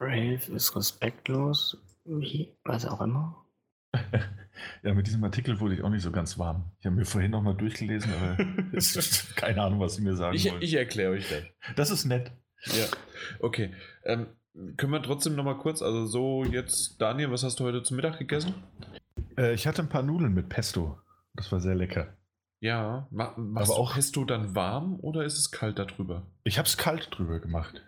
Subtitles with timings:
[0.00, 1.76] Brave ist respektlos,
[2.06, 3.44] wie, was auch immer.
[4.82, 6.72] ja, mit diesem Artikel wurde ich auch nicht so ganz warm.
[6.80, 8.36] Ich habe mir vorhin nochmal durchgelesen, aber
[9.36, 10.62] keine Ahnung, was Sie mir sagen ich, wollen.
[10.62, 11.42] Ich erkläre euch das.
[11.76, 12.32] Das ist nett.
[12.64, 12.86] Ja,
[13.40, 13.74] okay.
[14.04, 14.28] Ähm,
[14.78, 18.18] können wir trotzdem nochmal kurz, also so jetzt, Daniel, was hast du heute zum Mittag
[18.18, 18.54] gegessen?
[19.36, 20.98] Äh, ich hatte ein paar Nudeln mit Pesto.
[21.34, 22.16] Das war sehr lecker.
[22.60, 26.26] Ja, ma machst Aber du Pesto dann warm oder ist es kalt darüber?
[26.44, 27.82] Ich habe es kalt drüber gemacht.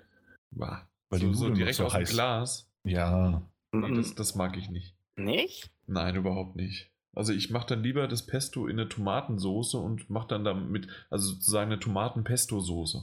[0.50, 0.91] War.
[1.12, 2.68] Weil so, die so Nudeln direkt so aus dem heiß- Glas.
[2.84, 3.43] Ja.
[3.72, 4.94] Nee, das, das mag ich nicht.
[5.16, 5.71] Nicht?
[5.86, 6.90] Nein, überhaupt nicht.
[7.14, 11.29] Also ich mache dann lieber das Pesto in eine Tomatensoße und mache dann damit, also
[11.29, 13.02] sozusagen eine Tomaten-Pesto-Soße.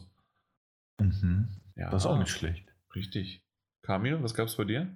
[1.00, 1.48] Mhm.
[1.76, 2.66] Ja, Das ist auch nicht schlecht.
[2.96, 3.42] Richtig.
[3.84, 4.88] Kamil, was gab's bei dir?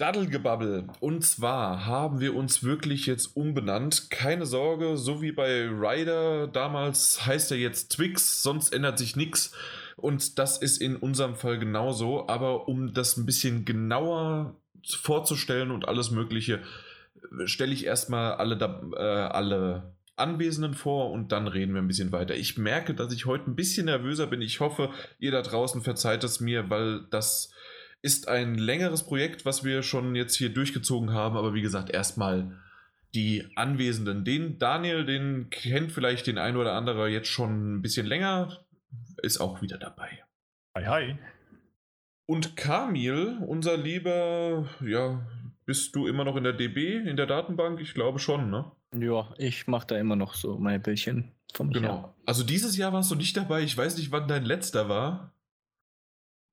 [0.00, 0.86] Daddelgebabbel.
[1.00, 4.10] Und zwar haben wir uns wirklich jetzt umbenannt.
[4.10, 9.52] Keine Sorge, so wie bei Ryder damals heißt er jetzt Twix, sonst ändert sich nichts.
[9.96, 12.26] Und das ist in unserem Fall genauso.
[12.28, 14.56] Aber um das ein bisschen genauer
[14.88, 16.60] vorzustellen und alles Mögliche,
[17.44, 18.54] stelle ich erstmal alle,
[18.96, 22.34] äh, alle Anwesenden vor und dann reden wir ein bisschen weiter.
[22.36, 24.40] Ich merke, dass ich heute ein bisschen nervöser bin.
[24.40, 27.52] Ich hoffe, ihr da draußen verzeiht es mir, weil das
[28.02, 31.36] ist ein längeres Projekt, was wir schon jetzt hier durchgezogen haben.
[31.36, 32.58] Aber wie gesagt, erstmal
[33.14, 34.24] die Anwesenden.
[34.24, 38.64] Den Daniel, den kennt vielleicht den ein oder andere jetzt schon ein bisschen länger,
[39.22, 40.24] ist auch wieder dabei.
[40.76, 41.18] Hi, hi.
[42.26, 45.26] Und Kamil, unser lieber, ja,
[45.66, 47.80] bist du immer noch in der DB, in der Datenbank?
[47.80, 48.70] Ich glaube schon, ne?
[48.96, 51.74] Ja, ich mache da immer noch so meine Bildchen von mir.
[51.74, 52.14] Genau.
[52.26, 53.62] Also dieses Jahr warst du nicht dabei.
[53.62, 55.34] Ich weiß nicht, wann dein letzter war.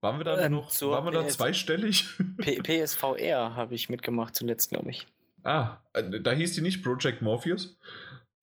[0.02, 2.06] Waren wir da Ähm, noch, waren wir da PS zweistellig?
[2.38, 5.08] P PSVR habe ich mitgemacht zuletzt, glaube ich.
[5.44, 7.78] ah, äh, da hieß die nicht Project Morpheus?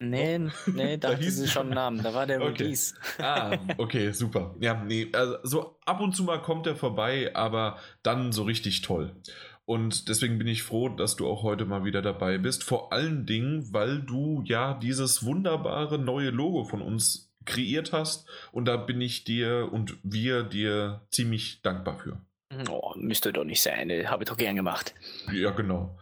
[0.00, 2.03] Nee, nee, da, Da hieß- sie schon einen Namen.
[2.03, 2.65] Da war der Okay.
[2.65, 2.94] Release.
[3.19, 4.54] Ah, okay, super.
[4.60, 8.82] Ja, nee, also so ab und zu mal kommt er vorbei, aber dann so richtig
[8.82, 9.15] toll.
[9.66, 12.65] Und deswegen bin ich froh, dass du auch heute mal wieder dabei bist.
[12.65, 18.28] Vor allen Dingen, weil du ja dieses wunderbare neue Logo von uns kreiert hast.
[18.53, 22.19] Und da bin ich dir und wir dir ziemlich dankbar für.
[22.69, 23.91] Oh, müsste doch nicht sein.
[24.09, 24.94] Habe ich doch gern gemacht.
[25.32, 25.99] Ja, genau.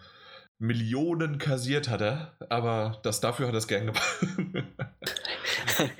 [0.58, 4.26] Millionen kassiert hat er, aber das dafür hat er es gern gemacht.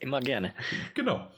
[0.00, 0.52] Immer gerne.
[0.94, 1.30] Genau.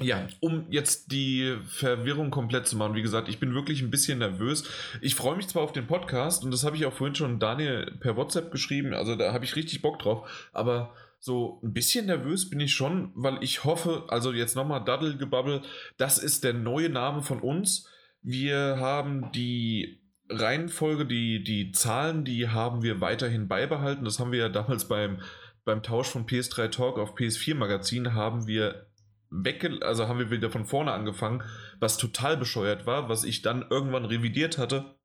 [0.00, 4.20] Ja, um jetzt die Verwirrung komplett zu machen, wie gesagt, ich bin wirklich ein bisschen
[4.20, 4.64] nervös.
[5.02, 7.92] Ich freue mich zwar auf den Podcast und das habe ich auch vorhin schon Daniel
[8.00, 12.48] per WhatsApp geschrieben, also da habe ich richtig Bock drauf, aber so ein bisschen nervös
[12.48, 15.60] bin ich schon, weil ich hoffe, also jetzt nochmal Daddelgebabbel,
[15.98, 17.86] das ist der neue Name von uns.
[18.22, 24.04] Wir haben die Reihenfolge, die, die Zahlen, die haben wir weiterhin beibehalten.
[24.04, 25.20] Das haben wir ja damals beim,
[25.64, 28.86] beim Tausch von PS3 Talk auf PS4 Magazin haben wir
[29.30, 31.42] wegge also haben wir wieder von vorne angefangen,
[31.78, 34.96] was total bescheuert war, was ich dann irgendwann revidiert hatte,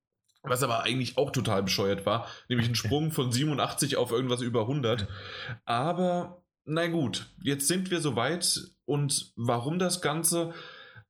[0.49, 4.61] was aber eigentlich auch total bescheuert war, nämlich ein Sprung von 87 auf irgendwas über
[4.61, 5.07] 100.
[5.65, 10.53] Aber na gut, jetzt sind wir soweit und warum das Ganze?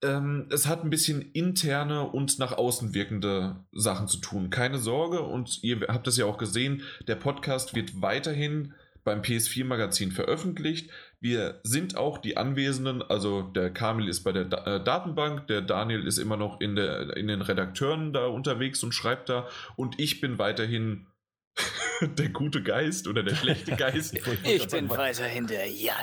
[0.02, 4.50] Ähm, es hat ein bisschen interne und nach außen wirkende Sachen zu tun.
[4.50, 8.74] Keine Sorge und ihr habt es ja auch gesehen, der Podcast wird weiterhin
[9.06, 10.90] beim PS4-Magazin veröffentlicht.
[11.25, 15.63] Wir sind auch die Anwesenden, also der Kamil ist bei der da äh, Datenbank, der
[15.63, 20.00] Daniel ist immer noch in, der, in den Redakteuren da unterwegs und schreibt da und
[20.00, 21.07] ich bin weiterhin
[22.19, 24.13] der gute Geist oder der schlechte Geist.
[24.44, 25.95] ich bin weiterhin der Jan.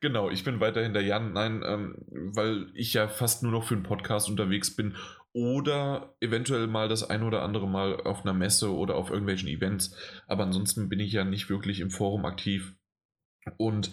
[0.00, 1.34] Genau, ich bin weiterhin der Jan.
[1.34, 1.96] Nein, ähm,
[2.34, 4.96] weil ich ja fast nur noch für einen Podcast unterwegs bin
[5.34, 9.94] oder eventuell mal das ein oder andere Mal auf einer Messe oder auf irgendwelchen Events.
[10.26, 12.76] Aber ansonsten bin ich ja nicht wirklich im Forum aktiv.
[13.56, 13.90] Und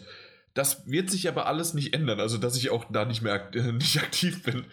[0.58, 3.72] das wird sich aber alles nicht ändern, also dass ich auch da nicht mehr äh,
[3.72, 4.66] nicht aktiv bin.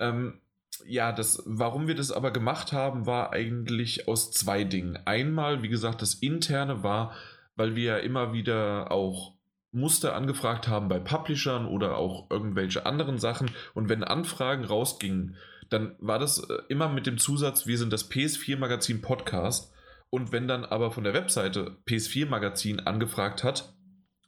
[0.00, 0.40] Ähm,
[0.84, 4.98] ja, das, warum wir das aber gemacht haben, war eigentlich aus zwei Dingen.
[5.04, 7.14] Einmal, wie gesagt, das interne war,
[7.54, 9.36] weil wir ja immer wieder auch
[9.70, 13.50] Muster angefragt haben bei Publishern oder auch irgendwelche anderen Sachen.
[13.74, 15.36] Und wenn Anfragen rausgingen,
[15.70, 19.72] dann war das äh, immer mit dem Zusatz, wir sind das PS4 Magazin Podcast.
[20.10, 23.72] Und wenn dann aber von der Webseite PS4 Magazin angefragt hat,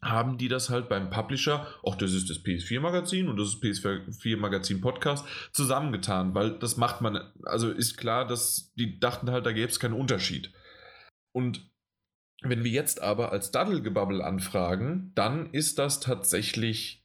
[0.04, 3.62] haben die das halt beim Publisher, auch das ist das PS4 Magazin und das ist
[3.62, 9.46] PS4 Magazin Podcast, zusammengetan, weil das macht man, also ist klar, dass die dachten halt,
[9.46, 10.52] da gäbe es keinen Unterschied.
[11.32, 11.70] Und
[12.42, 17.02] wenn wir jetzt aber als Daddelgebabbel anfragen, dann ist das tatsächlich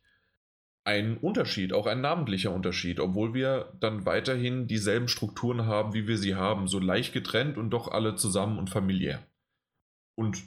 [0.83, 6.17] ein Unterschied, auch ein namentlicher Unterschied, obwohl wir dann weiterhin dieselben Strukturen haben, wie wir
[6.17, 9.25] sie haben, so leicht getrennt und doch alle zusammen und familiär.
[10.15, 10.41] Und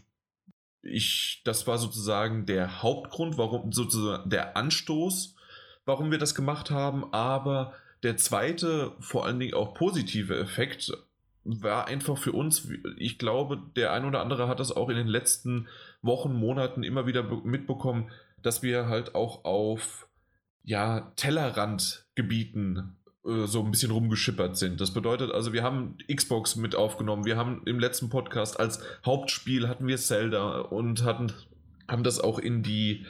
[0.83, 5.37] ich, das war sozusagen der Hauptgrund, warum sozusagen der Anstoß,
[5.85, 10.93] warum wir das gemacht haben, aber der zweite, vor allen Dingen auch positive Effekt
[11.45, 12.69] war einfach für uns,
[12.99, 15.69] ich glaube, der ein oder andere hat das auch in den letzten
[16.01, 18.11] Wochen, Monaten immer wieder mitbekommen,
[18.43, 20.09] dass wir halt auch auf
[20.65, 24.81] ja, Tellerrandgebieten so ein bisschen rumgeschippert sind.
[24.81, 29.69] Das bedeutet also, wir haben Xbox mit aufgenommen, wir haben im letzten Podcast als Hauptspiel
[29.69, 31.33] hatten wir Zelda und hatten,
[31.89, 33.07] haben das auch in die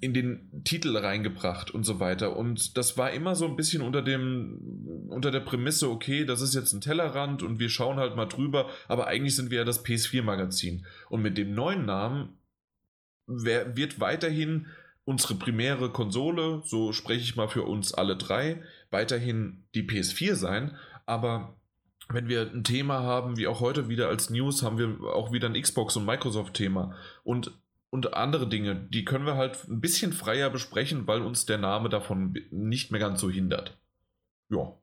[0.00, 2.36] in den Titel reingebracht und so weiter.
[2.36, 6.54] Und das war immer so ein bisschen unter dem, unter der Prämisse, okay, das ist
[6.54, 9.84] jetzt ein Tellerrand und wir schauen halt mal drüber, aber eigentlich sind wir ja das
[9.84, 10.86] PS4-Magazin.
[11.10, 12.38] Und mit dem neuen Namen
[13.26, 14.68] wird weiterhin
[15.04, 20.76] unsere primäre Konsole, so spreche ich mal für uns alle drei, weiterhin die PS4 sein,
[21.06, 21.56] aber
[22.08, 25.48] wenn wir ein Thema haben, wie auch heute wieder als News, haben wir auch wieder
[25.48, 27.52] ein Xbox- und Microsoft-Thema und,
[27.90, 31.88] und andere Dinge, die können wir halt ein bisschen freier besprechen, weil uns der Name
[31.88, 33.78] davon nicht mehr ganz so hindert.
[34.48, 34.74] Ja,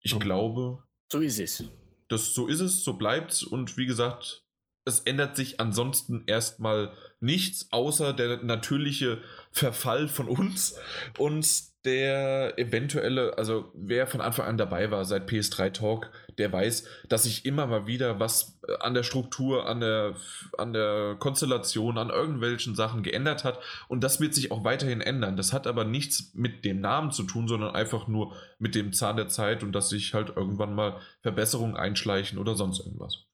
[0.00, 0.18] ich so.
[0.18, 0.82] glaube.
[1.10, 1.64] So ist es.
[2.08, 4.44] Das, so ist es, so bleibt es und wie gesagt,
[4.84, 10.78] es ändert sich ansonsten erstmal nichts, außer der natürliche Verfall von uns
[11.18, 16.86] und der eventuelle, also wer von Anfang an dabei war seit PS3 Talk, der weiß,
[17.08, 20.14] dass sich immer mal wieder was äh, an der Struktur, an der,
[20.56, 23.58] an der Konstellation, an irgendwelchen Sachen geändert hat
[23.88, 25.36] und das wird sich auch weiterhin ändern.
[25.36, 29.16] Das hat aber nichts mit dem Namen zu tun, sondern einfach nur mit dem Zahn
[29.16, 33.26] der Zeit und dass sich halt irgendwann mal Verbesserungen einschleichen oder sonst irgendwas.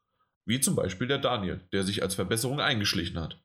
[0.45, 3.41] Wie zum Beispiel der Daniel, der sich als Verbesserung eingeschlichen hat.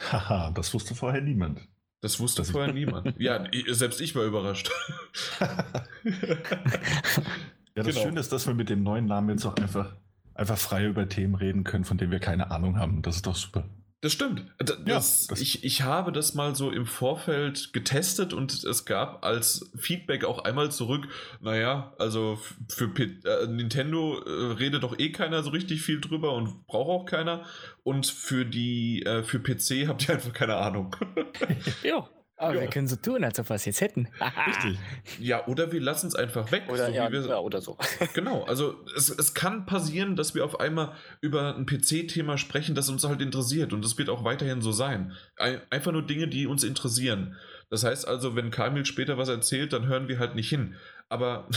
[0.00, 1.60] Haha, das wusste vorher niemand.
[2.02, 3.18] Das wusste das vorher niemand.
[3.18, 4.70] Ja, selbst ich war überrascht.
[5.40, 5.48] ja,
[7.74, 8.02] das genau.
[8.02, 9.94] Schöne ist, dass wir mit dem neuen Namen jetzt auch einfach,
[10.34, 13.00] einfach frei über Themen reden können, von denen wir keine Ahnung haben.
[13.00, 13.64] Das ist doch super.
[14.02, 14.44] Das stimmt.
[14.58, 19.24] Das, ja, das ich, ich habe das mal so im Vorfeld getestet und es gab
[19.24, 21.06] als Feedback auch einmal zurück,
[21.40, 22.36] naja, also
[22.68, 26.88] für P äh, Nintendo äh, redet doch eh keiner so richtig viel drüber und braucht
[26.88, 27.44] auch keiner.
[27.84, 30.96] Und für die äh, für PC habt ihr einfach keine Ahnung.
[31.84, 32.08] ja.
[32.42, 32.62] Aber ja.
[32.62, 34.08] wir können so tun, als ob wir es jetzt hätten.
[34.48, 34.76] Richtig.
[35.20, 36.64] Ja, oder wir lassen es einfach weg.
[36.68, 37.78] Oder, so ja, wir, ja, oder so.
[38.14, 42.88] genau, also es, es kann passieren, dass wir auf einmal über ein PC-Thema sprechen, das
[42.88, 43.72] uns halt interessiert.
[43.72, 45.12] Und das wird auch weiterhin so sein.
[45.36, 47.36] Ein, einfach nur Dinge, die uns interessieren.
[47.70, 50.74] Das heißt also, wenn Kamil später was erzählt, dann hören wir halt nicht hin.
[51.08, 51.48] Aber.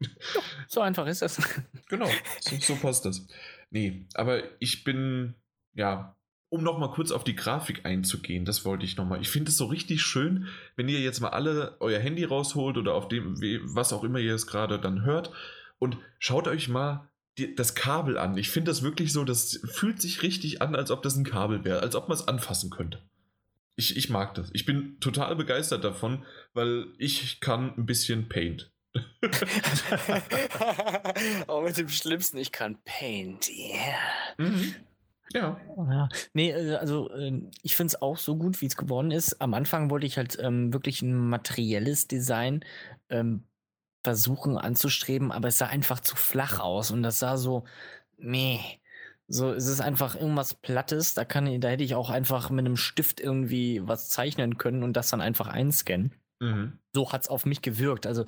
[0.66, 1.40] so einfach ist das.
[1.88, 2.10] genau,
[2.40, 3.24] so, so passt das.
[3.70, 5.34] Nee, aber ich bin,
[5.74, 6.16] ja,
[6.54, 9.20] um nochmal kurz auf die Grafik einzugehen, das wollte ich nochmal.
[9.20, 10.46] Ich finde es so richtig schön,
[10.76, 13.36] wenn ihr jetzt mal alle euer Handy rausholt oder auf dem,
[13.74, 15.32] was auch immer ihr es gerade dann hört
[15.80, 18.38] und schaut euch mal die, das Kabel an.
[18.38, 21.64] Ich finde das wirklich so, das fühlt sich richtig an, als ob das ein Kabel
[21.64, 23.02] wäre, als ob man es anfassen könnte.
[23.74, 24.50] Ich, ich mag das.
[24.52, 28.70] Ich bin total begeistert davon, weil ich kann ein bisschen Paint.
[31.48, 33.98] Auch mit dem Schlimmsten, ich kann Paint, yeah.
[34.38, 34.76] Mhm.
[35.32, 35.58] Ja.
[35.76, 36.08] ja.
[36.32, 39.40] Nee, äh, also ähm, ich finde es auch so gut, wie es geworden ist.
[39.40, 42.64] Am Anfang wollte ich halt ähm, wirklich ein materielles Design
[43.08, 43.44] ähm,
[44.04, 47.64] versuchen anzustreben, aber es sah einfach zu flach aus und das sah so,
[48.18, 48.60] meh.
[49.28, 52.76] So, es ist einfach irgendwas Plattes, da kann da hätte ich auch einfach mit einem
[52.76, 56.12] Stift irgendwie was zeichnen können und das dann einfach einscannen.
[56.40, 56.78] Mhm.
[56.92, 58.06] So hat es auf mich gewirkt.
[58.06, 58.24] Also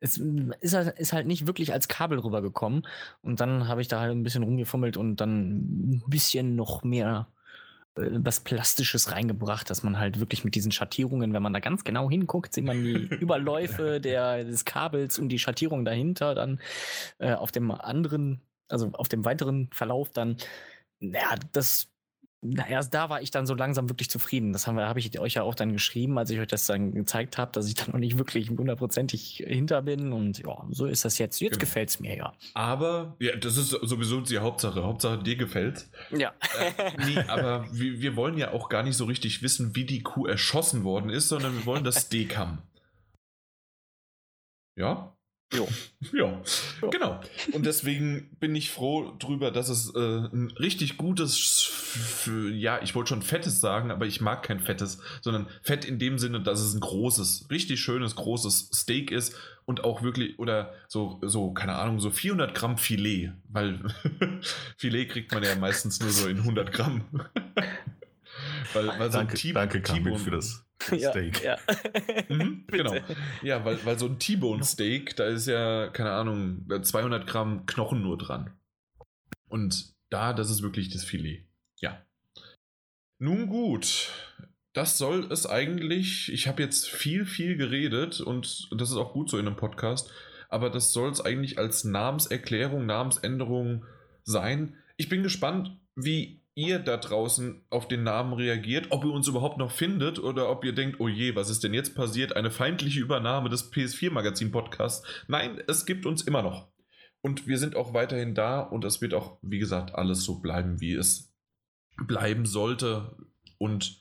[0.00, 0.18] es
[0.60, 2.86] ist, halt, ist halt nicht wirklich als Kabel rübergekommen.
[3.22, 7.28] Und dann habe ich da halt ein bisschen rumgefummelt und dann ein bisschen noch mehr
[7.96, 11.84] äh, was Plastisches reingebracht, dass man halt wirklich mit diesen Schattierungen, wenn man da ganz
[11.84, 16.60] genau hinguckt, sieht man die Überläufe der, des Kabels und die Schattierung dahinter dann
[17.18, 20.36] äh, auf dem anderen, also auf dem weiteren Verlauf dann.
[21.00, 21.88] Ja, das
[22.68, 24.52] erst da war ich dann so langsam wirklich zufrieden.
[24.52, 27.36] Das habe hab ich euch ja auch dann geschrieben, als ich euch das dann gezeigt
[27.36, 30.12] habe, dass ich da noch nicht wirklich hundertprozentig hinter bin.
[30.12, 31.40] Und ja, so ist das jetzt.
[31.40, 31.60] Jetzt genau.
[31.60, 32.32] gefällt es mir ja.
[32.54, 34.84] Aber, ja, das ist sowieso die Hauptsache.
[34.84, 35.88] Hauptsache dir gefällt.
[36.10, 36.32] Ja.
[36.58, 40.02] Äh, nee, aber wir, wir wollen ja auch gar nicht so richtig wissen, wie die
[40.02, 42.62] Kuh erschossen worden ist, sondern wir wollen das haben.
[44.76, 45.17] Ja?
[45.54, 45.66] Jo.
[46.12, 46.42] Ja,
[46.90, 47.20] genau.
[47.52, 51.70] Und deswegen bin ich froh drüber, dass es äh, ein richtig gutes,
[52.52, 56.18] ja, ich wollte schon fettes sagen, aber ich mag kein fettes, sondern fett in dem
[56.18, 61.18] Sinne, dass es ein großes, richtig schönes, großes Steak ist und auch wirklich, oder so,
[61.22, 63.80] so keine Ahnung, so 400 Gramm Filet, weil
[64.76, 67.04] Filet kriegt man ja meistens nur so in 100 Gramm.
[68.74, 71.42] Weil, weil so danke, ein danke, für das Steak.
[71.42, 72.24] Ja, ja.
[72.28, 72.94] mhm, genau.
[73.42, 78.02] Ja, weil, weil so ein T-Bone Steak, da ist ja, keine Ahnung, 200 Gramm Knochen
[78.02, 78.52] nur dran.
[79.48, 81.46] Und da, das ist wirklich das Filet.
[81.80, 82.04] Ja.
[83.18, 84.10] Nun gut.
[84.72, 86.32] Das soll es eigentlich.
[86.32, 90.10] Ich habe jetzt viel, viel geredet und das ist auch gut so in einem Podcast.
[90.48, 93.84] Aber das soll es eigentlich als Namenserklärung, Namensänderung
[94.24, 94.76] sein.
[94.96, 99.58] Ich bin gespannt, wie ihr da draußen auf den Namen reagiert, ob ihr uns überhaupt
[99.58, 102.34] noch findet oder ob ihr denkt, oh je, was ist denn jetzt passiert?
[102.34, 105.06] Eine feindliche Übernahme des PS4-Magazin-Podcasts.
[105.28, 106.66] Nein, es gibt uns immer noch.
[107.20, 110.80] Und wir sind auch weiterhin da und es wird auch, wie gesagt, alles so bleiben,
[110.80, 111.32] wie es
[111.96, 113.16] bleiben sollte.
[113.58, 114.00] Und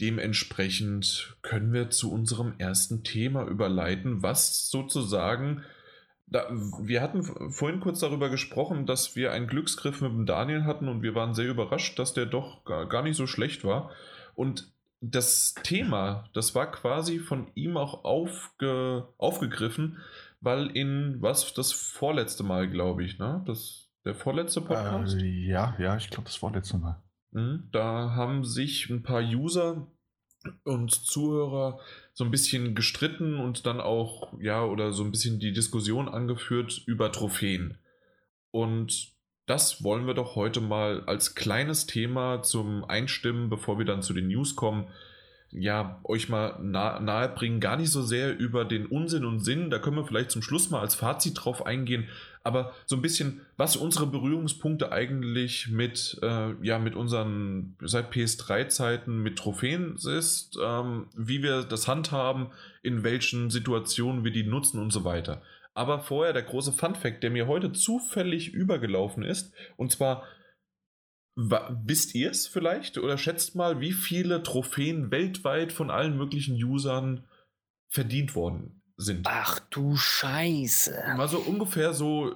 [0.00, 5.62] dementsprechend können wir zu unserem ersten Thema überleiten, was sozusagen
[6.32, 10.88] da, wir hatten vorhin kurz darüber gesprochen, dass wir einen Glücksgriff mit dem Daniel hatten
[10.88, 13.90] und wir waren sehr überrascht, dass der doch gar, nicht so schlecht war.
[14.34, 19.98] Und das Thema, das war quasi von ihm auch aufge, aufgegriffen,
[20.40, 23.42] weil in was das vorletzte Mal, glaube ich, ne?
[23.46, 25.16] Das der vorletzte Podcast?
[25.16, 27.02] Äh, ja, ja, ich glaube das vorletzte Mal.
[27.30, 29.86] Mhm, da haben sich ein paar User
[30.64, 31.78] und Zuhörer
[32.14, 36.82] so ein bisschen gestritten und dann auch, ja, oder so ein bisschen die Diskussion angeführt
[36.86, 37.78] über Trophäen.
[38.50, 39.12] Und
[39.46, 44.12] das wollen wir doch heute mal als kleines Thema zum Einstimmen, bevor wir dann zu
[44.12, 44.88] den News kommen,
[45.52, 47.60] ja, euch mal nah, nahe bringen.
[47.60, 50.70] Gar nicht so sehr über den Unsinn und Sinn, da können wir vielleicht zum Schluss
[50.70, 52.08] mal als Fazit drauf eingehen,
[52.44, 59.22] aber so ein bisschen, was unsere Berührungspunkte eigentlich mit, äh, ja, mit unseren seit PS3-Zeiten
[59.22, 62.48] mit Trophäen ist, ähm, wie wir das handhaben,
[62.82, 65.42] in welchen Situationen wir die nutzen und so weiter.
[65.74, 70.24] Aber vorher der große Fun-Fact, der mir heute zufällig übergelaufen ist, und zwar
[71.34, 77.26] Wisst ihr es vielleicht oder schätzt mal, wie viele Trophäen weltweit von allen möglichen Usern
[77.88, 79.26] verdient worden sind.
[79.28, 81.14] Ach du Scheiße.
[81.16, 82.34] Mal so ungefähr so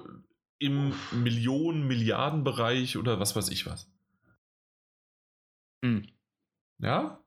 [0.59, 3.87] im Millionen, Milliarden-Bereich oder was weiß ich was.
[5.83, 6.07] Hm.
[6.79, 7.23] Ja?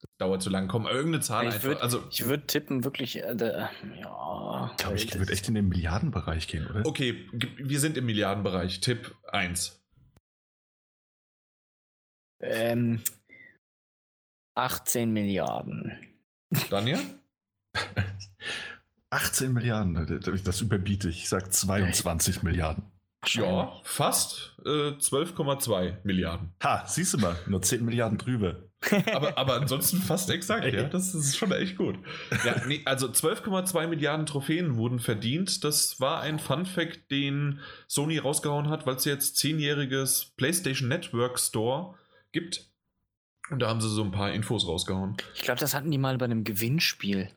[0.00, 0.68] Das dauert zu lang.
[0.68, 1.68] Komm, irgendeine Zahl ich einfach.
[1.68, 4.70] Würd, also, ich würde tippen, wirklich, äh, ja.
[4.70, 6.86] Ich glaube, ich würde echt in den Milliardenbereich gehen, oder?
[6.86, 8.80] Okay, wir sind im Milliardenbereich.
[8.80, 9.81] Tipp 1.
[12.42, 13.00] Ähm,
[14.54, 15.92] 18 Milliarden.
[16.68, 17.00] Daniel?
[19.10, 21.18] 18 Milliarden, das überbiete ich.
[21.18, 22.84] Ich sage 22 Milliarden.
[23.26, 26.52] Ja, fast äh, 12,2 Milliarden.
[26.62, 28.56] Ha, siehst du mal, nur 10 Milliarden drüber.
[29.12, 30.84] aber, aber ansonsten fast exakt, ja.
[30.84, 31.98] Das ist schon echt gut.
[32.44, 35.62] Ja, nee, also 12,2 Milliarden Trophäen wurden verdient.
[35.62, 41.94] Das war ein Fun-Fact, den Sony rausgehauen hat, weil es jetzt zehnjähriges PlayStation Network Store
[42.32, 42.68] gibt.
[43.50, 45.16] Und da haben sie so ein paar Infos rausgehauen.
[45.34, 47.28] Ich glaube, das hatten die mal bei einem Gewinnspiel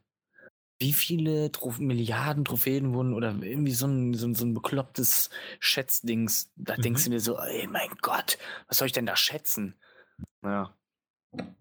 [0.79, 5.29] wie viele Trof Milliarden Trophäen wurden oder irgendwie so ein, so ein, so ein beklopptes
[5.59, 6.51] Schätzdings.
[6.55, 6.81] Da mhm.
[6.81, 8.37] denkst du dir so, ey, mein Gott,
[8.67, 9.75] was soll ich denn da schätzen?
[10.43, 10.73] Ja.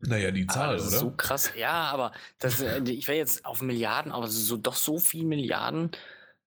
[0.01, 0.85] Naja, die Zahl, oder?
[0.85, 4.99] So krass, ja, aber das, äh, ich wäre jetzt auf Milliarden, aber so doch so
[4.99, 5.91] viel Milliarden.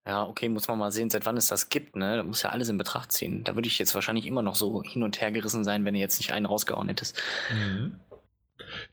[0.08, 2.16] Ja, okay, muss man mal sehen, seit wann es das gibt, ne?
[2.16, 3.44] Da muss ja alles in Betracht ziehen.
[3.44, 6.00] Da würde ich jetzt wahrscheinlich immer noch so hin und her gerissen sein, wenn ihr
[6.00, 7.22] jetzt nicht einen rausgehauen hättest.
[7.52, 8.00] Mhm.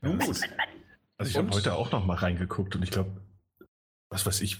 [0.01, 0.41] Nun gut.
[1.17, 3.21] Also ich habe heute auch noch mal reingeguckt und ich glaube,
[4.09, 4.59] was weiß ich,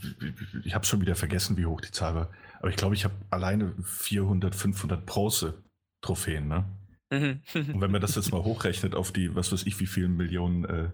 [0.64, 2.30] ich habe schon wieder vergessen, wie hoch die Zahl war.
[2.60, 5.62] Aber ich glaube, ich habe alleine 400, 500 Bronze
[6.00, 6.64] Trophäen, ne?
[7.12, 7.42] Mhm.
[7.54, 10.64] Und wenn man das jetzt mal hochrechnet auf die, was weiß ich, wie vielen Millionen
[10.64, 10.90] äh,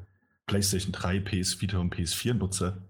[0.48, 2.82] PlayStation 3, PS Vita und PS4 Nutzer,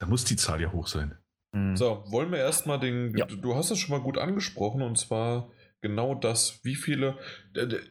[0.00, 1.16] dann muss die Zahl ja hoch sein.
[1.52, 1.76] Mhm.
[1.76, 3.26] So, wollen wir erstmal den, ja.
[3.26, 5.50] du hast es schon mal gut angesprochen und zwar
[5.80, 7.18] genau das, wie viele,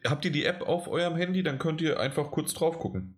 [0.05, 3.17] habt ihr die App auf eurem Handy, dann könnt ihr einfach kurz drauf gucken.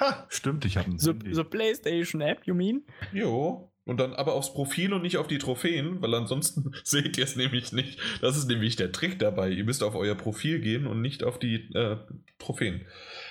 [0.00, 2.82] Ha, stimmt, ich habe ein so, so PlayStation App, you mean?
[3.12, 3.68] Jo.
[3.84, 7.36] Und dann aber aufs Profil und nicht auf die Trophäen, weil ansonsten seht ihr es
[7.36, 7.98] nämlich nicht.
[8.20, 9.50] Das ist nämlich der Trick dabei.
[9.50, 11.98] Ihr müsst auf euer Profil gehen und nicht auf die äh,
[12.38, 12.86] Trophäen.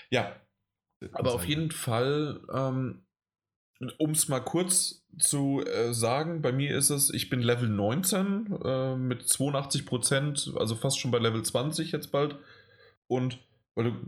[0.10, 0.36] Ja.
[1.14, 3.06] Aber auf jeden Fall, ähm,
[3.98, 8.60] um es mal kurz zu äh, sagen, bei mir ist es, ich bin Level 19
[8.64, 12.36] äh, mit 82 Prozent, also fast schon bei Level 20 jetzt bald.
[13.08, 13.40] Und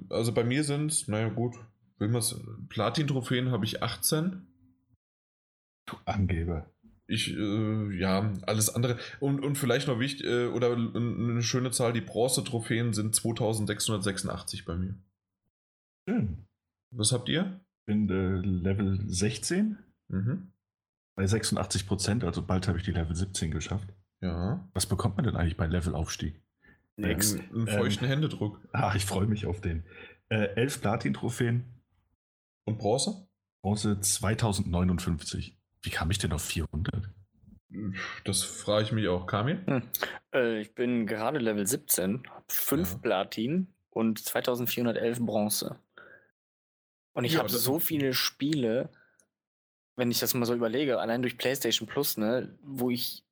[0.10, 1.56] also bei mir sind, naja gut,
[1.98, 2.22] will man
[2.70, 4.48] Platin-Trophäen habe ich 18
[5.86, 6.72] Du Angeber.
[7.08, 8.98] Ich, äh, ja, alles andere.
[9.20, 14.76] Und, und vielleicht noch wichtig, äh, oder eine schöne Zahl, die Bronze-Trophäen sind 2686 bei
[14.76, 14.96] mir.
[16.08, 16.48] Schön.
[16.92, 17.60] Was habt ihr?
[17.82, 19.78] Ich bin äh, Level 16.
[20.08, 20.53] Mhm.
[21.16, 23.88] Bei 86 Prozent, also bald habe ich die Level 17 geschafft.
[24.22, 24.68] Ja.
[24.74, 26.42] Was bekommt man denn eigentlich bei Levelaufstieg?
[26.96, 27.38] Nix.
[27.54, 28.60] Einen feuchten ähm, Händedruck.
[28.72, 29.84] Ah, ich freue mich auf den.
[30.30, 31.66] Äh, elf Platin-Trophäen.
[32.66, 33.28] Und Bronze?
[33.62, 35.58] Bronze 2059.
[35.82, 37.10] Wie kam ich denn auf 400?
[38.24, 39.26] Das frage ich mich auch.
[39.26, 39.62] Kamil?
[39.66, 39.84] Hm.
[40.34, 42.98] Äh, ich bin gerade Level 17, 5 ja.
[43.00, 45.80] Platin und 2411 Bronze.
[47.14, 48.90] Und ich ja, habe so viele Spiele,
[49.96, 53.24] wenn ich das mal so überlege, allein durch PlayStation Plus, ne, wo ich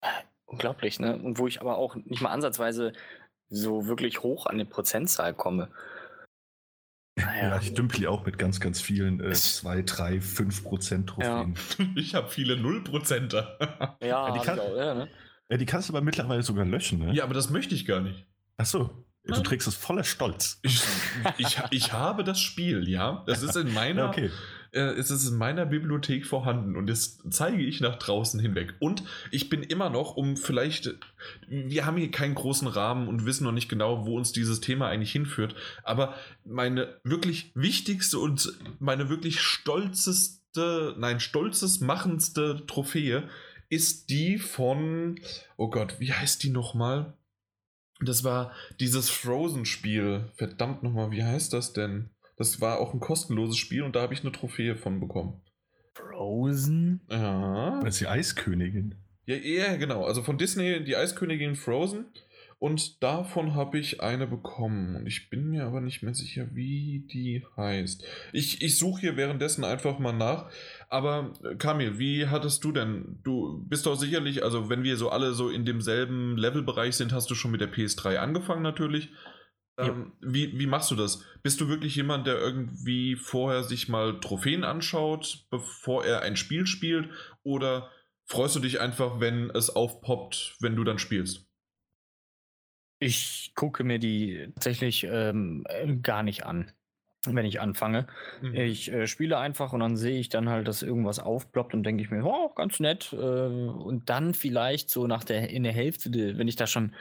[0.00, 0.06] äh,
[0.46, 2.92] unglaublich, ne, und wo ich aber auch nicht mal ansatzweise
[3.48, 5.70] so wirklich hoch an die Prozentzahl komme.
[7.16, 7.50] Naja.
[7.50, 11.54] Ja, ich dümpel auch mit ganz, ganz vielen 2, 3, 5 Prozent Trophäen.
[11.78, 11.86] Ja.
[11.96, 13.56] Ich habe viele 0 Prozenter.
[14.00, 15.08] Ja, ja, die, kann, auch, ja, ne?
[15.48, 17.14] ja, die kannst du aber mittlerweile sogar löschen, ne?
[17.14, 18.26] Ja, aber das möchte ich gar nicht.
[18.56, 19.04] Achso.
[19.26, 20.58] Du trägst es voller Stolz.
[20.62, 20.82] Ich,
[21.38, 23.22] ich, ich habe das Spiel, ja.
[23.26, 24.30] Das ist in meiner, okay
[24.74, 28.74] äh, ist es in meiner Bibliothek vorhanden und das zeige ich nach draußen hinweg.
[28.80, 30.94] Und ich bin immer noch, um vielleicht,
[31.48, 34.88] wir haben hier keinen großen Rahmen und wissen noch nicht genau, wo uns dieses Thema
[34.88, 43.28] eigentlich hinführt, aber meine wirklich wichtigste und meine wirklich stolzeste, nein, stolzes machendste Trophäe
[43.68, 45.20] ist die von,
[45.56, 47.14] oh Gott, wie heißt die nochmal?
[48.00, 50.30] Das war dieses Frozen-Spiel.
[50.34, 52.10] Verdammt nochmal, wie heißt das denn?
[52.36, 55.40] Das war auch ein kostenloses Spiel und da habe ich eine Trophäe von bekommen.
[55.94, 57.00] Frozen?
[57.08, 57.80] Ja.
[57.82, 58.96] Das ist die Eiskönigin.
[59.26, 60.04] Ja, ja, genau.
[60.04, 62.06] Also von Disney die Eiskönigin Frozen.
[62.58, 64.96] Und davon habe ich eine bekommen.
[64.96, 68.04] Und ich bin mir aber nicht mehr sicher, wie die heißt.
[68.32, 70.50] Ich, ich suche hier währenddessen einfach mal nach.
[70.88, 73.18] Aber äh, Kamil, wie hattest du denn?
[73.22, 77.30] Du bist doch sicherlich, also wenn wir so alle so in demselben Levelbereich sind, hast
[77.30, 79.10] du schon mit der PS3 angefangen natürlich.
[79.76, 81.24] Ähm, wie, wie machst du das?
[81.42, 86.66] Bist du wirklich jemand, der irgendwie vorher sich mal Trophäen anschaut, bevor er ein Spiel
[86.66, 87.08] spielt?
[87.42, 87.90] Oder
[88.26, 91.48] freust du dich einfach, wenn es aufpoppt, wenn du dann spielst?
[93.00, 95.64] Ich gucke mir die tatsächlich ähm,
[96.02, 96.70] gar nicht an,
[97.26, 98.06] wenn ich anfange.
[98.40, 98.54] Mhm.
[98.54, 102.02] Ich äh, spiele einfach und dann sehe ich dann halt, dass irgendwas aufploppt und denke
[102.02, 103.12] ich mir, oh, ganz nett.
[103.12, 106.94] Äh, und dann vielleicht so nach der in der Hälfte, wenn ich da schon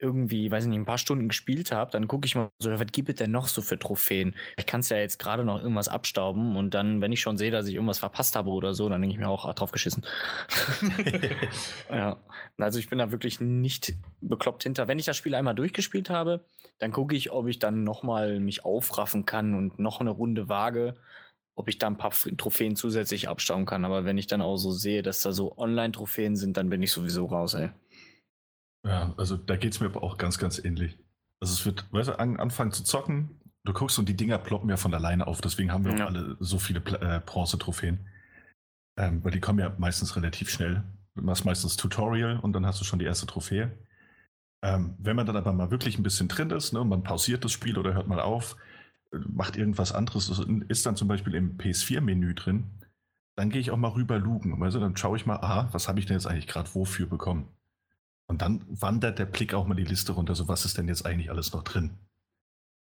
[0.00, 2.86] irgendwie, weiß ich nicht, ein paar Stunden gespielt habe, dann gucke ich mal so, was
[2.92, 4.34] gibt es denn noch so für Trophäen?
[4.56, 7.50] Ich kann es ja jetzt gerade noch irgendwas abstauben und dann, wenn ich schon sehe,
[7.50, 10.06] dass ich irgendwas verpasst habe oder so, dann denke ich mir auch, ah, drauf geschissen.
[11.90, 12.16] ja,
[12.58, 14.88] also ich bin da wirklich nicht bekloppt hinter.
[14.88, 16.44] Wenn ich das Spiel einmal durchgespielt habe,
[16.78, 20.96] dann gucke ich, ob ich dann nochmal mich aufraffen kann und noch eine Runde wage,
[21.56, 23.84] ob ich da ein paar Trophäen zusätzlich abstauben kann.
[23.84, 26.92] Aber wenn ich dann auch so sehe, dass da so Online-Trophäen sind, dann bin ich
[26.92, 27.70] sowieso raus, ey.
[28.84, 30.98] Ja, also da geht es mir aber auch ganz, ganz ähnlich.
[31.40, 34.70] Also es wird, weißt du, an, anfangen zu zocken, du guckst und die Dinger ploppen
[34.70, 36.04] ja von alleine auf, deswegen haben wir ja.
[36.04, 38.06] auch alle so viele äh, Bronze-Trophäen.
[38.98, 40.82] Ähm, weil die kommen ja meistens relativ schnell.
[41.14, 43.76] Du machst meistens Tutorial und dann hast du schon die erste Trophäe.
[44.62, 47.52] Ähm, wenn man dann aber mal wirklich ein bisschen drin ist, ne, man pausiert das
[47.52, 48.56] Spiel oder hört mal auf,
[49.12, 50.28] äh, macht irgendwas anderes,
[50.68, 52.70] ist dann zum Beispiel im PS4-Menü drin,
[53.36, 54.60] dann gehe ich auch mal rüber lugen.
[54.62, 57.48] Also dann schaue ich mal, aha, was habe ich denn jetzt eigentlich gerade wofür bekommen?
[58.28, 61.06] Und dann wandert der Blick auch mal die Liste runter, so was ist denn jetzt
[61.06, 61.90] eigentlich alles noch drin?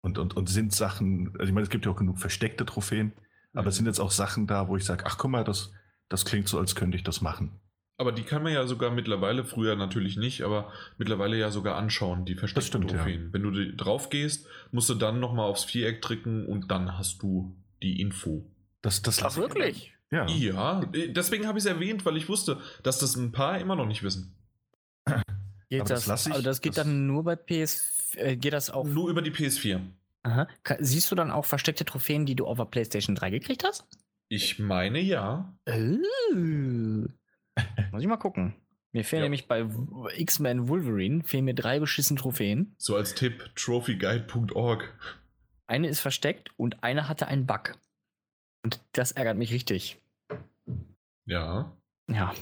[0.01, 3.07] Und, und, und sind Sachen, also ich meine, es gibt ja auch genug versteckte Trophäen,
[3.53, 3.59] mhm.
[3.59, 5.71] aber es sind jetzt auch Sachen da, wo ich sage, ach guck mal, das,
[6.09, 7.59] das klingt so, als könnte ich das machen.
[7.97, 12.25] Aber die kann man ja sogar mittlerweile, früher natürlich nicht, aber mittlerweile ja sogar anschauen,
[12.25, 13.25] die versteckten stimmt, Trophäen.
[13.27, 13.33] Ja.
[13.33, 17.55] Wenn du drauf gehst, musst du dann nochmal aufs Viereck drücken und dann hast du
[17.81, 18.51] die Info.
[18.81, 19.93] Das, das Ach, wirklich?
[20.11, 20.27] Ja.
[20.27, 23.87] Ja, deswegen habe ich es erwähnt, weil ich wusste, dass das ein paar immer noch
[23.87, 24.34] nicht wissen.
[25.75, 28.53] Geht aber das, das, ich, aber das geht das dann nur bei PS, äh, geht
[28.53, 28.85] das auch?
[28.85, 29.79] Nur über die PS4.
[30.23, 30.47] Aha.
[30.79, 33.85] Siehst du dann auch versteckte Trophäen, die du auf der PlayStation 3 gekriegt hast?
[34.27, 35.55] Ich meine ja.
[35.67, 35.73] Oh.
[37.91, 38.55] Muss ich mal gucken.
[38.91, 39.25] Mir fehlen ja.
[39.25, 39.67] nämlich bei
[40.15, 42.73] X-Men Wolverine fehlen mir drei beschissene Trophäen.
[42.77, 44.97] So als Tipp, trophyguide.org.
[45.67, 47.73] Eine ist versteckt und eine hatte einen Bug.
[48.63, 50.01] Und das ärgert mich richtig.
[51.25, 51.75] Ja.
[52.07, 52.33] Ja,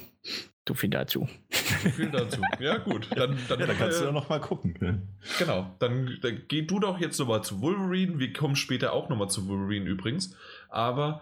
[0.67, 1.27] so viel dazu.
[1.51, 2.41] So viel dazu.
[2.59, 3.09] Ja, gut.
[3.15, 5.07] Dann, dann, ja, dann kannst äh, du ja noch mal gucken.
[5.39, 5.75] Genau.
[5.79, 8.19] Dann, dann geh du doch jetzt nochmal zu Wolverine.
[8.19, 10.37] Wir kommen später auch nochmal zu Wolverine übrigens.
[10.69, 11.21] Aber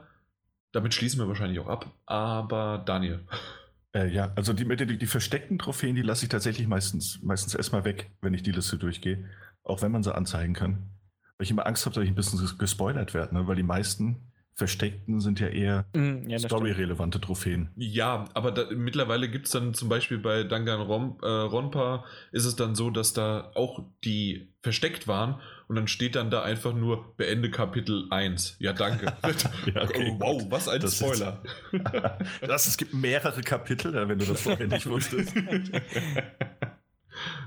[0.72, 1.92] damit schließen wir wahrscheinlich auch ab.
[2.06, 3.26] Aber Daniel.
[3.94, 7.84] Äh, ja, also die, die, die, versteckten Trophäen, die lasse ich tatsächlich meistens, meistens erstmal
[7.84, 9.30] weg, wenn ich die Liste durchgehe.
[9.64, 10.92] Auch wenn man sie anzeigen kann.
[11.38, 13.48] Weil ich immer Angst habe, dass ich ein bisschen gespoilert werde, ne?
[13.48, 17.70] weil die meisten Versteckten sind ja eher mm, ja, storyrelevante Trophäen.
[17.76, 22.76] Ja, aber da, mittlerweile gibt es dann zum Beispiel bei Danganronpa äh, ist es dann
[22.76, 27.50] so, dass da auch die versteckt waren und dann steht dann da einfach nur Beende
[27.50, 28.58] Kapitel 1.
[28.60, 29.06] Ja, danke.
[29.74, 31.42] ja, okay, oh, wow, was ein das Spoiler.
[32.42, 35.34] das, es gibt mehrere Kapitel, wenn du das vorher nicht wusstest.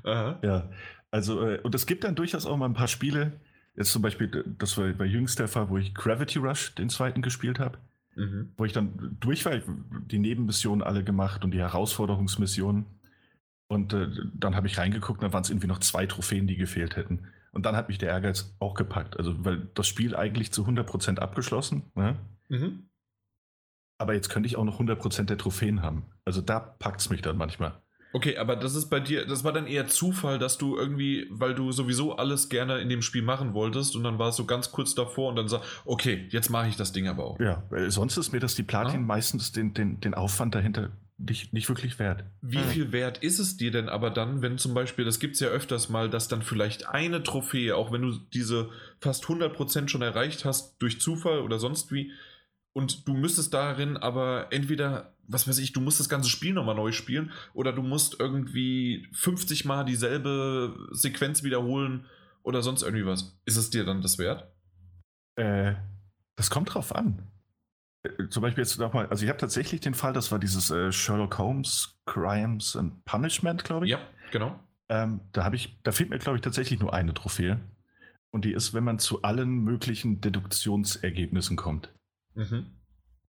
[0.05, 0.39] Aha.
[0.43, 0.71] Ja,
[1.11, 3.41] also, äh, und es gibt dann durchaus auch mal ein paar Spiele,
[3.77, 7.59] Jetzt zum Beispiel, das war bei jüngster Fall, wo ich Gravity Rush den zweiten gespielt
[7.59, 7.79] habe.
[8.15, 8.53] Mhm.
[8.57, 9.61] Wo ich dann durch war,
[10.07, 12.87] die Nebenmissionen alle gemacht und die Herausforderungsmissionen.
[13.67, 16.97] Und äh, dann habe ich reingeguckt, dann waren es irgendwie noch zwei Trophäen, die gefehlt
[16.97, 17.27] hätten.
[17.51, 19.17] Und dann hat mich der Ehrgeiz auch gepackt.
[19.17, 21.83] Also, weil das Spiel eigentlich zu 100% abgeschlossen.
[21.95, 22.17] Ne?
[22.49, 22.89] Mhm.
[23.99, 26.05] Aber jetzt könnte ich auch noch 100% der Trophäen haben.
[26.25, 27.81] Also da packt es mich dann manchmal.
[28.15, 31.53] Okay, aber das ist bei dir, das war dann eher Zufall, dass du irgendwie, weil
[31.53, 34.71] du sowieso alles gerne in dem Spiel machen wolltest und dann war es so ganz
[34.71, 37.41] kurz davor und dann sag, okay, jetzt mache ich das Ding aber auch.
[37.41, 39.07] Ja, weil sonst ist mir das die Platin ah.
[39.07, 42.23] meistens den, den, den Aufwand dahinter nicht, nicht wirklich wert.
[42.41, 45.41] Wie viel wert ist es dir denn aber dann, wenn zum Beispiel, das gibt es
[45.41, 50.03] ja öfters mal, dass dann vielleicht eine Trophäe, auch wenn du diese fast 100% schon
[50.03, 52.13] erreicht hast, durch Zufall oder sonst wie,
[52.75, 56.75] und du müsstest darin aber entweder, was weiß ich, du musst das ganze Spiel nochmal
[56.75, 62.05] neu spielen oder du musst irgendwie 50 Mal dieselbe Sequenz wiederholen
[62.43, 63.39] oder sonst irgendwie was.
[63.47, 64.53] Ist es dir dann das wert?
[65.37, 65.75] Äh,
[66.37, 67.23] das kommt drauf an.
[68.03, 70.91] Äh, zum Beispiel jetzt nochmal, also ich habe tatsächlich den Fall, das war dieses äh,
[70.91, 73.93] Sherlock Holmes Crimes and Punishment, glaube ich.
[73.93, 74.01] Ja,
[74.33, 74.59] genau.
[74.89, 77.61] Ähm, da habe ich, da fehlt mir, glaube ich, tatsächlich nur eine Trophäe.
[78.33, 81.95] Und die ist, wenn man zu allen möglichen Deduktionsergebnissen kommt.
[82.35, 82.67] Mhm.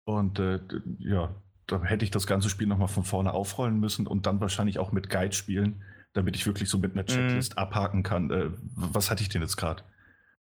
[0.05, 0.61] Und äh,
[0.99, 1.35] ja,
[1.67, 4.93] da hätte ich das ganze Spiel nochmal von vorne aufrollen müssen und dann wahrscheinlich auch
[4.93, 7.07] mit Guide spielen, damit ich wirklich so mit einer mhm.
[7.07, 7.59] Checklist mhm.
[7.59, 9.83] abhaken kann, äh, was hatte ich denn jetzt gerade?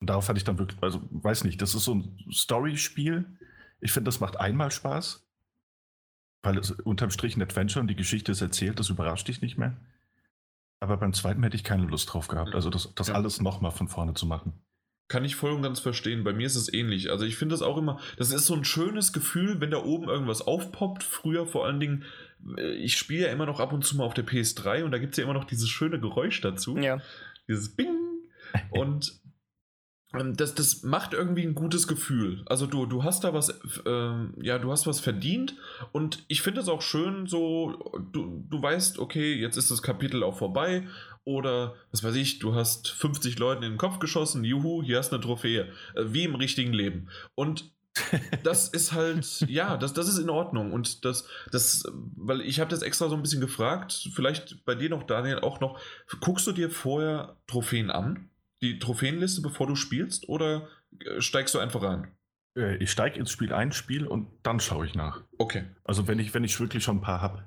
[0.01, 3.25] Und darauf hatte ich dann wirklich, also weiß nicht, das ist so ein Story-Spiel.
[3.81, 5.27] Ich finde, das macht einmal Spaß,
[6.43, 9.59] weil es unterm Strich ein Adventure und die Geschichte ist erzählt, das überrascht dich nicht
[9.59, 9.77] mehr.
[10.81, 13.15] Aber beim zweiten hätte ich keine Lust drauf gehabt, also das, das ja.
[13.15, 14.53] alles nochmal von vorne zu machen.
[15.09, 16.23] Kann ich voll und ganz verstehen.
[16.23, 17.11] Bei mir ist es ähnlich.
[17.11, 20.09] Also ich finde das auch immer, das ist so ein schönes Gefühl, wenn da oben
[20.09, 21.03] irgendwas aufpoppt.
[21.03, 22.05] Früher vor allen Dingen,
[22.57, 24.99] äh, ich spiele ja immer noch ab und zu mal auf der PS3 und da
[24.99, 26.77] gibt es ja immer noch dieses schöne Geräusch dazu.
[26.77, 27.01] Ja.
[27.49, 27.97] Dieses Bing.
[28.71, 29.18] Und
[30.12, 32.42] das, das macht irgendwie ein gutes Gefühl.
[32.47, 35.55] Also du, du hast da was, äh, ja, du hast was verdient
[35.92, 40.23] und ich finde es auch schön, so, du, du weißt, okay, jetzt ist das Kapitel
[40.23, 40.87] auch vorbei
[41.25, 45.11] oder, was weiß ich, du hast 50 Leuten in den Kopf geschossen, juhu, hier hast
[45.11, 47.09] du eine Trophäe, äh, wie im richtigen Leben.
[47.35, 47.71] Und
[48.44, 50.73] das ist halt, ja, das, das ist in Ordnung.
[50.73, 51.85] Und das, das,
[52.16, 55.61] weil ich habe das extra so ein bisschen gefragt, vielleicht bei dir noch, Daniel, auch
[55.61, 55.79] noch,
[56.21, 58.31] guckst du dir vorher Trophäen an?
[58.62, 60.68] Die Trophäenliste, bevor du spielst, oder
[61.01, 62.12] äh, steigst du einfach rein?
[62.57, 65.23] Äh, ich steige ins Spiel ein, Spiel und dann schaue ich nach.
[65.38, 65.64] Okay.
[65.85, 67.44] Also wenn ich, wenn ich wirklich schon ein paar habe.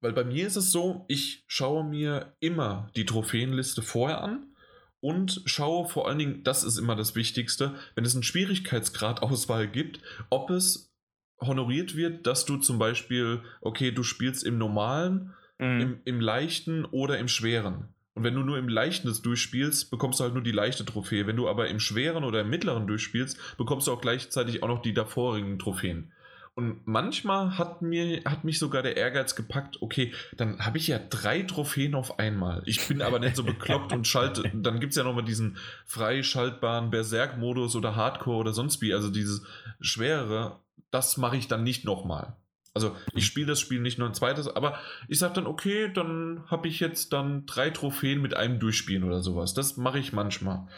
[0.00, 4.54] Weil bei mir ist es so, ich schaue mir immer die Trophäenliste vorher an
[5.00, 10.00] und schaue vor allen Dingen, das ist immer das Wichtigste, wenn es einen Schwierigkeitsgrad-Auswahl gibt,
[10.30, 10.94] ob es
[11.40, 15.80] honoriert wird, dass du zum Beispiel, okay, du spielst im normalen, mhm.
[15.80, 17.94] im, im leichten oder im schweren.
[18.18, 21.28] Und wenn du nur im Leichten das durchspielst, bekommst du halt nur die leichte Trophäe.
[21.28, 24.82] Wenn du aber im Schweren oder im Mittleren durchspielst, bekommst du auch gleichzeitig auch noch
[24.82, 26.10] die davorigen Trophäen.
[26.56, 30.98] Und manchmal hat, mir, hat mich sogar der Ehrgeiz gepackt, okay, dann habe ich ja
[30.98, 32.62] drei Trophäen auf einmal.
[32.66, 34.42] Ich bin aber nicht so bekloppt und schalte.
[34.52, 38.92] Dann gibt es ja nochmal diesen freischaltbaren Berserk-Modus oder Hardcore oder sonst wie.
[38.92, 39.44] Also dieses
[39.80, 40.58] schwerere,
[40.90, 42.36] das mache ich dann nicht nochmal.
[42.74, 44.78] Also ich spiele das Spiel nicht nur ein zweites, aber
[45.08, 49.20] ich sage dann, okay, dann habe ich jetzt dann drei Trophäen mit einem Durchspielen oder
[49.20, 49.54] sowas.
[49.54, 50.68] Das mache ich manchmal.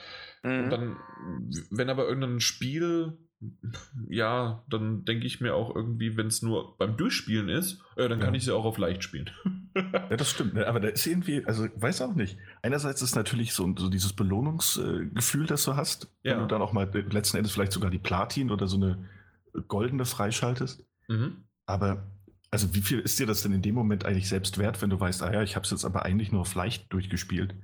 [0.43, 0.71] Mhm.
[0.71, 0.97] Dann,
[1.71, 3.19] wenn aber irgendein Spiel
[4.09, 8.21] ja, dann denke ich mir auch irgendwie, wenn es nur beim Durchspielen ist, äh, dann
[8.21, 8.39] kann ja.
[8.39, 9.31] ich sie auch auf leicht spielen.
[9.75, 10.55] ja, das stimmt.
[10.55, 10.67] Ne?
[10.67, 12.37] Aber da ist irgendwie, also weiß auch nicht.
[12.61, 16.33] Einerseits ist natürlich so, so dieses Belohnungsgefühl, das du hast, ja.
[16.33, 19.09] wenn du dann auch mal letzten Endes vielleicht sogar die Platin oder so eine
[19.69, 20.85] goldene freischaltest.
[21.09, 21.45] Mhm.
[21.71, 22.11] Aber
[22.51, 24.99] also wie viel ist dir das denn in dem Moment eigentlich selbst wert, wenn du
[24.99, 27.55] weißt, ah ja, ich habe es jetzt aber eigentlich nur auf leicht durchgespielt?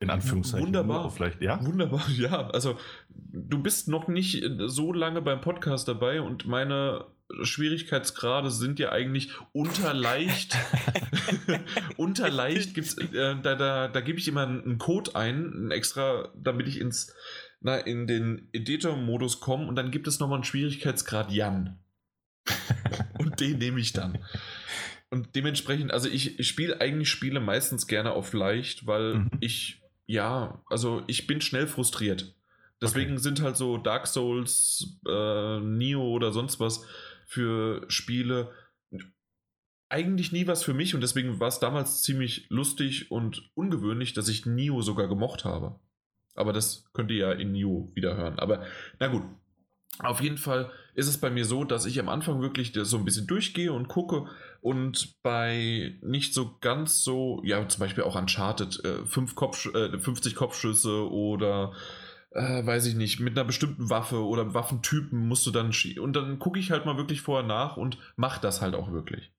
[0.00, 0.66] In Anführungszeichen.
[0.66, 1.10] Wunderbar.
[1.10, 1.64] Vielleicht, ja?
[1.64, 2.48] Wunderbar, ja.
[2.50, 2.78] Also,
[3.10, 7.04] du bist noch nicht so lange beim Podcast dabei und meine
[7.42, 10.56] Schwierigkeitsgrade sind ja eigentlich unter leicht.
[11.96, 16.28] unter leicht gibt's, äh, da, da, da gebe ich immer einen Code ein, einen extra,
[16.34, 17.14] damit ich ins,
[17.60, 21.78] na, in den Editor-Modus komme und dann gibt es nochmal einen Schwierigkeitsgrad Jan.
[23.18, 24.18] und den nehme ich dann.
[25.10, 29.30] Und dementsprechend, also ich, ich spiele eigentlich Spiele meistens gerne auf leicht, weil mhm.
[29.40, 32.34] ich ja, also ich bin schnell frustriert.
[32.82, 33.22] Deswegen okay.
[33.22, 36.84] sind halt so Dark Souls, äh, Neo oder sonst was
[37.26, 38.50] für Spiele
[39.90, 44.28] eigentlich nie was für mich und deswegen war es damals ziemlich lustig und ungewöhnlich, dass
[44.28, 45.78] ich Neo sogar gemocht habe.
[46.34, 48.38] Aber das könnt ihr ja in Neo wieder hören.
[48.38, 48.64] Aber
[49.00, 49.24] na gut,
[49.98, 53.04] auf jeden Fall ist es bei mir so, dass ich am Anfang wirklich so ein
[53.04, 54.26] bisschen durchgehe und gucke
[54.60, 59.98] und bei nicht so ganz so, ja, zum Beispiel auch Uncharted, äh, fünf Kopf, äh,
[59.98, 61.72] 50 Kopfschüsse oder
[62.32, 66.00] äh, weiß ich nicht, mit einer bestimmten Waffe oder Waffentypen musst du dann schießen.
[66.00, 69.32] Und dann gucke ich halt mal wirklich vorher nach und mache das halt auch wirklich.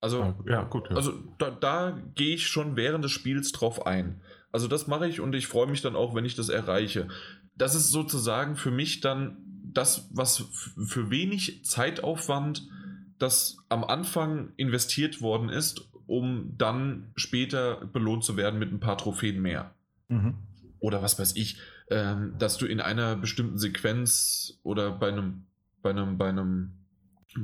[0.00, 0.90] Also, ja, gut.
[0.90, 0.96] Ja.
[0.96, 4.20] Also da, da gehe ich schon während des Spiels drauf ein.
[4.52, 7.08] Also das mache ich und ich freue mich dann auch, wenn ich das erreiche.
[7.56, 10.44] Das ist sozusagen für mich dann das, was
[10.86, 12.68] für wenig Zeitaufwand
[13.18, 18.96] das am Anfang investiert worden ist, um dann später belohnt zu werden mit ein paar
[18.96, 19.74] Trophäen mehr.
[20.08, 20.34] Mhm.
[20.78, 21.58] Oder was weiß ich,
[21.90, 25.46] ähm, dass du in einer bestimmten Sequenz oder bei einem,
[25.82, 26.72] bei einem, bei einem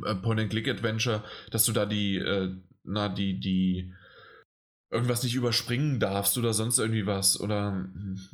[0.05, 3.93] äh, Point-and-Click-Adventure, dass du da die, äh, na, die, die,
[4.91, 7.41] irgendwas nicht überspringen darfst oder sonst irgendwie was.
[7.41, 7.87] Oder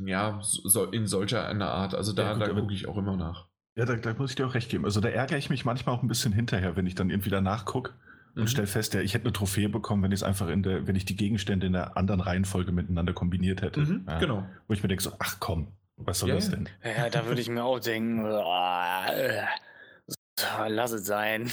[0.05, 1.95] ja, so, in solcher einer Art.
[1.95, 3.47] Also da, ja, da gucke ich auch immer nach.
[3.81, 4.85] Ja, da, da, muss ich dir auch recht geben.
[4.85, 7.65] Also da ärgere ich mich manchmal auch ein bisschen hinterher, wenn ich dann irgendwie danach
[7.65, 7.95] gucke
[8.35, 8.47] und mhm.
[8.47, 10.97] stelle fest, ja, ich hätte eine Trophäe bekommen, wenn ich es einfach in der, wenn
[10.97, 13.81] ich die Gegenstände in der anderen Reihenfolge miteinander kombiniert hätte.
[13.81, 14.47] Mhm, ja, genau.
[14.69, 16.69] Wo ich mir denke so, ach komm, was soll ja, das denn?
[16.85, 18.95] Ja, da würde ich mir auch denken, oh,
[20.69, 21.51] lass es sein.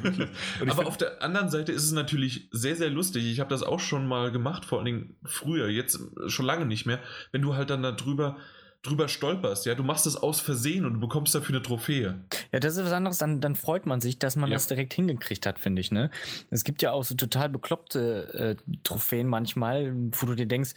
[0.66, 3.30] Aber auf der anderen Seite ist es natürlich sehr, sehr lustig.
[3.30, 6.86] Ich habe das auch schon mal gemacht, vor allen Dingen früher, jetzt schon lange nicht
[6.86, 7.00] mehr,
[7.32, 8.38] wenn du halt dann darüber
[8.82, 12.18] drüber stolperst, ja, du machst es aus Versehen und du bekommst dafür eine Trophäe.
[12.50, 14.56] Ja, das ist was anderes, dann, dann freut man sich, dass man ja.
[14.56, 16.10] das direkt hingekriegt hat, finde ich, ne?
[16.50, 20.70] Es gibt ja auch so total bekloppte äh, Trophäen manchmal, wo du dir denkst,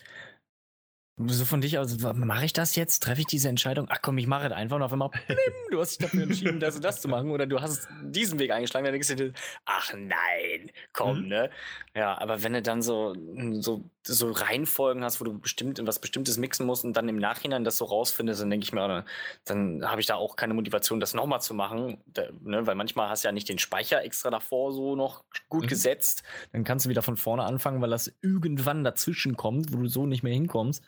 [1.18, 3.04] so von dich aus, mache ich das jetzt?
[3.04, 3.86] Treffe ich diese Entscheidung?
[3.90, 5.38] Ach komm, ich mache es einfach und auf einmal, blim,
[5.70, 8.52] du hast dich dafür entschieden, das und das zu machen oder du hast diesen Weg
[8.52, 9.34] eingeschlagen, dann denkst du dir,
[9.66, 11.28] ach nein, komm, mhm.
[11.28, 11.50] ne?
[11.96, 13.16] Ja, aber wenn du dann so,
[13.60, 17.64] so, so Reihenfolgen hast, wo du bestimmt was Bestimmtes mixen musst und dann im Nachhinein
[17.64, 19.06] das so rausfindest, dann denke ich mir,
[19.46, 22.66] dann habe ich da auch keine Motivation, das nochmal zu machen, da, ne?
[22.66, 25.68] weil manchmal hast du ja nicht den Speicher extra davor so noch gut mhm.
[25.68, 29.88] gesetzt, dann kannst du wieder von vorne anfangen, weil das irgendwann dazwischen kommt, wo du
[29.88, 30.84] so nicht mehr hinkommst.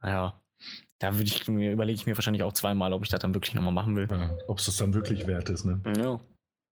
[0.00, 0.40] Naja,
[0.98, 3.54] da würde ich mir, überlege ich mir wahrscheinlich auch zweimal, ob ich das dann wirklich
[3.54, 4.08] nochmal machen will.
[4.10, 5.80] Ja, ob es das dann wirklich wert ist, ne?
[5.96, 6.20] Ja.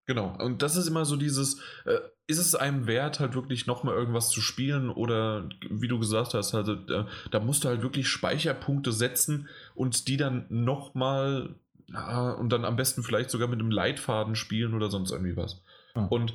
[0.06, 0.36] Genau.
[0.42, 4.30] Und das ist immer so dieses, äh, ist es einem wert, halt wirklich nochmal irgendwas
[4.30, 8.92] zu spielen oder wie du gesagt hast, also da, da musst du halt wirklich Speicherpunkte
[8.92, 11.54] setzen und die dann nochmal
[11.92, 15.62] ja, und dann am besten vielleicht sogar mit einem Leitfaden spielen oder sonst irgendwie was.
[15.94, 16.06] Ja.
[16.06, 16.34] Und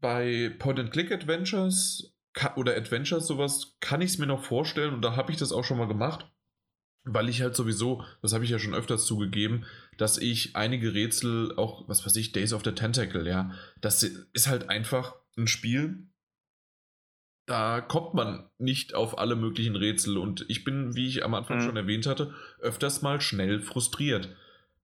[0.00, 2.14] bei Point-and-Click-Adventures
[2.56, 5.64] oder Adventures, sowas, kann ich es mir noch vorstellen und da habe ich das auch
[5.64, 6.30] schon mal gemacht,
[7.04, 9.64] weil ich halt sowieso, das habe ich ja schon öfters zugegeben,
[9.96, 14.48] dass ich einige Rätsel, auch, was weiß ich, Days of the Tentacle, ja, das ist
[14.48, 16.08] halt einfach ein Spiel,
[17.48, 21.58] da kommt man nicht auf alle möglichen Rätsel und ich bin, wie ich am Anfang
[21.58, 21.62] mhm.
[21.62, 24.28] schon erwähnt hatte, öfters mal schnell frustriert.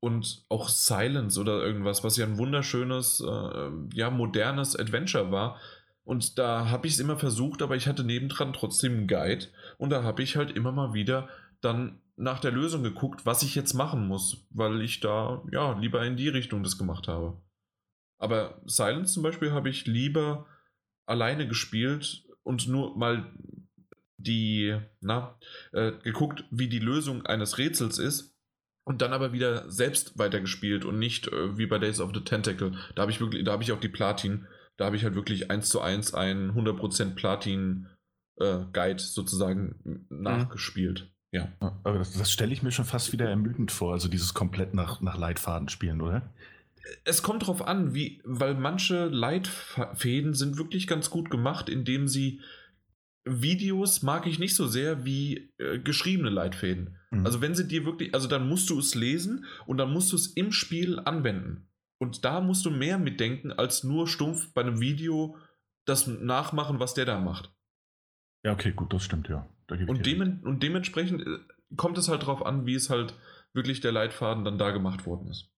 [0.01, 5.59] Und auch Silence oder irgendwas, was ja ein wunderschönes, äh, ja, modernes Adventure war,
[6.05, 9.47] und da habe ich es immer versucht, aber ich hatte nebendran trotzdem einen Guide.
[9.79, 11.29] Und da habe ich halt immer mal wieder
[11.62, 16.05] dann nach der Lösung geguckt, was ich jetzt machen muss, weil ich da ja lieber
[16.05, 17.40] in die Richtung das gemacht habe.
[18.19, 20.47] Aber Silence zum Beispiel habe ich lieber
[21.07, 23.33] alleine gespielt und nur mal
[24.19, 25.38] die, na,
[25.73, 28.37] äh, geguckt, wie die Lösung eines Rätsels ist
[28.85, 32.73] und dann aber wieder selbst weitergespielt und nicht äh, wie bei Days of the Tentacle.
[32.95, 35.50] Da habe ich wirklich, da habe ich auch die Platin da habe ich halt wirklich
[35.50, 40.22] eins zu eins einen 100% Platin-Guide äh, sozusagen mhm.
[40.22, 41.12] nachgespielt.
[41.30, 41.52] Ja.
[41.60, 45.00] Aber das, das stelle ich mir schon fast wieder ermüdend vor, also dieses komplett nach,
[45.00, 46.32] nach Leitfaden spielen, oder?
[47.04, 52.40] Es kommt darauf an, wie, weil manche Leitfäden sind wirklich ganz gut gemacht, indem sie
[53.24, 56.98] Videos mag ich nicht so sehr wie äh, geschriebene Leitfäden.
[57.10, 57.24] Mhm.
[57.24, 60.16] Also wenn sie dir wirklich, also dann musst du es lesen und dann musst du
[60.16, 61.68] es im Spiel anwenden.
[62.05, 65.38] Und da musst du mehr mitdenken, als nur stumpf bei einem Video
[65.87, 67.51] das nachmachen, was der da macht.
[68.45, 69.49] Ja, okay, gut, das stimmt, ja.
[69.71, 71.38] und, dem, und dementsprechend äh,
[71.79, 73.14] kommt es halt darauf an, wie es halt
[73.55, 75.51] wirklich der Leitfaden dann da gemacht worden ist.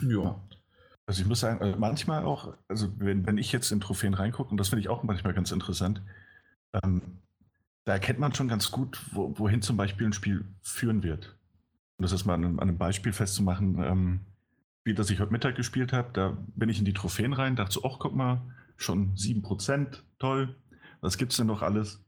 [0.00, 0.40] Ja.
[1.04, 4.50] Also ich muss sagen, also manchmal auch, also wenn, wenn ich jetzt in Trophäen reingucke,
[4.50, 6.00] und das finde ich auch manchmal ganz interessant,
[6.82, 7.18] ähm,
[7.84, 11.36] da erkennt man schon ganz gut, wo, wohin zum Beispiel ein Spiel führen wird.
[11.98, 13.84] Und das ist mal an, an einem Beispiel festzumachen.
[13.84, 14.20] Ähm,
[14.82, 17.74] Spiel, das ich heute Mittag gespielt habe, da bin ich in die Trophäen rein, dachte
[17.74, 18.42] so, ach, guck mal,
[18.76, 20.56] schon 7%, toll.
[21.00, 22.04] Was gibt's denn noch alles?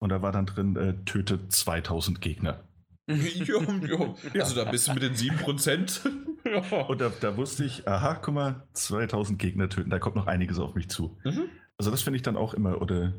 [0.00, 2.64] Und da war dann drin, äh, töte 2000 Gegner.
[3.06, 4.16] jo, jo.
[4.34, 6.00] Also da bist du mit den 7%.
[6.44, 6.80] ja.
[6.88, 10.58] Und da, da, wusste ich, aha, guck mal, 2000 Gegner töten, da kommt noch einiges
[10.58, 11.16] auf mich zu.
[11.22, 11.50] Mhm.
[11.78, 13.12] Also das finde ich dann auch immer, oder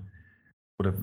[0.78, 0.94] oder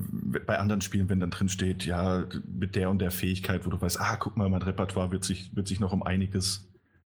[0.47, 3.81] bei anderen Spielen, wenn dann drin steht, ja, mit der und der Fähigkeit, wo du
[3.81, 6.70] weißt, ah, guck mal, mein Repertoire wird sich, wird sich noch um einiges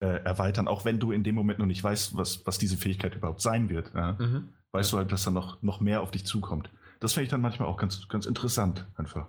[0.04, 3.14] äh, erweitern, auch wenn du in dem Moment noch nicht weißt, was, was diese Fähigkeit
[3.14, 3.92] überhaupt sein wird.
[3.94, 4.12] Ja?
[4.18, 4.50] Mhm.
[4.72, 6.68] Weißt du halt, dass da noch, noch mehr auf dich zukommt.
[7.00, 9.28] Das finde ich dann manchmal auch ganz, ganz interessant einfach.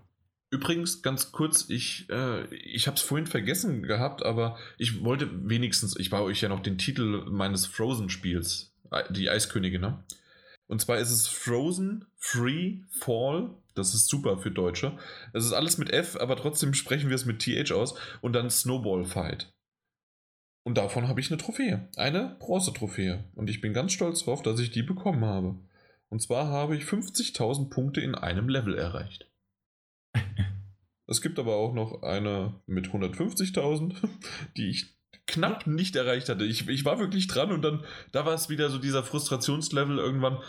[0.50, 5.98] Übrigens, ganz kurz, ich, äh, ich habe es vorhin vergessen gehabt, aber ich wollte wenigstens,
[5.98, 10.04] ich baue euch ja noch den Titel meines Frozen-Spiels, äh, die Eiskönigin, ne?
[10.68, 13.52] Und zwar ist es Frozen Free Fall.
[13.76, 14.98] Das ist super für Deutsche.
[15.32, 17.96] Es ist alles mit F, aber trotzdem sprechen wir es mit TH aus.
[18.22, 19.54] Und dann Snowball Fight.
[20.66, 21.88] Und davon habe ich eine Trophäe.
[21.96, 23.24] Eine Bronze-Trophäe.
[23.36, 25.60] Und ich bin ganz stolz drauf, dass ich die bekommen habe.
[26.10, 29.30] Und zwar habe ich 50.000 Punkte in einem Level erreicht.
[31.08, 33.94] es gibt aber auch noch eine mit 150.000,
[34.58, 34.96] die ich
[35.28, 36.46] knapp nicht erreicht hatte.
[36.46, 40.40] Ich, ich war wirklich dran und dann, da war es wieder so dieser Frustrationslevel irgendwann.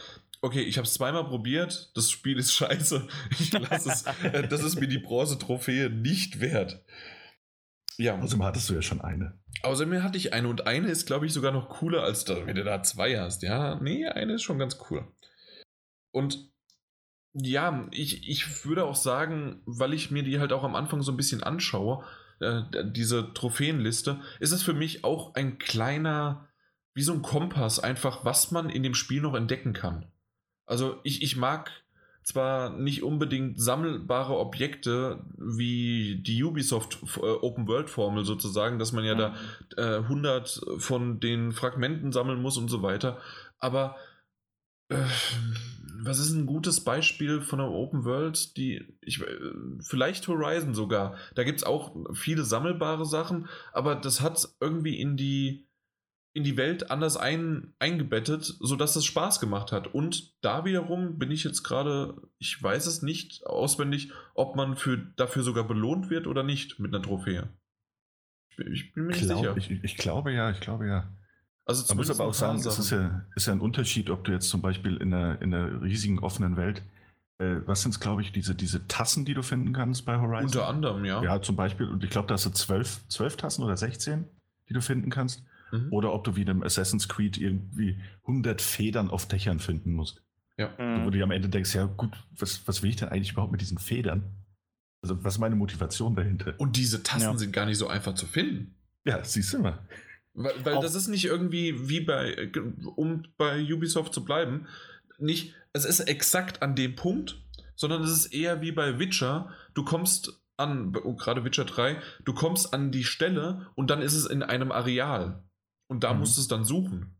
[0.40, 3.06] Okay, ich habe es zweimal probiert, das Spiel ist scheiße,
[3.38, 6.82] ich lasse es, äh, das ist mir die Bronze-Trophäe nicht wert.
[7.98, 8.18] Ja.
[8.18, 9.38] Außerdem hattest du ja schon eine.
[9.62, 12.56] Außerdem hatte ich eine und eine ist, glaube ich, sogar noch cooler, als da, wenn
[12.56, 13.42] du da zwei hast.
[13.42, 15.06] Ja, nee, eine ist schon ganz cool.
[16.12, 16.52] Und
[17.32, 21.12] ja, ich, ich würde auch sagen, weil ich mir die halt auch am Anfang so
[21.12, 22.04] ein bisschen anschaue,
[22.40, 26.48] äh, diese Trophäenliste, ist es für mich auch ein kleiner,
[26.94, 30.10] wie so ein Kompass, einfach, was man in dem Spiel noch entdecken kann.
[30.66, 31.70] Also ich, ich mag
[32.26, 39.04] zwar nicht unbedingt sammelbare Objekte wie die Ubisoft äh, Open World Formel sozusagen, dass man
[39.04, 39.18] ja mhm.
[39.76, 43.18] da äh, 100 von den Fragmenten sammeln muss und so weiter,
[43.60, 43.94] aber
[44.88, 44.96] äh,
[46.02, 49.22] was ist ein gutes Beispiel von einer Open World, die ich
[49.80, 51.16] vielleicht Horizon sogar.
[51.34, 55.66] Da gibt es auch viele sammelbare Sachen, aber das hat irgendwie in die
[56.36, 59.94] in die Welt anders ein, eingebettet, sodass es Spaß gemacht hat.
[59.94, 64.98] Und da wiederum bin ich jetzt gerade, ich weiß es nicht auswendig, ob man für,
[64.98, 67.48] dafür sogar belohnt wird oder nicht mit einer Trophäe.
[68.50, 69.56] Ich, ich bin mir nicht Glaub, sicher.
[69.56, 71.08] Ich, ich, glaube ja, ich glaube ja.
[71.64, 74.32] Also Man muss aber auch sagen, es ist ja, ist ja ein Unterschied, ob du
[74.32, 76.82] jetzt zum Beispiel in einer, in einer riesigen offenen Welt,
[77.38, 80.44] äh, was sind es, glaube ich, diese, diese Tassen, die du finden kannst bei Horizon?
[80.44, 81.22] Unter anderem, ja.
[81.22, 84.26] Ja, zum Beispiel, und ich glaube, da hast du zwölf, zwölf Tassen oder 16,
[84.68, 85.42] die du finden kannst.
[85.72, 85.92] Mhm.
[85.92, 90.22] Oder ob du wie in einem Assassin's Creed irgendwie 100 Federn auf Dächern finden musst.
[90.56, 90.68] Ja.
[90.78, 91.04] Mhm.
[91.04, 93.52] Wo du dir am Ende denkst, ja gut, was, was will ich denn eigentlich überhaupt
[93.52, 94.24] mit diesen Federn?
[95.02, 96.54] Also was ist meine Motivation dahinter?
[96.58, 97.36] Und diese Tassen ja.
[97.36, 98.74] sind gar nicht so einfach zu finden.
[99.04, 99.78] Ja, siehst du mal.
[100.34, 102.50] Weil, weil das ist nicht irgendwie wie bei,
[102.96, 104.66] um bei Ubisoft zu bleiben,
[105.18, 107.40] nicht, es ist exakt an dem Punkt,
[107.74, 109.50] sondern es ist eher wie bei Witcher.
[109.74, 114.26] Du kommst an, gerade Witcher 3, du kommst an die Stelle und dann ist es
[114.26, 115.42] in einem Areal.
[115.88, 116.20] Und da mhm.
[116.20, 117.16] musst du es dann suchen.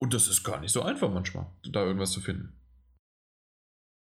[0.00, 2.58] Und das ist gar nicht so einfach manchmal, da irgendwas zu finden.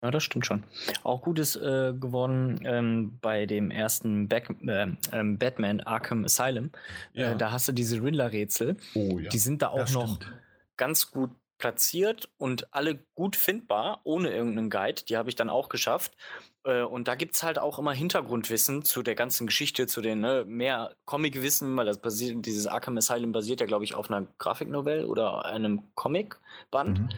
[0.04, 0.64] Ja, das stimmt schon.
[1.04, 6.72] Auch gut ist äh, geworden ähm, bei dem ersten Back, äh, ähm, Batman Arkham Asylum.
[7.14, 7.32] Äh, ja.
[7.32, 8.78] Äh, da hast du diese Riddler-Rätsel.
[8.96, 9.30] Oh, ja.
[9.30, 10.34] Die sind da auch das noch stimmt.
[10.76, 11.30] ganz gut
[11.62, 15.04] platziert und alle gut findbar, ohne irgendeinen Guide.
[15.08, 16.18] Die habe ich dann auch geschafft.
[16.64, 20.22] Äh, und da gibt es halt auch immer Hintergrundwissen zu der ganzen Geschichte, zu den
[20.22, 24.28] ne, mehr Comic-Wissen, weil das basiert, dieses Arkham Asylum basiert ja, glaube ich, auf einer
[24.40, 27.00] Grafiknovelle oder einem Comic-Band.
[27.00, 27.10] Mhm.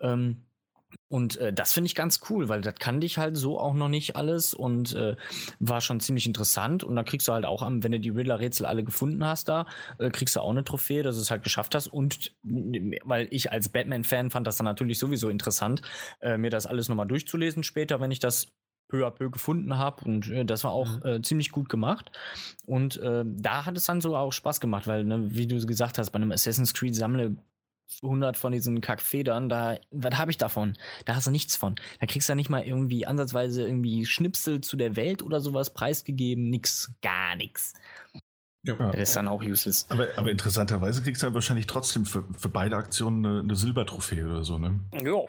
[0.00, 0.46] Ähm,
[1.08, 3.88] und äh, das finde ich ganz cool, weil das kannte ich halt so auch noch
[3.88, 5.16] nicht alles und äh,
[5.60, 6.84] war schon ziemlich interessant.
[6.84, 9.66] Und dann kriegst du halt auch, wenn du die Riddler-Rätsel alle gefunden hast, da
[9.98, 11.88] äh, kriegst du auch eine Trophäe, dass du es halt geschafft hast.
[11.88, 15.82] Und weil ich als Batman-Fan fand das dann natürlich sowieso interessant,
[16.20, 18.48] äh, mir das alles nochmal durchzulesen später, wenn ich das
[18.88, 21.06] peu à peu gefunden habe und äh, das war auch mhm.
[21.06, 22.10] äh, ziemlich gut gemacht.
[22.66, 25.98] Und äh, da hat es dann so auch Spaß gemacht, weil, ne, wie du gesagt
[25.98, 27.36] hast, bei einem Assassin's Creed sammle
[28.02, 30.76] 100 von diesen Kackfedern, da, was habe ich davon?
[31.04, 31.76] Da hast du nichts von.
[32.00, 35.72] Da kriegst du ja nicht mal irgendwie ansatzweise irgendwie Schnipsel zu der Welt oder sowas
[35.72, 36.50] preisgegeben.
[36.50, 37.74] Nix, gar nichts.
[38.62, 38.74] Ja.
[38.74, 39.86] Das ist dann auch useless.
[39.88, 44.26] Aber, aber interessanterweise kriegst du ja wahrscheinlich trotzdem für, für beide Aktionen eine, eine Silbertrophäe
[44.26, 44.80] oder so, ne?
[44.92, 45.22] Ja,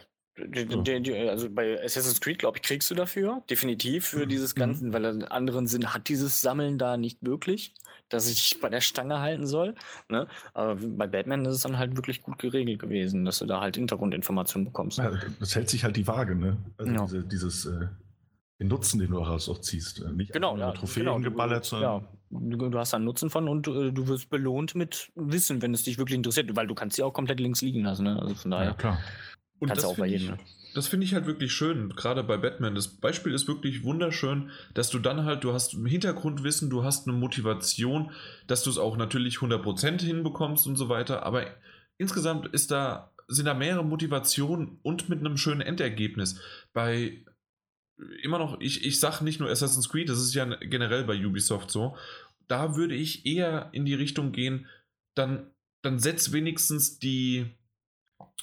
[1.29, 3.43] also bei Assassin's Creed, glaube ich, kriegst du dafür.
[3.49, 4.29] Definitiv für mhm.
[4.29, 4.93] dieses Ganze, mhm.
[4.93, 7.73] weil in anderen Sinn hat dieses Sammeln da nicht wirklich,
[8.09, 9.75] dass ich bei der Stange halten soll.
[10.09, 10.27] Ne?
[10.53, 13.75] Aber bei Batman ist es dann halt wirklich gut geregelt gewesen, dass du da halt
[13.75, 14.97] Hintergrundinformationen bekommst.
[14.97, 16.57] Ja, das hält sich halt die Waage, ne?
[16.77, 17.01] Also ja.
[17.03, 17.87] diese, dieses äh,
[18.59, 20.01] den Nutzen, den du daraus auch ziehst.
[20.01, 22.01] Äh, nicht genau, ja, Trophäen genau, geballert, sondern.
[22.01, 25.73] Ja, du, du hast einen Nutzen von und äh, du wirst belohnt mit Wissen, wenn
[25.73, 28.03] es dich wirklich interessiert, weil du kannst sie auch komplett links liegen lassen.
[28.03, 28.19] Ne?
[28.19, 28.67] Also von daher.
[28.67, 28.99] Ja, klar.
[29.59, 30.35] Und Kannst das auch bei jedem.
[30.35, 32.75] Ich, das finde ich halt wirklich schön, gerade bei Batman.
[32.75, 37.17] Das Beispiel ist wirklich wunderschön, dass du dann halt, du hast Hintergrundwissen, du hast eine
[37.17, 38.11] Motivation,
[38.47, 41.23] dass du es auch natürlich 100% hinbekommst und so weiter.
[41.23, 41.47] Aber
[41.97, 46.39] insgesamt ist da, sind da mehrere Motivationen und mit einem schönen Endergebnis.
[46.73, 47.23] Bei
[48.21, 51.71] immer noch, ich, ich sage nicht nur Assassin's Creed, das ist ja generell bei Ubisoft
[51.71, 51.95] so.
[52.47, 54.67] Da würde ich eher in die Richtung gehen,
[55.15, 55.51] dann,
[55.83, 57.57] dann setz wenigstens die,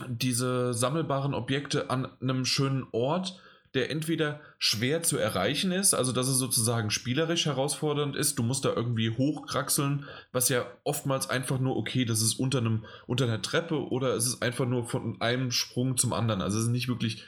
[0.09, 3.41] diese sammelbaren Objekte an einem schönen Ort,
[3.75, 8.65] der entweder schwer zu erreichen ist, also dass es sozusagen spielerisch herausfordernd ist, du musst
[8.65, 13.43] da irgendwie hochkraxeln, was ja oftmals einfach nur, okay, das ist unter, einem, unter einer
[13.43, 16.41] Treppe oder es ist einfach nur von einem Sprung zum anderen.
[16.41, 17.25] Also es ist nicht wirklich,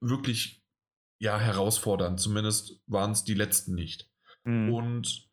[0.00, 0.62] wirklich,
[1.18, 2.18] ja, herausfordernd.
[2.18, 4.08] Zumindest waren es die letzten nicht.
[4.44, 4.72] Mhm.
[4.72, 5.29] Und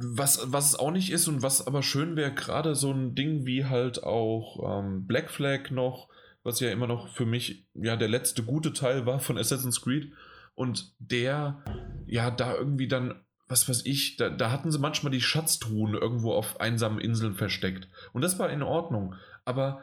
[0.00, 3.46] was, was es auch nicht ist und was aber schön wäre, gerade so ein Ding
[3.46, 6.08] wie halt auch ähm, Black Flag noch,
[6.44, 10.12] was ja immer noch für mich ja der letzte gute Teil war von Assassin's Creed.
[10.54, 11.64] Und der,
[12.06, 16.32] ja, da irgendwie dann, was weiß ich, da, da hatten sie manchmal die Schatztruhen irgendwo
[16.32, 17.88] auf einsamen Inseln versteckt.
[18.12, 19.14] Und das war in Ordnung.
[19.44, 19.80] Aber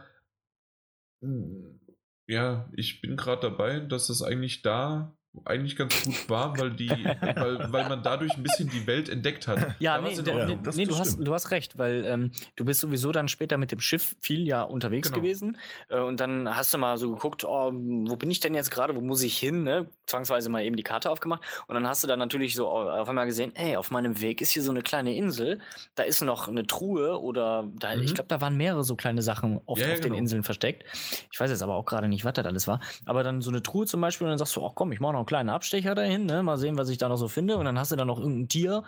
[1.22, 1.80] hm,
[2.28, 6.90] ja, ich bin gerade dabei, dass das eigentlich da eigentlich ganz gut war, weil die,
[7.22, 9.76] weil, weil man dadurch ein bisschen die Welt entdeckt hat.
[9.80, 13.12] Ja, nee, der, nee, nee du, hast, du hast recht, weil ähm, du bist sowieso
[13.12, 15.22] dann später mit dem Schiff viel ja unterwegs genau.
[15.22, 15.58] gewesen
[15.90, 18.96] äh, und dann hast du mal so geguckt, oh, wo bin ich denn jetzt gerade,
[18.96, 19.88] wo muss ich hin, ne?
[20.06, 23.26] Zwangsweise mal eben die Karte aufgemacht und dann hast du dann natürlich so auf einmal
[23.26, 25.60] gesehen, ey, auf meinem Weg ist hier so eine kleine Insel,
[25.96, 28.04] da ist noch eine Truhe oder da, mhm.
[28.04, 30.14] ich glaube, da waren mehrere so kleine Sachen auf, ja, auf genau.
[30.14, 30.84] den Inseln versteckt.
[31.32, 33.64] Ich weiß jetzt aber auch gerade nicht, was das alles war, aber dann so eine
[33.64, 35.96] Truhe zum Beispiel und dann sagst du, ach komm, ich mache noch einen kleinen Abstecher
[35.96, 36.44] dahin, ne?
[36.44, 37.58] mal sehen, was ich da noch so finde.
[37.58, 38.84] Und dann hast du da noch irgendein Tier,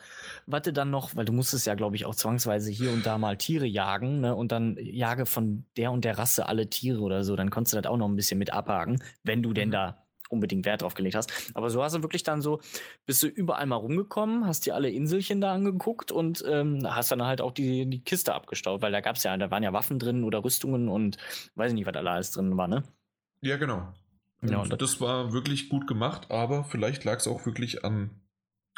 [0.46, 3.18] was du dann noch, weil du musstest ja, glaube ich, auch zwangsweise hier und da
[3.18, 4.36] mal Tiere jagen, ne?
[4.36, 7.36] Und dann jage von der und der Rasse alle Tiere oder so.
[7.36, 9.74] Dann konntest du das auch noch ein bisschen mit abhaken, wenn du denn mhm.
[9.74, 11.32] da unbedingt Wert drauf gelegt hast.
[11.54, 12.60] Aber so hast du wirklich dann so,
[13.06, 17.24] bist du überall mal rumgekommen, hast dir alle Inselchen da angeguckt und ähm, hast dann
[17.24, 20.00] halt auch die, die Kiste abgestaut, weil da gab es ja, da waren ja Waffen
[20.00, 21.18] drin oder Rüstungen und
[21.56, 22.84] weiß ich nicht, was da alles drin war, ne?
[23.42, 23.94] Ja, genau.
[24.50, 28.10] Ja, und das war wirklich gut gemacht, aber vielleicht lag es auch wirklich an,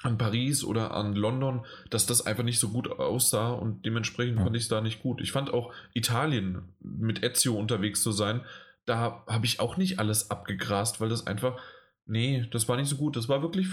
[0.02, 4.44] an Paris oder an London, dass das einfach nicht so gut aussah und dementsprechend ja.
[4.44, 5.22] fand ich es da nicht gut.
[5.22, 8.42] Ich fand auch Italien mit Ezio unterwegs zu sein,
[8.90, 11.62] da habe ich auch nicht alles abgegrast, weil das einfach,
[12.06, 13.16] nee, das war nicht so gut.
[13.16, 13.68] Das war wirklich,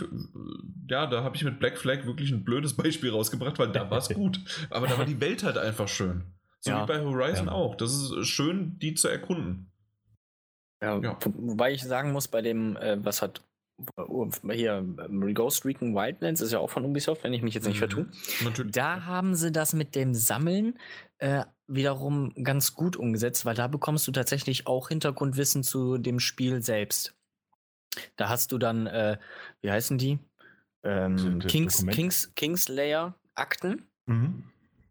[0.88, 3.99] ja, da habe ich mit Black Flag wirklich ein blödes Beispiel rausgebracht, weil da war
[3.99, 4.40] es gut.
[4.68, 6.24] Aber da war die Welt halt einfach schön.
[6.61, 6.82] So ja.
[6.82, 7.53] wie bei Horizon ja.
[7.53, 7.76] auch.
[7.76, 9.70] Das ist schön, die zu erkunden.
[10.83, 11.18] Ja, ja.
[11.24, 13.43] Wobei ich sagen muss, bei dem, äh, was hat
[14.51, 17.77] hier ähm, Ghost Recon Wildlands ist ja auch von Ubisoft, wenn ich mich jetzt nicht
[17.77, 17.79] mhm.
[17.81, 18.07] vertue.
[18.43, 18.72] Natürlich.
[18.72, 20.79] Da haben sie das mit dem Sammeln
[21.18, 26.62] äh, wiederum ganz gut umgesetzt, weil da bekommst du tatsächlich auch Hintergrundwissen zu dem Spiel
[26.62, 27.14] selbst.
[28.16, 29.18] Da hast du dann, äh,
[29.61, 30.18] wie heißen die?
[30.83, 34.45] Ähm, Kings, Kings, Kingslayer Akten, mhm.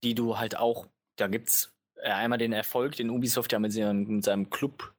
[0.04, 4.06] die du halt auch, da gibt's äh, einmal den Erfolg, den Ubisoft ja mit, seinem,
[4.08, 4.95] mit seinem Club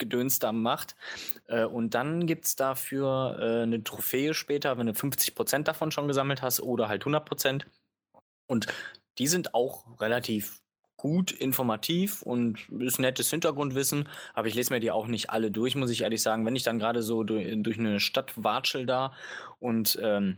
[0.00, 0.96] Gedöns da macht.
[1.46, 6.08] Äh, und dann gibt es dafür äh, eine Trophäe später, wenn du 50% davon schon
[6.08, 7.62] gesammelt hast oder halt 100%.
[8.48, 8.66] Und
[9.18, 10.60] die sind auch relativ
[10.96, 15.74] gut informativ und ist nettes Hintergrundwissen, aber ich lese mir die auch nicht alle durch,
[15.74, 16.44] muss ich ehrlich sagen.
[16.44, 19.14] Wenn ich dann gerade so durch, eine Stadt watschel da
[19.60, 20.36] und ähm,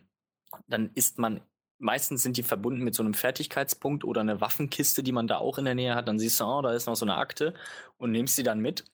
[0.68, 1.40] dann ist man
[1.82, 5.58] meistens sind die verbunden mit so einem Fertigkeitspunkt oder einer Waffenkiste, die man da auch
[5.58, 6.06] in der Nähe hat.
[6.06, 7.54] Dann siehst du, oh, da ist noch so eine Akte
[7.98, 8.84] und nimmst sie dann mit.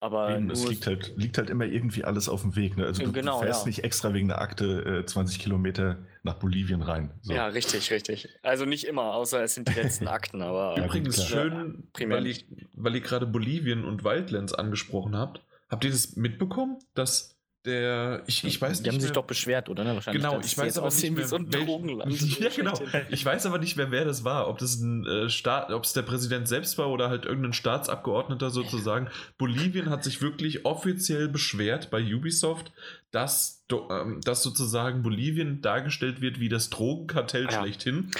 [0.00, 2.76] Aber Eben, es liegt halt, liegt halt immer irgendwie alles auf dem Weg.
[2.76, 2.86] Ne?
[2.86, 3.66] Also du, genau, du fährst ja.
[3.66, 7.10] nicht extra wegen der Akte äh, 20 Kilometer nach Bolivien rein.
[7.22, 7.32] So.
[7.32, 8.28] Ja, richtig, richtig.
[8.42, 10.40] Also nicht immer, außer es sind die letzten Akten.
[10.40, 12.36] Aber Übrigens ja, schön, weil ihr,
[12.74, 15.42] weil ihr gerade Bolivien und Wildlands angesprochen habt.
[15.68, 17.37] Habt ihr das mitbekommen, dass
[17.68, 18.86] der, ich, ich weiß nicht.
[18.86, 19.84] Die haben mehr, sich doch beschwert, oder?
[19.84, 19.94] Ne?
[19.94, 20.22] Wahrscheinlich.
[20.22, 22.20] Genau, ich weiß aber nicht mehr, so ein Drogenland.
[22.40, 22.74] ja, genau.
[23.10, 24.48] Ich weiß aber nicht mehr, wer das war.
[24.48, 28.50] Ob das ein äh, Staat, ob es der Präsident selbst war oder halt irgendein Staatsabgeordneter
[28.50, 29.08] sozusagen.
[29.38, 32.72] Bolivien hat sich wirklich offiziell beschwert bei Ubisoft,
[33.10, 37.60] dass, ähm, dass sozusagen Bolivien dargestellt wird wie das Drogenkartell ja.
[37.60, 38.10] schlechthin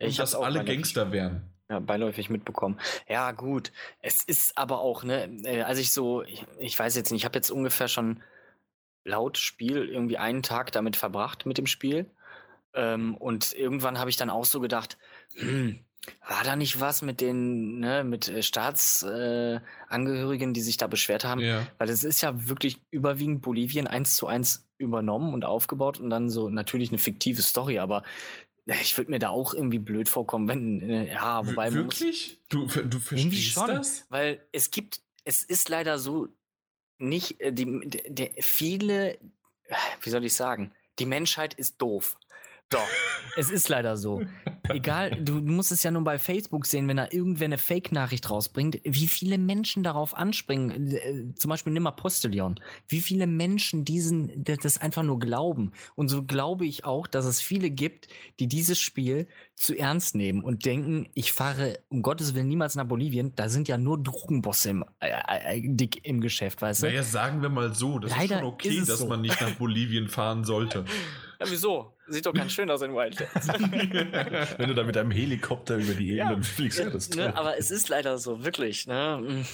[0.00, 1.42] und dass alle Gangster wären.
[1.70, 2.80] Ja, beiläufig mitbekommen.
[3.08, 3.72] Ja, gut.
[4.00, 7.24] Es ist aber auch, ne, äh, als ich so, ich, ich weiß jetzt nicht, ich
[7.26, 8.22] habe jetzt ungefähr schon
[9.08, 12.10] laut Spiel irgendwie einen Tag damit verbracht mit dem Spiel.
[12.74, 14.98] Ähm, und irgendwann habe ich dann auch so gedacht,
[15.34, 15.80] hm,
[16.26, 21.24] war da nicht was mit den, ne, mit äh, Staatsangehörigen, äh, die sich da beschwert
[21.24, 21.40] haben?
[21.40, 21.66] Ja.
[21.78, 26.30] Weil es ist ja wirklich überwiegend Bolivien eins zu eins übernommen und aufgebaut und dann
[26.30, 28.04] so natürlich eine fiktive Story, aber
[28.66, 31.72] äh, ich würde mir da auch irgendwie blöd vorkommen, wenn, äh, ja, wobei.
[31.72, 32.38] Wirklich?
[32.52, 34.06] Muss, du, du verstehst schon, das?
[34.08, 36.28] Weil es gibt, es ist leider so,
[36.98, 39.18] nicht, äh, die, die, viele,
[40.02, 42.16] wie soll ich sagen, die Menschheit ist doof.
[42.70, 42.88] Doch,
[43.36, 44.22] es ist leider so.
[44.68, 48.80] Egal, du musst es ja nur bei Facebook sehen, wenn da irgendwer eine Fake-Nachricht rausbringt,
[48.84, 50.92] wie viele Menschen darauf anspringen.
[50.92, 52.60] Äh, zum Beispiel nimm mal Postillon.
[52.86, 55.72] Wie viele Menschen diesen, das einfach nur glauben.
[55.94, 58.08] Und so glaube ich auch, dass es viele gibt,
[58.38, 62.86] die dieses Spiel zu ernst nehmen und denken, ich fahre um Gottes Willen niemals nach
[62.86, 63.34] Bolivien.
[63.34, 65.10] Da sind ja nur Drogenbosse im, äh,
[65.56, 66.86] äh, dick im Geschäft, weißt du?
[66.86, 69.06] Naja, sagen wir mal so, das leider ist schon okay, ist dass so.
[69.06, 70.84] man nicht nach Bolivien fahren sollte.
[71.40, 71.92] Ja, wieso?
[72.08, 73.48] Sieht doch ganz schön aus in Wildlands.
[74.58, 77.56] Wenn du da mit einem Helikopter über die Ebene ja, fliegst, ja, das ne, Aber
[77.58, 78.88] es ist leider so, wirklich.
[78.88, 79.44] Ne?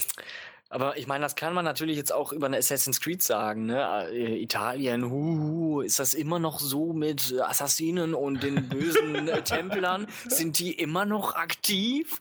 [0.71, 3.67] Aber ich meine, das kann man natürlich jetzt auch über eine Assassin's Creed sagen.
[3.67, 4.09] Ne?
[4.11, 10.07] Äh, Italien, huhu, ist das immer noch so mit Assassinen und den bösen äh, Templern?
[10.27, 12.19] Sind die immer noch aktiv?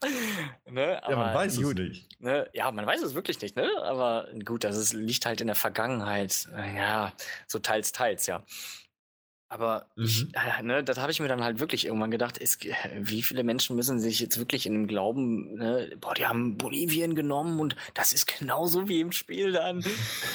[0.69, 1.01] Ne?
[1.09, 2.21] ja, man weiß gut, es nicht.
[2.21, 2.49] Ne?
[2.53, 3.55] Ja, man weiß es wirklich nicht.
[3.55, 3.69] Ne?
[3.81, 6.47] Aber gut, das ist, liegt halt in der Vergangenheit.
[6.75, 7.13] Ja,
[7.47, 8.43] so teils, teils, ja.
[9.53, 10.05] Aber mhm.
[10.05, 12.65] ich, äh, ne, das habe ich mir dann halt wirklich irgendwann gedacht, ist,
[12.99, 17.13] wie viele Menschen müssen sich jetzt wirklich in dem Glauben, ne, boah, die haben Bolivien
[17.13, 19.85] genommen und das ist genauso wie im Spiel dann.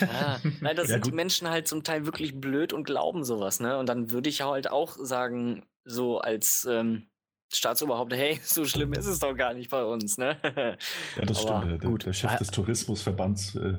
[0.00, 1.12] ja, nein, das ja, sind gut.
[1.12, 3.76] die Menschen halt zum Teil wirklich blöd und glauben sowas, ne?
[3.78, 7.08] Und dann würde ich halt auch sagen, so als ähm,
[7.52, 10.36] Staatsoberhaupt, hey, so schlimm ist es doch gar nicht bei uns, ne?
[10.44, 11.82] ja, das Aber stimmt.
[11.82, 13.78] Der, der Chef des Tourismusverbands äh,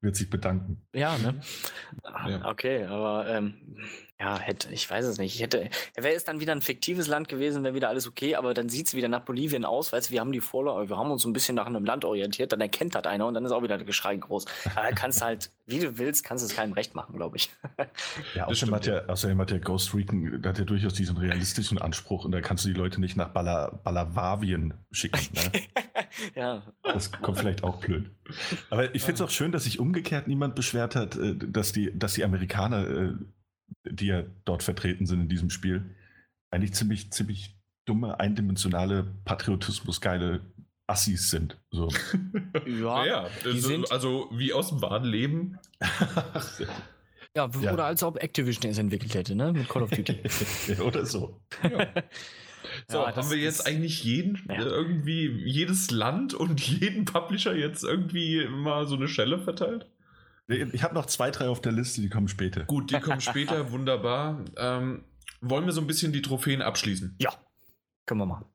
[0.00, 0.82] wird sich bedanken.
[0.92, 1.40] Ja, ne?
[2.02, 2.48] Ja.
[2.48, 3.76] Okay, aber ähm,
[4.20, 5.34] ja, hätte, ich weiß es nicht.
[5.34, 8.52] Ich hätte, wäre es dann wieder ein fiktives Land gewesen, wäre wieder alles okay, aber
[8.52, 11.10] dann sieht es wieder nach Bolivien aus, weißt du, wir haben die Vorlage, wir haben
[11.10, 13.62] uns ein bisschen nach einem Land orientiert, dann erkennt das einer und dann ist auch
[13.62, 14.44] wieder der Geschrei groß.
[14.74, 17.50] Aber kannst halt, wie du willst, kannst es keinem recht machen, glaube ich.
[18.34, 21.78] Ja, außerdem hat, ja, außerdem hat ja Ghost Recon, der hat ja durchaus diesen realistischen
[21.78, 25.20] Anspruch und da kannst du die Leute nicht nach Bala, Balawavien schicken.
[25.32, 25.62] Ne?
[26.34, 26.62] ja.
[26.82, 28.10] Das kommt vielleicht auch blöd.
[28.68, 31.96] Aber ich finde es auch schön, dass sich umgekehrt niemand beschwert hat, äh, dass die,
[31.98, 33.12] dass die Amerikaner äh,
[33.84, 35.94] die ja dort vertreten sind in diesem Spiel,
[36.50, 37.56] eigentlich ziemlich, ziemlich
[37.86, 40.40] dumme, eindimensionale, patriotismusgeile
[40.86, 41.56] Assis sind.
[41.70, 41.88] So.
[42.66, 45.58] ja, ja sind also wie aus dem wahren Leben.
[47.34, 49.52] ja, ja, oder als ob Activision es entwickelt hätte, ne?
[49.52, 50.20] Mit Call of Duty.
[50.82, 51.40] oder so.
[51.62, 51.88] Ja.
[52.88, 54.60] So, ja, haben wir jetzt eigentlich jeden, ja.
[54.60, 59.86] irgendwie jedes Land und jeden Publisher jetzt irgendwie mal so eine Schelle verteilt?
[60.50, 62.64] Ich habe noch zwei, drei auf der Liste, die kommen später.
[62.64, 64.44] Gut, die kommen später, wunderbar.
[64.56, 65.04] Ähm,
[65.40, 67.16] wollen wir so ein bisschen die Trophäen abschließen?
[67.20, 67.32] Ja,
[68.06, 68.46] können wir machen.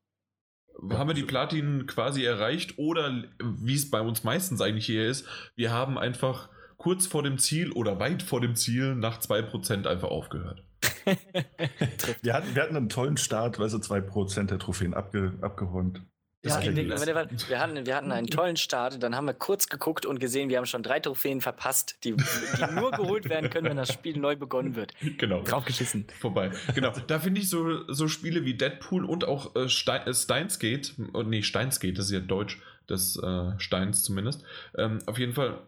[0.91, 5.25] Haben wir die Platin quasi erreicht oder wie es bei uns meistens eigentlich hier ist,
[5.55, 10.09] wir haben einfach kurz vor dem Ziel oder weit vor dem Ziel nach 2% einfach
[10.09, 10.63] aufgehört.
[12.21, 16.01] wir, hatten, wir hatten einen tollen Start, weil so 2% der Trophäen abge, abgeräumt.
[16.45, 20.49] Ja, wir, hatten, wir hatten einen tollen Start, dann haben wir kurz geguckt und gesehen,
[20.49, 24.17] wir haben schon drei Trophäen verpasst, die, die nur geholt werden können, wenn das Spiel
[24.17, 24.93] neu begonnen wird.
[25.17, 25.41] Genau.
[25.41, 26.05] Draufgeschissen.
[26.19, 26.51] Vorbei.
[26.73, 26.93] Genau.
[27.07, 31.23] Da finde ich so, so Spiele wie Deadpool und auch äh, Stein, äh, Steinsgate, oh,
[31.23, 34.43] nee, Steinsgate, das ist ja Deutsch, des äh, Steins zumindest.
[34.77, 35.67] Ähm, auf jeden Fall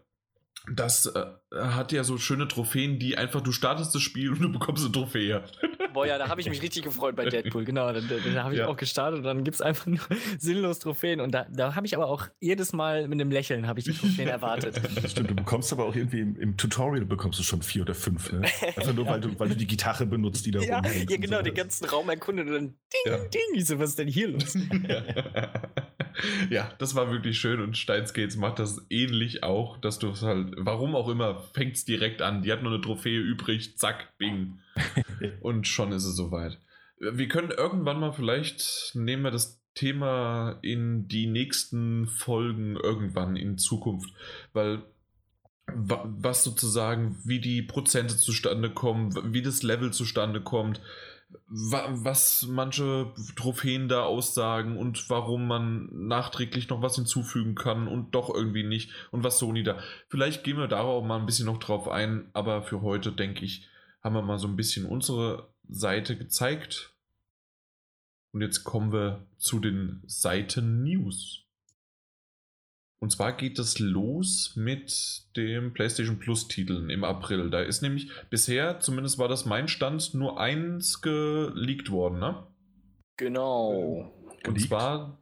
[0.70, 4.52] das äh, hat ja so schöne Trophäen, die einfach, du startest das Spiel und du
[4.52, 5.42] bekommst eine Trophäe.
[5.98, 7.92] Boah, ja, da habe ich mich richtig gefreut bei Deadpool, genau.
[7.92, 8.68] Da, da habe ich ja.
[8.68, 9.98] auch gestartet und dann gibt es einfach nur
[10.38, 11.20] sinnlos Trophäen.
[11.20, 13.94] Und da, da habe ich aber auch jedes Mal mit einem Lächeln habe ich die
[13.94, 14.80] Trophäen erwartet.
[15.08, 18.30] Stimmt, du bekommst aber auch irgendwie im, im, Tutorial bekommst du schon vier oder fünf,
[18.30, 18.42] ne?
[18.76, 19.10] Einfach nur, ja.
[19.10, 21.10] weil, du, weil du die Gitarre benutzt, die da ja, rumhängt.
[21.10, 23.18] Ja, genau, so den ganzen Raum erkundet und dann ding, ja.
[23.18, 24.56] ding, ich so, was ist denn hier los?
[26.48, 30.22] ja, das war wirklich schön und Steins Gates macht das ähnlich auch, dass du es
[30.22, 32.42] halt, warum auch immer, fängt es direkt an.
[32.42, 34.60] Die hat nur eine Trophäe übrig, zack, bing.
[35.40, 36.58] und schon ist es soweit.
[36.98, 43.58] Wir können irgendwann mal vielleicht, nehmen wir das Thema in die nächsten Folgen irgendwann in
[43.58, 44.12] Zukunft,
[44.52, 44.82] weil
[45.74, 50.80] was sozusagen, wie die Prozente zustande kommen, wie das Level zustande kommt,
[51.46, 58.34] was manche Trophäen da aussagen und warum man nachträglich noch was hinzufügen kann und doch
[58.34, 59.78] irgendwie nicht und was Sony da.
[60.08, 63.68] Vielleicht gehen wir darauf mal ein bisschen noch drauf ein, aber für heute denke ich,
[64.02, 66.94] haben wir mal so ein bisschen unsere Seite gezeigt.
[68.32, 71.44] Und jetzt kommen wir zu den Seiten News.
[73.00, 77.48] Und zwar geht es los mit dem PlayStation Plus Titeln im April.
[77.48, 82.46] Da ist nämlich bisher, zumindest war das mein Stand, nur eins geleakt worden, ne?
[83.16, 84.12] Genau.
[84.46, 84.68] Und Liegt?
[84.68, 85.18] zwar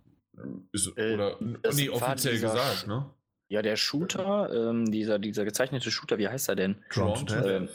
[0.72, 1.39] ist, äh, oder
[1.74, 3.11] nee, offiziell dieser, gesagt, ne?
[3.49, 6.77] Ja, der Shooter, ähm, dieser, dieser gezeichnete Shooter, wie heißt er denn?
[6.93, 7.70] Drawn to Death.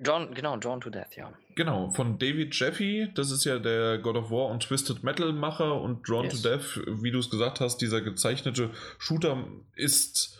[0.00, 1.32] John, genau, Drawn to Death, ja.
[1.56, 5.80] Genau, von David Jeffy, das ist ja der God of War und Twisted Metal Macher
[5.80, 6.40] und Drawn yes.
[6.40, 9.44] to Death, wie du es gesagt hast, dieser gezeichnete Shooter
[9.74, 10.38] ist,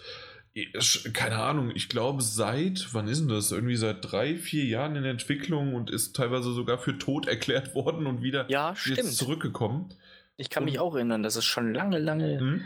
[1.12, 3.50] keine Ahnung, ich glaube seit, wann ist denn das?
[3.50, 8.06] Irgendwie seit drei, vier Jahren in Entwicklung und ist teilweise sogar für tot erklärt worden
[8.06, 9.92] und wieder ja, jetzt zurückgekommen.
[10.36, 12.64] Ich kann und, mich auch erinnern, dass es schon lange, lange hm?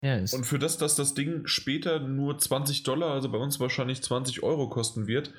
[0.00, 4.00] Ja, und für das, dass das Ding später nur 20 Dollar, also bei uns wahrscheinlich
[4.00, 5.32] 20 Euro kosten wird,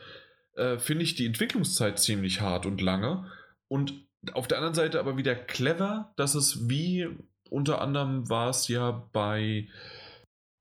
[0.56, 3.30] äh, finde ich die Entwicklungszeit ziemlich hart und lange.
[3.68, 3.94] Und
[4.34, 7.08] auf der anderen Seite aber wieder clever, dass es wie
[7.50, 9.68] unter anderem war es ja bei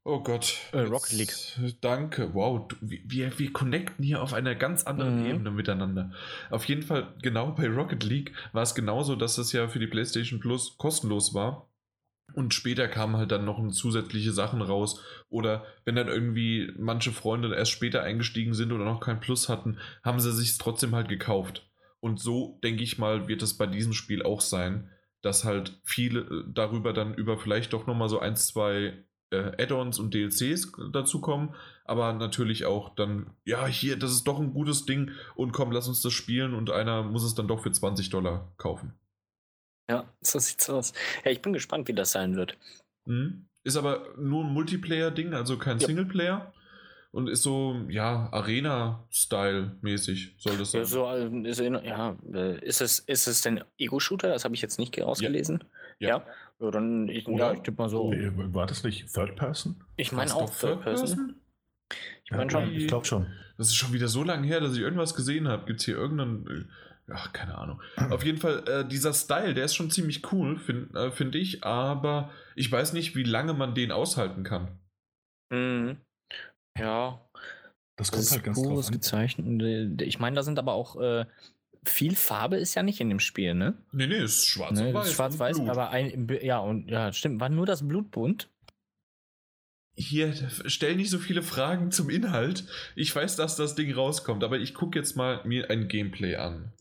[0.05, 0.57] Oh Gott.
[0.73, 1.35] Äh, Rocket League.
[1.83, 2.33] Danke.
[2.33, 2.67] Wow.
[2.81, 5.27] Wir, wir connecten hier auf einer ganz anderen mhm.
[5.27, 6.13] Ebene miteinander.
[6.49, 9.87] Auf jeden Fall, genau bei Rocket League war es genauso, dass es ja für die
[9.87, 11.68] PlayStation Plus kostenlos war.
[12.35, 15.03] Und später kamen halt dann noch zusätzliche Sachen raus.
[15.29, 19.79] Oder wenn dann irgendwie manche Freunde erst später eingestiegen sind oder noch kein Plus hatten,
[20.05, 21.69] haben sie sich trotzdem halt gekauft.
[22.01, 24.91] Und so, denke ich mal, wird es bei diesem Spiel auch sein,
[25.23, 29.99] dass halt viele äh, darüber dann über vielleicht doch nochmal so ein, zwei äh, Add-ons
[29.99, 31.55] und DLCs dazukommen.
[31.85, 35.89] Aber natürlich auch dann, ja, hier, das ist doch ein gutes Ding und komm, lass
[35.89, 38.93] uns das spielen und einer muss es dann doch für 20 Dollar kaufen.
[39.89, 40.93] Ja, so sieht's aus.
[41.25, 42.57] Ja, ich bin gespannt, wie das sein wird.
[43.05, 43.47] Mhm.
[43.65, 45.87] Ist aber nur ein Multiplayer-Ding, also kein ja.
[45.87, 46.53] Singleplayer.
[47.11, 50.83] Und ist so, ja, Arena-Style-mäßig, soll das sein.
[50.83, 54.29] Ja, so, ist, ja, äh, ist, es, ist es denn Ego-Shooter?
[54.29, 55.65] Das habe ich jetzt nicht rausgelesen.
[55.99, 56.09] Ja.
[56.09, 56.27] ja.
[56.61, 56.71] ja.
[56.71, 58.13] dann, ich, ja, ich tippe mal so.
[58.13, 59.83] Nee, war das nicht Third Person?
[59.97, 61.09] Ich meine auch Third Person.
[61.09, 61.35] Person?
[62.25, 62.73] Ich meine schon.
[62.73, 63.27] Ich glaube schon.
[63.57, 65.65] Das ist schon wieder so lange her, dass ich irgendwas gesehen habe.
[65.65, 66.71] Gibt es hier irgendeinen
[67.11, 67.81] Ach, keine Ahnung.
[68.11, 71.65] Auf jeden Fall, äh, dieser Style, der ist schon ziemlich cool, finde äh, find ich,
[71.65, 74.79] aber ich weiß nicht, wie lange man den aushalten kann.
[75.51, 75.97] Mhm.
[76.79, 77.21] Ja.
[77.97, 78.93] Das kommt das halt ganz drauf an.
[78.93, 80.03] gezeichnet.
[80.03, 81.25] Ich meine, da sind aber auch äh,
[81.85, 83.75] viel Farbe ist ja nicht in dem Spiel, ne?
[83.93, 85.13] Nee, nee, ist schwarz ne, weiß.
[85.13, 88.49] Schwarz-weiß, aber ein, ja, und ja, stimmt, war nur das Blut bunt.
[89.97, 90.33] Hier,
[90.67, 92.65] stell nicht so viele Fragen zum Inhalt.
[92.95, 96.73] Ich weiß, dass das Ding rauskommt, aber ich gucke jetzt mal mir ein Gameplay an.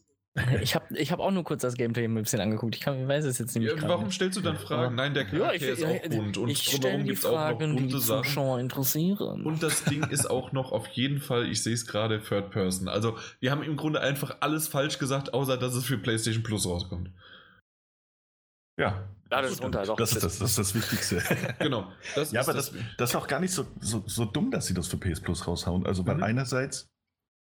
[0.62, 2.76] Ich habe ich hab auch nur kurz das Gameplay ein bisschen angeguckt.
[2.76, 3.66] Ich, kann, ich weiß es jetzt nicht.
[3.66, 4.96] Ja, warum stellst du dann Fragen?
[4.96, 6.38] Nein, der Charakter ja, ich, ist auch bunt.
[6.38, 8.24] Und ich drumherum gibt es auch noch bunte die Sachen.
[8.24, 9.46] Zuschauer interessieren.
[9.46, 12.88] Und das Ding ist auch noch auf jeden Fall, ich sehe es gerade, Third Person.
[12.88, 16.68] Also, wir haben im Grunde einfach alles falsch gesagt, außer dass es für PlayStation Plus
[16.68, 17.12] rauskommt.
[18.80, 19.10] Ja.
[19.30, 21.22] Ja, das, ist, runter, also das, ist das, das, ist das Wichtigste.
[21.60, 21.92] genau.
[22.16, 24.74] Das ja, aber das, das, ist auch gar nicht so, so, so dumm, dass sie
[24.74, 25.86] das für PS Plus raushauen.
[25.86, 26.24] Also, weil mhm.
[26.24, 26.90] einerseits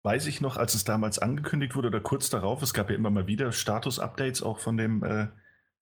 [0.04, 3.10] weiß ich noch, als es damals angekündigt wurde oder kurz darauf, es gab ja immer
[3.10, 5.28] mal wieder Status-Updates auch von dem, äh,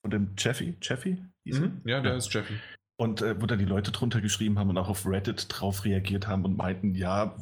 [0.02, 0.76] von dem Jeffy.
[0.80, 1.22] Jeffy?
[1.44, 2.18] Mhm, ja, der ja.
[2.18, 2.54] ist Jeffy.
[2.98, 6.26] Und äh, wo dann die Leute drunter geschrieben haben und auch auf Reddit drauf reagiert
[6.26, 7.36] haben und meinten, ja,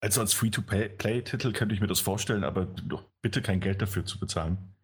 [0.00, 4.18] also als Free-to-Play-Titel könnte ich mir das vorstellen, aber doch bitte kein Geld dafür zu
[4.18, 4.74] bezahlen.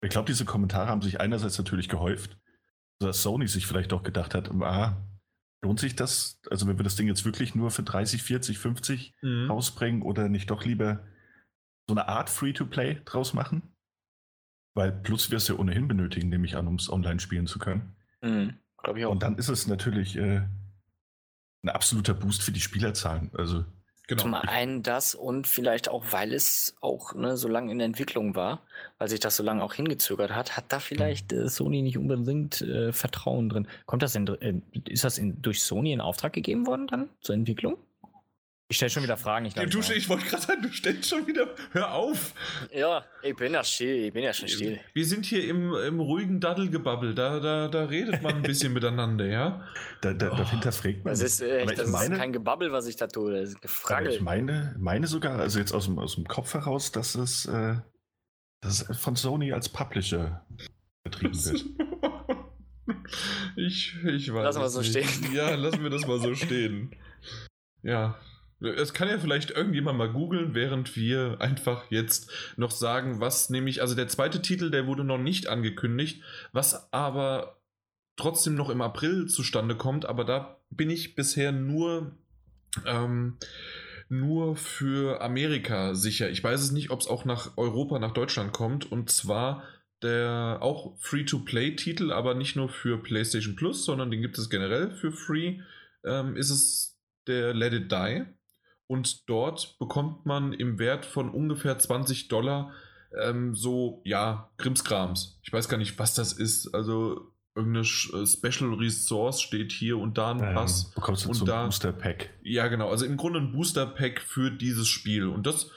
[0.00, 2.38] Ich glaube, diese Kommentare haben sich einerseits natürlich gehäuft,
[3.00, 4.96] dass Sony sich vielleicht auch gedacht hat, ah,
[5.62, 6.40] Lohnt sich das?
[6.50, 9.50] Also wenn wir das Ding jetzt wirklich nur für 30, 40, 50 mhm.
[9.50, 11.04] rausbringen oder nicht doch lieber
[11.88, 13.62] so eine Art Free-to-Play draus machen?
[14.74, 17.58] Weil Plus wir es ja ohnehin benötigen, nehme ich an, um es online spielen zu
[17.58, 17.96] können.
[18.22, 18.58] Mhm,
[19.00, 19.10] ich auch.
[19.10, 20.46] Und dann ist es natürlich äh,
[21.64, 23.30] ein absoluter Boost für die Spielerzahlen.
[23.34, 23.64] Also
[24.08, 24.22] Genau.
[24.22, 28.34] Zum einen das und vielleicht auch, weil es auch ne, so lange in der Entwicklung
[28.34, 28.62] war,
[28.96, 32.62] weil sich das so lange auch hingezögert hat, hat da vielleicht äh, Sony nicht unbedingt
[32.62, 33.68] äh, Vertrauen drin.
[33.84, 34.54] Kommt das in, äh,
[34.88, 37.76] ist das in, durch Sony in Auftrag gegeben worden dann zur Entwicklung?
[38.70, 39.46] Ich stelle schon wieder Fragen.
[39.46, 41.54] Ich, du, ich wollte gerade sagen, du stellst schon wieder.
[41.72, 42.34] Hör auf!
[42.70, 44.78] Ja, ich bin ja still, ich bin ja schon still.
[44.92, 49.24] Wir sind hier im, im ruhigen Daddelgebabbel, da, da, da redet man ein bisschen miteinander,
[49.24, 49.66] ja?
[50.02, 50.36] Da, da, oh.
[50.36, 51.14] Dahinter fragt man.
[51.14, 53.62] Das ist, äh, echt, das meine, ist kein Gebabbel, was ich da tue, das ist
[53.62, 54.12] Gefragel.
[54.12, 57.76] Ich meine, meine sogar, also jetzt aus dem, aus dem Kopf heraus, dass es, äh,
[58.60, 60.46] dass es von Sony als Publisher
[61.04, 61.64] betrieben wird.
[63.56, 64.44] ich, ich weiß.
[64.44, 65.08] Lassen wir so stehen.
[65.32, 66.94] Ja, lassen wir das mal so stehen.
[67.82, 68.18] Ja,
[68.60, 73.80] Es kann ja vielleicht irgendjemand mal googeln, während wir einfach jetzt noch sagen, was nämlich,
[73.80, 77.60] also der zweite Titel, der wurde noch nicht angekündigt, was aber
[78.16, 82.16] trotzdem noch im April zustande kommt, aber da bin ich bisher nur,
[82.84, 83.36] ähm,
[84.08, 86.28] nur für Amerika sicher.
[86.28, 89.62] Ich weiß es nicht, ob es auch nach Europa, nach Deutschland kommt, und zwar
[90.02, 95.12] der auch Free-to-Play-Titel, aber nicht nur für PlayStation Plus, sondern den gibt es generell für
[95.12, 95.60] Free,
[96.04, 98.37] ähm, ist es der Let It Die
[98.88, 102.72] und dort bekommt man im Wert von ungefähr 20 Dollar
[103.22, 105.38] ähm, so, ja, Krimskrams.
[105.42, 106.74] Ich weiß gar nicht, was das ist.
[106.74, 110.86] Also irgendeine äh, Special Resource steht hier und da ein Pass.
[110.86, 112.30] Ähm, bekommst du und so da, Booster Pack.
[112.42, 112.90] Ja, genau.
[112.90, 115.26] Also im Grunde ein Booster Pack für dieses Spiel.
[115.26, 115.70] Und das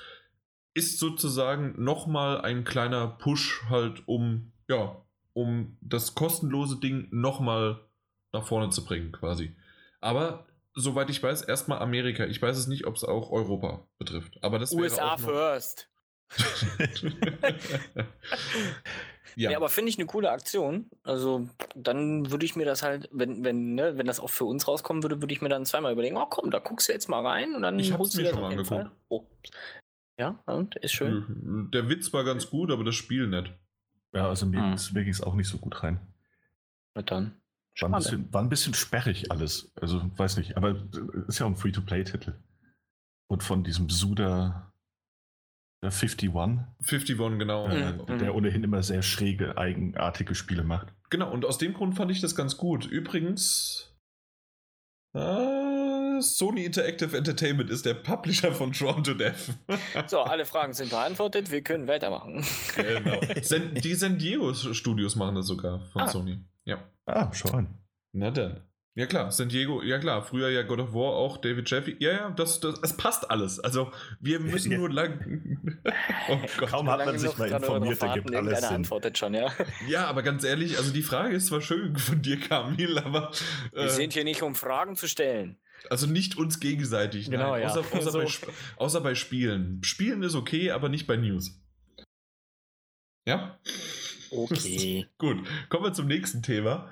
[0.73, 4.95] ist sozusagen nochmal ein kleiner Push halt, um, ja,
[5.33, 7.81] um das kostenlose Ding nochmal
[8.31, 9.55] nach vorne zu bringen, quasi.
[9.99, 12.25] Aber soweit ich weiß, erstmal Amerika.
[12.25, 14.37] Ich weiß es nicht, ob es auch Europa betrifft.
[14.41, 15.89] Aber das USA first.
[19.35, 19.51] ja.
[19.51, 19.57] ja.
[19.57, 20.89] aber finde ich eine coole Aktion.
[21.03, 24.67] Also dann würde ich mir das halt, wenn, wenn, ne, wenn das auch für uns
[24.67, 27.25] rauskommen würde, würde ich mir dann zweimal überlegen, oh komm, da guckst du jetzt mal
[27.25, 28.91] rein und dann ich holst du mir schon angeguckt.
[29.09, 29.27] Oh.
[30.17, 31.69] Ja, und ist schön.
[31.73, 33.53] Der Witz war ganz gut, aber das Spiel nicht.
[34.13, 34.77] Ja, also mir hm.
[34.93, 35.99] ging es auch nicht so gut rein.
[36.95, 37.40] Na dann.
[37.79, 39.71] War ein, bisschen, war ein bisschen sperrig alles.
[39.79, 40.75] Also, weiß nicht, aber
[41.27, 42.33] ist ja auch ein Free-to-Play-Titel.
[43.27, 44.71] Und von diesem Suda
[45.83, 46.29] 51.
[46.29, 47.67] 51, genau.
[47.67, 48.19] Äh, mhm.
[48.19, 50.93] Der ohnehin immer sehr schräge, eigenartige Spiele macht.
[51.09, 52.85] Genau, und aus dem Grund fand ich das ganz gut.
[52.85, 53.95] Übrigens,
[55.13, 59.57] äh, Sony Interactive Entertainment ist der Publisher von Drawn to Death.
[60.07, 62.45] so, alle Fragen sind beantwortet, wir können weitermachen.
[62.75, 63.19] genau.
[63.83, 66.07] Die San Diego Studios machen das sogar von ah.
[66.07, 66.39] Sony.
[66.65, 66.90] Ja.
[67.05, 67.77] Ah, schau an.
[68.13, 68.61] Na dann.
[68.93, 72.11] Ja klar, San Diego, ja klar, früher ja God of War auch, David Jeffy, ja,
[72.11, 73.57] ja, das, das, es passt alles.
[73.57, 73.89] Also
[74.19, 75.57] wir müssen nur lang.
[76.29, 76.69] oh Gott.
[76.69, 78.69] Kaum hat man sich mal informiert, da gibt alles Sinn.
[78.69, 79.49] antwortet schon, ja.
[79.87, 83.31] Ja, aber ganz ehrlich, also die Frage ist zwar schön von dir, Kamil, aber.
[83.71, 85.57] Äh, wir sind hier nicht, um Fragen zu stellen.
[85.89, 87.69] Also nicht uns gegenseitig, genau, nein, ja.
[87.69, 88.19] außer, außer, so.
[88.19, 89.81] bei, außer bei Spielen.
[89.83, 91.61] Spielen ist okay, aber nicht bei News.
[93.25, 93.57] Ja?
[94.31, 95.07] Okay.
[95.17, 95.37] Gut,
[95.69, 96.89] kommen wir zum nächsten Thema.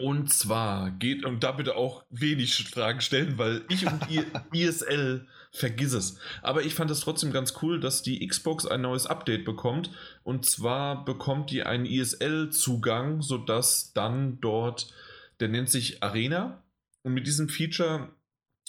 [0.00, 4.00] Und zwar geht, und da bitte auch wenig Fragen stellen, weil ich und
[4.52, 6.18] ISL vergiss es.
[6.42, 9.90] Aber ich fand es trotzdem ganz cool, dass die Xbox ein neues Update bekommt.
[10.24, 14.92] Und zwar bekommt die einen ISL-Zugang, sodass dann dort,
[15.40, 16.62] der nennt sich Arena.
[17.02, 18.08] Und mit diesem Feature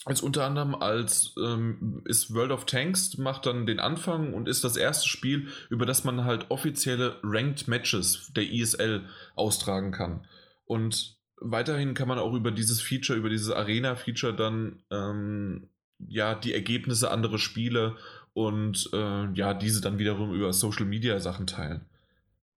[0.09, 4.63] ist unter anderem als ähm, ist World of Tanks macht dann den Anfang und ist
[4.63, 9.03] das erste Spiel, über das man halt offizielle Ranked Matches der ISL
[9.35, 10.27] austragen kann.
[10.65, 15.69] Und weiterhin kann man auch über dieses Feature, über dieses Arena-Feature dann ähm,
[16.07, 17.95] ja die Ergebnisse anderer Spiele
[18.33, 21.85] und äh, ja, diese dann wiederum über Social Media Sachen teilen.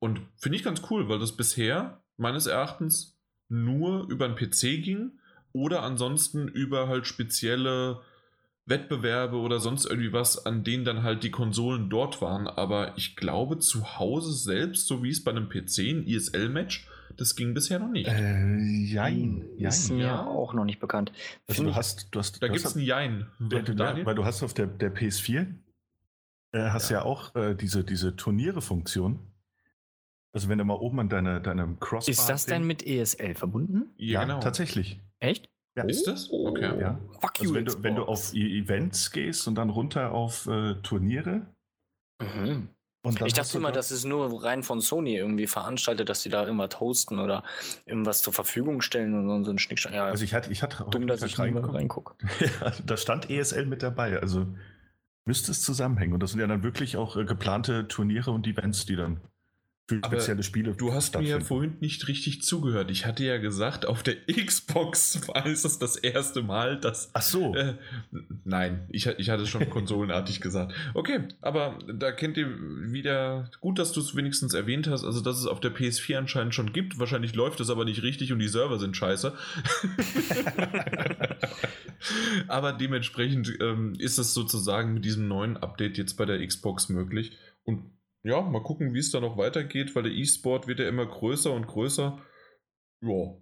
[0.01, 3.17] Und finde ich ganz cool, weil das bisher meines Erachtens
[3.49, 5.18] nur über den PC ging
[5.53, 8.01] oder ansonsten über halt spezielle
[8.67, 12.47] Wettbewerbe oder sonst irgendwie was, an denen dann halt die Konsolen dort waren.
[12.47, 16.87] Aber ich glaube, zu Hause selbst, so wie es bei einem PC ein ISL-Match,
[17.17, 18.09] das ging bisher noch nicht.
[18.09, 18.47] Äh,
[18.85, 19.45] jein.
[19.57, 19.69] jein.
[19.69, 20.27] Ist mir ja.
[20.27, 21.13] auch noch nicht bekannt.
[21.49, 23.27] Also du hast, du hast, da gibt es ein Jein.
[23.39, 25.47] Der, der, weil du hast auf der, der PS4
[26.53, 29.19] äh, hast ja, ja auch äh, diese, diese Turniere-Funktion.
[30.33, 32.13] Also wenn du mal oben an deine, deinem Crossbar...
[32.13, 33.91] Ist das denn mit ESL verbunden?
[33.97, 34.41] Ja, ja genau.
[34.41, 35.01] tatsächlich.
[35.21, 35.49] Echt?
[35.77, 35.85] Ja.
[35.85, 36.31] Ist das?
[36.31, 36.81] Okay.
[36.81, 37.01] Ja.
[37.21, 40.75] Fuck also wenn, du, wenn du auf e Events gehst und dann runter auf äh,
[40.83, 41.47] Turniere,
[42.21, 42.69] mhm
[43.05, 46.81] ich dachte immer, das ist nur rein von Sony irgendwie veranstaltet, dass sie da irgendwas
[46.81, 47.45] hosten oder
[47.87, 49.95] irgendwas zur Verfügung stellen und so ein Schnickschnack.
[49.95, 51.75] Ja, also ich hatte, ich hatte dumm, dass ich reingucke.
[51.75, 52.17] reinguck.
[52.41, 54.47] ja, da stand ESL mit dabei, also
[55.25, 56.15] müsste es zusammenhängen.
[56.15, 59.21] Und das sind ja dann wirklich auch äh, geplante Turniere und Events, die dann
[59.89, 60.75] für spezielle Spiele.
[60.75, 62.91] Du hast mir ja vorhin nicht richtig zugehört.
[62.91, 67.11] Ich hatte ja gesagt, auf der Xbox war es das, das erste Mal, dass.
[67.15, 67.55] Ach so.
[67.55, 67.75] Äh,
[68.45, 70.75] nein, ich, ich hatte es schon konsolenartig gesagt.
[70.93, 72.49] Okay, aber da kennt ihr
[72.93, 73.51] wieder.
[73.61, 76.75] Gut, dass du es wenigstens erwähnt hast, also dass es auf der PS4 anscheinend schon
[76.75, 76.99] gibt.
[76.99, 79.33] Wahrscheinlich läuft es aber nicht richtig und die Server sind scheiße.
[82.49, 87.33] aber dementsprechend ähm, ist es sozusagen mit diesem neuen Update jetzt bei der Xbox möglich.
[87.65, 91.07] Und ja, mal gucken, wie es da noch weitergeht, weil der E-Sport wird ja immer
[91.07, 92.21] größer und größer.
[93.01, 93.37] Ja,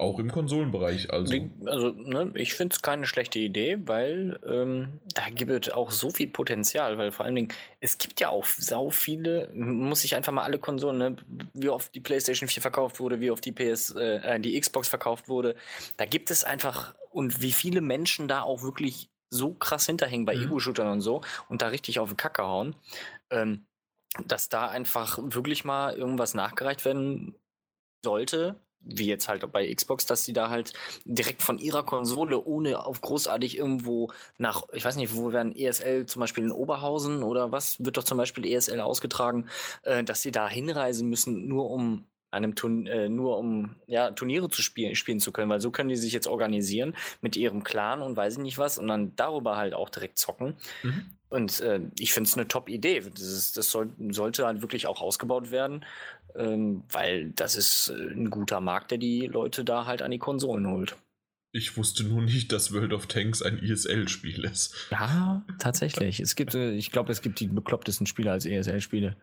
[0.00, 1.34] auch im Konsolenbereich also.
[1.66, 6.10] Also, ne, ich finde es keine schlechte Idee, weil ähm, da gibt es auch so
[6.10, 7.48] viel Potenzial, weil vor allen Dingen,
[7.80, 11.16] es gibt ja auch sau viele, muss ich einfach mal alle Konsolen, ne,
[11.52, 15.28] wie oft die PlayStation 4 verkauft wurde, wie oft die PS, äh, die Xbox verkauft
[15.28, 15.56] wurde,
[15.96, 20.36] da gibt es einfach und wie viele Menschen da auch wirklich so krass hinterhängen bei
[20.36, 20.44] mhm.
[20.44, 22.76] Ego-Shootern und so und da richtig auf den Kacke hauen,
[23.30, 23.66] ähm,
[24.26, 27.34] dass da einfach wirklich mal irgendwas nachgereicht werden
[28.04, 30.72] sollte, wie jetzt halt bei Xbox, dass sie da halt
[31.04, 36.06] direkt von ihrer Konsole, ohne auf großartig irgendwo nach, ich weiß nicht, wo werden ESL
[36.06, 39.48] zum Beispiel in Oberhausen oder was, wird doch zum Beispiel ESL ausgetragen,
[39.82, 44.50] äh, dass sie da hinreisen müssen, nur um einem Turn äh, nur um ja, Turniere
[44.50, 48.02] zu spielen, spielen zu können, weil so können die sich jetzt organisieren mit ihrem Clan
[48.02, 50.56] und weiß ich nicht was und dann darüber halt auch direkt zocken.
[50.82, 51.17] Mhm.
[51.30, 53.00] Und äh, ich finde es eine Top-Idee.
[53.00, 55.84] Das, das soll, sollte halt wirklich auch ausgebaut werden,
[56.34, 60.18] ähm, weil das ist äh, ein guter Markt, der die Leute da halt an die
[60.18, 60.96] Konsolen holt.
[61.52, 64.74] Ich wusste nur nicht, dass World of Tanks ein ESL-Spiel ist.
[64.90, 66.20] Ja, tatsächlich.
[66.20, 69.16] es gibt, äh, ich glaube, es gibt die beklopptesten Spiele als ESL-Spiele.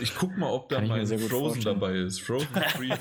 [0.00, 2.20] Ich guck mal, ob da mal Frozen dabei ist.
[2.20, 2.98] Frozen 3.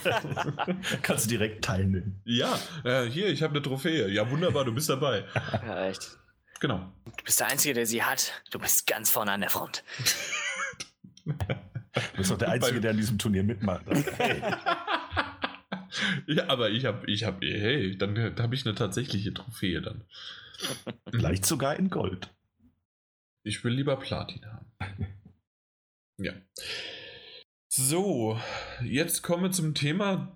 [1.01, 2.21] Kannst du direkt teilnehmen.
[2.25, 4.09] Ja, äh, hier, ich habe eine Trophäe.
[4.09, 5.23] Ja, wunderbar, du bist dabei.
[5.65, 6.17] Ja, echt.
[6.59, 6.91] Genau.
[7.05, 8.33] Du bist der Einzige, der sie hat.
[8.51, 9.83] Du bist ganz vorne an der Front.
[11.25, 11.33] du
[12.15, 13.85] bist doch der Einzige, der an diesem Turnier mitmacht.
[14.17, 14.41] Hey.
[16.27, 20.03] ja, aber ich habe, ich habe, hey, dann habe ich eine tatsächliche Trophäe dann.
[21.09, 22.29] Vielleicht sogar in Gold.
[23.43, 24.65] Ich will lieber Platin haben.
[26.19, 26.33] Ja.
[27.79, 28.39] So,
[28.83, 30.35] jetzt kommen wir zum Thema.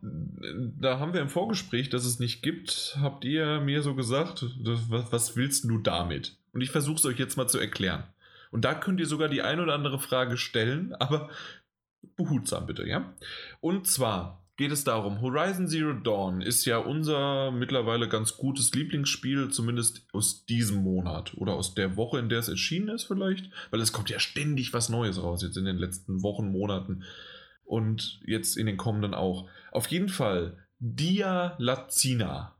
[0.80, 5.36] Da haben wir im Vorgespräch, dass es nicht gibt, habt ihr mir so gesagt, was,
[5.36, 6.38] willst du damit?
[6.54, 8.04] Und ich versuche es euch jetzt mal zu erklären.
[8.52, 11.32] Und da könnt ihr sogar die ein oder andere Frage stellen, aber
[12.16, 13.12] behutsam bitte, ja?
[13.60, 19.50] Und zwar, geht es darum, Horizon Zero Dawn ist ja unser mittlerweile ganz gutes Lieblingsspiel,
[19.50, 23.82] zumindest aus diesem Monat oder aus der Woche, in der es erschienen ist vielleicht, weil
[23.82, 27.04] es kommt ja ständig was Neues raus jetzt in den letzten Wochen, Monaten
[27.72, 29.50] und jetzt in den kommenden auch.
[29.72, 32.58] Auf jeden Fall Dia Lazina.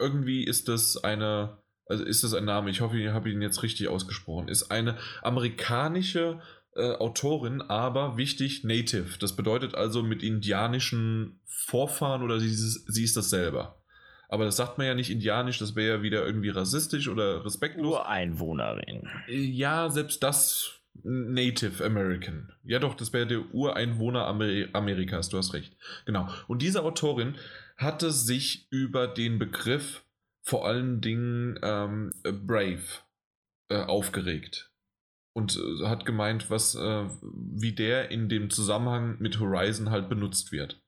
[0.00, 3.62] Irgendwie ist das eine, also ist das ein Name, ich hoffe, ich habe ihn jetzt
[3.62, 6.40] richtig ausgesprochen, ist eine amerikanische
[6.74, 9.18] äh, Autorin, aber wichtig Native.
[9.20, 13.80] Das bedeutet also mit indianischen Vorfahren oder sie, sie ist das selber.
[14.28, 17.94] Aber das sagt man ja nicht indianisch, das wäre ja wieder irgendwie rassistisch oder respektlos.
[17.94, 19.08] Ureinwohnerin.
[19.28, 22.52] Ja, selbst das Native American.
[22.64, 25.76] Ja, doch, das wäre der Ureinwohner Amer Amerikas, du hast recht.
[26.06, 26.28] Genau.
[26.48, 27.36] Und diese Autorin
[27.76, 30.04] hatte sich über den Begriff
[30.42, 32.82] vor allen Dingen ähm, Brave
[33.68, 34.70] äh, aufgeregt
[35.32, 40.52] und äh, hat gemeint, was, äh, wie der in dem Zusammenhang mit Horizon halt benutzt
[40.52, 40.82] wird.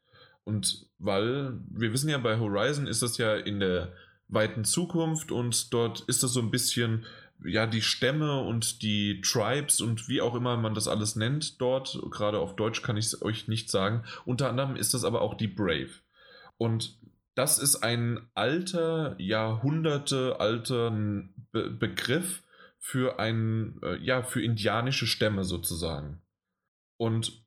[0.45, 3.93] Und weil wir wissen ja, bei Horizon ist das ja in der
[4.29, 7.05] weiten Zukunft und dort ist das so ein bisschen,
[7.45, 11.99] ja, die Stämme und die Tribes und wie auch immer man das alles nennt dort,
[12.11, 14.05] gerade auf Deutsch kann ich es euch nicht sagen.
[14.25, 15.91] Unter anderem ist das aber auch die Brave.
[16.59, 16.99] Und
[17.35, 20.91] das ist ein alter, Jahrhunderte alter
[21.53, 22.43] Be Begriff,
[22.85, 26.21] für ein, äh, ja, für indianische Stämme sozusagen.
[26.97, 27.45] Und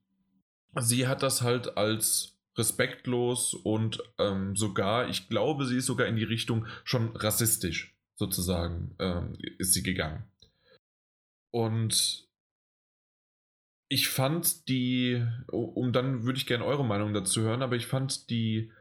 [0.80, 6.16] sie hat das halt als respektlos und ähm, sogar, ich glaube, sie ist sogar in
[6.16, 10.24] die Richtung schon rassistisch sozusagen, ähm, ist sie gegangen.
[11.52, 12.28] Und
[13.88, 18.30] ich fand die, um dann würde ich gerne eure Meinung dazu hören, aber ich fand
[18.30, 18.72] die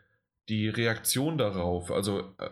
[0.48, 2.50] die Reaktion darauf, also äh,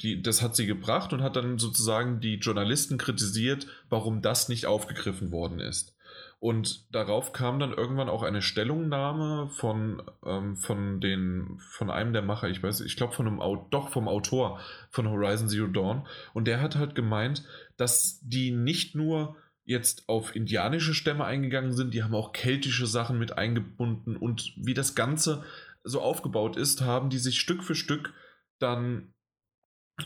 [0.00, 4.66] die, das hat sie gebracht und hat dann sozusagen die Journalisten kritisiert, warum das nicht
[4.66, 5.95] aufgegriffen worden ist.
[6.38, 12.22] Und darauf kam dann irgendwann auch eine Stellungnahme von, ähm, von, den, von einem der
[12.22, 14.60] Macher, ich weiß, ich glaube von einem doch vom Autor
[14.90, 16.06] von Horizon Zero Dawn.
[16.34, 17.44] Und der hat halt gemeint,
[17.76, 23.18] dass die nicht nur jetzt auf indianische Stämme eingegangen sind, die haben auch keltische Sachen
[23.18, 25.42] mit eingebunden und wie das Ganze
[25.82, 28.12] so aufgebaut ist, haben die sich Stück für Stück
[28.60, 29.12] dann,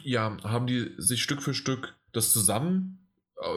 [0.03, 3.00] ja, haben die sich Stück für Stück das zusammen,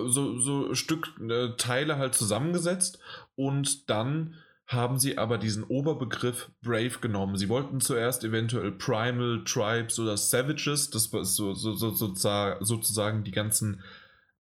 [0.05, 2.99] so, so Stück äh, Teile halt zusammengesetzt
[3.35, 7.37] und dann haben sie aber diesen Oberbegriff Brave genommen.
[7.37, 13.31] Sie wollten zuerst eventuell Primal, Tribes oder Savages, das war so, so, so, sozusagen die
[13.31, 13.81] ganzen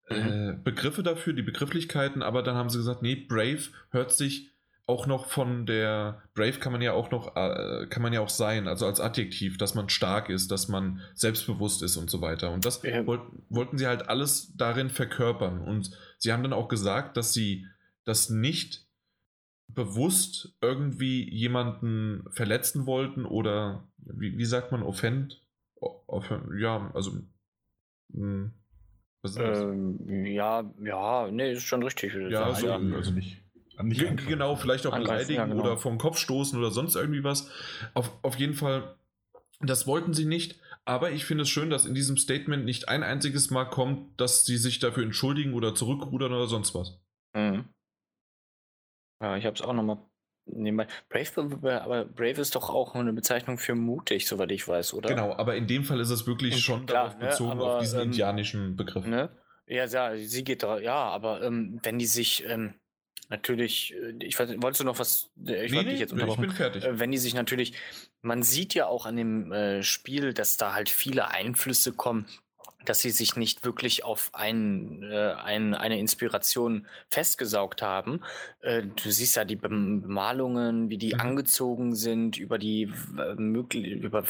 [0.09, 0.63] äh, mhm.
[0.63, 4.51] Begriffe dafür, die Begrifflichkeiten, aber dann haben sie gesagt, nee, Brave hört sich
[4.87, 8.29] auch noch von der Brave kann man ja auch noch äh, kann man ja auch
[8.29, 12.51] sein, also als Adjektiv, dass man stark ist, dass man selbstbewusst ist und so weiter.
[12.51, 13.05] Und das ja.
[13.05, 15.59] wollt, wollten sie halt alles darin verkörpern.
[15.59, 17.67] Und sie haben dann auch gesagt, dass sie
[18.05, 18.87] das nicht
[19.67, 25.43] bewusst irgendwie jemanden verletzen wollten oder wie, wie sagt man offend?
[25.79, 27.11] offend ja, also
[28.13, 28.53] mh, hm,
[29.37, 32.15] ähm, ja, ja, nee, ist schon richtig.
[32.29, 33.46] Ja, also, also nicht
[33.83, 35.61] nicht genau, vielleicht auch beleidigen ja, genau.
[35.61, 37.49] oder vom Kopf stoßen oder sonst irgendwie was.
[37.93, 38.95] Auf, auf jeden Fall,
[39.59, 43.03] das wollten sie nicht, Aber ich finde es schön, dass in diesem Statement nicht ein
[43.03, 46.97] einziges Mal kommt, dass sie sich dafür entschuldigen oder zurückrudern oder sonst was.
[47.35, 47.65] Mhm.
[49.21, 49.97] Ja, ich habe es auch nochmal
[50.45, 50.87] nebenbei.
[51.09, 55.09] Brave, aber Brave ist doch auch eine Bezeichnung für mutig, soweit ich weiß, oder?
[55.09, 57.63] Genau, aber in dem Fall ist es wirklich Und schon klar, darauf ne, bezogen, ne,
[57.63, 59.05] aber, auf diesen ähm, indianischen Begriff.
[59.05, 59.29] Ne?
[59.65, 62.75] Ja, ja, sie geht da, ja, aber ähm, wenn die sich ähm,
[63.29, 65.29] natürlich, äh, ich weiß, wolltest du noch was?
[65.45, 66.43] Äh, ich nee, nee, jetzt unterbrochen.
[66.43, 66.83] Ich bin fertig.
[66.83, 67.73] Äh, wenn die sich natürlich,
[68.21, 72.27] man sieht ja auch an dem äh, Spiel, dass da halt viele Einflüsse kommen,
[72.87, 78.21] dass sie sich nicht wirklich auf ein, äh, ein, eine Inspiration festgesaugt haben.
[78.61, 81.19] Äh, du siehst ja die Bemalungen, wie die mhm.
[81.19, 84.23] angezogen sind, über die äh, über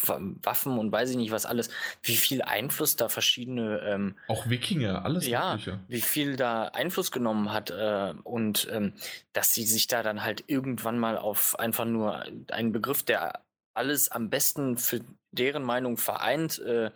[0.44, 1.70] Waffen und weiß ich nicht was alles,
[2.02, 5.80] wie viel Einfluss da verschiedene ähm, auch Wikinger, alles ja, mögliche.
[5.88, 8.94] wie viel da Einfluss genommen hat äh, und ähm,
[9.34, 13.42] dass sie sich da dann halt irgendwann mal auf einfach nur einen Begriff, der
[13.76, 16.92] alles am besten für deren Meinung vereint, äh,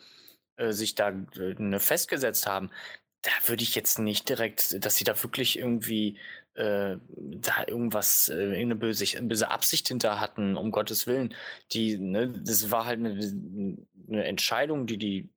[0.61, 2.69] äh, sich da äh, festgesetzt haben,
[3.21, 6.17] da würde ich jetzt nicht direkt, dass sie da wirklich irgendwie
[6.53, 11.33] äh, da irgendwas, äh, irgendeine böse, böse Absicht hinter hatten, um Gottes Willen.
[11.71, 15.29] Die, ne, das war halt eine, eine Entscheidung, die die,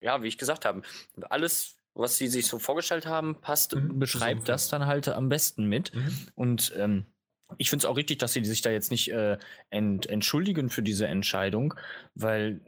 [0.00, 0.82] ja, wie ich gesagt habe,
[1.30, 5.64] alles, was sie sich so vorgestellt haben, passt, mhm, beschreibt das dann halt am besten
[5.66, 5.94] mit.
[5.94, 6.28] Mhm.
[6.34, 7.06] Und ähm,
[7.58, 9.38] ich finde es auch richtig, dass sie sich da jetzt nicht äh,
[9.70, 11.74] ent, entschuldigen für diese Entscheidung,
[12.14, 12.60] weil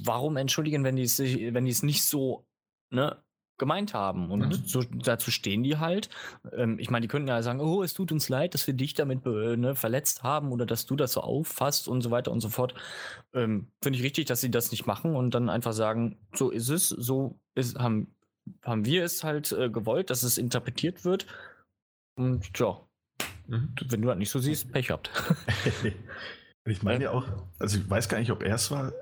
[0.00, 2.46] warum entschuldigen, wenn die es, wenn die es nicht so
[2.90, 3.16] ne,
[3.58, 4.30] gemeint haben?
[4.30, 4.66] Und mhm.
[4.66, 6.08] so, dazu stehen die halt.
[6.52, 8.94] Ähm, ich meine, die könnten ja sagen, oh, es tut uns leid, dass wir dich
[8.94, 12.48] damit ne, verletzt haben oder dass du das so auffasst und so weiter und so
[12.48, 12.74] fort.
[13.34, 16.68] Ähm, Finde ich richtig, dass sie das nicht machen und dann einfach sagen, so ist
[16.68, 18.14] es, so ist, haben,
[18.62, 21.26] haben wir es halt äh, gewollt, dass es interpretiert wird.
[22.14, 22.80] Und ja,
[23.46, 23.74] mhm.
[23.88, 25.10] wenn du das nicht so siehst, Pech habt.
[26.64, 27.26] ich meine ja auch,
[27.58, 28.92] also ich weiß gar nicht, ob er es war,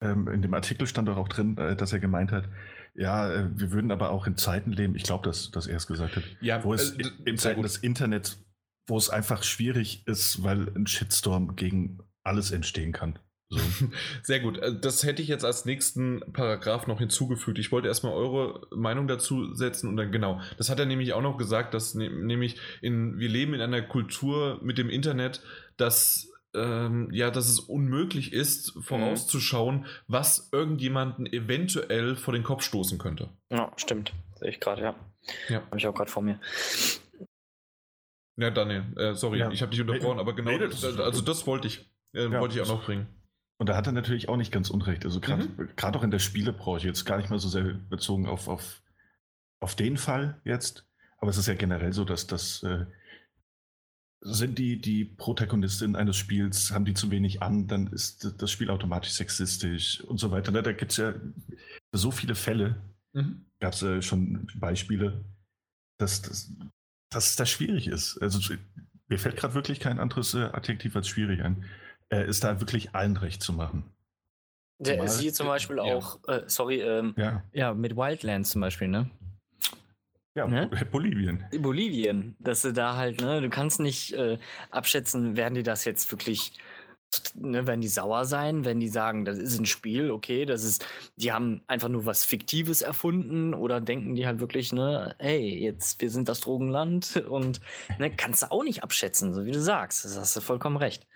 [0.00, 2.48] ähm, in dem Artikel stand doch auch drin, äh, dass er gemeint hat,
[2.94, 5.86] ja, äh, wir würden aber auch in Zeiten leben, ich glaube, dass, dass er es
[5.86, 8.42] gesagt hat, ja, wo es äh, in Zeiten des Internets,
[8.86, 13.18] wo es einfach schwierig ist, weil ein Shitstorm gegen alles entstehen kann.
[13.50, 13.58] So.
[14.22, 14.58] Sehr gut.
[14.58, 17.58] Äh, das hätte ich jetzt als nächsten Paragraph noch hinzugefügt.
[17.58, 20.40] Ich wollte erstmal eure Meinung dazu setzen und dann genau.
[20.56, 23.82] Das hat er nämlich auch noch gesagt, dass ne, nämlich in, wir leben in einer
[23.82, 25.42] Kultur mit dem Internet,
[25.76, 32.98] dass ähm, ja, dass es unmöglich ist, vorauszuschauen, was irgendjemanden eventuell vor den Kopf stoßen
[32.98, 33.30] könnte.
[33.50, 34.12] Ja, stimmt.
[34.36, 34.94] Sehe ich gerade, ja.
[35.48, 35.62] ja.
[35.66, 36.40] Habe ich auch gerade vor mir.
[38.36, 39.50] Ja, Daniel, äh, sorry, ja.
[39.50, 42.54] ich habe dich unterbrochen, aber genau, nee, das also das wollte ich, äh, ja, wollte
[42.54, 43.06] ich auch noch bringen.
[43.58, 45.04] Und da hat er natürlich auch nicht ganz unrecht.
[45.04, 45.68] Also gerade mhm.
[45.76, 48.80] auch in der Spielebranche, jetzt gar nicht mal so sehr bezogen auf, auf,
[49.60, 50.86] auf den Fall jetzt,
[51.18, 52.86] aber es ist ja generell so, dass das äh,
[54.22, 58.70] sind die, die Protagonistin eines Spiels, haben die zu wenig an, dann ist das Spiel
[58.70, 60.52] automatisch sexistisch und so weiter.
[60.52, 61.14] Ne, da gibt es ja
[61.92, 62.76] so viele Fälle,
[63.12, 63.46] mhm.
[63.60, 65.24] gab es äh, schon Beispiele,
[65.98, 66.52] dass, dass,
[67.10, 68.18] dass das schwierig ist.
[68.18, 68.40] Also
[69.08, 71.64] mir fällt gerade wirklich kein anderes äh, Adjektiv als schwierig ein.
[72.10, 73.84] Äh, ist da wirklich allen recht zu machen.
[74.80, 75.82] Der, sie zum Beispiel ja.
[75.82, 77.42] auch, äh, sorry, ähm, ja.
[77.52, 79.10] ja, mit Wildlands zum Beispiel, ne?
[80.34, 80.70] Ja, ne?
[80.90, 81.44] Bolivien.
[81.58, 84.38] Bolivien, dass du da halt, ne, du kannst nicht äh,
[84.70, 86.52] abschätzen, werden die das jetzt wirklich,
[87.34, 90.86] ne, werden die sauer sein, wenn die sagen, das ist ein Spiel, okay, das ist,
[91.16, 96.00] die haben einfach nur was Fiktives erfunden oder denken die halt wirklich, ne, hey, jetzt,
[96.00, 97.60] wir sind das Drogenland und
[97.98, 101.08] ne, kannst du auch nicht abschätzen, so wie du sagst, das hast du vollkommen recht.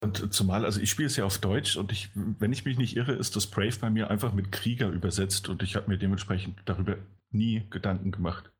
[0.00, 2.94] Und zumal, also ich spiele es ja auf Deutsch und ich, wenn ich mich nicht
[2.94, 6.60] irre, ist das Brave bei mir einfach mit Krieger übersetzt und ich habe mir dementsprechend
[6.66, 6.98] darüber
[7.30, 8.50] nie Gedanken gemacht.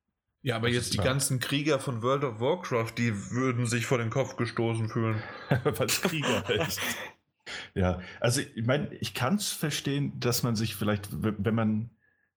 [0.43, 4.11] Ja, aber jetzt die ganzen Krieger von World of Warcraft, die würden sich vor den
[4.11, 5.23] Kopf gestoßen fühlen.
[5.65, 6.81] Es Krieger ist.
[7.75, 11.91] Ja, also ich meine, ich kann es verstehen, dass man sich vielleicht, wenn man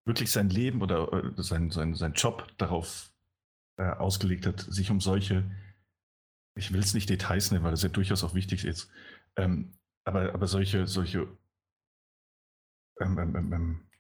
[0.06, 3.12] wirklich sein Leben oder äh, sein, sein, sein Job darauf
[3.78, 5.44] äh, ausgelegt hat, sich um solche,
[6.56, 8.90] ich will es nicht Details nennen, weil das ja durchaus auch wichtig ist,
[9.36, 9.74] ähm,
[10.04, 11.28] aber, aber solche, solche
[13.00, 13.91] ähm, ähm, ähm, ähm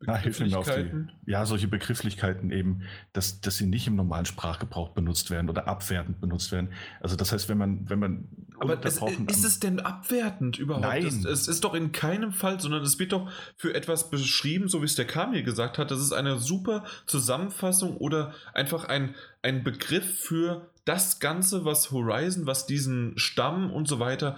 [0.00, 2.82] na, hilf mir auf die, ja, solche Begrifflichkeiten eben,
[3.12, 6.70] dass, dass sie nicht im normalen Sprachgebrauch benutzt werden oder abwertend benutzt werden.
[7.00, 8.28] Also das heißt, wenn man, wenn man
[8.58, 10.86] Aber es, ist es denn abwertend überhaupt?
[10.86, 11.06] Nein.
[11.06, 14.82] Es, es, ist doch in keinem Fall, sondern es wird doch für etwas beschrieben, so
[14.82, 15.90] wie es der Kamil gesagt hat.
[15.90, 22.46] Das ist eine super Zusammenfassung oder einfach ein, ein Begriff für das Ganze, was Horizon,
[22.46, 24.36] was diesen Stamm und so weiter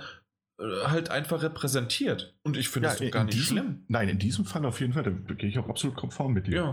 [0.59, 2.35] halt einfach repräsentiert.
[2.43, 3.85] Und ich finde ja, das doch gar nicht diesem, schlimm.
[3.89, 6.55] Nein, in diesem Fall auf jeden Fall, da gehe ich auch absolut konform mit dir.
[6.55, 6.69] Ja.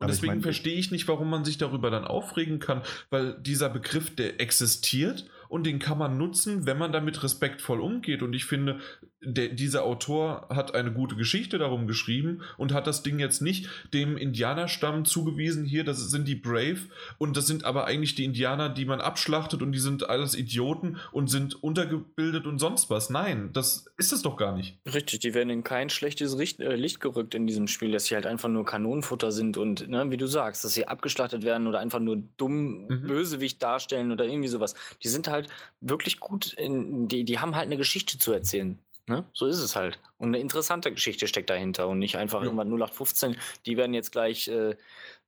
[0.00, 2.82] Und Aber deswegen ich mein, verstehe ich nicht, warum man sich darüber dann aufregen kann,
[3.10, 8.22] weil dieser Begriff, der existiert und den kann man nutzen, wenn man damit respektvoll umgeht.
[8.22, 8.80] Und ich finde,
[9.22, 13.68] der, dieser Autor hat eine gute Geschichte darum geschrieben und hat das Ding jetzt nicht
[13.92, 15.64] dem Indianerstamm zugewiesen.
[15.64, 16.78] Hier, das sind die Brave
[17.18, 20.96] und das sind aber eigentlich die Indianer, die man abschlachtet und die sind alles Idioten
[21.12, 23.10] und sind untergebildet und sonst was.
[23.10, 24.78] Nein, das ist es doch gar nicht.
[24.86, 28.14] Richtig, die werden in kein schlechtes Licht, äh, Licht gerückt in diesem Spiel, dass sie
[28.14, 31.78] halt einfach nur Kanonenfutter sind und, ne, wie du sagst, dass sie abgeschlachtet werden oder
[31.80, 33.06] einfach nur dumm mhm.
[33.06, 34.74] Bösewicht darstellen oder irgendwie sowas.
[35.02, 35.48] Die sind halt
[35.80, 38.78] wirklich gut, in, die, die haben halt eine Geschichte zu erzählen.
[39.06, 39.24] Ne?
[39.32, 39.98] So ist es halt.
[40.18, 42.44] Und eine interessante Geschichte steckt dahinter und nicht einfach ja.
[42.44, 43.36] irgendwann 0815,
[43.66, 44.76] die werden jetzt gleich äh,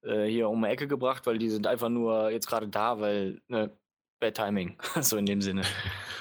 [0.03, 3.41] äh, hier um die Ecke gebracht, weil die sind einfach nur jetzt gerade da, weil
[3.49, 3.71] ne,
[4.21, 5.63] Bad Timing, so in dem Sinne.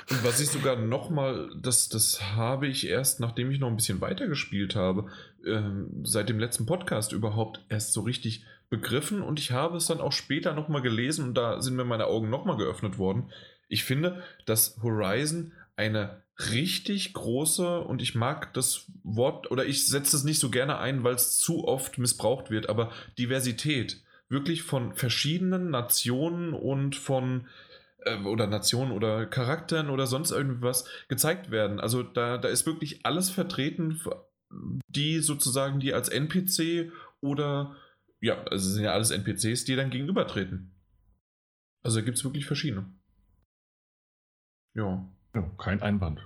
[0.09, 4.01] Und was ich sogar nochmal, das, das habe ich erst, nachdem ich noch ein bisschen
[4.01, 5.11] weitergespielt habe,
[5.45, 10.01] ähm, seit dem letzten Podcast überhaupt erst so richtig begriffen und ich habe es dann
[10.01, 13.31] auch später nochmal gelesen und da sind mir meine Augen nochmal geöffnet worden.
[13.67, 20.15] Ich finde, dass Horizon eine richtig große und ich mag das Wort oder ich setze
[20.15, 24.95] es nicht so gerne ein, weil es zu oft missbraucht wird, aber Diversität wirklich von
[24.95, 27.47] verschiedenen Nationen und von
[28.05, 31.79] äh, oder Nationen oder Charakteren oder sonst irgendwas gezeigt werden.
[31.79, 34.01] Also da, da ist wirklich alles vertreten,
[34.87, 37.75] die sozusagen die als NPC oder
[38.21, 40.71] ja, also es sind ja alles NPCs, die dann gegenübertreten.
[41.83, 42.85] Also da gibt es wirklich verschiedene.
[44.75, 45.07] Ja.
[45.33, 46.19] Ja, kein Einwand.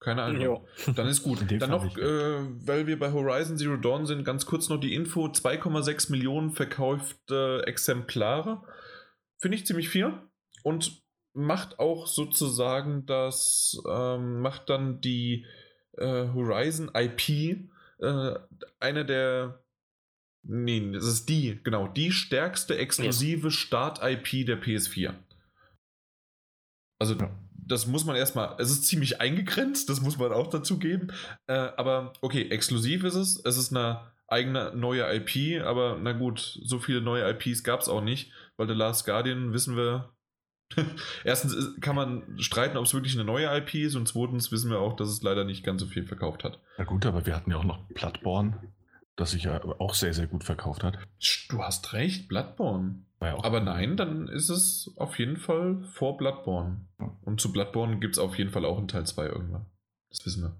[0.00, 0.40] Keine Ahnung.
[0.40, 0.68] Jo.
[0.94, 1.44] Dann ist gut.
[1.60, 5.26] Dann noch, äh, weil wir bei Horizon Zero Dawn sind, ganz kurz noch die Info:
[5.26, 8.62] 2,6 Millionen verkaufte Exemplare.
[9.38, 10.12] Finde ich ziemlich viel.
[10.62, 11.02] Und
[11.34, 15.46] macht auch sozusagen das, ähm, macht dann die
[15.96, 17.68] äh, Horizon IP
[18.00, 18.34] äh,
[18.80, 19.62] eine der,
[20.42, 23.50] nee, das ist die, genau, die stärkste exklusive.
[23.50, 25.14] Start-IP der PS4.
[26.98, 27.30] Also ja
[27.68, 31.08] das muss man erstmal, es ist ziemlich eingegrenzt, das muss man auch dazu geben.
[31.46, 33.42] Äh, aber okay, exklusiv ist es.
[33.44, 37.88] Es ist eine eigene neue IP, aber na gut, so viele neue IPs gab es
[37.88, 40.12] auch nicht, weil The Last Guardian wissen wir.
[41.24, 44.80] Erstens kann man streiten, ob es wirklich eine neue IP ist, und zweitens wissen wir
[44.80, 46.60] auch, dass es leider nicht ganz so viel verkauft hat.
[46.76, 48.60] Na gut, aber wir hatten ja auch noch Bloodborne,
[49.16, 50.98] das sich ja auch sehr, sehr gut verkauft hat.
[51.48, 53.06] Du hast recht, Bloodborne.
[53.20, 56.80] Ja Aber nein, dann ist es auf jeden Fall vor Bloodborne.
[57.00, 57.16] Ja.
[57.24, 59.66] Und zu Bloodborne gibt es auf jeden Fall auch einen Teil 2 irgendwann.
[60.10, 60.56] Das wissen wir.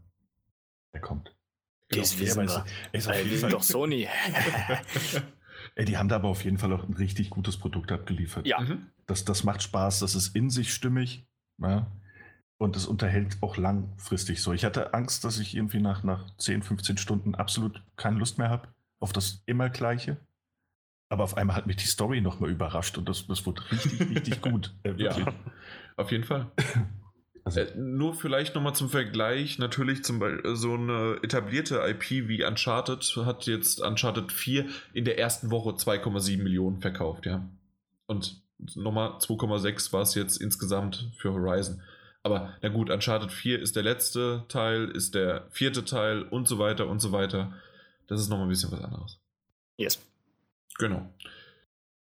[0.93, 1.35] Der kommt.
[1.89, 2.03] Genau.
[2.03, 2.65] Das wissen wir.
[2.93, 4.09] Ist wir sind doch Sony.
[5.75, 8.47] Ey, die haben da aber auf jeden Fall auch ein richtig gutes Produkt abgeliefert.
[8.47, 8.61] Ja.
[8.61, 8.87] Mhm.
[9.07, 11.27] Das, das macht Spaß, das ist in sich stimmig.
[11.59, 11.87] Ja?
[12.59, 14.53] Und es unterhält auch langfristig so.
[14.53, 18.51] Ich hatte Angst, dass ich irgendwie nach, nach 10, 15 Stunden absolut keine Lust mehr
[18.51, 18.69] habe
[19.01, 20.17] auf das immer Gleiche.
[21.09, 24.41] Aber auf einmal hat mich die Story nochmal überrascht und das, das wurde richtig, richtig
[24.43, 24.75] gut.
[24.83, 25.17] Äh, ja,
[25.97, 26.51] auf jeden Fall.
[27.45, 32.45] Also, äh, nur vielleicht nochmal zum Vergleich, natürlich zum Beispiel so eine etablierte IP wie
[32.45, 37.49] Uncharted hat jetzt Uncharted 4 in der ersten Woche 2,7 Millionen verkauft, ja.
[38.07, 38.43] Und
[38.75, 41.81] nochmal 2,6 war es jetzt insgesamt für Horizon.
[42.23, 46.59] Aber na gut, Uncharted 4 ist der letzte Teil, ist der vierte Teil und so
[46.59, 47.55] weiter und so weiter.
[48.09, 49.19] Das ist nochmal ein bisschen was anderes.
[49.79, 49.99] Yes.
[50.79, 51.13] Genau.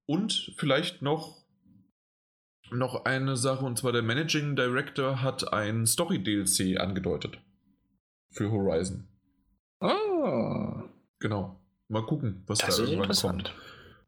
[0.07, 1.45] Und vielleicht noch,
[2.71, 7.39] noch eine Sache, und zwar der Managing Director hat ein Story-DLC angedeutet.
[8.31, 9.09] Für Horizon.
[9.81, 10.83] Oh.
[11.19, 11.61] Genau.
[11.89, 13.55] Mal gucken, was das da irgendwann kommt.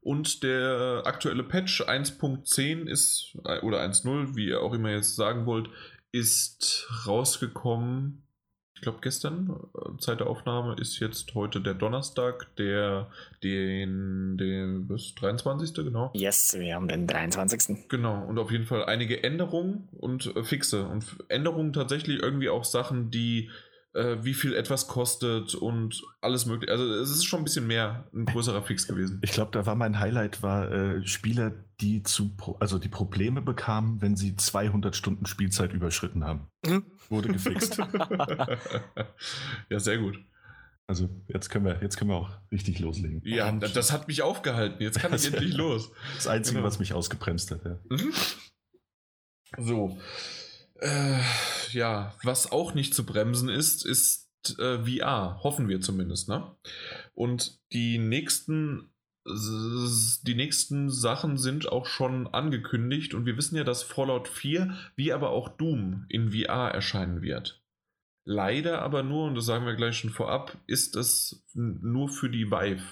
[0.01, 5.69] Und der aktuelle Patch 1.10 ist, oder 1.0, wie ihr auch immer jetzt sagen wollt,
[6.13, 8.28] ist rausgekommen
[8.79, 13.09] ich glaube gestern, äh, Zeit der Aufnahme ist jetzt heute der Donnerstag, der
[13.43, 15.75] den, den bis 23.
[15.75, 16.13] genau.
[16.15, 17.89] Yes, wir haben den 23.
[17.89, 20.87] Genau, und auf jeden Fall einige Änderungen und äh, fixe.
[20.87, 23.51] Und Änderungen tatsächlich irgendwie auch Sachen, die
[23.95, 26.71] äh, wie viel etwas kostet und alles mögliche.
[26.71, 29.21] Also es ist schon ein bisschen mehr ein größerer Fix gewesen.
[29.25, 34.03] Ich glaube, da war mein Highlight war äh, Spieler, die zu also die Probleme bekamen,
[34.03, 36.49] wenn sie 200 Stunden Spielzeit überschritten haben.
[36.67, 36.85] Mhm.
[37.09, 37.79] Wurde gefixt.
[39.71, 40.19] ja, sehr gut.
[40.89, 43.21] Also jetzt können wir, jetzt können wir auch richtig loslegen.
[43.25, 44.83] Ja, das hat mich aufgehalten.
[44.83, 45.91] Jetzt kann ich endlich los.
[46.17, 46.67] Das Einzige, genau.
[46.67, 47.65] was mich ausgebremst hat.
[47.65, 47.79] Ja.
[47.91, 48.13] Mhm.
[49.59, 49.99] So.
[50.81, 51.21] Äh,
[51.73, 55.41] ja, was auch nicht zu bremsen ist, ist äh, VR.
[55.43, 56.57] Hoffen wir zumindest, ne?
[57.15, 58.91] Und die nächsten
[59.29, 65.13] die nächsten Sachen sind auch schon angekündigt und wir wissen ja, dass Fallout 4 wie
[65.13, 67.63] aber auch Doom in VR erscheinen wird.
[68.25, 72.51] Leider aber nur, und das sagen wir gleich schon vorab, ist es nur für die
[72.51, 72.83] Vive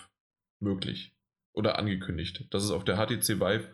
[0.61, 1.15] möglich
[1.53, 3.69] oder angekündigt, dass es auf der HTC Vive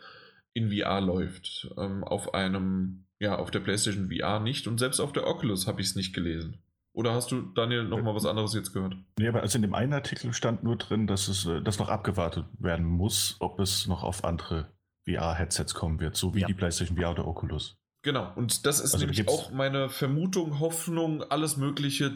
[0.54, 1.68] in VR läuft.
[1.76, 5.80] Ähm, auf einem ja, auf der PlayStation VR nicht und selbst auf der Oculus habe
[5.80, 6.58] ich es nicht gelesen.
[6.94, 8.96] Oder hast du, Daniel, noch mal was anderes jetzt gehört?
[9.18, 11.88] Nee, aber also in dem einen Artikel stand nur drin, dass es äh, dass noch
[11.88, 14.70] abgewartet werden muss, ob es noch auf andere
[15.06, 16.46] VR-Headsets kommen wird, so wie ja.
[16.46, 17.78] die PlayStation VR oder Oculus.
[18.04, 22.10] Genau, und das ist also nämlich auch meine Vermutung, Hoffnung, alles Mögliche,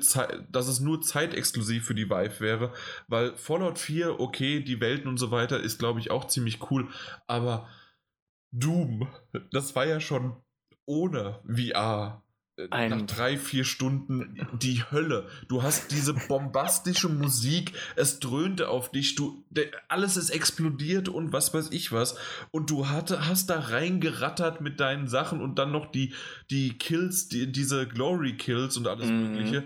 [0.51, 2.73] dass es nur zeitexklusiv für die Vive wäre,
[3.07, 6.89] weil Fallout 4, okay, die Welten und so weiter ist, glaube ich, auch ziemlich cool,
[7.29, 7.69] aber
[8.51, 9.07] Doom,
[9.53, 10.35] das war ja schon
[10.87, 12.26] ohne VR äh,
[12.71, 15.29] ein nach drei, vier Stunden die Hölle.
[15.49, 19.45] Du hast diese bombastische Musik, es dröhnte auf dich, du,
[19.89, 22.17] alles ist explodiert und was weiß ich was.
[22.51, 26.15] Und du hatte, hast da reingerattert mit deinen Sachen und dann noch die,
[26.51, 29.33] die Kills, die, diese Glory Kills und alles mhm.
[29.33, 29.65] Mögliche.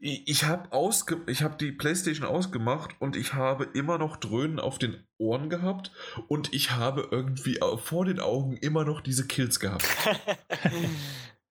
[0.00, 4.78] Ich habe ausge ich habe die Playstation ausgemacht und ich habe immer noch Dröhnen auf
[4.78, 5.90] den Ohren gehabt
[6.28, 9.84] und ich habe irgendwie vor den Augen immer noch diese Kills gehabt.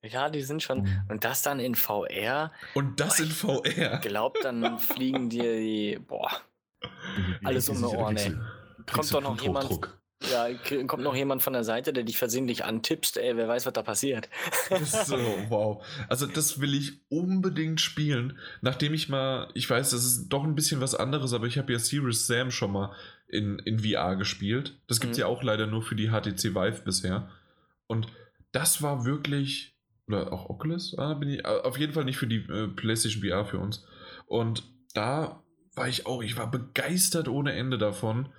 [0.03, 0.84] Ja, die sind schon.
[0.84, 1.02] Mhm.
[1.10, 2.52] Und das dann in VR.
[2.74, 3.99] Und das in VR.
[3.99, 5.99] Glaubt, dann fliegen dir die.
[6.07, 6.32] Boah.
[7.44, 8.36] Alles um die Ohren, ey.
[8.91, 9.69] Kommt doch noch jemand.
[10.32, 10.48] Ja,
[10.88, 13.84] kommt noch jemand von der Seite, der dich versehentlich antippst, ey, wer weiß, was da
[13.84, 14.30] passiert.
[14.82, 15.15] so,
[15.49, 15.86] wow.
[16.10, 20.56] Also das will ich unbedingt spielen, nachdem ich mal, ich weiß, das ist doch ein
[20.56, 22.95] bisschen was anderes, aber ich habe ja Serious Sam schon mal
[23.28, 24.80] in, in VR gespielt.
[24.88, 25.22] Das gibt es mhm.
[25.22, 27.30] ja auch leider nur für die HTC Vive bisher.
[27.86, 28.07] Und
[28.52, 29.76] das war wirklich
[30.07, 33.23] oder auch Oculus, ah, bin ich, äh, auf jeden Fall nicht für die äh, PlayStation
[33.23, 33.85] VR für uns.
[34.25, 34.63] Und
[34.93, 35.43] da
[35.75, 38.29] war ich auch, ich war begeistert ohne Ende davon.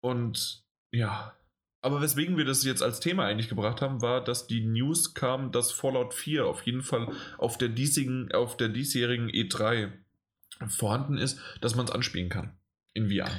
[0.00, 1.34] Und ja,
[1.82, 5.50] aber weswegen wir das jetzt als Thema eigentlich gebracht haben, war, dass die News kam,
[5.50, 7.08] dass Fallout 4 auf jeden Fall
[7.38, 9.92] auf der diesigen, auf der diesjährigen E3
[10.68, 12.56] vorhanden ist, dass man es anspielen kann
[12.92, 13.30] in VR.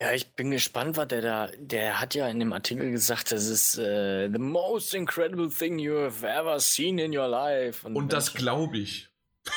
[0.00, 1.48] Ja, ich bin gespannt, was der da.
[1.58, 5.96] Der hat ja in dem Artikel gesagt, das ist uh, the most incredible thing you
[5.96, 7.84] have ever seen in your life.
[7.84, 9.08] Und, Und das glaube ich.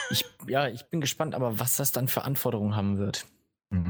[0.10, 0.26] ich.
[0.48, 3.28] Ja, ich bin gespannt, aber was das dann für Anforderungen haben wird.
[3.70, 3.88] Mhm.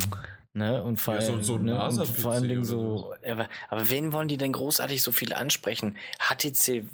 [0.53, 0.83] Ne?
[0.83, 1.81] Und vor, ja, so, so ne?
[1.81, 3.13] und vor allen Dingen so.
[3.25, 5.97] Aber, aber wen wollen die denn großartig so viel ansprechen?
[6.19, 6.85] HTC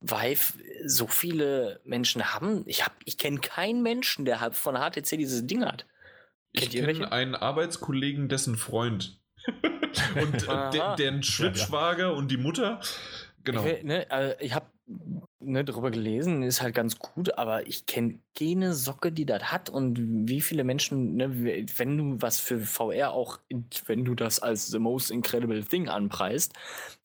[0.00, 0.54] Vive
[0.84, 2.64] so viele Menschen haben?
[2.66, 5.86] Ich, hab, ich kenne keinen Menschen, der von HTC dieses Ding hat.
[6.58, 9.20] Ich kenne einen Arbeitskollegen, dessen Freund.
[10.20, 12.16] und äh, deren Schwibschwager ja, ja.
[12.16, 12.80] und die Mutter.
[13.44, 13.64] Genau.
[13.64, 14.66] Ich, ne, also ich habe
[15.38, 19.70] ne, darüber gelesen, ist halt ganz gut, aber ich kenne keine Socke, die das hat
[19.70, 23.38] und wie viele Menschen, ne, wenn du was für VR auch,
[23.86, 26.54] wenn du das als the most incredible thing anpreist,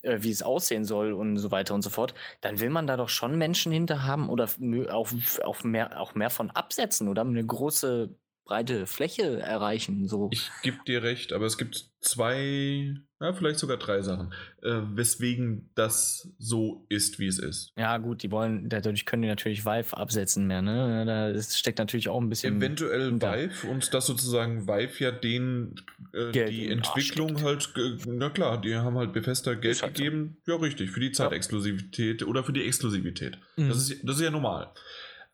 [0.01, 2.97] äh, wie es aussehen soll und so weiter und so fort, dann will man da
[2.97, 4.49] doch schon Menschen hinter haben oder
[4.89, 5.09] auch,
[5.43, 8.15] auch, mehr, auch mehr von absetzen oder eine große
[8.45, 10.07] breite Fläche erreichen.
[10.07, 10.29] So.
[10.31, 15.69] Ich gebe dir recht, aber es gibt zwei, ja, vielleicht sogar drei Sachen, äh, weswegen
[15.75, 17.71] das so ist, wie es ist.
[17.77, 21.05] Ja, gut, die wollen, dadurch können die natürlich Vive absetzen mehr, ne?
[21.05, 22.57] Da steckt natürlich auch ein bisschen.
[22.57, 23.33] Eventuell hinter.
[23.33, 25.75] Vive und das sozusagen Vive ja den
[26.13, 27.69] äh, die Entwicklung halt,
[28.07, 30.37] na klar, die haben halt Bethesda Geld halt gegeben.
[30.45, 30.53] So.
[30.53, 33.37] Ja, richtig, für die Zeitexklusivität oder für die Exklusivität.
[33.55, 33.69] Mhm.
[33.69, 34.71] Das, ist, das ist ja normal.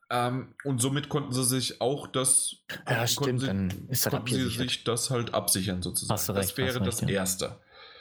[0.10, 2.56] Ähm, und somit konnten sie sich auch das,
[2.90, 6.14] ja, stimmt, sie, dann ist das konnten sie sich das halt absichern sozusagen.
[6.14, 7.10] Hast du recht, das wäre das ja.
[7.10, 7.58] Erste.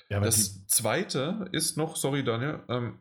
[0.09, 3.01] Ja, das Zweite ist noch, sorry Daniel, ähm,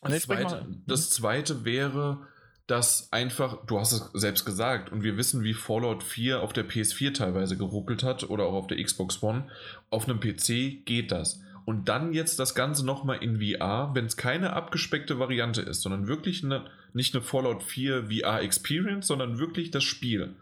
[0.00, 2.26] das, zweite, das Zweite wäre,
[2.66, 6.66] dass einfach, du hast es selbst gesagt, und wir wissen, wie Fallout 4 auf der
[6.66, 9.48] PS4 teilweise geruckelt hat oder auch auf der Xbox One.
[9.90, 11.40] Auf einem PC geht das.
[11.66, 16.06] Und dann jetzt das Ganze nochmal in VR, wenn es keine abgespeckte Variante ist, sondern
[16.06, 20.36] wirklich eine, nicht eine Fallout 4 VR Experience, sondern wirklich das Spiel,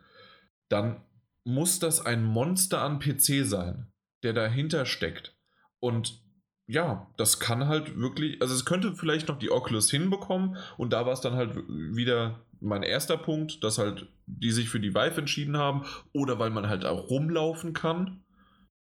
[0.68, 1.01] dann
[1.42, 3.90] muss das ein Monster an PC sein,
[4.22, 5.34] der dahinter steckt.
[5.80, 6.20] Und
[6.66, 11.06] ja, das kann halt wirklich, also es könnte vielleicht noch die Oculus hinbekommen und da
[11.06, 15.20] war es dann halt wieder mein erster Punkt, dass halt die sich für die Vive
[15.20, 18.23] entschieden haben oder weil man halt auch rumlaufen kann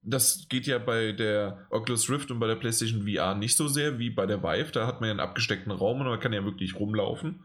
[0.02, 3.98] das geht ja bei der Oculus Rift und bei der PlayStation VR nicht so sehr
[3.98, 4.72] wie bei der Vive.
[4.72, 7.44] Da hat man ja einen abgesteckten Raum und man kann ja wirklich rumlaufen.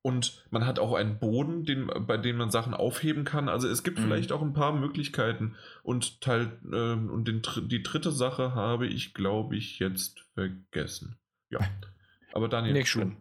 [0.00, 3.48] Und man hat auch einen Boden, den, bei dem man Sachen aufheben kann.
[3.48, 4.04] Also es gibt mhm.
[4.04, 5.56] vielleicht auch ein paar Möglichkeiten.
[5.82, 11.18] Und Teil äh, und den, die dritte Sache habe ich, glaube ich, jetzt vergessen.
[11.50, 11.60] Ja.
[12.32, 12.74] Aber Daniel.
[12.74, 13.16] Nicht schlimm.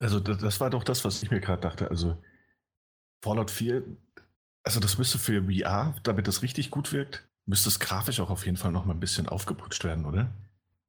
[0.00, 1.88] Also das, das war doch das, was ich mir gerade dachte.
[1.88, 2.20] Also
[3.22, 3.84] Fallout 4,
[4.64, 8.44] also das müsste für VR, damit das richtig gut wirkt, müsste es grafisch auch auf
[8.44, 10.30] jeden Fall noch mal ein bisschen aufgeputscht werden, oder?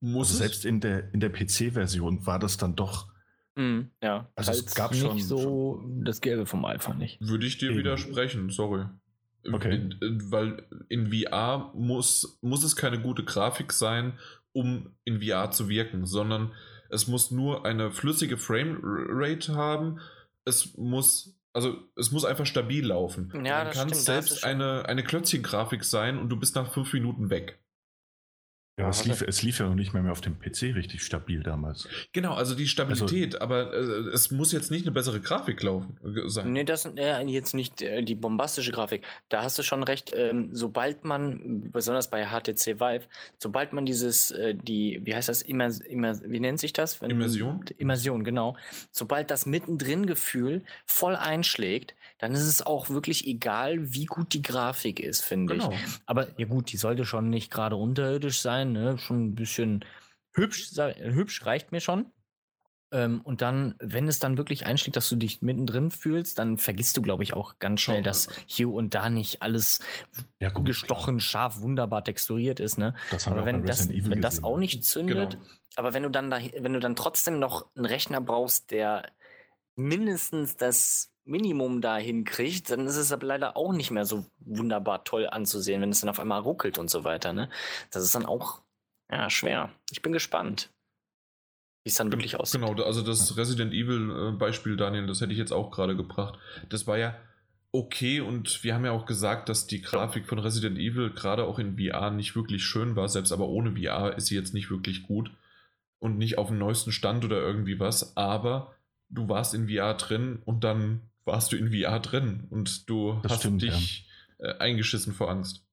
[0.02, 3.07] Muss also selbst in der, in der PC-Version war das dann doch.
[3.56, 7.18] Mm, ja, also es gab nicht schon so das Gelbe vom Alpha nicht.
[7.22, 7.80] Würde ich dir Eben.
[7.80, 8.86] widersprechen, sorry.
[9.49, 9.76] Okay.
[9.76, 14.19] In, in, weil in VR muss, muss es keine gute Grafik sein,
[14.52, 16.52] um in VR zu wirken, sondern
[16.90, 19.99] es muss nur eine flüssige Framerate haben.
[20.44, 23.32] Es muss Also es muss einfach stabil laufen.
[23.44, 27.30] Ja, Dann kann es selbst eine, eine Klötzchen-Grafik sein und du bist nach fünf Minuten
[27.30, 27.60] weg.
[28.80, 31.43] Ja, es lief, es lief ja noch nicht mehr, mehr auf dem PC richtig stabil
[31.43, 31.88] damals.
[32.14, 35.97] Genau, also die Stabilität, also, aber äh, es muss jetzt nicht eine bessere Grafik laufen
[36.03, 36.53] äh, sein.
[36.53, 39.03] Nee, das äh, jetzt nicht äh, die bombastische Grafik.
[39.27, 43.03] Da hast du schon recht, ähm, sobald man, besonders bei HTC Vive,
[43.38, 47.01] sobald man dieses, äh, die, wie heißt das, Immers, Immers, wie nennt sich das?
[47.01, 47.65] Wenn, Immersion?
[47.77, 48.56] Immersion, genau.
[48.91, 54.41] Sobald das mittendrin Gefühl voll einschlägt, dann ist es auch wirklich egal, wie gut die
[54.41, 55.72] Grafik ist, finde genau.
[55.72, 55.80] ich.
[56.06, 58.98] Aber ja gut, die sollte schon nicht gerade unterirdisch sein, ne?
[58.98, 59.86] schon ein bisschen
[60.34, 62.12] hübsch, hübsch reicht mir schon.
[62.91, 66.98] Ähm, und dann, wenn es dann wirklich einschlägt, dass du dich mittendrin fühlst, dann vergisst
[66.98, 69.80] du, glaube ich, auch ganz schnell, dass hier und da nicht alles
[70.40, 71.20] ja, gut, gestochen, klar.
[71.20, 72.78] scharf, wunderbar texturiert ist.
[72.78, 72.96] Ne?
[73.26, 75.46] aber wenn, das, wenn das auch nicht zündet, genau.
[75.76, 79.10] aber wenn du dann da, wenn du dann trotzdem noch einen Rechner brauchst, der
[79.76, 85.03] mindestens das Minimum dahin kriegt, dann ist es aber leider auch nicht mehr so wunderbar
[85.03, 87.34] toll anzusehen, wenn es dann auf einmal ruckelt und so weiter.
[87.34, 87.49] Ne?
[87.91, 88.61] Das ist dann auch
[89.11, 89.72] ja, schwer.
[89.91, 90.69] Ich bin gespannt,
[91.84, 92.61] wie es dann wirklich aussieht.
[92.61, 96.38] Genau, also das Resident Evil-Beispiel, Daniel, das hätte ich jetzt auch gerade gebracht.
[96.69, 97.15] Das war ja
[97.72, 101.60] okay und wir haben ja auch gesagt, dass die Grafik von Resident Evil gerade auch
[101.60, 103.07] in VR nicht wirklich schön war.
[103.07, 105.31] Selbst aber ohne VR ist sie jetzt nicht wirklich gut
[105.99, 108.18] und nicht auf dem neuesten Stand oder irgendwie was.
[108.18, 108.76] Aber
[109.10, 113.34] du warst in VR drin und dann warst du in VR drin und du das
[113.34, 114.08] hast stimmt, dich
[114.40, 114.48] ja.
[114.48, 115.66] äh, eingeschissen vor Angst.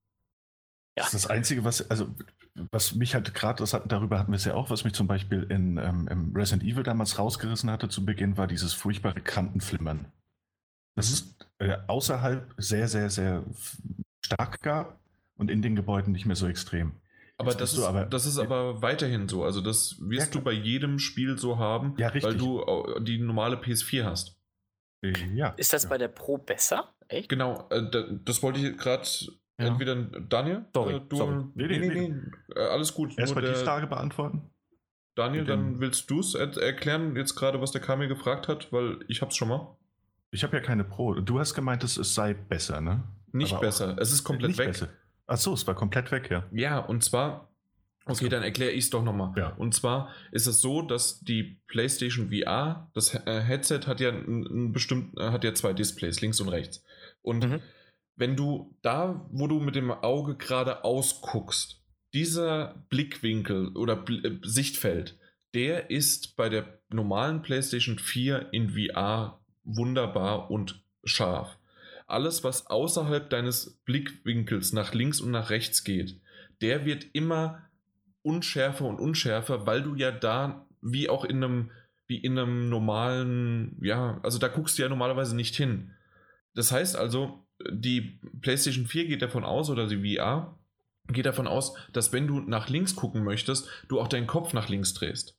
[0.96, 1.04] Ja.
[1.04, 2.14] Das ist das Einzige, was, also,
[2.70, 5.76] was mich halt gerade, darüber hatten wir es ja auch, was mich zum Beispiel in
[5.76, 10.06] ähm, im Resident Evil damals rausgerissen hatte zu Beginn, war dieses furchtbare Kantenflimmern.
[10.94, 13.44] Das ist äh, außerhalb sehr, sehr, sehr
[14.24, 14.98] stark gab
[15.36, 16.92] und in den Gebäuden nicht mehr so extrem.
[17.38, 19.44] Aber das, ist, aber das ist aber weiterhin so.
[19.44, 22.64] Also das wirst ja, du bei jedem Spiel so haben, ja, weil du
[23.00, 24.35] die normale PS4 hast.
[25.34, 25.50] Ja.
[25.56, 25.88] Ist das ja.
[25.88, 26.92] bei der Pro besser?
[27.08, 27.28] Echt?
[27.28, 27.82] Genau, äh,
[28.24, 29.06] das wollte ich gerade
[29.58, 29.66] ja.
[29.66, 30.64] entweder Daniel.
[30.74, 31.44] Sorry, äh, du, sorry.
[31.54, 32.14] Nee, nee, nee, nee.
[32.54, 33.18] Äh, alles gut.
[33.18, 34.50] Erstmal die Frage beantworten.
[35.14, 39.22] Daniel, dann willst du es erklären, jetzt gerade, was der Kamil gefragt hat, weil ich
[39.22, 39.76] hab's schon mal.
[40.30, 41.14] Ich habe ja keine Pro.
[41.14, 43.02] Du hast gemeint, es sei besser, ne?
[43.32, 43.96] Nicht Aber besser.
[43.98, 44.68] Es ist komplett weg.
[44.68, 44.88] Besser.
[45.26, 46.44] Ach so, es war komplett weg, ja.
[46.52, 47.48] Ja, und zwar
[48.08, 49.32] Okay, dann erkläre ich es doch nochmal.
[49.36, 49.48] Ja.
[49.56, 54.72] Und zwar ist es so, dass die PlayStation VR, das äh, Headset hat ja ein,
[54.72, 56.84] bestimmt, äh, hat ja zwei Displays, links und rechts.
[57.22, 57.60] Und mhm.
[58.14, 61.82] wenn du da, wo du mit dem Auge gerade ausguckst,
[62.14, 65.18] dieser Blickwinkel oder äh, Sichtfeld,
[65.54, 71.58] der ist bei der normalen PlayStation 4 in VR wunderbar und scharf.
[72.06, 76.20] Alles, was außerhalb deines Blickwinkels nach links und nach rechts geht,
[76.60, 77.65] der wird immer
[78.26, 81.70] unschärfer und unschärfer, weil du ja da wie auch in einem
[82.08, 85.92] wie in einem normalen, ja, also da guckst du ja normalerweise nicht hin.
[86.54, 90.56] Das heißt also, die PlayStation 4 geht davon aus, oder die VR
[91.08, 94.68] geht davon aus, dass wenn du nach links gucken möchtest, du auch deinen Kopf nach
[94.68, 95.36] links drehst.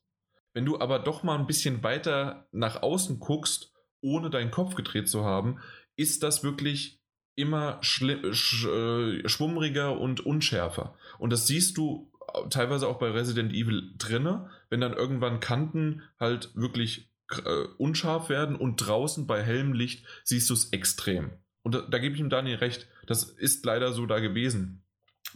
[0.53, 5.07] Wenn du aber doch mal ein bisschen weiter nach außen guckst, ohne deinen Kopf gedreht
[5.07, 5.59] zu haben,
[5.95, 7.01] ist das wirklich
[7.35, 10.95] immer sch äh, schwummriger und unschärfer.
[11.19, 12.06] Und das siehst du
[12.49, 18.55] teilweise auch bei Resident Evil drinne, wenn dann irgendwann Kanten halt wirklich äh, unscharf werden
[18.55, 21.31] und draußen bei hellem Licht siehst du es extrem.
[21.63, 22.87] Und da, da gebe ich ihm Daniel recht.
[23.07, 24.83] Das ist leider so da gewesen.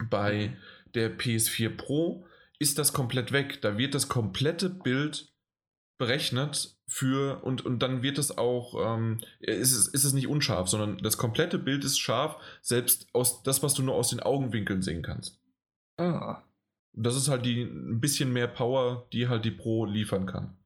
[0.09, 0.57] Bei
[0.93, 2.26] der PS4 Pro
[2.59, 3.61] ist das komplett weg.
[3.61, 5.31] Da wird das komplette Bild
[5.97, 10.68] berechnet für und, und dann wird es auch, ähm, ist, es, ist es nicht unscharf,
[10.68, 14.81] sondern das komplette Bild ist scharf, selbst aus das, was du nur aus den Augenwinkeln
[14.81, 15.39] sehen kannst.
[15.97, 16.41] Ah.
[16.93, 20.57] Das ist halt die ein bisschen mehr Power, die halt die Pro liefern kann.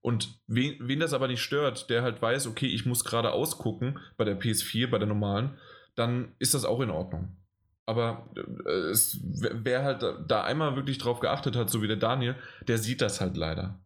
[0.00, 3.98] Und wen, wen das aber nicht stört, der halt weiß, okay, ich muss gerade ausgucken
[4.16, 5.58] bei der PS4, bei der normalen,
[5.96, 7.36] dann ist das auch in Ordnung.
[7.84, 12.36] Aber äh, es, wer halt da einmal wirklich drauf geachtet hat, so wie der Daniel,
[12.66, 13.80] der sieht das halt leider.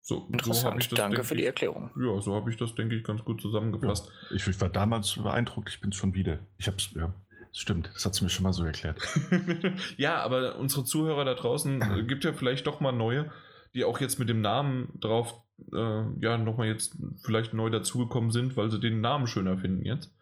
[0.00, 0.98] So, so habe ich das.
[0.98, 1.90] Danke für die Erklärung.
[1.96, 4.10] Ja, so habe ich das, denke ich, ganz gut zusammengefasst.
[4.28, 6.40] Ja, ich, ich, war damals beeindruckt, ich bin es schon wieder.
[6.58, 7.14] Ich habe es, ja.
[7.56, 9.00] Stimmt, das hat sie mir schon mal so erklärt.
[9.96, 13.30] ja, aber unsere Zuhörer da draußen äh, gibt ja vielleicht doch mal neue,
[13.74, 15.40] die auch jetzt mit dem Namen drauf,
[15.72, 20.12] äh, ja, nochmal jetzt vielleicht neu dazugekommen sind, weil sie den Namen schöner finden jetzt.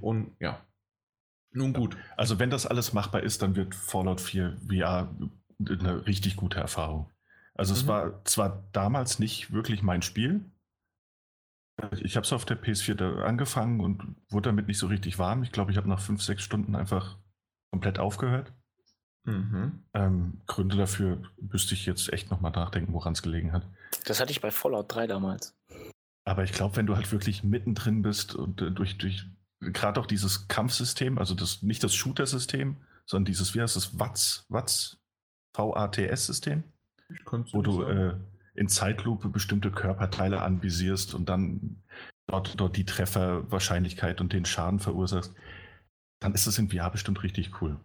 [0.00, 0.64] Und ja.
[1.52, 1.96] Nun gut.
[2.16, 5.12] Also, wenn das alles machbar ist, dann wird Fallout 4 VR
[5.68, 7.10] eine richtig gute Erfahrung.
[7.54, 7.80] Also, mhm.
[7.80, 10.44] es war zwar damals nicht wirklich mein Spiel,
[12.02, 15.42] ich habe es auf der PS4 angefangen und wurde damit nicht so richtig warm.
[15.42, 17.16] Ich glaube, ich habe nach fünf, sechs Stunden einfach
[17.70, 18.52] komplett aufgehört.
[19.24, 19.84] Mhm.
[19.94, 23.66] Ähm, Gründe dafür müsste ich jetzt echt nochmal nachdenken, woran es gelegen hat.
[24.06, 25.54] Das hatte ich bei Fallout 3 damals.
[26.24, 29.26] Aber ich glaube, wenn du halt wirklich mittendrin bist und äh, durch, durch
[29.60, 32.76] gerade auch dieses Kampfsystem, also das, nicht das Shooter-System,
[33.06, 34.98] sondern dieses, wie heißt das, WATS, WATS,
[35.54, 36.64] VATS-System,
[37.52, 38.14] wo du äh,
[38.54, 41.82] in Zeitlupe bestimmte Körperteile anvisierst und dann
[42.26, 45.34] dort, dort die Trefferwahrscheinlichkeit und den Schaden verursachst,
[46.20, 47.78] dann ist das in VR bestimmt richtig cool.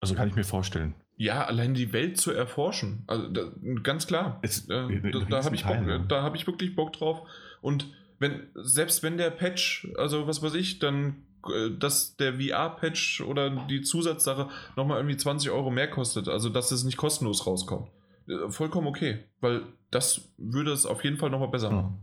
[0.00, 0.94] Also kann ich mir vorstellen.
[1.16, 3.04] Ja, allein die Welt zu erforschen.
[3.06, 3.50] Also da,
[3.82, 4.38] ganz klar.
[4.42, 7.26] Es, äh, da, da habe ich, Bock, da hab ich wirklich Bock drauf.
[7.62, 13.20] Und wenn, selbst wenn der Patch, also was weiß ich, dann äh, dass der VR-Patch
[13.22, 17.90] oder die Zusatzsache nochmal irgendwie 20 Euro mehr kostet, also dass es nicht kostenlos rauskommt.
[18.28, 21.98] Äh, vollkommen okay, weil das würde es auf jeden Fall nochmal besser machen.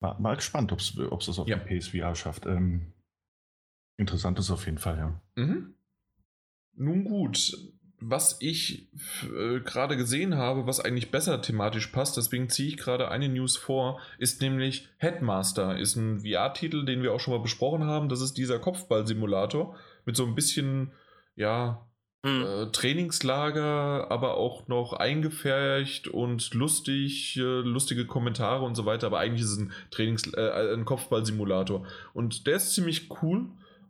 [0.00, 1.56] Mal, mal gespannt, ob es das auf ja.
[1.56, 2.46] dem PSVR schafft.
[2.46, 2.92] Ähm,
[3.98, 5.20] interessant ist auf jeden Fall, ja.
[5.36, 5.74] Mhm.
[6.74, 7.54] Nun gut,
[8.00, 8.88] was ich
[9.24, 13.58] äh, gerade gesehen habe, was eigentlich besser thematisch passt, deswegen ziehe ich gerade eine News
[13.58, 15.78] vor, ist nämlich Headmaster.
[15.78, 18.08] Ist ein VR-Titel, den wir auch schon mal besprochen haben.
[18.08, 19.76] Das ist dieser Kopfball-Simulator
[20.06, 20.92] mit so ein bisschen,
[21.36, 21.86] ja,
[22.24, 22.42] hm.
[22.42, 29.06] äh, Trainingslager, aber auch noch eingefärcht und lustig, äh, lustige Kommentare und so weiter.
[29.06, 31.86] Aber eigentlich ist es ein Trainings-, äh, ein Kopfball-Simulator.
[32.12, 33.46] Und der ist ziemlich cool.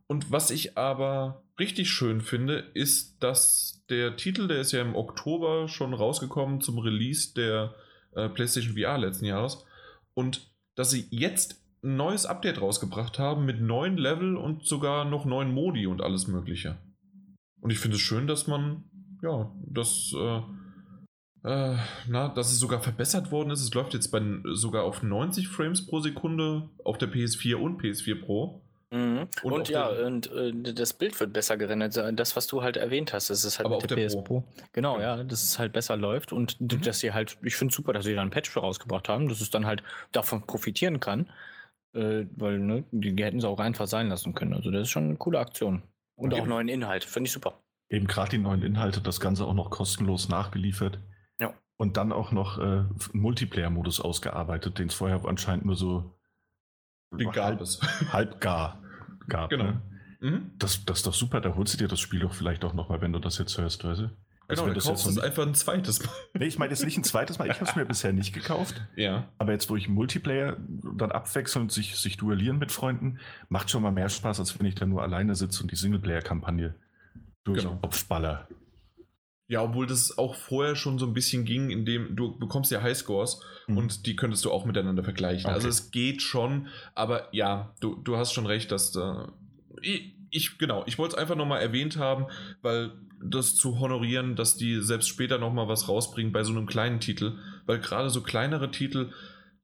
[0.06, 4.94] Und was ich aber richtig schön finde, ist, dass der Titel, der ist ja im
[4.94, 7.74] Oktober schon rausgekommen zum Release der
[8.14, 9.64] äh, PlayStation VR letzten Jahres.
[10.14, 15.24] Und dass sie jetzt ein neues Update rausgebracht haben mit neuen Level und sogar noch
[15.24, 16.76] neuen Modi und alles Mögliche.
[17.60, 18.84] Und ich finde es schön, dass man,
[19.22, 20.40] ja, das, äh,
[21.42, 21.76] äh,
[22.08, 23.62] na, dass es sogar verbessert worden ist.
[23.62, 24.22] Es läuft jetzt bei,
[24.52, 28.62] sogar auf 90 Frames pro Sekunde auf der PS4 und PS4 Pro.
[28.92, 29.28] Mhm.
[29.42, 31.96] Und, und ja, und äh, das Bild wird besser gerendert.
[32.18, 34.44] Das, was du halt erwähnt hast, das ist halt aber mit der, der PS Pro.
[34.72, 36.80] Genau, ja, dass es halt besser läuft und mhm.
[36.82, 39.40] dass sie halt, ich finde super, dass sie da ein Patch für rausgebracht haben, dass
[39.40, 39.82] es dann halt
[40.12, 41.30] davon profitieren kann.
[41.92, 44.54] Äh, weil, ne, die, die, hätten es auch einfach sein lassen können.
[44.54, 45.82] Also, das ist schon eine coole Aktion.
[46.20, 47.62] Und auch neuen Inhalt, finde ich super.
[47.88, 51.00] Eben gerade die neuen Inhalte, das Ganze auch noch kostenlos nachgeliefert.
[51.40, 51.54] Ja.
[51.76, 56.18] Und dann auch noch äh, einen Multiplayer-Modus ausgearbeitet, den es vorher anscheinend nur so
[57.12, 57.60] halb,
[58.12, 58.82] halb gar
[59.28, 59.50] gab.
[59.50, 59.64] Genau.
[59.64, 59.82] Ne?
[60.20, 60.50] Mhm.
[60.58, 63.00] Das, das ist doch super, da holst du dir das Spiel doch vielleicht auch nochmal,
[63.00, 64.10] wenn du das jetzt hörst, weißt du?
[64.50, 66.12] Genau, du kaufst es einfach ein zweites Mal.
[66.34, 67.48] Nee, ich meine jetzt nicht ein zweites Mal.
[67.48, 68.80] Ich habe es mir bisher nicht gekauft.
[68.96, 69.28] Ja.
[69.38, 70.56] Aber jetzt, wo ich Multiplayer
[70.96, 73.18] dann abwechseln und sich, sich duellieren mit Freunden,
[73.48, 76.74] macht schon mal mehr Spaß, als wenn ich da nur alleine sitze und die Singleplayer-Kampagne
[77.44, 77.76] durch genau.
[77.76, 78.48] Kopfballer.
[79.50, 83.40] Ja, obwohl das auch vorher schon so ein bisschen ging, indem du bekommst ja Highscores
[83.66, 83.78] mhm.
[83.78, 85.46] und die könntest du auch miteinander vergleichen.
[85.46, 85.66] Also okay.
[85.66, 89.26] Also es geht schon, aber ja, du, du hast schon recht, dass äh,
[89.82, 92.26] ich, ich, genau, ich wollte es einfach nochmal erwähnt haben,
[92.62, 97.00] weil das zu honorieren, dass die selbst später nochmal was rausbringen bei so einem kleinen
[97.00, 99.12] Titel, weil gerade so kleinere Titel,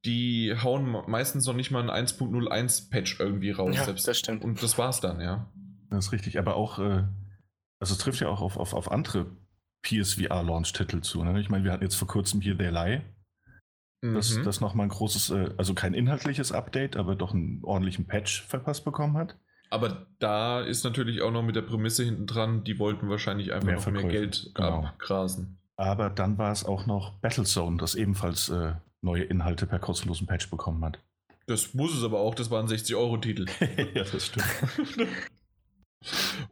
[0.05, 3.75] die hauen meistens noch nicht mal ein 1.01 Patch irgendwie raus.
[3.75, 4.07] Ja, selbst.
[4.07, 4.43] das stimmt.
[4.43, 5.51] Und das war's dann, ja.
[5.89, 7.03] Das ist richtig, aber auch, äh,
[7.79, 9.25] also es trifft ja auch auf, auf, auf andere
[9.83, 11.23] PSVR-Launch-Titel zu.
[11.23, 11.39] Ne?
[11.39, 13.01] Ich meine, wir hatten jetzt vor kurzem hier They Lie.
[14.01, 14.43] Das, mhm.
[14.43, 18.85] das nochmal ein großes, äh, also kein inhaltliches Update, aber doch einen ordentlichen Patch verpasst
[18.85, 19.37] bekommen hat.
[19.69, 23.65] Aber da ist natürlich auch noch mit der Prämisse hinten dran, die wollten wahrscheinlich einfach
[23.65, 24.83] mehr noch mehr Geld genau.
[24.85, 25.57] abgrasen.
[25.75, 30.49] Aber dann war es auch noch Battlezone, das ebenfalls äh, neue Inhalte per kostenlosen Patch
[30.49, 30.99] bekommen hat.
[31.45, 33.45] Das muss es aber auch, das war ein 60-Euro-Titel.
[33.93, 34.45] ja, das stimmt.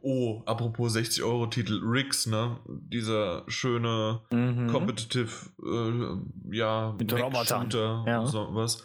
[0.02, 2.58] Oh, apropos 60-Euro-Titel, Riggs, ne?
[2.66, 4.66] Dieser schöne mhm.
[4.66, 5.30] Competitive,
[5.62, 8.26] äh, ja, Mit Shooter, ja.
[8.26, 8.82] so was.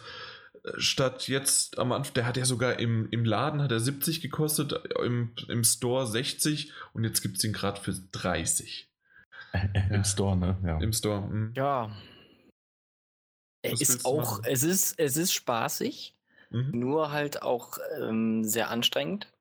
[0.76, 4.72] Statt jetzt am Anfang, der hat ja sogar im, im Laden hat er 70 gekostet,
[5.02, 8.88] im, im Store 60 und jetzt gibt es ihn gerade für 30.
[9.74, 10.04] Im ja.
[10.04, 10.56] Store, ne?
[10.64, 10.78] Ja.
[10.78, 11.20] Im Store.
[11.20, 11.52] Mh.
[11.56, 11.90] Ja.
[13.62, 16.14] Es ist auch, es ist, es ist spaßig,
[16.50, 16.70] mhm.
[16.72, 19.32] nur halt auch ähm, sehr anstrengend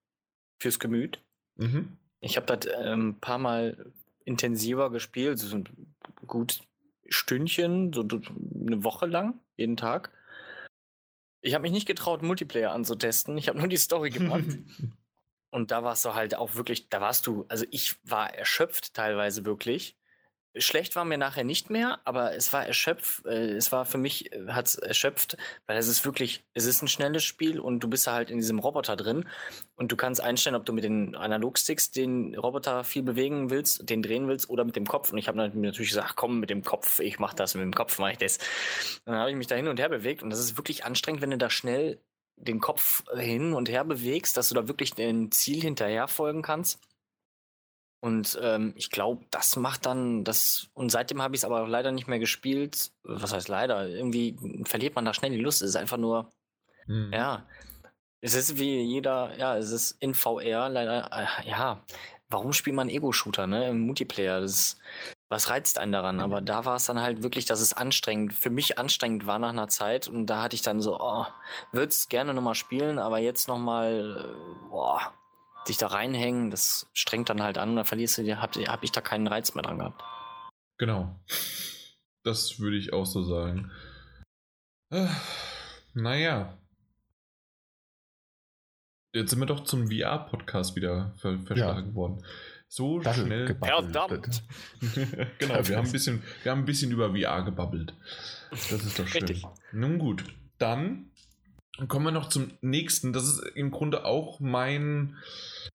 [0.59, 1.19] fürs Gemüt.
[1.55, 1.97] Mhm.
[2.19, 3.91] Ich habe das ähm, ein paar Mal
[4.25, 5.67] intensiver gespielt, so ein
[6.27, 6.61] gut
[7.09, 10.11] Stündchen, so eine Woche lang, jeden Tag.
[11.41, 13.37] Ich habe mich nicht getraut, Multiplayer anzutesten.
[13.37, 14.45] Ich habe nur die Story gemacht.
[15.51, 19.45] Und da warst du halt auch wirklich, da warst du, also ich war erschöpft teilweise
[19.45, 19.97] wirklich.
[20.55, 24.33] Schlecht war mir nachher nicht mehr, aber es war erschöpft, äh, es war für mich,
[24.33, 27.87] äh, hat es erschöpft, weil es ist wirklich, es ist ein schnelles Spiel und du
[27.87, 29.27] bist halt in diesem Roboter drin
[29.75, 34.01] und du kannst einstellen, ob du mit den Analogsticks den Roboter viel bewegen willst, den
[34.01, 35.11] drehen willst oder mit dem Kopf.
[35.11, 37.97] Und ich habe natürlich gesagt, komm mit dem Kopf, ich mach das, mit dem Kopf
[37.99, 38.37] mache ich das.
[39.05, 41.31] Dann habe ich mich da hin und her bewegt und das ist wirklich anstrengend, wenn
[41.31, 41.99] du da schnell
[42.35, 46.79] den Kopf hin und her bewegst, dass du da wirklich dem Ziel hinterher folgen kannst.
[48.01, 50.69] Und ähm, ich glaube, das macht dann das.
[50.73, 52.91] Und seitdem habe ich es aber leider nicht mehr gespielt.
[53.03, 53.87] Was heißt leider?
[53.87, 55.61] Irgendwie verliert man da schnell die Lust.
[55.61, 56.31] Es ist einfach nur.
[56.87, 57.11] Hm.
[57.13, 57.45] Ja.
[58.19, 59.37] Es ist wie jeder.
[59.37, 61.11] Ja, es ist in VR leider.
[61.11, 61.83] Äh, ja.
[62.27, 63.69] Warum spielt man Ego-Shooter, ne?
[63.69, 64.41] Im Multiplayer?
[64.41, 64.79] Das ist,
[65.29, 66.21] was reizt einen daran?
[66.21, 69.49] Aber da war es dann halt wirklich, dass es anstrengend, für mich anstrengend war nach
[69.49, 70.07] einer Zeit.
[70.07, 71.25] Und da hatte ich dann so, oh,
[71.71, 75.13] würde es gerne nochmal spielen, aber jetzt nochmal, äh, boah,
[75.67, 79.01] dich da reinhängen, das strengt dann halt an, da verlierst du, hab, hab ich da
[79.01, 80.03] keinen Reiz mehr dran gehabt.
[80.77, 81.19] Genau.
[82.23, 83.71] Das würde ich auch so sagen.
[84.91, 85.07] Äh,
[85.93, 86.57] naja.
[89.13, 91.95] Jetzt sind wir doch zum VR-Podcast wieder ver verschlagen ja.
[91.95, 92.25] worden.
[92.67, 93.47] So das schnell.
[93.47, 94.43] Verdammt!
[95.39, 97.93] genau, wir haben, ein bisschen, wir haben ein bisschen über VR gebabbelt.
[98.49, 99.23] Das ist doch schön.
[99.23, 99.45] Richtig.
[99.73, 100.23] Nun gut,
[100.57, 101.10] dann
[101.87, 103.13] kommen wir noch zum nächsten.
[103.13, 105.17] Das ist im Grunde auch mein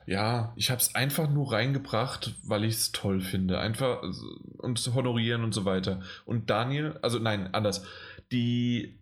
[0.06, 3.58] ja, ich habe es einfach nur reingebracht, weil ich es toll finde.
[3.58, 4.02] Einfach
[4.58, 6.00] und zu honorieren und so weiter.
[6.24, 7.84] Und Daniel, also nein, anders.
[8.30, 9.00] Die,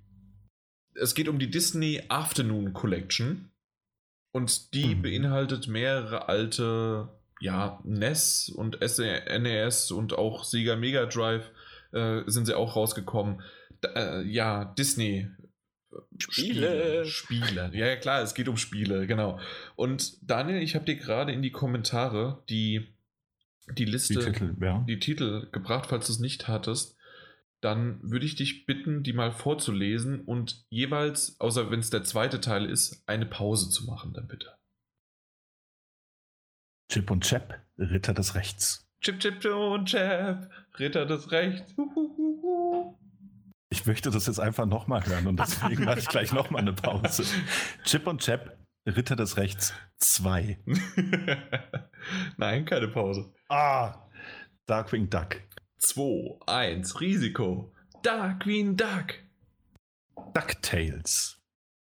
[0.95, 3.51] es geht um die Disney Afternoon Collection.
[4.33, 5.03] Und die mhm.
[5.03, 7.09] beinhaltet mehrere alte,
[7.39, 11.51] ja, NES und NES e und auch Sega Mega Drive
[11.93, 13.43] äh, sind sie auch rausgekommen.
[13.83, 15.29] Da, äh, ja, Disney
[16.19, 17.05] Spiele.
[17.07, 17.71] Spiele.
[17.73, 19.39] Ja, ja, klar, es geht um Spiele, genau.
[19.77, 22.95] Und Daniel, ich habe dir gerade in die Kommentare die,
[23.77, 24.85] die Liste, die Titel, ja.
[24.89, 26.97] die Titel gebracht, falls du es nicht hattest.
[27.61, 32.41] Dann würde ich dich bitten, die mal vorzulesen und jeweils, außer wenn es der zweite
[32.41, 34.53] Teil ist, eine Pause zu machen, dann bitte.
[36.91, 38.87] Chip und Chap, Ritter des Rechts.
[39.01, 41.73] Chip, Chip und Chap, Ritter des Rechts.
[41.77, 42.14] Uhuhuhu.
[43.75, 47.25] Ich möchte das jetzt einfach nochmal hören und deswegen mache ich gleich nochmal eine Pause.
[47.83, 48.57] Chip und Chap,
[48.87, 50.61] Ritter des Rechts 2.
[52.37, 53.35] Nein, keine Pause.
[53.49, 54.07] Ah,
[54.67, 55.41] Darkwing Duck.
[55.79, 57.73] 2, 1, Risiko.
[58.05, 59.15] Darkwing Duck.
[60.35, 61.43] DuckTales.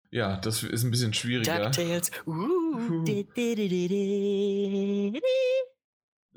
[0.09, 1.65] Ja, das ist ein bisschen schwieriger.
[1.65, 2.09] DuckTales.
[2.25, 3.05] Uh.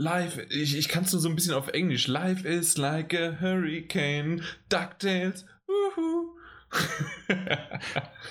[0.01, 2.09] Life, ich, ich kann es nur so ein bisschen auf Englisch.
[2.09, 4.43] Life is like a hurricane.
[4.71, 5.45] DuckTales.
[5.69, 6.39] Uhu.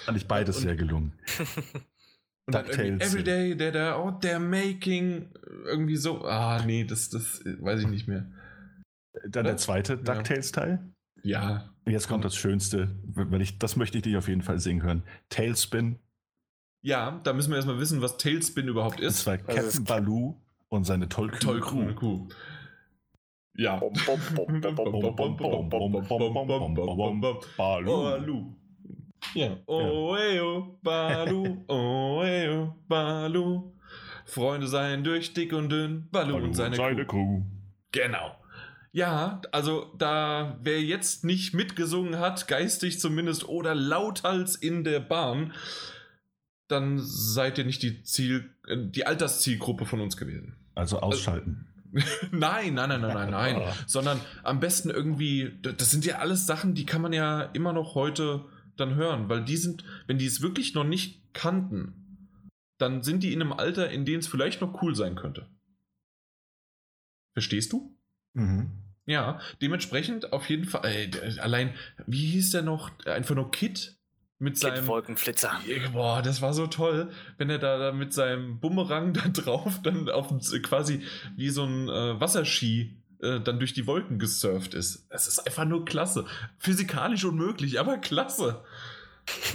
[0.05, 1.13] Fand ich beides und, sehr gelungen.
[2.47, 3.01] Und DuckTales.
[3.01, 5.29] Everyday, der da, oh, they're making.
[5.65, 6.25] Irgendwie so.
[6.25, 8.25] Ah, nee, das, das weiß ich nicht mehr.
[9.27, 9.99] Dann der zweite ja.
[9.99, 10.79] DuckTales-Teil?
[11.21, 11.71] Ja.
[11.85, 15.03] Jetzt kommt das Schönste, weil ich, das möchte ich dich auf jeden Fall singen hören.
[15.29, 15.99] Tailspin.
[16.81, 19.19] Ja, da müssen wir erstmal wissen, was Tailspin überhaupt ist.
[19.19, 20.35] Das war Captain also Baloo
[20.69, 22.27] und seine tollkühne, tollkühne Kuh.
[23.55, 23.81] Ja.
[27.57, 28.55] Balu.
[29.33, 29.57] Ja.
[29.65, 33.73] Oh, eo, Balu, oh, eo, Balu.
[34.25, 37.05] Freunde seien durch dick und dünn, Balu, Balu und seine, seine.
[37.05, 37.43] Kuh.
[37.91, 38.31] Genau.
[38.91, 45.53] Ja, also da wer jetzt nicht mitgesungen hat, geistig zumindest oder lauthals in der Bahn,
[46.69, 50.55] dann seid ihr nicht die Ziel, die Alterszielgruppe von uns gewesen.
[50.75, 51.67] Also ausschalten.
[52.31, 53.73] nein, nein, nein, nein, nein, nein.
[53.87, 57.95] Sondern am besten irgendwie, das sind ja alles Sachen, die kann man ja immer noch
[57.95, 58.45] heute
[58.77, 62.37] dann hören, weil die sind, wenn die es wirklich noch nicht kannten,
[62.77, 65.49] dann sind die in einem Alter, in dem es vielleicht noch cool sein könnte.
[67.33, 67.97] Verstehst du?
[68.33, 68.71] Mhm.
[69.05, 71.73] Ja, dementsprechend auf jeden Fall, äh, allein,
[72.05, 72.91] wie hieß der noch?
[73.05, 73.98] Einfach nur Kit?
[74.39, 75.51] Mit seinem Wolkenflitzer.
[75.91, 80.09] Boah, das war so toll, wenn er da, da mit seinem Bumerang da drauf dann
[80.09, 80.29] auf
[80.63, 81.03] quasi
[81.35, 85.05] wie so ein äh, Wasserski äh, dann durch die Wolken gesurft ist.
[85.09, 86.25] Es ist einfach nur klasse.
[86.57, 88.63] Physikalisch unmöglich, aber klasse.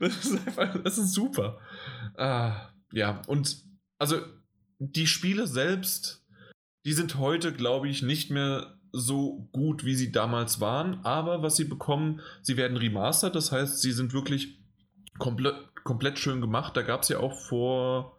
[0.00, 1.60] das ist einfach, das ist super.
[2.16, 3.62] Ah, ja, und
[3.98, 4.20] also
[4.78, 6.26] die Spiele selbst,
[6.84, 11.56] die sind heute, glaube ich, nicht mehr so gut, wie sie damals waren, aber was
[11.56, 14.58] sie bekommen, sie werden remastered, das heißt, sie sind wirklich
[15.18, 15.54] komplett,
[15.84, 16.76] komplett schön gemacht.
[16.76, 18.16] Da gab es ja auch vor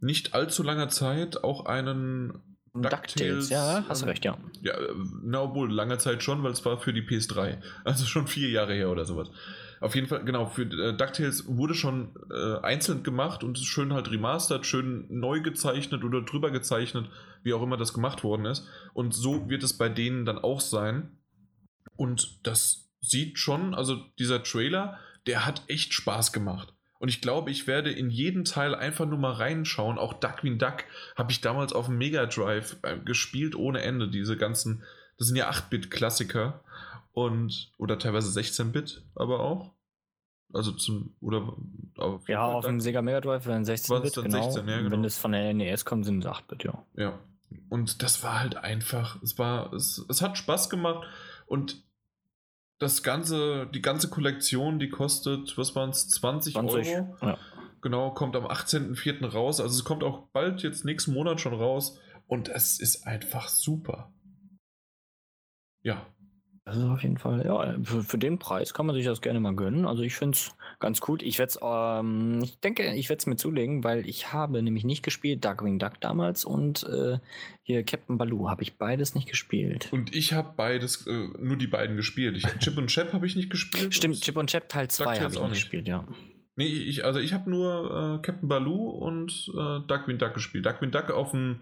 [0.00, 2.40] nicht allzu langer Zeit auch einen
[2.74, 3.50] DuckTales.
[3.50, 4.36] Ja, hast du recht, ja.
[4.60, 4.74] Ja,
[5.22, 7.58] na, obwohl, lange Zeit schon, weil es war für die PS3.
[7.84, 9.30] Also schon vier Jahre her oder sowas.
[9.80, 14.10] Auf jeden Fall, genau, für äh, DuckTales wurde schon äh, einzeln gemacht und schön halt
[14.10, 17.08] remastert, schön neu gezeichnet oder drüber gezeichnet,
[17.42, 18.66] wie auch immer das gemacht worden ist.
[18.92, 21.18] Und so wird es bei denen dann auch sein.
[21.96, 26.74] Und das sieht schon, also dieser Trailer, der hat echt Spaß gemacht.
[26.98, 29.98] Und ich glaube, ich werde in jeden Teil einfach nur mal reinschauen.
[29.98, 30.84] Auch Duckwing Duck
[31.16, 34.08] habe ich damals auf dem Mega Drive äh, gespielt ohne Ende.
[34.08, 34.82] Diese ganzen,
[35.16, 36.64] das sind ja 8-Bit-Klassiker
[37.26, 39.74] und oder teilweise 16-Bit, aber auch.
[40.52, 41.54] Also zum, oder
[41.98, 44.50] auf Ja, auf dem Sega Mega Drive wären 16 Bit, genau.
[44.50, 44.90] 16, ja, genau.
[44.90, 46.84] Wenn es von der NES kommt, sind es 8 Bit, ja.
[46.96, 47.18] Ja.
[47.68, 51.06] Und das war halt einfach, es war, es, es hat Spaß gemacht
[51.46, 51.82] und
[52.78, 57.16] das ganze, die ganze Kollektion, die kostet, was waren es, 20, 20 Euro?
[57.20, 57.38] Ja.
[57.80, 59.26] Genau, kommt am 18.04.
[59.26, 59.60] raus.
[59.60, 61.98] Also es kommt auch bald jetzt nächsten Monat schon raus.
[62.26, 64.12] Und es ist einfach super.
[65.82, 66.06] Ja,
[66.76, 69.54] ist auf jeden Fall, ja, für, für, den Preis kann man sich das gerne mal
[69.54, 69.86] gönnen.
[69.86, 71.22] Also ich finde es ganz gut.
[71.22, 74.84] Ich werde es, ähm, ich denke, ich werde es mir zulegen, weil ich habe nämlich
[74.84, 77.18] nicht gespielt, Darkwing Duck damals und äh,
[77.62, 79.88] hier Captain Baloo habe ich beides nicht gespielt.
[79.92, 82.36] Und ich habe beides, äh, nur die beiden gespielt.
[82.36, 83.94] Ich, Chip und Chap habe ich nicht gespielt.
[83.94, 86.04] Stimmt, Chip und Chap Teil 2 habe ich auch nicht gespielt, ja.
[86.56, 90.66] Nee, ich, also ich habe nur äh, Captain Baloo und äh, Darkwing Duck gespielt.
[90.66, 91.60] Darkwing Duck auf dem,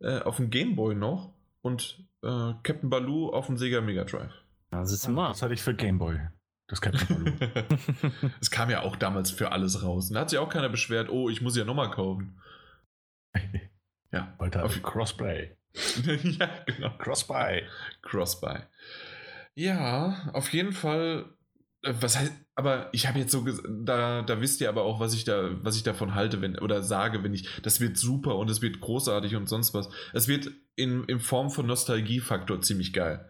[0.00, 4.32] äh, auf dem Gameboy noch und äh, Captain Baloo auf dem Sega Mega Drive.
[4.70, 5.28] Das ist immer.
[5.28, 6.18] Das hatte ich für Gameboy.
[6.68, 7.36] Das Captain Baloo.
[8.38, 10.08] das kam ja auch damals für alles raus.
[10.08, 12.40] Und da hat sich auch keiner beschwert, oh, ich muss ja nochmal kaufen.
[14.12, 14.34] ja.
[14.38, 15.56] Heute auf Crossplay.
[16.22, 16.90] ja, genau.
[16.98, 17.62] Crossbuy.
[18.02, 18.60] Crossbuy.
[19.54, 21.26] Ja, auf jeden Fall.
[21.82, 23.46] Äh, was heißt, aber ich habe jetzt so,
[23.84, 26.82] da, da wisst ihr aber auch, was ich da, was ich davon halte, wenn, oder
[26.82, 29.88] sage, wenn ich, das wird super und es wird großartig und sonst was.
[30.12, 33.28] Es wird in, in Form von Nostalgiefaktor ziemlich geil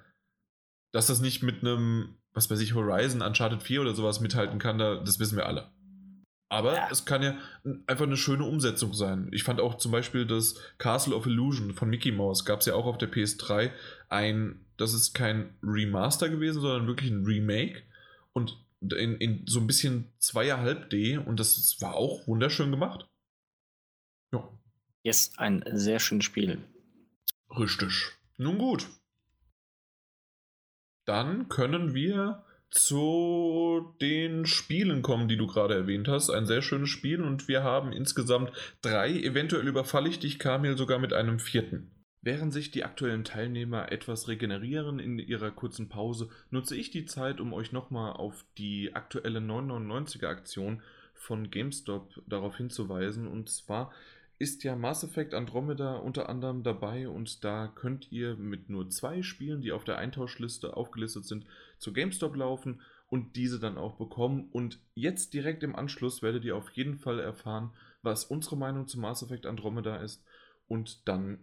[0.93, 4.79] dass das nicht mit einem, was weiß ich, Horizon, Uncharted 4 oder sowas mithalten kann,
[4.79, 5.71] da, das wissen wir alle.
[6.51, 6.89] Aber ja.
[6.91, 7.37] es kann ja
[7.87, 9.29] einfach eine schöne Umsetzung sein.
[9.33, 12.75] Ich fand auch zum Beispiel das Castle of Illusion von Mickey Mouse, gab es ja
[12.75, 13.71] auch auf der PS3
[14.09, 17.83] ein, das ist kein Remaster gewesen, sondern wirklich ein Remake
[18.39, 23.09] und in, in so ein bisschen zweieinhalb D und das, war auch wunderschön gemacht.
[24.33, 24.49] Ja.
[25.03, 26.63] Yes, ein sehr schönes Spiel.
[27.51, 28.13] Richtig.
[28.37, 28.87] Nun gut,
[31.07, 36.31] dann können wir zu den Spielen kommen, die du gerade erwähnt hast.
[36.31, 38.53] Ein sehr schönes Spiel und wir haben insgesamt
[38.83, 39.11] drei.
[39.11, 41.91] Eventuell überfalle ich dich, Kamil, sogar mit einem vierten.
[42.21, 47.41] Während sich die aktuellen Teilnehmer etwas regenerieren in ihrer kurzen Pause, nutze ich die Zeit,
[47.41, 50.83] um euch nochmal auf die aktuelle 999er Aktion
[51.15, 53.29] von GameStop darauf hinzuweisen.
[53.29, 53.93] Und zwar
[54.39, 59.23] ist ja Mass Effect Andromeda unter anderem dabei und da könnt ihr mit nur zwei
[59.23, 61.45] Spielen, die auf der Eintauschliste aufgelistet sind,
[61.79, 64.49] zu GameStop laufen und diese dann auch bekommen.
[64.53, 67.73] Und jetzt direkt im Anschluss werdet ihr auf jeden Fall erfahren,
[68.03, 70.25] was unsere Meinung zu Mass Effect Andromeda ist
[70.69, 71.39] und dann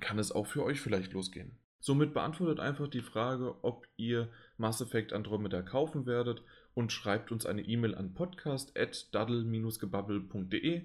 [0.00, 1.58] kann es auch für euch vielleicht losgehen.
[1.80, 6.42] Somit beantwortet einfach die Frage, ob ihr Mass Effect Andromeda kaufen werdet
[6.74, 10.82] und schreibt uns eine E-Mail an podcast@daddle-gebubble.de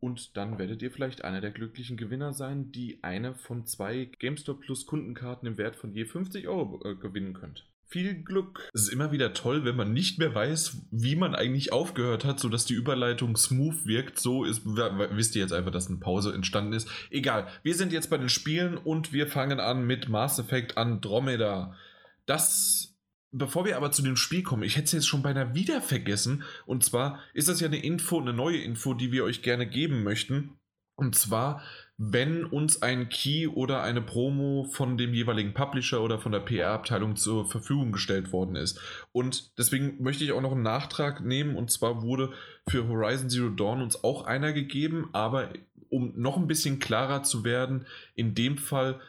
[0.00, 4.62] und dann werdet ihr vielleicht einer der glücklichen Gewinner sein, die eine von zwei GameStop
[4.62, 7.71] Plus Kundenkarten im Wert von je 50 Euro äh, gewinnen könnt.
[7.92, 8.70] Viel Glück.
[8.72, 12.40] Es ist immer wieder toll, wenn man nicht mehr weiß, wie man eigentlich aufgehört hat,
[12.40, 14.18] sodass die Überleitung smooth wirkt.
[14.18, 16.88] So ist, wisst ihr jetzt einfach, dass eine Pause entstanden ist.
[17.10, 21.76] Egal, wir sind jetzt bei den Spielen und wir fangen an mit Mass Effect Andromeda.
[22.24, 22.88] Das
[23.34, 26.44] Bevor wir aber zu dem Spiel kommen, ich hätte es jetzt schon beinahe wieder vergessen.
[26.66, 30.02] Und zwar ist das ja eine Info, eine neue Info, die wir euch gerne geben
[30.02, 30.58] möchten.
[30.96, 31.62] Und zwar,
[31.98, 37.16] wenn uns ein Key oder eine Promo von dem jeweiligen Publisher oder von der PR-Abteilung
[37.16, 38.80] zur Verfügung gestellt worden ist.
[39.12, 41.54] Und deswegen möchte ich auch noch einen Nachtrag nehmen.
[41.54, 42.32] Und zwar wurde
[42.68, 45.50] für Horizon Zero Dawn uns auch einer gegeben, aber
[45.90, 49.00] um noch ein bisschen klarer zu werden, in dem Fall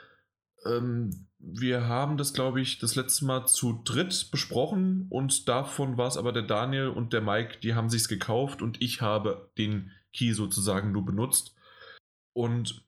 [0.65, 6.07] ähm, wir haben das, glaube ich, das letzte Mal zu dritt besprochen und davon war
[6.07, 9.91] es aber der Daniel und der Mike, die haben sich's gekauft und ich habe den
[10.13, 11.52] Key sozusagen nur benutzt.
[12.33, 12.83] Und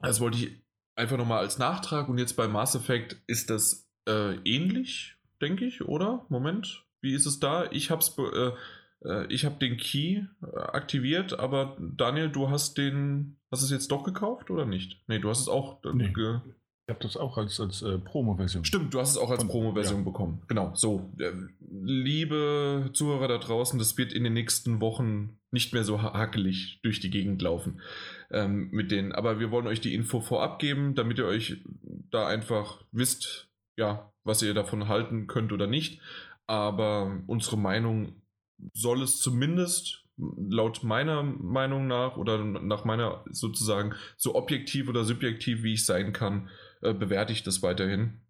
[0.00, 0.62] das wollte ich
[0.96, 5.82] einfach nochmal als Nachtrag und jetzt bei Mass Effect ist das äh, ähnlich, denke ich,
[5.82, 6.26] oder?
[6.28, 7.70] Moment, wie ist es da?
[7.70, 8.56] Ich habe
[9.02, 13.70] äh, äh, ich habe den Key äh, aktiviert, aber Daniel, du hast den, hast es
[13.70, 15.02] jetzt doch gekauft oder nicht?
[15.06, 16.12] Nee, du hast es auch äh, nee.
[16.90, 18.64] Ich habe das auch als, als äh, Promo-Version.
[18.64, 20.04] Stimmt, du hast es auch als Promo-Version ja.
[20.04, 20.42] bekommen.
[20.48, 21.08] Genau, so.
[21.20, 21.30] Äh,
[21.70, 26.98] liebe Zuhörer da draußen, das wird in den nächsten Wochen nicht mehr so hakelig durch
[26.98, 27.80] die Gegend laufen
[28.32, 29.12] ähm, mit denen.
[29.12, 31.58] Aber wir wollen euch die Info vorab geben, damit ihr euch
[32.10, 36.00] da einfach wisst, ja, was ihr davon halten könnt oder nicht.
[36.48, 38.20] Aber unsere Meinung
[38.72, 45.62] soll es zumindest laut meiner Meinung nach oder nach meiner sozusagen so objektiv oder subjektiv,
[45.62, 46.48] wie ich sein kann,
[46.82, 48.20] äh, bewerte ich das weiterhin.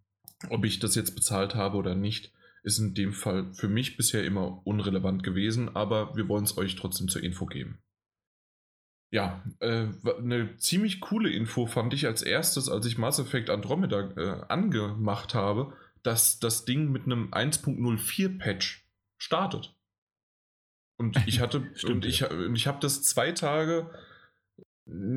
[0.49, 2.33] Ob ich das jetzt bezahlt habe oder nicht,
[2.63, 6.77] ist in dem Fall für mich bisher immer unrelevant gewesen, aber wir wollen es euch
[6.77, 7.83] trotzdem zur Info geben.
[9.13, 14.11] Ja, äh, eine ziemlich coole Info fand ich als erstes, als ich Mass Effect Andromeda
[14.17, 15.73] äh, angemacht habe,
[16.03, 18.87] dass das Ding mit einem 1.04 Patch
[19.19, 19.75] startet.
[20.97, 23.91] Und ich hatte, Stimmt, und ich, ich habe das zwei Tage,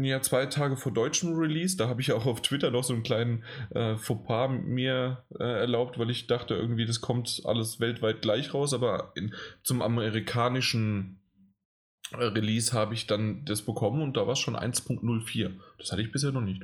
[0.02, 3.04] ja, zwei Tage vor deutschem Release, da habe ich auch auf Twitter noch so einen
[3.04, 8.54] kleinen äh, Fauxpas mir äh, erlaubt, weil ich dachte irgendwie, das kommt alles weltweit gleich
[8.54, 9.34] raus, aber in,
[9.64, 11.20] zum amerikanischen
[12.12, 15.52] äh, Release habe ich dann das bekommen und da war es schon 1.04.
[15.80, 16.64] Das hatte ich bisher noch nicht.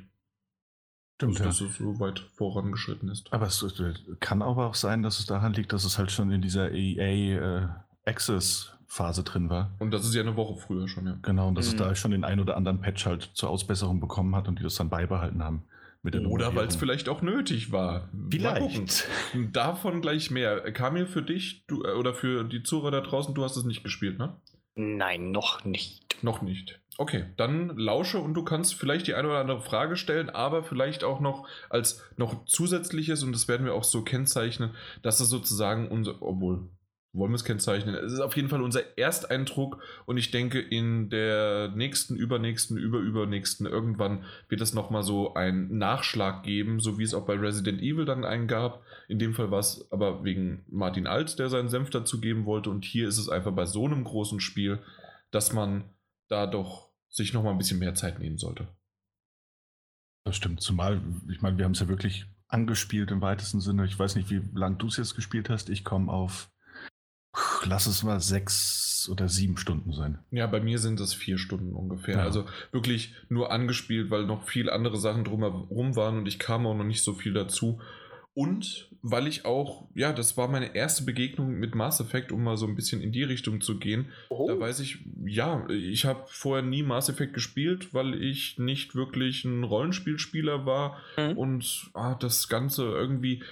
[1.15, 3.33] Stimmt, also, dass es so weit vorangeschritten ist.
[3.33, 6.31] Aber es äh, kann aber auch sein, dass es daran liegt, dass es halt schon
[6.31, 7.67] in dieser EA äh,
[8.05, 9.75] Access Phase drin war.
[9.77, 11.17] Und das ist ja eine Woche früher schon, ja.
[11.21, 11.71] Genau, und dass mhm.
[11.73, 14.63] es da schon den ein oder anderen Patch halt zur Ausbesserung bekommen hat und die
[14.63, 15.63] das dann beibehalten haben.
[16.03, 18.09] oder weil es vielleicht auch nötig war.
[18.31, 19.07] Vielleicht.
[19.53, 20.73] Davon gleich mehr.
[20.73, 23.63] Kam mir für dich du, äh, oder für die Zuhörer da draußen, du hast es
[23.63, 24.35] nicht gespielt, ne?
[24.73, 26.23] Nein, noch nicht.
[26.23, 26.79] Noch nicht.
[26.97, 31.03] Okay, dann lausche und du kannst vielleicht die eine oder andere Frage stellen, aber vielleicht
[31.03, 34.71] auch noch als noch zusätzliches, und das werden wir auch so kennzeichnen,
[35.03, 36.69] dass es sozusagen unser, obwohl
[37.11, 37.95] wollen wir es kennzeichnen.
[37.95, 43.65] Es ist auf jeden Fall unser Ersteindruck und ich denke, in der nächsten, übernächsten, überübernächsten
[43.65, 48.05] irgendwann wird es nochmal so einen Nachschlag geben, so wie es auch bei Resident Evil
[48.05, 48.83] dann einen gab.
[49.07, 52.69] In dem Fall war es aber wegen Martin Alt, der seinen Senf dazu geben wollte
[52.69, 54.79] und hier ist es einfach bei so einem großen Spiel,
[55.31, 55.85] dass man
[56.27, 58.67] da doch sich nochmal ein bisschen mehr Zeit nehmen sollte.
[60.25, 63.85] Das stimmt, zumal, ich meine, wir haben es ja wirklich angespielt im weitesten Sinne.
[63.85, 65.69] Ich weiß nicht, wie lange du es jetzt gespielt hast.
[65.69, 66.51] Ich komme auf
[67.65, 70.19] lass es mal sechs oder sieben Stunden sein.
[70.31, 72.17] Ja, bei mir sind es vier Stunden ungefähr.
[72.17, 72.23] Ja.
[72.23, 76.75] Also wirklich nur angespielt, weil noch viel andere Sachen drumherum waren und ich kam auch
[76.75, 77.79] noch nicht so viel dazu.
[78.33, 82.57] Und weil ich auch, ja, das war meine erste Begegnung mit Mass Effect, um mal
[82.57, 84.09] so ein bisschen in die Richtung zu gehen.
[84.29, 84.47] Oh.
[84.47, 89.45] Da weiß ich, ja, ich habe vorher nie Mass Effect gespielt, weil ich nicht wirklich
[89.45, 91.37] ein Rollenspielspieler war mhm.
[91.37, 93.43] und ah, das Ganze irgendwie,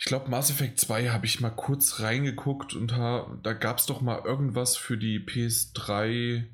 [0.00, 3.84] ich glaube, Mass Effect 2 habe ich mal kurz reingeguckt und ha, da gab es
[3.84, 6.46] doch mal irgendwas für die PS3,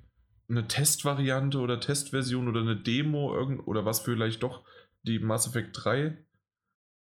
[0.49, 4.65] eine Testvariante oder Testversion oder eine Demo irgend, oder was vielleicht doch
[5.03, 6.19] die Mass Effect 3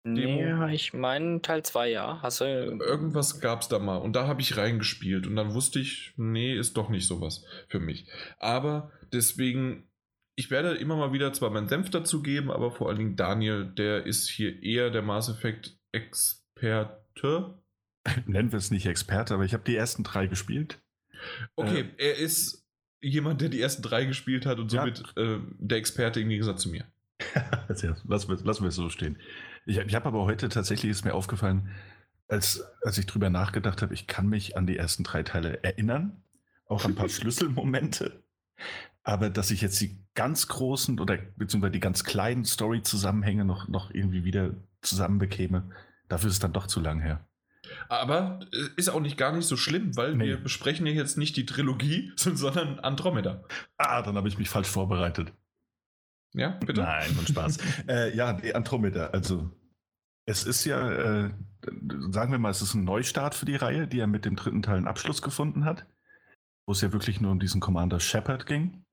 [0.06, 0.40] Demo.
[0.40, 2.20] Ja, ich meine Teil 2, ja.
[2.22, 5.80] Hast du Irgendwas gab es da mal und da habe ich reingespielt und dann wusste
[5.80, 8.08] ich, nee, ist doch nicht sowas für mich.
[8.38, 9.90] Aber deswegen,
[10.36, 13.66] ich werde immer mal wieder zwar meinen Senf dazu geben, aber vor allen Dingen Daniel,
[13.66, 17.58] der ist hier eher der Mass Effect Experte.
[18.26, 20.80] Nennen wir es nicht Experte, aber ich habe die ersten drei gespielt.
[21.56, 22.68] Okay, äh, er ist
[23.02, 25.36] jemand, der die ersten drei gespielt hat und somit ja.
[25.36, 26.86] äh, der Experte im Gegensatz zu mir.
[27.68, 29.18] lassen, wir, lassen wir es so stehen.
[29.66, 31.70] Ich, ich habe aber heute tatsächlich, ist mir aufgefallen,
[32.28, 36.24] als, als ich drüber nachgedacht habe, ich kann mich an die ersten drei Teile erinnern,
[36.68, 38.24] auch an ein paar Schlüsselmomente.
[39.04, 43.92] Aber dass ich jetzt die ganz großen oder beziehungsweise die ganz kleinen Story-Zusammenhänge noch, noch
[43.92, 44.56] irgendwie wieder
[44.86, 45.70] zusammenbekäme,
[46.08, 47.28] dafür ist es dann doch zu lang her.
[47.90, 50.26] Aber äh, ist auch nicht gar nicht so schlimm, weil nee.
[50.26, 53.44] wir besprechen ja jetzt nicht die Trilogie, sondern Andromeda.
[53.78, 55.34] Ah, dann habe ich mich falsch vorbereitet.
[56.34, 56.82] Ja, bitte?
[56.82, 57.58] Nein, und Spaß.
[57.88, 59.50] äh, ja, die Andromeda, also
[60.28, 61.32] es ist ja, äh,
[62.10, 64.62] sagen wir mal, es ist ein Neustart für die Reihe, die ja mit dem dritten
[64.62, 65.86] Teil einen Abschluss gefunden hat,
[66.68, 68.86] wo es ja wirklich nur um diesen Commander Shepard ging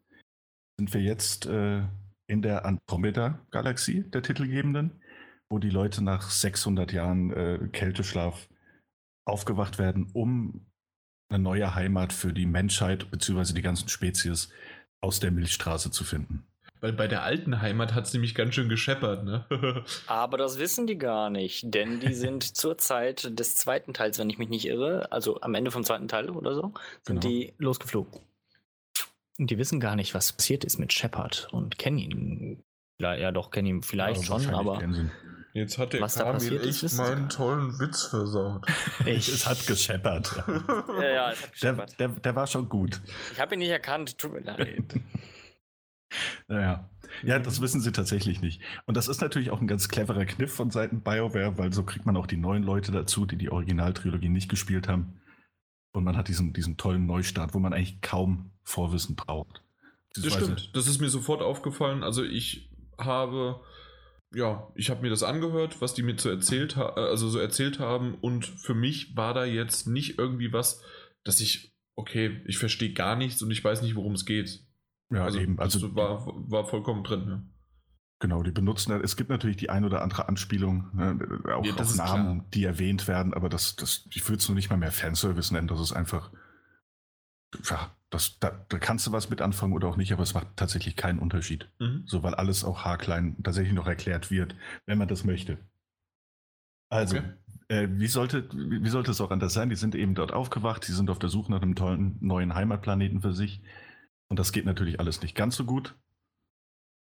[0.78, 1.82] sind wir jetzt äh,
[2.27, 5.02] in der Andromeda-Galaxie, der titelgebenden,
[5.53, 8.49] wo die Leute nach 600 Jahren äh, Kälteschlaf
[9.27, 10.66] aufgewacht werden, um
[11.29, 13.53] eine neue Heimat für die Menschheit bzw.
[13.53, 14.49] die ganzen Spezies
[15.03, 16.47] aus der Milchstraße zu finden.
[16.81, 19.45] Weil bei der alten Heimat hat es nämlich ganz schön gescheppert, ne?
[20.07, 24.31] Aber das wissen die gar nicht, denn die sind zur Zeit des zweiten Teils, wenn
[24.31, 26.73] ich mich nicht irre, also am Ende vom zweiten Teil oder so,
[27.03, 27.20] sind genau.
[27.20, 28.20] die losgeflogen.
[29.39, 32.65] Und die wissen gar nicht, was passiert ist mit Shepard und kennen ihn.
[32.99, 34.81] Ja, doch, kennen ihn vielleicht ja, schon, aber.
[35.55, 38.66] Jetzt hat der was Kamil echt meinen tollen Witz versaut.
[39.07, 39.29] Ich.
[39.29, 40.43] es hat gescheppert.
[40.49, 42.01] ja, ja, es hat gescheppert.
[42.01, 43.01] Der, der, der war schon gut.
[43.33, 44.95] Ich habe ihn nicht erkannt, tut mir leid.
[46.49, 46.89] naja.
[47.23, 48.62] Ja, das wissen sie tatsächlich nicht.
[48.87, 52.07] Und das ist natürlich auch ein ganz cleverer Kniff von Seiten BioWare, weil so kriegt
[52.07, 55.20] man auch die neuen Leute dazu, die die Originaltrilogie nicht gespielt haben.
[55.93, 59.62] Und man hat diesen, diesen tollen Neustart, wo man eigentlich kaum Vorwissen braucht.
[60.15, 62.03] Das stimmt, das ist mir sofort aufgefallen.
[62.03, 63.61] Also ich habe,
[64.34, 68.14] ja, ich habe mir das angehört, was die mir zu erzählt, also so erzählt haben
[68.14, 70.82] und für mich war da jetzt nicht irgendwie was,
[71.24, 74.66] dass ich, okay, ich verstehe gar nichts und ich weiß nicht, worum es geht.
[75.10, 75.59] Ja, also, eben.
[75.59, 77.28] Also war, war vollkommen drin.
[77.28, 77.42] Ja.
[78.20, 81.18] Genau, die benutzen, es gibt natürlich die ein oder andere Anspielung, ne,
[81.56, 82.46] auch ja, auf Namen, klar.
[82.54, 85.66] die erwähnt werden, aber das, das, ich würde es noch nicht mal mehr Fanservice nennen,
[85.66, 86.30] das ist einfach,
[87.68, 90.48] ja, das, da, da, kannst du was mit anfangen oder auch nicht, aber es macht
[90.56, 91.70] tatsächlich keinen Unterschied.
[91.78, 92.05] Mhm.
[92.06, 95.59] So, weil alles auch haarklein tatsächlich noch erklärt wird, wenn man das möchte.
[96.90, 97.32] Also, okay.
[97.68, 99.70] Äh, wie, sollte, wie, wie sollte es auch anders sein?
[99.70, 103.22] Die sind eben dort aufgewacht, die sind auf der Suche nach einem tollen neuen Heimatplaneten
[103.22, 103.62] für sich.
[104.28, 105.98] Und das geht natürlich alles nicht ganz so gut.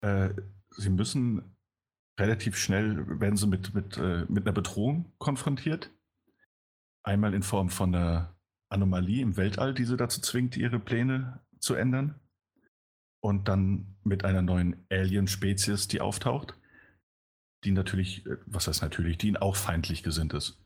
[0.01, 0.31] Äh,
[0.70, 1.56] sie müssen
[2.18, 5.90] relativ schnell, werden sie mit, mit, äh, mit einer Bedrohung konfrontiert.
[7.02, 8.36] Einmal in Form von einer
[8.68, 12.20] Anomalie im Weltall, die sie dazu zwingt, ihre Pläne zu ändern.
[13.20, 16.55] Und dann mit einer neuen Alien-Spezies, die auftaucht,
[17.64, 20.62] die natürlich, äh, was heißt natürlich, die ihnen auch feindlich gesinnt ist.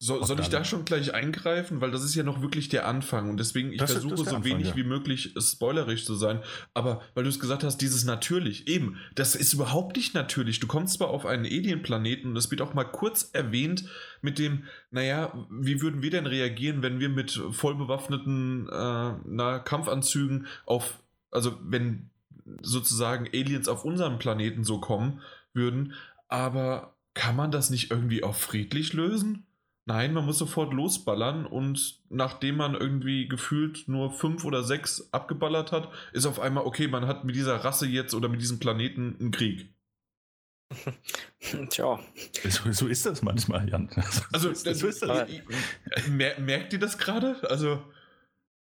[0.00, 1.80] So, soll ich da schon gleich eingreifen?
[1.80, 4.44] Weil das ist ja noch wirklich der Anfang und deswegen, ich das versuche so Anfang,
[4.44, 4.76] wenig ja.
[4.76, 6.40] wie möglich spoilerisch zu sein.
[6.72, 10.60] Aber weil du es gesagt hast, dieses natürlich, eben, das ist überhaupt nicht natürlich.
[10.60, 13.86] Du kommst zwar auf einen Alien-Planeten und es wird auch mal kurz erwähnt
[14.22, 20.46] mit dem, naja, wie würden wir denn reagieren, wenn wir mit vollbewaffneten äh, na, Kampfanzügen
[20.64, 21.02] auf,
[21.32, 22.10] also wenn
[22.62, 25.22] sozusagen Aliens auf unserem Planeten so kommen
[25.54, 25.94] würden.
[26.28, 29.47] Aber kann man das nicht irgendwie auch friedlich lösen?
[29.88, 35.72] Nein, man muss sofort losballern und nachdem man irgendwie gefühlt nur fünf oder sechs abgeballert
[35.72, 39.16] hat, ist auf einmal, okay, man hat mit dieser Rasse jetzt oder mit diesem Planeten
[39.18, 39.72] einen Krieg.
[41.70, 41.98] Tja.
[42.50, 43.88] So, so, ist das manchmal, Jan.
[44.30, 45.26] Also, so ist das.
[46.06, 47.38] merkt ihr das gerade?
[47.48, 47.82] Also,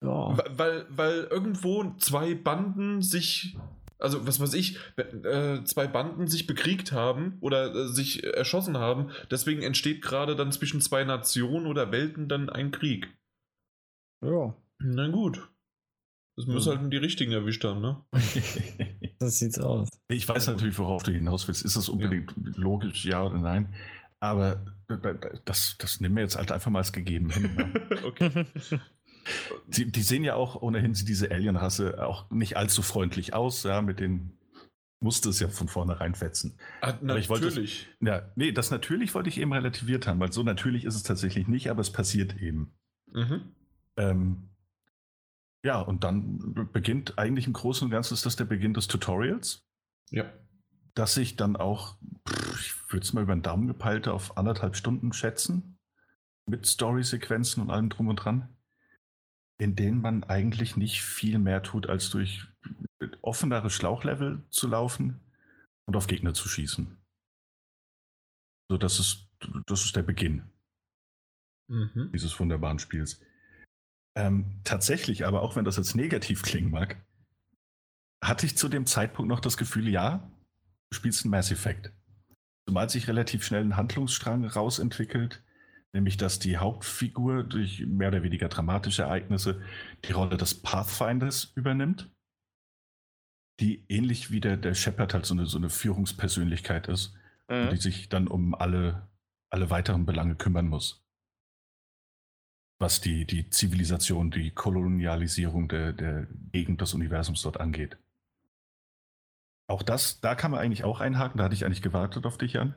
[0.02, 0.38] ja.
[0.50, 3.58] weil, weil irgendwo zwei Banden sich
[4.02, 9.12] also was weiß ich, äh, zwei Banden sich bekriegt haben oder äh, sich erschossen haben,
[9.30, 13.10] deswegen entsteht gerade dann zwischen zwei Nationen oder Welten dann ein Krieg.
[14.24, 14.56] Ja.
[14.80, 15.48] Na gut.
[16.38, 16.80] Das müssen ja.
[16.80, 18.04] halt die richtigen erwischt haben, ne?
[19.20, 19.90] das sieht's aus.
[20.08, 21.64] Ich weiß natürlich, worauf du hinaus willst.
[21.64, 22.52] Ist das unbedingt ja.
[22.56, 23.74] logisch, ja oder nein?
[24.20, 24.64] Aber
[25.46, 27.56] das, das nehmen wir jetzt halt einfach mal als gegeben hin.
[27.56, 27.74] Ne?
[28.06, 28.46] okay.
[29.70, 34.00] Sie, die sehen ja auch ohnehin diese Alien-Rasse auch nicht allzu freundlich aus, ja, mit
[34.00, 34.38] den
[35.02, 36.58] musste es ja von vornherein fetzen.
[36.82, 37.30] Ah, natürlich.
[37.30, 37.66] Wollte,
[38.02, 41.48] ja, nee, das natürlich wollte ich eben relativiert haben, weil so natürlich ist es tatsächlich
[41.48, 42.74] nicht, aber es passiert eben.
[43.12, 43.56] Mhm.
[43.98, 44.50] Ähm,
[45.64, 49.66] ja, und dann beginnt eigentlich im Großen und Ganzen ist das der Beginn des Tutorials.
[50.12, 50.32] Ja.
[50.94, 51.98] Das sich dann auch,
[52.60, 55.78] ich würde es mal über den Daumen gepeilt, auf anderthalb Stunden schätzen.
[56.48, 58.50] Mit Story-Sequenzen und allem drum und dran
[59.62, 62.48] in denen man eigentlich nicht viel mehr tut, als durch
[63.22, 65.20] offenere Schlauchlevel zu laufen
[65.86, 66.98] und auf Gegner zu schießen.
[68.72, 69.30] So, das ist,
[69.68, 70.50] das ist der Beginn
[71.68, 72.10] mhm.
[72.12, 73.22] dieses wunderbaren Spiels.
[74.18, 77.00] Ähm, tatsächlich, aber auch wenn das jetzt negativ klingen mag,
[78.24, 80.28] hatte ich zu dem Zeitpunkt noch das Gefühl, ja,
[80.90, 81.94] du spielst ein Mass Effect.
[82.68, 85.44] Zumal sich relativ schnell ein Handlungsstrang rausentwickelt,
[85.94, 89.62] nämlich dass die Hauptfigur durch mehr oder weniger dramatische Ereignisse
[90.06, 92.10] die Rolle des Pathfinders übernimmt,
[93.60, 97.16] die ähnlich wie der, der Shepard halt so eine, so eine Führungspersönlichkeit ist
[97.52, 97.70] mhm.
[97.70, 99.10] die sich dann um alle,
[99.50, 101.06] alle weiteren Belange kümmern muss.
[102.80, 107.98] Was die, die Zivilisation, die Kolonialisierung der, der Gegend des Universums dort angeht.
[109.72, 112.54] Auch das, da kann man eigentlich auch einhaken, da hatte ich eigentlich gewartet auf dich,
[112.54, 112.76] Jan.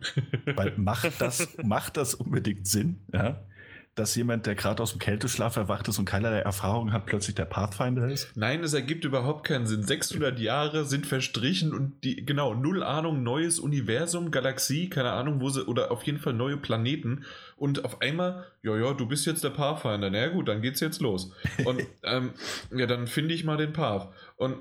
[0.55, 3.41] Weil macht das, macht das unbedingt Sinn, ja?
[3.97, 7.47] dass jemand, der gerade aus dem Kälteschlaf erwacht ist und keinerlei Erfahrung hat, plötzlich der
[7.47, 8.31] Pathfinder ist?
[8.37, 9.83] Nein, es ergibt überhaupt keinen Sinn.
[9.83, 15.49] 600 Jahre sind verstrichen und die, genau, null Ahnung, neues Universum, Galaxie, keine Ahnung, wo
[15.49, 17.25] sie, oder auf jeden Fall neue Planeten.
[17.57, 20.11] Und auf einmal, ja, ja, du bist jetzt der Pathfinder.
[20.11, 21.33] Na gut, dann geht's jetzt los.
[21.65, 22.35] Und ähm,
[22.73, 24.13] ja, dann finde ich mal den Path.
[24.37, 24.59] Und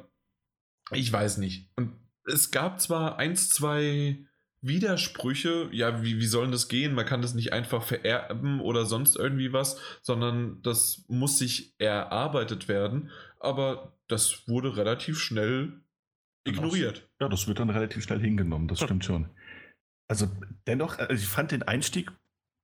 [0.91, 1.69] ich weiß nicht.
[1.75, 4.25] Und es gab zwar eins, zwei
[4.61, 6.93] Widersprüche, ja, wie, wie soll das gehen?
[6.93, 12.69] Man kann das nicht einfach vererben oder sonst irgendwie was, sondern das muss sich erarbeitet
[12.69, 13.11] werden.
[13.39, 15.81] Aber das wurde relativ schnell
[16.45, 17.09] ignoriert.
[17.19, 19.29] Ja, das wird dann relativ schnell hingenommen, das stimmt schon.
[20.07, 20.29] Also
[20.67, 22.11] dennoch, also ich fand den Einstieg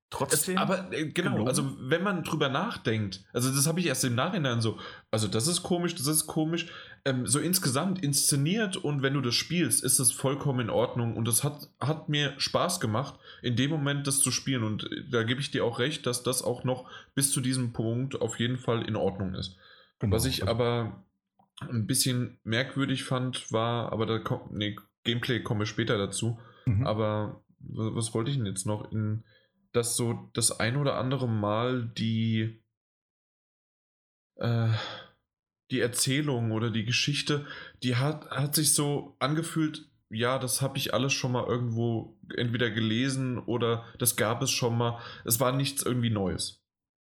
[0.09, 0.55] trotzdem.
[0.55, 1.47] Es, aber äh, genau, gelungen.
[1.47, 4.77] also wenn man drüber nachdenkt, also das habe ich erst im Nachhinein so,
[5.11, 6.67] also das ist komisch, das ist komisch.
[7.05, 11.27] Ähm, so insgesamt inszeniert und wenn du das spielst, ist es vollkommen in Ordnung und
[11.27, 15.23] das hat, hat mir Spaß gemacht, in dem Moment das zu spielen und äh, da
[15.23, 18.57] gebe ich dir auch recht, dass das auch noch bis zu diesem Punkt auf jeden
[18.57, 19.57] Fall in Ordnung ist.
[19.99, 20.15] Genau.
[20.15, 21.03] Was ich aber
[21.61, 26.85] ein bisschen merkwürdig fand, war, aber da kommt, nee, Gameplay komme später dazu, mhm.
[26.85, 29.23] aber was, was wollte ich denn jetzt noch in
[29.71, 32.61] dass so das ein oder andere Mal die,
[34.35, 34.69] äh,
[35.71, 37.45] die Erzählung oder die Geschichte,
[37.83, 42.71] die hat, hat sich so angefühlt, ja, das habe ich alles schon mal irgendwo entweder
[42.71, 44.99] gelesen oder das gab es schon mal.
[45.23, 46.63] Es war nichts irgendwie Neues.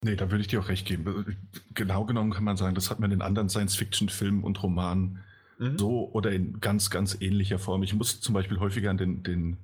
[0.03, 1.38] Nee, da würde ich dir auch recht geben.
[1.73, 5.19] Genau genommen kann man sagen, das hat man in anderen Science-Fiction-Filmen und Romanen
[5.60, 5.78] mhm.
[5.78, 7.84] so oder in ganz, ganz ähnlicher Form.
[7.84, 9.57] Ich muss zum Beispiel häufiger an den, den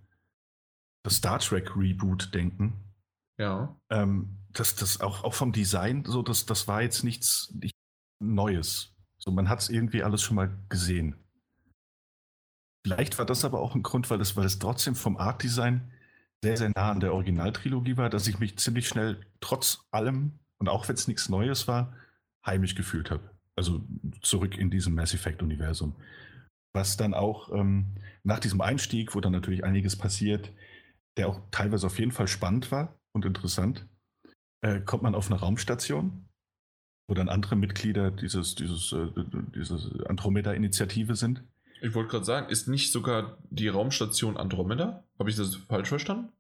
[1.08, 2.74] das Star Trek Reboot denken.
[3.40, 3.80] Ja.
[3.90, 7.78] Ähm, das, das auch, auch vom Design, so, das, das war jetzt nichts, nichts
[8.20, 8.94] Neues.
[9.18, 11.16] So, man hat es irgendwie alles schon mal gesehen.
[12.86, 15.94] Vielleicht war das aber auch ein Grund, weil es, weil es trotzdem vom Art Design
[16.44, 20.68] sehr, sehr nah an der Originaltrilogie war, dass ich mich ziemlich schnell trotz allem und
[20.68, 21.94] auch wenn es nichts Neues war,
[22.46, 23.32] heimisch gefühlt habe.
[23.56, 23.82] Also
[24.22, 25.96] zurück in diesem Mass Effect-Universum.
[26.74, 30.52] Was dann auch ähm, nach diesem Einstieg, wo dann natürlich einiges passiert,
[31.18, 33.86] der auch teilweise auf jeden Fall spannend war und interessant,
[34.62, 36.26] äh, kommt man auf eine Raumstation,
[37.08, 39.08] wo dann andere Mitglieder dieses, dieses, äh,
[39.56, 41.44] dieses Andromeda-Initiative sind.
[41.82, 45.04] Ich wollte gerade sagen, ist nicht sogar die Raumstation Andromeda?
[45.20, 46.32] Habe ich das falsch verstanden?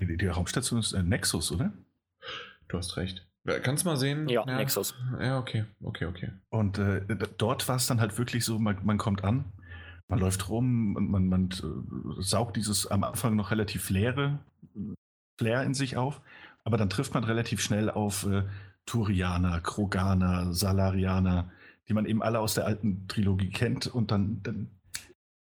[0.00, 1.72] Die, die Raumstation ist äh, Nexus, oder?
[2.68, 3.26] Du hast recht.
[3.44, 4.28] Kannst du mal sehen?
[4.28, 4.94] Ja, ja, Nexus.
[5.20, 6.30] Ja, okay, okay, okay.
[6.50, 7.04] Und äh,
[7.38, 9.44] dort war es dann halt wirklich so, man, man, kommt an,
[10.08, 14.38] man läuft rum und man, man äh, saugt dieses am Anfang noch relativ leere
[15.38, 16.20] Flair in sich auf,
[16.64, 18.44] aber dann trifft man relativ schnell auf äh,
[18.86, 21.50] Turianer, Kroganer, Salarianer,
[21.88, 24.70] die man eben alle aus der alten Trilogie kennt und dann, dann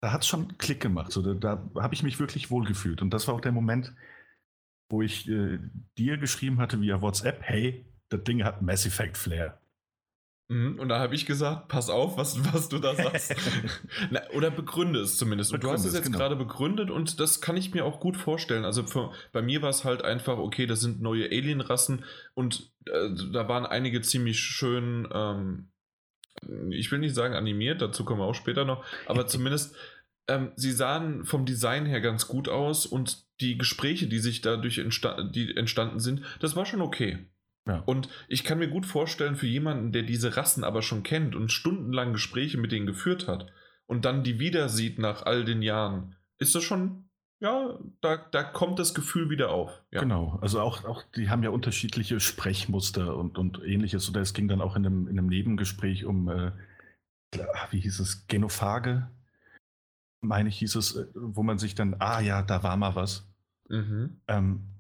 [0.02, 1.12] da hat es schon Klick gemacht.
[1.12, 3.94] So, da, da habe ich mich wirklich wohlgefühlt und das war auch der Moment,
[4.90, 5.60] wo ich äh,
[5.98, 9.60] dir geschrieben hatte via WhatsApp, hey, das Ding hat Mass Effect Flair.
[10.54, 13.34] Mhm, und da habe ich gesagt, pass auf, was, was du da sagst.
[14.12, 15.52] Na, oder begründe es zumindest.
[15.52, 16.20] Und begründe du hast es jetzt genau.
[16.20, 18.64] gerade begründet und das kann ich mir auch gut vorstellen.
[18.64, 22.06] Also für, bei mir war es halt einfach, okay, das sind neue Alien-Rassen
[22.36, 25.72] und äh, da waren einige ziemlich schön, ähm,
[26.70, 29.76] ich will nicht sagen animiert, dazu kommen wir auch später noch, aber zumindest
[30.28, 34.78] ähm, sie sahen vom Design her ganz gut aus und die Gespräche, die sich dadurch
[34.78, 37.26] entsta die entstanden sind, das war schon okay.
[37.68, 37.80] Ja.
[37.86, 41.52] Und ich kann mir gut vorstellen, für jemanden, der diese Rassen aber schon kennt und
[41.52, 43.52] stundenlang Gespräche mit denen geführt hat
[43.86, 47.10] und dann die wieder sieht nach all den Jahren, ist das schon,
[47.40, 49.82] ja, da, da kommt das Gefühl wieder auf.
[49.92, 50.02] Ja.
[50.02, 54.10] Genau, also auch, auch, die haben ja unterschiedliche Sprechmuster und, und ähnliches.
[54.10, 56.52] Oder es ging dann auch in einem, in einem Nebengespräch um, äh,
[57.72, 59.10] wie hieß es, Genophage,
[60.22, 63.28] meine ich, hieß es, äh, wo man sich dann, ah ja, da war mal was.
[63.70, 64.22] Mhm.
[64.28, 64.73] Ähm,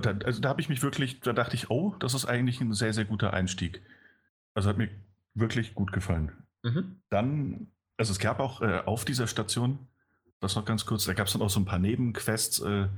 [0.00, 2.72] da, also da habe ich mich wirklich, da dachte ich, oh, das ist eigentlich ein
[2.72, 3.82] sehr, sehr guter Einstieg.
[4.54, 4.88] Also hat mir
[5.34, 6.32] wirklich gut gefallen.
[6.62, 7.02] Mhm.
[7.10, 9.86] Dann, also es gab auch äh, auf dieser Station,
[10.40, 12.88] das noch ganz kurz, da gab es dann auch so ein paar Nebenquests, äh,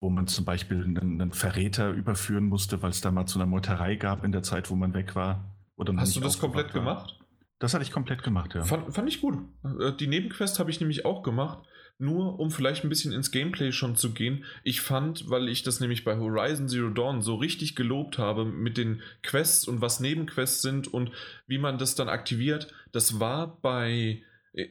[0.00, 3.46] wo man zum Beispiel einen, einen, Verräter überführen musste, weil es da mal zu einer
[3.46, 5.56] Meuterei gab in der Zeit, wo man weg war.
[5.96, 6.72] Hast du das komplett war.
[6.72, 7.18] gemacht?
[7.58, 8.62] Das hatte ich komplett gemacht, ja.
[8.62, 9.38] Fand, fand ich gut.
[9.80, 11.66] Äh, die Nebenquest habe ich nämlich auch gemacht.
[12.00, 14.44] Nur um vielleicht ein bisschen ins Gameplay schon zu gehen.
[14.62, 18.76] Ich fand, weil ich das nämlich bei Horizon Zero Dawn so richtig gelobt habe mit
[18.76, 21.10] den Quests und was Nebenquests sind und
[21.48, 24.22] wie man das dann aktiviert, das war bei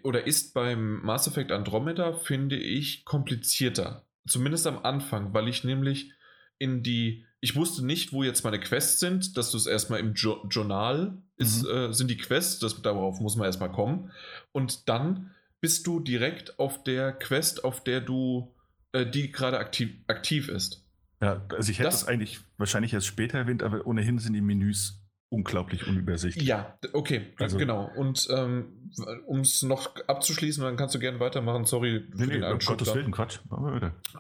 [0.04, 4.06] oder ist beim Mass Effect Andromeda, finde ich, komplizierter.
[4.26, 6.12] Zumindest am Anfang, weil ich nämlich
[6.58, 10.14] in die ich wusste nicht, wo jetzt meine Quests sind, dass du es erstmal im
[10.14, 11.70] jo Journal ist, mhm.
[11.70, 14.12] äh, sind die Quests, das, darauf muss man erstmal kommen.
[14.52, 15.32] Und dann
[15.62, 18.54] bist du direkt auf der Quest, auf der du,
[18.92, 20.86] äh, die gerade aktiv, aktiv ist.
[21.22, 24.42] Ja, also ich hätte das, das eigentlich wahrscheinlich erst später erwähnt, aber ohnehin sind die
[24.42, 26.48] Menüs unglaublich unübersichtlich.
[26.48, 27.92] Ja, okay, also, genau.
[27.96, 28.92] Und ähm,
[29.26, 31.66] um es noch abzuschließen, dann kannst du gerne weitermachen.
[31.66, 33.40] Sorry für nee, den um Gottes Willen, Quatsch.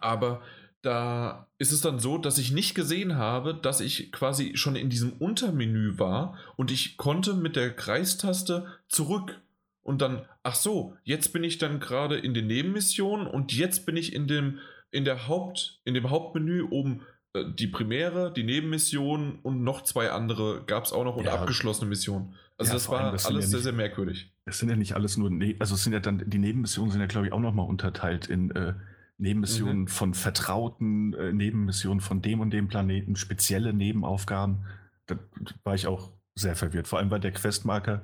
[0.01, 0.41] Aber
[0.81, 4.89] da ist es dann so, dass ich nicht gesehen habe, dass ich quasi schon in
[4.89, 9.41] diesem Untermenü war und ich konnte mit der Kreistaste zurück
[9.87, 13.95] und dann, ach so, jetzt bin ich dann gerade in den Nebenmissionen und jetzt bin
[13.95, 14.59] ich in dem,
[14.91, 20.11] in der Haupt, in dem Hauptmenü oben äh, die Primäre, die Nebenmission und noch zwei
[20.11, 21.35] andere gab es auch noch und ja.
[21.35, 22.35] abgeschlossene Missionen.
[22.57, 24.33] Also ja, das war das alles ja sehr, sehr merkwürdig.
[24.43, 26.99] Es sind ja nicht alles nur, ne also es sind ja dann, die Nebenmissionen sind
[26.99, 28.73] ja glaube ich auch nochmal unterteilt in äh,
[29.17, 29.87] Nebenmissionen mhm.
[29.87, 34.65] von Vertrauten, äh, Nebenmissionen von dem und dem Planeten, spezielle Nebenaufgaben.
[35.05, 35.17] Da
[35.63, 36.89] war ich auch sehr verwirrt.
[36.89, 38.01] Vor allem, weil der Questmarker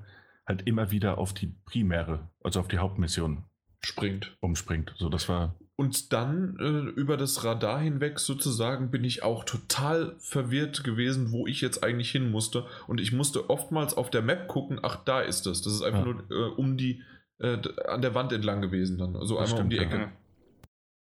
[0.47, 3.43] halt immer wieder auf die primäre, also auf die Hauptmission
[3.81, 4.35] springt.
[4.39, 4.93] Umspringt.
[4.97, 5.55] So, das war.
[5.75, 11.47] Und dann äh, über das Radar hinweg sozusagen bin ich auch total verwirrt gewesen, wo
[11.47, 12.65] ich jetzt eigentlich hin musste.
[12.87, 15.61] Und ich musste oftmals auf der Map gucken, ach, da ist es.
[15.61, 16.13] Das ist einfach ja.
[16.13, 17.01] nur äh, um die,
[17.39, 17.57] äh,
[17.87, 19.15] an der Wand entlang gewesen dann.
[19.15, 19.97] Also das einmal stimmt, um die Ecke.
[19.97, 20.11] Ja.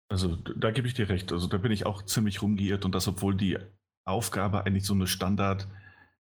[0.10, 1.32] Also da gebe ich dir recht.
[1.32, 3.58] Also da bin ich auch ziemlich rumgeirrt und das, obwohl die
[4.06, 5.68] Aufgabe eigentlich so eine Standard,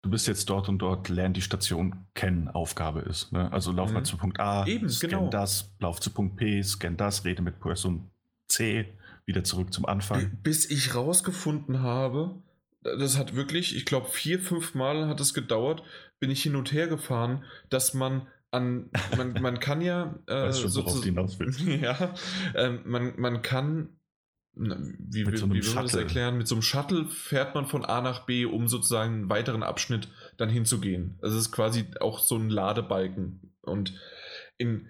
[0.03, 3.33] du bist jetzt dort und dort, lern die Station kennen, Aufgabe ist.
[3.33, 3.51] Ne?
[3.53, 3.95] Also lauf mhm.
[3.95, 5.29] mal zu Punkt A, Eben, scan genau.
[5.29, 8.11] das, lauf zu Punkt P, scan das, rede mit Person
[8.49, 8.87] C,
[9.25, 10.39] wieder zurück zum Anfang.
[10.43, 12.43] Bis ich rausgefunden habe,
[12.83, 15.83] das hat wirklich, ich glaube, vier, fünf Mal hat es gedauert,
[16.19, 20.61] bin ich hin und her gefahren, dass man an, man, man kann ja äh, weißt
[20.61, 21.39] schon, worauf
[21.81, 22.15] ja,
[22.55, 23.89] äh, man, man kann
[24.55, 26.37] wie, wie, so wie will man das erklären?
[26.37, 30.09] Mit so einem Shuttle fährt man von A nach B, um sozusagen einen weiteren Abschnitt
[30.37, 31.19] dann hinzugehen.
[31.23, 33.55] Also es ist quasi auch so ein Ladebalken.
[33.63, 33.95] Und
[34.59, 34.89] in,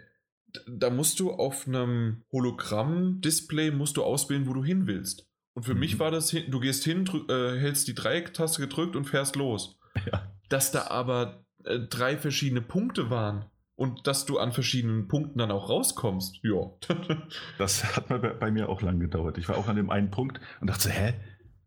[0.67, 5.29] da musst du auf einem Hologramm-Display musst du auswählen, wo du hin willst.
[5.55, 5.81] Und für mhm.
[5.81, 9.79] mich war das, du gehst hin, äh, hältst die Dreiecktaste gedrückt und fährst los.
[10.11, 10.33] Ja.
[10.49, 13.45] Dass da aber äh, drei verschiedene Punkte waren
[13.83, 16.71] und dass du an verschiedenen Punkten dann auch rauskommst, ja.
[17.59, 18.07] das hat
[18.39, 19.39] bei mir auch lang gedauert.
[19.39, 21.15] Ich war auch an dem einen Punkt und dachte, hä?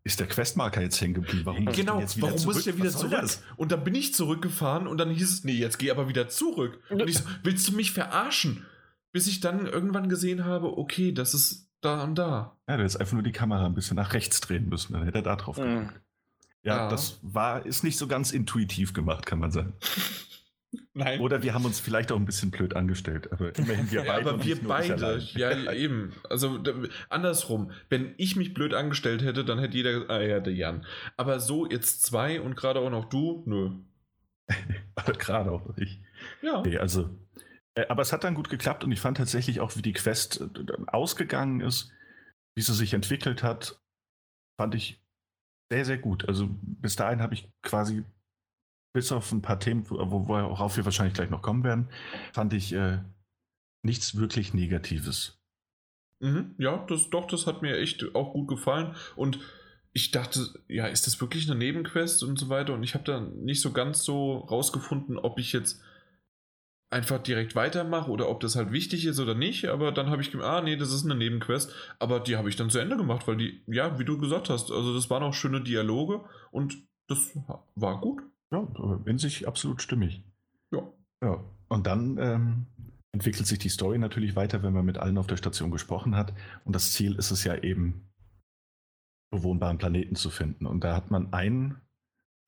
[0.02, 1.44] Ist der Questmarker jetzt hängen geblieben?
[1.44, 2.54] Warum genau, jetzt wieder warum zurück?
[2.54, 3.10] muss ich ja wieder zurück?
[3.10, 3.42] Das?
[3.56, 6.80] Und dann bin ich zurückgefahren und dann hieß es, nee, jetzt geh aber wieder zurück.
[6.88, 8.64] Und ich so, willst du mich verarschen?
[9.12, 12.56] Bis ich dann irgendwann gesehen habe, okay, das ist da und da.
[12.66, 15.18] Ja, du hättest einfach nur die Kamera ein bisschen nach rechts drehen müssen, dann hätte
[15.18, 15.90] er da drauf mhm.
[16.62, 19.74] Ja, ja, das war, ist nicht so ganz intuitiv gemacht, kann man sagen.
[20.96, 21.20] Nein.
[21.20, 24.24] Oder wir haben uns vielleicht auch ein bisschen blöd angestellt, aber immerhin wir beide.
[24.24, 26.14] ja, aber wir beide, ja eben.
[26.30, 26.58] Also
[27.10, 30.86] andersrum, wenn ich mich blöd angestellt hätte, dann hätte jeder, ah ja, der Jan.
[31.18, 33.72] Aber so jetzt zwei und gerade auch noch du, nö.
[35.18, 36.00] gerade auch ich.
[36.40, 36.62] Ja.
[36.62, 37.10] Nee, also,
[37.74, 40.40] äh, aber es hat dann gut geklappt und ich fand tatsächlich auch, wie die Quest
[40.40, 41.92] äh, ausgegangen ist,
[42.56, 43.78] wie sie sich entwickelt hat,
[44.58, 44.98] fand ich
[45.70, 46.26] sehr, sehr gut.
[46.26, 48.02] Also bis dahin habe ich quasi,
[48.96, 51.90] bis auf ein paar Themen, worauf wir wahrscheinlich gleich noch kommen werden,
[52.32, 53.00] fand ich äh,
[53.82, 55.38] nichts wirklich Negatives.
[56.20, 58.96] Mhm, ja, das, doch, das hat mir echt auch gut gefallen.
[59.14, 59.38] Und
[59.92, 62.72] ich dachte, ja, ist das wirklich eine Nebenquest und so weiter?
[62.72, 65.82] Und ich habe da nicht so ganz so rausgefunden, ob ich jetzt
[66.88, 69.66] einfach direkt weitermache oder ob das halt wichtig ist oder nicht.
[69.66, 71.70] Aber dann habe ich gedacht, ah nee, das ist eine Nebenquest.
[71.98, 74.70] Aber die habe ich dann zu Ende gemacht, weil die, ja, wie du gesagt hast,
[74.70, 76.78] also das waren auch schöne Dialoge und
[77.08, 77.38] das
[77.74, 78.22] war gut.
[78.52, 78.66] Ja,
[79.06, 80.24] in sich absolut stimmig.
[80.70, 80.92] Ja.
[81.22, 81.44] Ja.
[81.68, 82.66] Und dann ähm,
[83.12, 86.32] entwickelt sich die Story natürlich weiter, wenn man mit allen auf der Station gesprochen hat.
[86.64, 88.06] Und das Ziel ist es ja eben,
[89.30, 90.66] bewohnbaren Planeten zu finden.
[90.66, 91.80] Und da hat man einen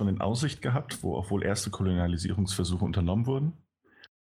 [0.00, 3.52] schon in Aussicht gehabt, wo auch wohl erste Kolonialisierungsversuche unternommen wurden.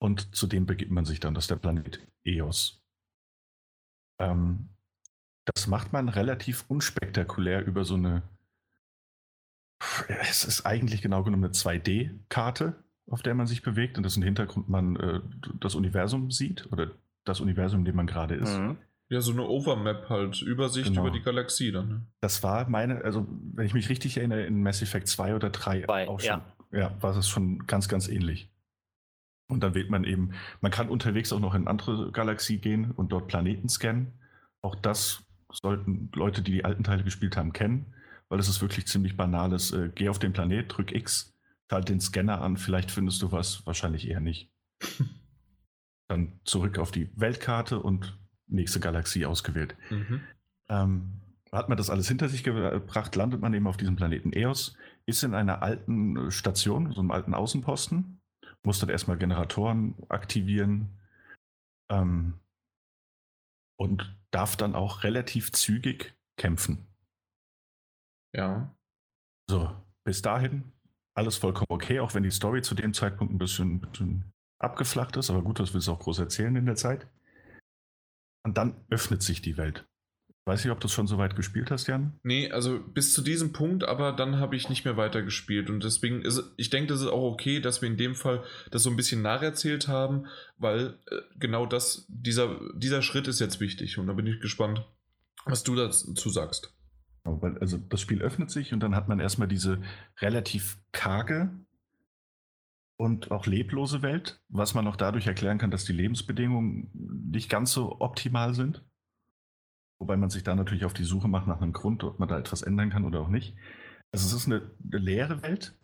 [0.01, 2.83] Und zu dem begibt man sich dann, das ist der Planet Eos.
[4.21, 4.71] Ähm,
[5.45, 8.23] das macht man relativ unspektakulär über so eine.
[10.09, 12.75] Es ist eigentlich genau genommen eine 2D-Karte,
[13.11, 15.21] auf der man sich bewegt und dessen Hintergrund man äh,
[15.61, 16.91] das Universum sieht oder
[17.25, 18.59] das Universum, in dem man gerade ist.
[18.59, 18.79] Mhm.
[19.09, 21.03] Ja, so eine Overmap halt, Übersicht genau.
[21.03, 21.89] über die Galaxie dann.
[21.89, 22.07] Ne?
[22.21, 25.83] Das war meine, also wenn ich mich richtig erinnere, in Mass Effect 2 oder 3
[25.83, 26.41] Bei, auch schon,
[26.71, 26.79] ja.
[26.79, 28.51] ja, war es schon ganz, ganz ähnlich.
[29.49, 30.33] Und dann wählt man eben,
[30.63, 34.13] man kann unterwegs auch noch in andere Galaxie gehen und dort Planeten scannen.
[34.63, 35.23] Auch das
[35.53, 37.93] sollten Leute, die die alten Teile gespielt haben, kennen,
[38.33, 39.73] weil es ist wirklich ziemlich banales.
[39.73, 41.35] Äh, geh auf den Planet, drück X,
[41.71, 44.51] schalt den Scanner an, vielleicht findest du was, wahrscheinlich eher nicht.
[46.09, 49.77] dann zurück auf die Weltkarte und nächste Galaxie ausgewählt.
[49.91, 50.21] Mhm.
[50.71, 51.21] Ähm,
[51.53, 55.23] hat man das alles hinter sich gebracht, landet man eben auf diesem Planeten Eos, ist
[55.25, 58.19] in einer alten Station, so einem alten Außenposten
[58.63, 60.89] muss dann erstmal Generatoren aktivieren
[61.91, 62.41] ähm,
[63.77, 66.92] und darf dann auch relativ zügig kämpfen.
[68.35, 68.75] Ja.
[69.49, 69.71] So,
[70.05, 70.73] bis dahin
[71.15, 75.31] alles vollkommen okay, auch wenn die Story zu dem Zeitpunkt ein bisschen, bisschen abgeflacht ist,
[75.31, 77.07] aber gut, das will es auch groß erzählen in der Zeit.
[78.45, 79.85] Und dann öffnet sich die Welt.
[80.45, 82.19] Weiß nicht, ob du es schon so weit gespielt hast, Jan?
[82.25, 85.71] Nee, also bis zu diesem Punkt, aber dann habe ich nicht mehr weiter gespielt.
[85.71, 88.43] Und deswegen ist ich denke, das ist auch okay, dass wir in dem Fall
[88.73, 90.27] das so ein bisschen nacherzählt haben,
[90.59, 93.99] weil äh, genau das, dieser, dieser Schritt ist jetzt wichtig.
[93.99, 94.85] Und da bin ich gespannt,
[95.45, 96.75] was du dazu sagst.
[97.25, 99.81] Also das Spiel öffnet sich und dann hat man erstmal diese
[100.21, 101.51] relativ karge
[102.97, 106.91] und auch leblose Welt, was man auch dadurch erklären kann, dass die Lebensbedingungen
[107.31, 108.85] nicht ganz so optimal sind.
[110.01, 112.39] Wobei man sich da natürlich auf die Suche macht nach einem Grund, ob man da
[112.39, 113.57] etwas ändern kann oder auch nicht.
[114.13, 115.77] Also es ist eine, eine leere Welt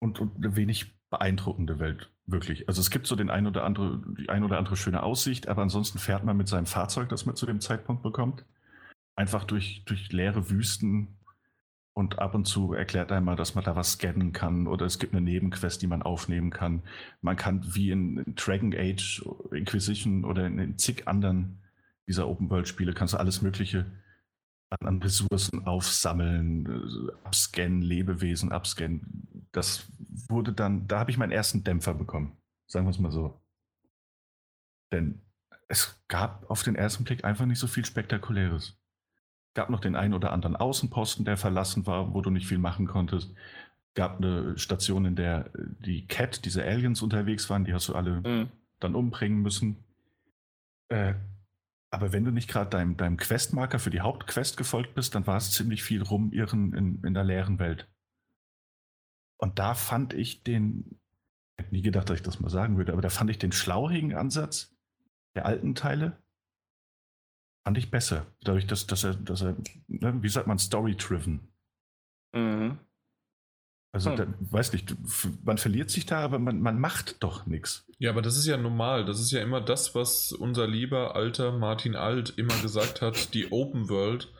[0.00, 2.68] und, und, eine wenig beeindruckende Welt, wirklich.
[2.68, 5.62] Also es gibt so den ein oder andere, die ein oder andere schöne Aussicht, aber
[5.62, 8.44] ansonsten fährt man mit seinem Fahrzeug, das man zu dem Zeitpunkt bekommt,
[9.18, 11.18] einfach durch, durch leere Wüsten
[11.92, 15.12] und ab und zu erklärt einmal, dass man da was scannen kann oder es gibt
[15.12, 16.84] eine Nebenquest, die man aufnehmen kann.
[17.20, 21.58] Man kann wie in Dragon Age, Inquisition oder in, zig anderen
[22.06, 23.86] dieser Open-World-Spiele kannst du alles Mögliche
[24.70, 29.48] an, Ressourcen aufsammeln, äh, abscannen, Lebewesen abscannen.
[29.50, 29.88] Das
[30.28, 32.36] wurde dann, da habe ich meinen ersten Dämpfer bekommen.
[32.68, 33.40] Sagen wir es mal so.
[34.92, 35.20] Denn
[35.66, 38.77] es gab auf den ersten Blick einfach nicht so viel Spektakuläres.
[39.58, 42.58] Es gab noch den einen oder anderen Außenposten, der verlassen war, wo du nicht viel
[42.58, 43.30] machen konntest.
[43.30, 47.96] Es gab eine Station, in der die Cat, diese Aliens unterwegs waren, die hast du
[47.96, 48.52] alle mhm.
[48.78, 49.82] dann umbringen müssen.
[50.90, 51.14] Äh,
[51.90, 55.38] Aber wenn du nicht gerade deinem, deinem Questmarker für die Hauptquest gefolgt bist, dann war
[55.38, 57.88] es ziemlich viel rumirren in, in der leeren Welt.
[59.38, 61.00] Und da fand ich den,
[61.56, 63.50] ich hätte nie gedacht, dass ich das mal sagen würde, aber da fand ich den
[63.50, 64.72] schlauchigen Ansatz
[65.34, 66.16] der alten Teile,
[67.68, 68.24] fand ich besser.
[68.44, 69.54] Dadurch, dass, dass er, dass er,
[69.88, 71.52] ne, wie sagt man, story-driven.
[72.32, 72.78] Mhm.
[73.92, 74.16] Also, hm.
[74.16, 74.96] da, weiß nicht,
[75.44, 77.86] man verliert sich da, aber man, man macht doch nichts.
[77.98, 79.04] Ja, aber das ist ja normal.
[79.04, 83.34] Das ist ja immer das, was unser lieber alter Martin Alt immer gesagt hat.
[83.34, 84.32] Die Open World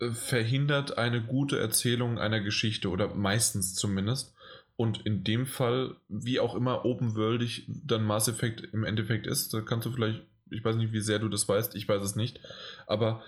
[0.00, 4.34] äh, verhindert eine gute Erzählung einer Geschichte oder meistens zumindest.
[4.74, 9.54] Und in dem Fall, wie auch immer open worldig dann Mass Effect im Endeffekt ist,
[9.54, 12.16] da kannst du vielleicht, ich weiß nicht, wie sehr du das weißt, ich weiß es
[12.16, 12.40] nicht,
[12.86, 13.22] aber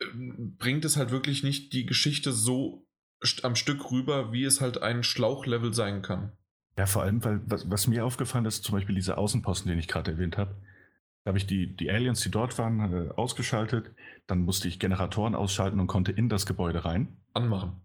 [0.00, 0.06] äh,
[0.58, 2.86] bringt es halt wirklich nicht die Geschichte so
[3.42, 6.32] am Stück rüber, wie es halt ein Schlauchlevel sein kann.
[6.76, 9.88] Ja, vor allem, weil was, was mir aufgefallen ist, zum Beispiel dieser Außenposten, den ich
[9.88, 10.56] gerade erwähnt habe,
[11.24, 13.90] da habe ich die, die Aliens, die dort waren, äh, ausgeschaltet.
[14.26, 17.16] Dann musste ich Generatoren ausschalten und konnte in das Gebäude rein.
[17.32, 17.80] Anmachen.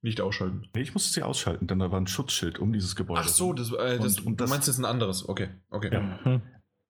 [0.00, 0.68] Nicht ausschalten.
[0.74, 3.22] Nee, ich musste sie ausschalten, denn da war ein Schutzschild um dieses Gebäude.
[3.24, 5.28] Ach so, das, äh, das, und, und das, du meinst jetzt ein anderes.
[5.28, 5.90] Okay, okay.
[5.92, 6.40] Ja.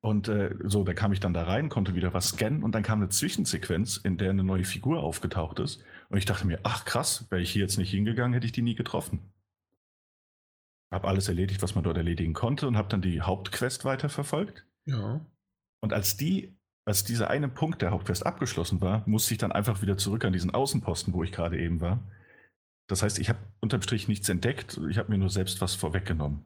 [0.05, 2.83] Und äh, so, da kam ich dann da rein, konnte wieder was scannen und dann
[2.83, 5.83] kam eine Zwischensequenz, in der eine neue Figur aufgetaucht ist.
[6.11, 8.61] Und ich dachte mir, ach krass, wäre ich hier jetzt nicht hingegangen, hätte ich die
[8.61, 9.33] nie getroffen.
[10.93, 14.67] Habe alles erledigt, was man dort erledigen konnte und habe dann die Hauptquest weiterverfolgt.
[14.85, 15.25] Ja.
[15.81, 16.55] Und als die,
[16.85, 20.35] als dieser eine Punkt der Hauptquest abgeschlossen war, musste ich dann einfach wieder zurück an
[20.35, 21.99] diesen Außenposten, wo ich gerade eben war.
[22.89, 26.45] Das heißt, ich habe unterm Strich nichts entdeckt, ich habe mir nur selbst was vorweggenommen.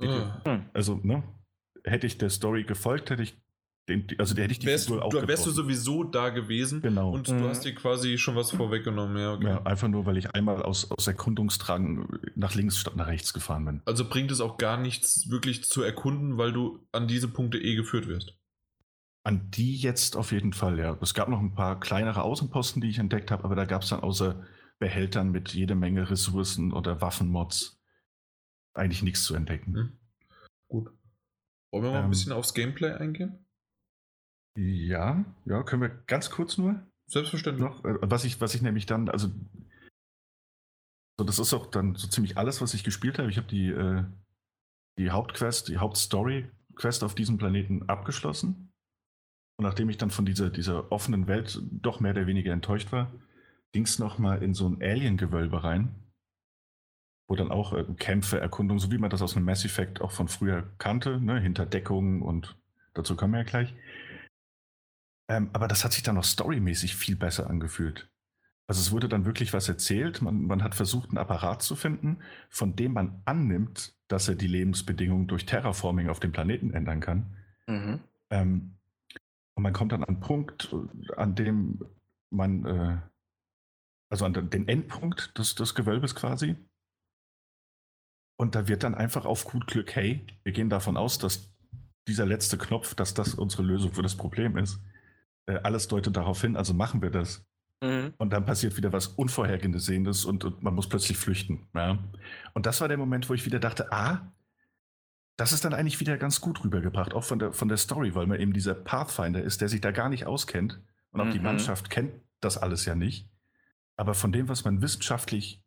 [0.00, 0.60] Ah.
[0.72, 1.22] Also, ne?
[1.84, 3.36] Hätte ich der Story gefolgt, hätte ich
[3.88, 6.80] den, also der hätte ich die wärst, Figur auch du, Wärst du sowieso da gewesen
[6.80, 7.12] genau.
[7.12, 7.38] und mhm.
[7.38, 9.46] du hast dir quasi schon was vorweggenommen, ja, okay.
[9.46, 9.62] ja.
[9.64, 13.82] einfach nur, weil ich einmal aus, aus Erkundungstrang nach links statt nach rechts gefahren bin.
[13.84, 17.74] Also bringt es auch gar nichts wirklich zu erkunden, weil du an diese Punkte eh
[17.74, 18.34] geführt wirst.
[19.22, 20.96] An die jetzt auf jeden Fall, ja.
[21.02, 23.90] Es gab noch ein paar kleinere Außenposten, die ich entdeckt habe, aber da gab es
[23.90, 24.42] dann außer
[24.78, 27.80] Behältern mit jede Menge Ressourcen oder Waffenmods
[28.72, 29.74] eigentlich nichts zu entdecken.
[29.74, 29.92] Hm.
[30.68, 30.90] Gut.
[31.74, 33.44] Wollen wir mal ähm, ein bisschen aufs Gameplay eingehen?
[34.56, 36.80] Ja, ja, können wir ganz kurz nur?
[37.06, 37.68] Selbstverständlich.
[37.68, 39.28] Noch, äh, was ich, was ich nämlich dann, also
[41.18, 43.28] so, das ist auch dann so ziemlich alles, was ich gespielt habe.
[43.28, 44.04] Ich habe die, äh,
[44.98, 48.72] die Hauptquest, die Hauptstory-Quest auf diesem Planeten abgeschlossen.
[49.58, 53.12] Und nachdem ich dann von dieser, dieser offenen Welt doch mehr oder weniger enttäuscht war,
[53.72, 56.03] ging es nochmal in so ein Alien-Gewölbe rein,
[57.26, 60.12] wo dann auch äh, Kämpfe, Erkundungen, so wie man das aus einem Mass Effect auch
[60.12, 62.56] von früher kannte, ne, hinter Deckungen und
[62.94, 63.74] dazu kommen wir ja gleich.
[65.28, 68.10] Ähm, aber das hat sich dann auch storymäßig viel besser angefühlt.
[68.66, 70.22] Also es wurde dann wirklich was erzählt.
[70.22, 72.18] Man, man hat versucht, einen Apparat zu finden,
[72.48, 77.36] von dem man annimmt, dass er die Lebensbedingungen durch Terraforming auf dem Planeten ändern kann.
[77.66, 78.00] Mhm.
[78.30, 78.76] Ähm,
[79.54, 80.74] und man kommt dann an einen Punkt,
[81.16, 81.84] an dem
[82.30, 82.98] man, äh,
[84.08, 86.56] also an den Endpunkt des, des Gewölbes quasi.
[88.44, 91.50] Und da wird dann einfach auf gut Glück, hey, wir gehen davon aus, dass
[92.06, 94.82] dieser letzte Knopf, dass das unsere Lösung für das Problem ist.
[95.46, 97.46] Äh, alles deutet darauf hin, also machen wir das.
[97.82, 98.12] Mhm.
[98.18, 101.68] Und dann passiert wieder was Unvorhergesehenes und, und man muss plötzlich flüchten.
[101.74, 101.98] Ja?
[102.52, 104.30] Und das war der Moment, wo ich wieder dachte, ah,
[105.38, 108.26] das ist dann eigentlich wieder ganz gut rübergebracht, auch von der, von der Story, weil
[108.26, 110.82] man eben dieser Pathfinder ist, der sich da gar nicht auskennt.
[111.12, 111.32] Und auch mhm.
[111.32, 112.12] die Mannschaft kennt
[112.42, 113.26] das alles ja nicht.
[113.96, 115.63] Aber von dem, was man wissenschaftlich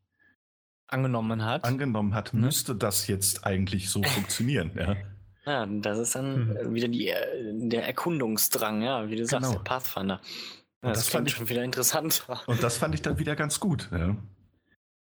[0.88, 2.42] angenommen hat, angenommen hat mhm.
[2.42, 4.72] müsste das jetzt eigentlich so funktionieren.
[4.76, 4.96] Ja?
[5.46, 6.74] Ja, das ist dann mhm.
[6.74, 9.58] wieder die, äh, der Erkundungsdrang, ja, wie du sagst, genau.
[9.58, 10.22] der Pathfinder.
[10.84, 12.28] Ja, das, das fand ich schon wieder interessant.
[12.48, 13.90] Und das fand ich dann wieder ganz gut.
[13.92, 14.16] Ja.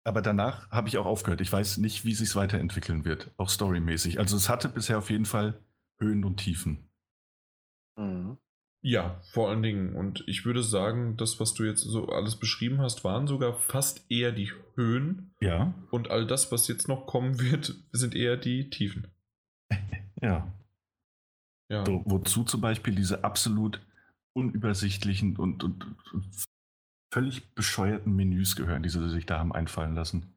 [0.03, 1.41] Aber danach habe ich auch aufgehört.
[1.41, 4.19] Ich weiß nicht, wie sich weiterentwickeln wird, auch storymäßig.
[4.19, 5.59] Also es hatte bisher auf jeden Fall
[5.99, 6.89] Höhen und Tiefen.
[7.97, 8.37] Mhm.
[8.81, 9.95] Ja, vor allen Dingen.
[9.95, 14.09] Und ich würde sagen, das, was du jetzt so alles beschrieben hast, waren sogar fast
[14.09, 15.33] eher die Höhen.
[15.41, 15.73] Ja.
[15.91, 19.07] Und all das, was jetzt noch kommen wird, sind eher die Tiefen.
[20.19, 20.51] Ja.
[21.69, 21.85] ja.
[21.85, 23.79] So, wozu zum Beispiel diese absolut
[24.33, 26.45] unübersichtlichen und, und, und,
[27.13, 30.35] völlig bescheuerten Menüs gehören, die sie sich da haben einfallen lassen.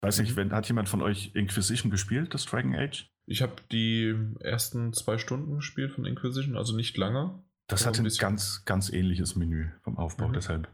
[0.00, 0.36] Weiß nicht, mhm.
[0.36, 3.10] wenn, hat jemand von euch Inquisition gespielt, das Dragon Age?
[3.28, 7.42] Ich habe die ersten zwei Stunden gespielt von Inquisition, also nicht lange.
[7.66, 10.32] Das hat ein, ein ganz, ganz ähnliches Menü vom Aufbau, mhm.
[10.32, 10.68] deshalb.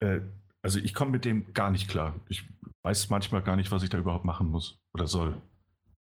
[0.00, 0.20] Äh,
[0.62, 2.20] also ich komme mit dem gar nicht klar.
[2.28, 2.42] Ich
[2.82, 5.40] weiß manchmal gar nicht, was ich da überhaupt machen muss oder soll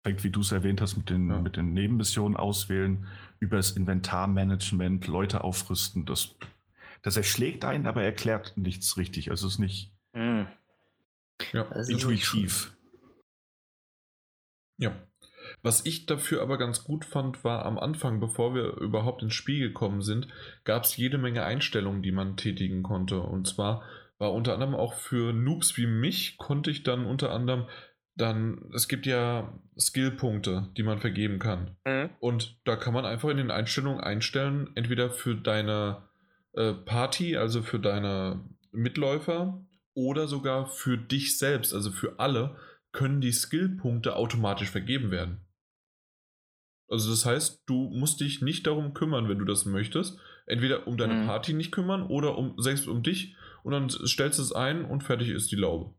[0.05, 1.39] fängt, wie du es erwähnt hast, mit den, ja.
[1.41, 3.07] mit den Nebenmissionen auswählen,
[3.41, 6.07] über das Inventarmanagement, Leute aufrüsten.
[6.07, 6.35] Das,
[7.03, 9.31] das erschlägt einen, aber erklärt nichts richtig.
[9.31, 10.47] Also es ist nicht mhm.
[11.53, 11.63] ja.
[11.89, 12.75] intuitiv.
[14.79, 14.93] Ja.
[15.63, 19.61] Was ich dafür aber ganz gut fand, war am Anfang, bevor wir überhaupt ins Spiel
[19.61, 20.29] gekommen sind,
[20.65, 23.21] gab es jede Menge Einstellungen, die man tätigen konnte.
[23.21, 23.83] Und zwar
[24.19, 27.67] war unter anderem auch für Noobs wie mich, konnte ich dann unter anderem
[28.19, 31.77] dann, es gibt ja Skillpunkte, die man vergeben kann.
[31.87, 32.11] Mhm.
[32.19, 36.03] Und da kann man einfach in den Einstellungen einstellen, entweder für deine
[36.55, 39.65] äh, Party, also für deine Mitläufer,
[39.95, 42.57] oder sogar für dich selbst, also für alle,
[42.93, 45.41] können die Skillpunkte automatisch vergeben werden.
[46.89, 50.19] Also das heißt, du musst dich nicht darum kümmern, wenn du das möchtest.
[50.47, 51.27] Entweder um deine mhm.
[51.27, 55.03] Party nicht kümmern oder um selbst um dich und dann stellst du es ein und
[55.03, 55.95] fertig ist die Laube.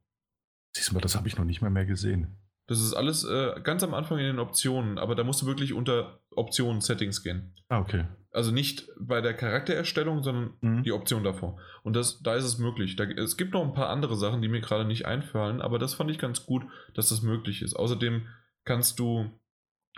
[0.76, 2.38] Siehst du mal, das habe ich noch nicht mal mehr gesehen.
[2.68, 5.74] Das ist alles äh, ganz am Anfang in den Optionen, aber da musst du wirklich
[5.74, 7.56] unter Optionen Settings gehen.
[7.68, 8.06] Ah, okay.
[8.32, 10.84] Also nicht bei der Charaktererstellung, sondern mhm.
[10.84, 11.58] die Option davor.
[11.82, 12.96] Und das, da ist es möglich.
[12.96, 15.96] Da, es gibt noch ein paar andere Sachen, die mir gerade nicht einfallen, aber das
[15.96, 16.64] fand ich ganz gut,
[16.94, 17.76] dass das möglich ist.
[17.76, 18.28] Außerdem
[18.66, 19.32] kannst du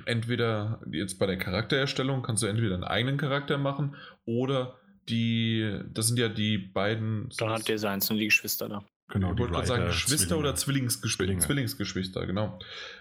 [0.06, 3.96] entweder jetzt bei der Charaktererstellung kannst du entweder einen eigenen Charakter machen
[4.26, 7.30] oder die, das sind ja die beiden.
[7.38, 8.84] Donut Designs und die Geschwister da.
[9.10, 10.40] Genau, ich wollte gerade sagen, Geschwister Zwillinge.
[10.40, 12.60] oder Zwillingsgeschwister, Zwillingsgeschwister, genau.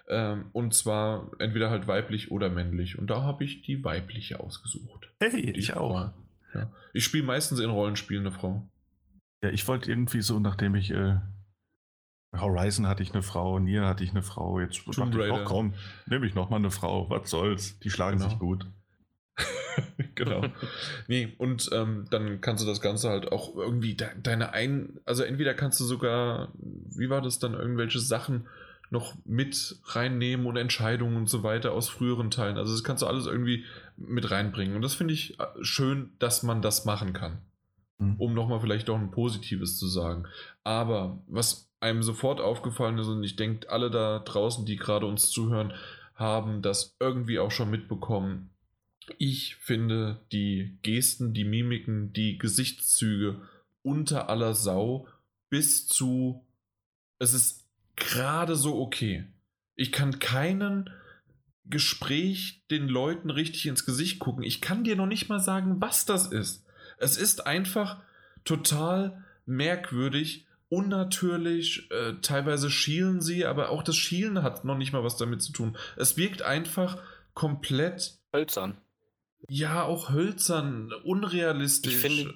[0.08, 2.98] Ähm, und zwar entweder halt weiblich oder männlich.
[2.98, 5.12] Und da habe ich die weibliche ausgesucht.
[5.20, 6.10] Hey, ich auch.
[6.52, 6.72] Ja.
[6.92, 8.68] Ich spiele meistens in Rollenspielen eine Frau.
[9.44, 11.18] Ja, ich wollte irgendwie so, nachdem ich äh,
[12.32, 15.44] Horizon hatte ich eine Frau, Nier hatte ich eine Frau, jetzt Tomb dachte ich, oh
[15.44, 15.74] komm,
[16.06, 18.30] nehme ich nochmal eine Frau, was soll's, die schlagen genau.
[18.30, 18.66] sich gut.
[20.14, 20.44] genau.
[21.08, 25.22] nee, und ähm, dann kannst du das Ganze halt auch irgendwie de deine ein, also
[25.22, 28.46] entweder kannst du sogar, wie war das dann, irgendwelche Sachen
[28.90, 32.58] noch mit reinnehmen und Entscheidungen und so weiter aus früheren Teilen.
[32.58, 33.64] Also das kannst du alles irgendwie
[33.96, 34.74] mit reinbringen.
[34.74, 37.38] Und das finde ich äh, schön, dass man das machen kann.
[37.98, 38.16] Mhm.
[38.18, 40.26] Um nochmal vielleicht auch ein Positives zu sagen.
[40.64, 45.30] Aber was einem sofort aufgefallen ist, und ich denke, alle da draußen, die gerade uns
[45.30, 45.72] zuhören,
[46.14, 48.50] haben das irgendwie auch schon mitbekommen,
[49.18, 53.40] ich finde die Gesten, die Mimiken, die Gesichtszüge
[53.82, 55.08] unter aller Sau
[55.48, 56.44] bis zu.
[57.18, 57.66] Es ist
[57.96, 59.24] gerade so okay.
[59.74, 60.90] Ich kann keinen
[61.64, 64.42] Gespräch den Leuten richtig ins Gesicht gucken.
[64.42, 66.64] Ich kann dir noch nicht mal sagen, was das ist.
[66.98, 68.00] Es ist einfach
[68.44, 71.90] total merkwürdig, unnatürlich.
[71.90, 75.52] Äh, teilweise schielen sie, aber auch das Schielen hat noch nicht mal was damit zu
[75.52, 75.76] tun.
[75.96, 76.96] Es wirkt einfach
[77.34, 78.78] komplett hölzern.
[79.48, 81.94] Ja, auch hölzern, unrealistisch.
[81.94, 82.30] Ich finde,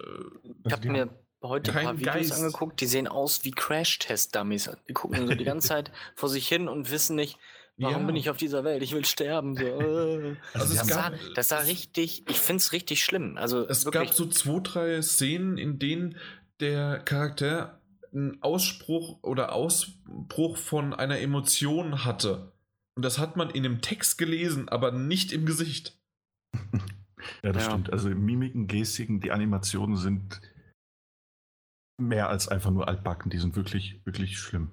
[0.44, 1.08] äh, ich habe mir
[1.42, 2.32] heute ein paar Videos Geist.
[2.32, 4.70] angeguckt, die sehen aus wie Crash-Test-Dummies.
[4.88, 7.38] Die gucken so die ganze Zeit vor sich hin und wissen nicht,
[7.76, 8.06] warum ja.
[8.06, 8.82] bin ich auf dieser Welt?
[8.82, 9.56] Ich will sterben.
[9.56, 9.64] So.
[9.64, 10.36] Äh.
[10.54, 13.36] Also das, gab, sah, das sah richtig, ich finde es richtig schlimm.
[13.36, 14.08] Also es wirklich.
[14.08, 16.16] gab so zwei, drei Szenen, in denen
[16.60, 17.80] der Charakter
[18.14, 22.52] einen Ausspruch oder Ausbruch von einer Emotion hatte.
[22.96, 25.98] Und das hat man in dem Text gelesen, aber nicht im Gesicht.
[27.42, 27.70] Ja, das ja.
[27.70, 27.92] stimmt.
[27.92, 30.40] Also Mimiken, Gestiken, die Animationen sind
[31.98, 33.30] mehr als einfach nur altbacken.
[33.30, 34.70] Die sind wirklich, wirklich schlimm.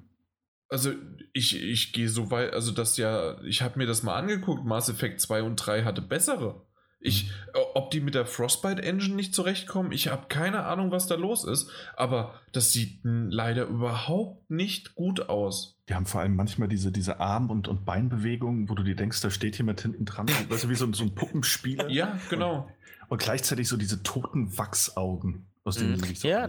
[0.69, 0.93] Also
[1.33, 4.89] ich, ich gehe so weit, also das ja, ich habe mir das mal angeguckt, Mass
[4.89, 6.65] Effect 2 und 3 hatte bessere.
[7.03, 7.59] Ich, mhm.
[7.73, 11.43] ob die mit der Frostbite Engine nicht zurechtkommen, ich habe keine Ahnung, was da los
[11.43, 11.69] ist.
[11.97, 15.79] Aber das sieht leider überhaupt nicht gut aus.
[15.89, 19.19] Die haben vor allem manchmal diese, diese Arm- und, und Beinbewegungen, wo du dir denkst,
[19.21, 20.27] da steht jemand hinten dran.
[20.49, 21.89] weißt du, wie so, so ein Puppenspieler.
[21.89, 22.69] ja, genau.
[23.01, 25.47] Und, und, gleichzeitig so diese toten Wachsaugen.
[25.63, 26.15] Aus denen mhm.
[26.15, 26.47] so ja,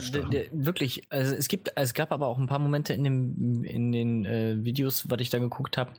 [0.53, 1.03] wirklich.
[1.11, 4.65] Also es gibt, es gab aber auch ein paar Momente in, dem, in den äh,
[4.65, 5.93] Videos, was ich da geguckt habe,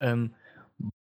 [0.00, 0.34] ähm,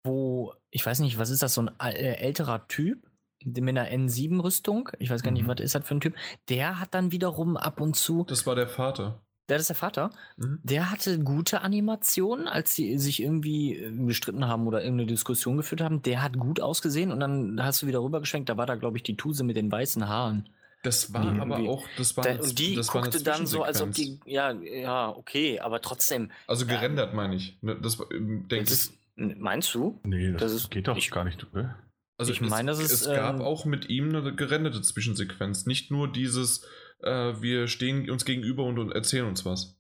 [0.03, 2.99] wo, ich weiß nicht, was ist das, so ein äh, älterer Typ
[3.43, 5.49] mit einer N7-Rüstung, ich weiß gar nicht, mhm.
[5.49, 6.15] was ist das für ein Typ,
[6.51, 8.25] der hat dann wiederum ab und zu.
[8.25, 9.23] Das war der Vater.
[9.49, 10.11] Der ist der Vater.
[10.37, 10.59] Mhm.
[10.65, 15.81] Der hatte gute Animationen, als sie sich irgendwie äh, gestritten haben oder irgendeine Diskussion geführt
[15.81, 16.03] haben.
[16.03, 18.51] Der hat gut ausgesehen und dann hast du wieder rübergeschwenkt.
[18.51, 20.47] Da war da, glaube ich, die Tuse mit den weißen Haaren.
[20.83, 23.93] Das war aber auch, das war da, Und die das guckte dann so, als ob
[23.93, 26.31] die, ja, ja, okay, aber trotzdem.
[26.47, 27.57] Also gerendert meine ich.
[27.63, 28.91] Ne, das ähm, denke ich.
[29.17, 30.01] Meinst du?
[30.05, 31.47] Nee, das, das ist, geht doch ich, gar nicht.
[31.53, 31.79] Oder?
[32.19, 35.67] Also ich meine, es, es gab ähm, auch mit ihm eine gerenderte Zwischensequenz.
[35.67, 36.67] Nicht nur dieses,
[37.03, 39.76] äh, wir stehen uns gegenüber und, und erzählen uns was.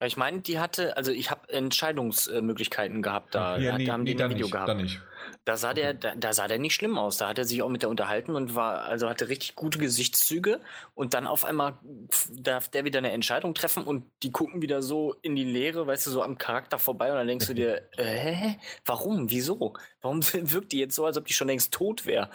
[0.00, 3.58] Ich meine, die hatte, also ich habe Entscheidungsmöglichkeiten gehabt da.
[3.58, 4.76] Ja, nee, da haben nee, die ein Video nicht, gehabt.
[4.76, 5.00] Nicht.
[5.44, 7.16] Da sah der, da, da, sah der nicht schlimm aus.
[7.16, 10.60] Da hat er sich auch mit der unterhalten und war, also hatte richtig gute Gesichtszüge.
[10.94, 11.78] Und dann auf einmal
[12.30, 16.06] darf der wieder eine Entscheidung treffen und die gucken wieder so in die Leere, weißt
[16.06, 17.10] du, so am Charakter vorbei.
[17.10, 18.58] Und dann denkst du dir, äh, hä?
[18.84, 19.30] Warum?
[19.30, 19.74] Wieso?
[20.00, 22.30] Warum wirkt die jetzt so, als ob die schon längst tot wäre?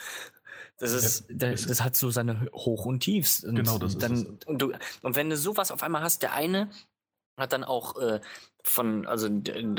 [0.80, 3.44] Das ist, ja, das, das, hat so seine Hoch- und Tiefs.
[3.44, 4.48] Und genau, das dann, ist es.
[4.48, 6.72] Und, du, und wenn du sowas auf einmal hast, der eine
[7.38, 8.22] hat dann auch äh,
[8.64, 9.30] von, also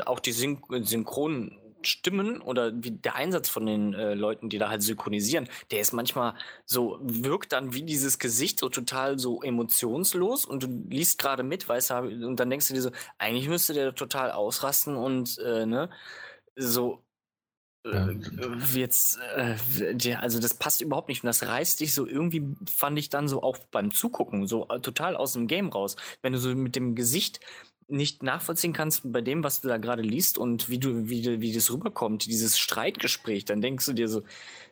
[0.07, 4.69] auch die Syn Synchron Stimmen oder wie der Einsatz von den äh, Leuten, die da
[4.71, 10.45] halt synchronisieren, der ist manchmal so, wirkt dann wie dieses Gesicht so total so emotionslos
[10.45, 11.95] und du liest gerade mit, weißt du,
[12.27, 15.91] und dann denkst du dir so, eigentlich müsste der total ausrasten und äh, ne,
[16.57, 17.03] so
[17.85, 18.09] ja.
[18.09, 18.17] Äh,
[18.75, 23.11] jetzt, äh, also das passt überhaupt nicht und das reißt dich so irgendwie, fand ich
[23.11, 25.97] dann so auch beim Zugucken, so äh, total aus dem Game raus.
[26.23, 27.41] Wenn du so mit dem Gesicht
[27.87, 31.53] nicht nachvollziehen kannst bei dem, was du da gerade liest und wie du, wie, wie
[31.53, 34.23] das rüberkommt, dieses Streitgespräch, dann denkst du dir so,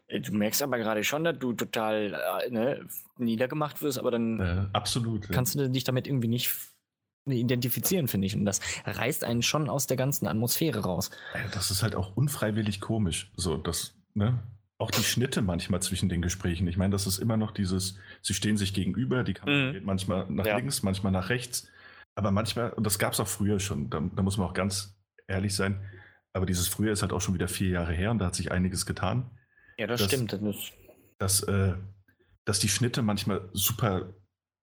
[0.06, 2.86] äh, du merkst aber gerade schon, dass du total äh, ne,
[3.18, 6.50] niedergemacht wirst, aber dann ja, absolut, kannst du dich damit irgendwie nicht
[7.26, 8.34] identifizieren, finde ich.
[8.34, 11.10] Und das reißt einen schon aus der ganzen Atmosphäre raus.
[11.52, 13.30] Das ist halt auch unfreiwillig komisch.
[13.36, 14.42] So, das, ne?
[14.78, 16.66] Auch die Schnitte manchmal zwischen den Gesprächen.
[16.66, 19.72] Ich meine, das ist immer noch dieses, sie stehen sich gegenüber, die Kamera mhm.
[19.74, 20.56] geht manchmal nach ja.
[20.56, 21.68] links, manchmal nach rechts.
[22.14, 24.98] Aber manchmal, und das gab es auch früher schon, da, da, muss man auch ganz
[25.28, 25.80] ehrlich sein,
[26.32, 28.50] aber dieses früher ist halt auch schon wieder vier Jahre her und da hat sich
[28.50, 29.30] einiges getan.
[29.78, 30.32] Ja, das dass, stimmt.
[30.32, 30.72] Das
[31.18, 31.74] dass, äh,
[32.44, 34.12] dass die Schnitte manchmal super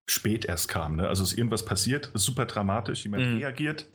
[0.10, 0.95] spät erst kam.
[0.95, 1.07] Ne?
[1.07, 3.38] Also ist irgendwas passiert, ist super dramatisch, jemand mhm.
[3.38, 3.88] reagiert,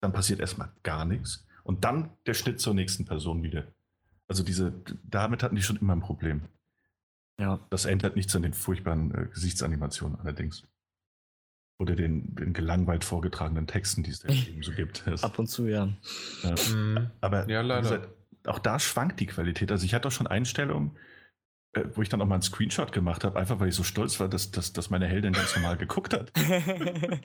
[0.00, 3.66] dann passiert erstmal gar nichts und dann der Schnitt zur nächsten Person wieder.
[4.28, 4.72] Also diese,
[5.04, 6.42] damit hatten die schon immer ein Problem.
[7.38, 7.60] Ja.
[7.70, 10.64] Das ändert nichts an den furchtbaren äh, Gesichtsanimationen allerdings.
[11.78, 15.06] Oder den, den gelangweilt vorgetragenen Texten, die es da eben so gibt.
[15.22, 15.92] Ab und zu, ja.
[16.42, 16.54] ja.
[16.74, 17.10] Mhm.
[17.20, 17.82] Aber ja, leider.
[17.82, 18.08] Gesagt,
[18.46, 19.70] auch da schwankt die Qualität.
[19.70, 20.96] Also ich hatte auch schon Einstellungen,
[21.94, 24.28] wo ich dann auch mal einen Screenshot gemacht habe, einfach weil ich so stolz war,
[24.28, 26.32] dass, dass, dass meine Heldin ganz normal geguckt hat.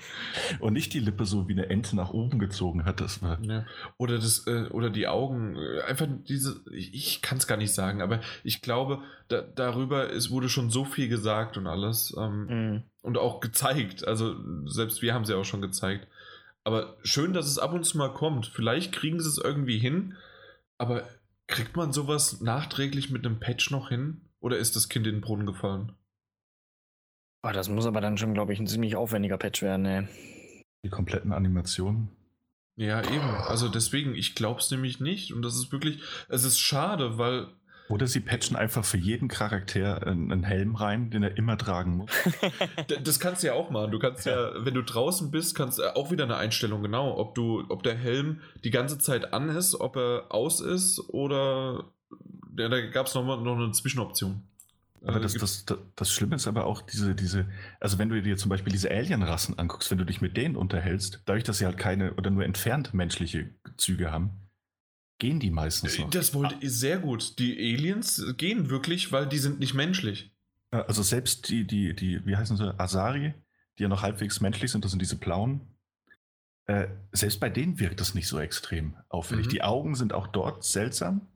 [0.60, 3.02] und nicht die Lippe so wie eine Ente nach oben gezogen hat.
[3.02, 3.66] Das war ja.
[3.98, 7.74] Oder, das, äh, oder die Augen, äh, einfach diese, ich, ich kann es gar nicht
[7.74, 12.14] sagen, aber ich glaube, da, darüber es wurde schon so viel gesagt und alles.
[12.18, 12.84] Ähm, mhm.
[13.02, 14.08] Und auch gezeigt.
[14.08, 16.08] Also selbst wir haben sie auch schon gezeigt.
[16.64, 18.46] Aber schön, dass es ab und zu mal kommt.
[18.46, 20.16] Vielleicht kriegen sie es irgendwie hin,
[20.78, 21.08] aber
[21.48, 24.22] kriegt man sowas nachträglich mit einem Patch noch hin?
[24.42, 25.94] Oder ist das Kind in den Brunnen gefallen?
[27.44, 30.08] Oh, das muss aber dann schon, glaube ich, ein ziemlich aufwendiger Patch werden, ey.
[30.84, 32.10] Die kompletten Animationen.
[32.76, 33.30] Ja, eben.
[33.48, 35.34] Also deswegen, ich glaube es nämlich nicht.
[35.34, 37.48] Und das ist wirklich, es ist schade, weil
[37.90, 42.10] oder sie patchen einfach für jeden Charakter einen Helm rein, den er immer tragen muss.
[43.04, 43.92] das kannst du ja auch machen.
[43.92, 47.36] Du kannst ja, wenn du draußen bist, kannst du auch wieder eine Einstellung, genau, ob
[47.36, 51.92] du, ob der Helm die ganze Zeit an ist, ob er aus ist oder
[52.58, 54.44] ja, da gab es noch, noch eine Zwischenoption.
[55.04, 57.48] Aber also das, das, das, Schlimme ist aber auch diese, diese,
[57.80, 61.24] also wenn du dir zum Beispiel diese Alien-Rassen anguckst, wenn du dich mit denen unterhältst,
[61.26, 64.30] dadurch, dass sie halt keine oder nur entfernt menschliche Züge haben,
[65.18, 66.10] gehen die meistens noch.
[66.12, 66.60] Das wollte ah.
[66.62, 67.40] sehr gut.
[67.40, 70.32] Die Aliens gehen wirklich, weil die sind nicht menschlich.
[70.70, 73.34] Also selbst die, die, die, wie heißen sie, Asari,
[73.78, 75.62] die ja noch halbwegs menschlich sind, das sind diese blauen.
[76.66, 79.48] Äh, selbst bei denen wirkt das nicht so extrem auffällig.
[79.48, 79.50] Mhm.
[79.50, 81.28] Die Augen sind auch dort seltsam.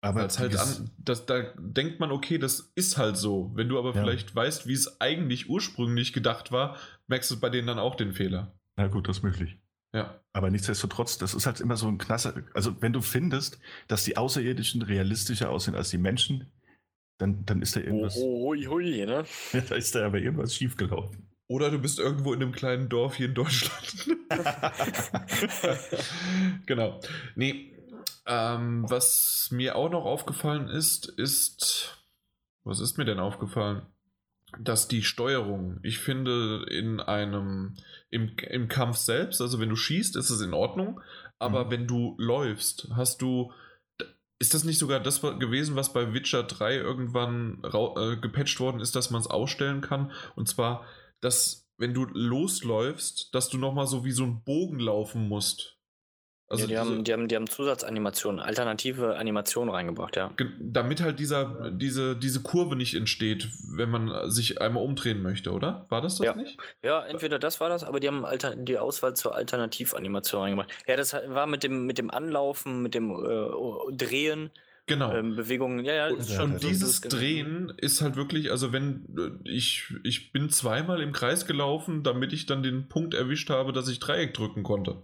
[0.00, 3.50] Aber halt an, das, da denkt man, okay, das ist halt so.
[3.54, 4.02] Wenn du aber ja.
[4.02, 8.14] vielleicht weißt, wie es eigentlich ursprünglich gedacht war, merkst du bei denen dann auch den
[8.14, 8.54] Fehler.
[8.76, 9.58] Na gut, das ist möglich.
[9.94, 10.20] Ja.
[10.32, 12.42] Aber nichtsdestotrotz, das ist halt immer so ein Knasser.
[12.54, 16.50] Also, wenn du findest, dass die Außerirdischen realistischer aussehen als die Menschen,
[17.18, 18.16] dann, dann ist da irgendwas.
[18.16, 19.24] Oh, hui, hui, ne?
[19.52, 21.28] Ja, da ist da aber irgendwas schiefgelaufen.
[21.46, 24.16] Oder du bist irgendwo in einem kleinen Dorf hier in Deutschland.
[26.66, 27.00] genau.
[27.36, 27.73] Nee,
[28.26, 31.98] ähm, was mir auch noch aufgefallen ist, ist.
[32.64, 33.86] Was ist mir denn aufgefallen?
[34.58, 37.76] Dass die Steuerung, ich finde, in einem.
[38.10, 41.00] Im, im Kampf selbst, also wenn du schießt, ist es in Ordnung.
[41.38, 41.70] Aber mhm.
[41.70, 43.52] wenn du läufst, hast du.
[44.38, 48.94] Ist das nicht sogar das gewesen, was bei Witcher 3 irgendwann äh, gepatcht worden ist,
[48.96, 50.12] dass man es ausstellen kann?
[50.34, 50.84] Und zwar,
[51.20, 55.78] dass, wenn du losläufst, dass du nochmal so wie so ein Bogen laufen musst.
[56.48, 60.30] Also ja, die, haben, die, haben, die haben Zusatzanimationen, alternative Animationen reingebracht, ja.
[60.60, 65.86] Damit halt dieser, diese, diese Kurve nicht entsteht, wenn man sich einmal umdrehen möchte, oder?
[65.88, 66.34] War das das ja.
[66.34, 66.58] nicht?
[66.82, 70.70] Ja, entweder das war das, aber die haben Alter, die Auswahl zur Alternativanimation reingebracht.
[70.86, 74.50] Ja, das war mit dem, mit dem Anlaufen, mit dem äh, Drehen.
[74.86, 75.14] Genau.
[75.14, 76.06] Ähm, Bewegungen, ja, ja.
[76.08, 77.16] Und, und dieses genau.
[77.16, 82.34] Drehen ist halt wirklich, also wenn äh, ich, ich bin zweimal im Kreis gelaufen, damit
[82.34, 85.00] ich dann den Punkt erwischt habe, dass ich Dreieck drücken konnte.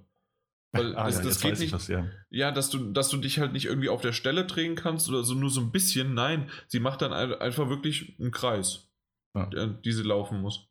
[0.73, 1.73] Weil ah, das, ja, das geht nicht.
[1.73, 2.07] Das, ja.
[2.31, 5.25] ja, dass du, dass du dich halt nicht irgendwie auf der Stelle drehen kannst oder
[5.25, 6.15] so nur so ein bisschen.
[6.15, 8.89] Nein, sie macht dann einfach wirklich einen Kreis,
[9.35, 9.47] ja.
[9.47, 10.69] der, die sie laufen muss.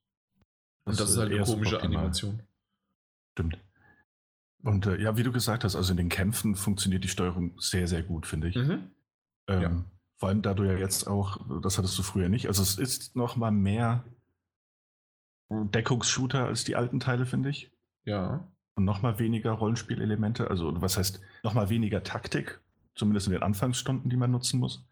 [0.86, 2.42] Und das, das ist halt eine komische Animation.
[3.34, 3.58] Stimmt.
[4.64, 7.88] Und äh, ja, wie du gesagt hast, also in den Kämpfen funktioniert die Steuerung sehr,
[7.88, 8.56] sehr gut, finde ich.
[8.56, 8.92] Mhm.
[9.48, 9.86] Ähm, ja.
[10.18, 12.48] Vor allem da du ja jetzt auch, das hattest du früher nicht.
[12.48, 14.04] Also es ist noch mal mehr
[15.50, 17.72] Deckungsshooter als die alten Teile, finde ich.
[18.04, 18.52] Ja.
[18.76, 20.50] Und nochmal weniger Rollenspielelemente.
[20.50, 22.60] Also, was heißt nochmal weniger Taktik,
[22.96, 24.86] zumindest in den Anfangsstunden, die man nutzen muss.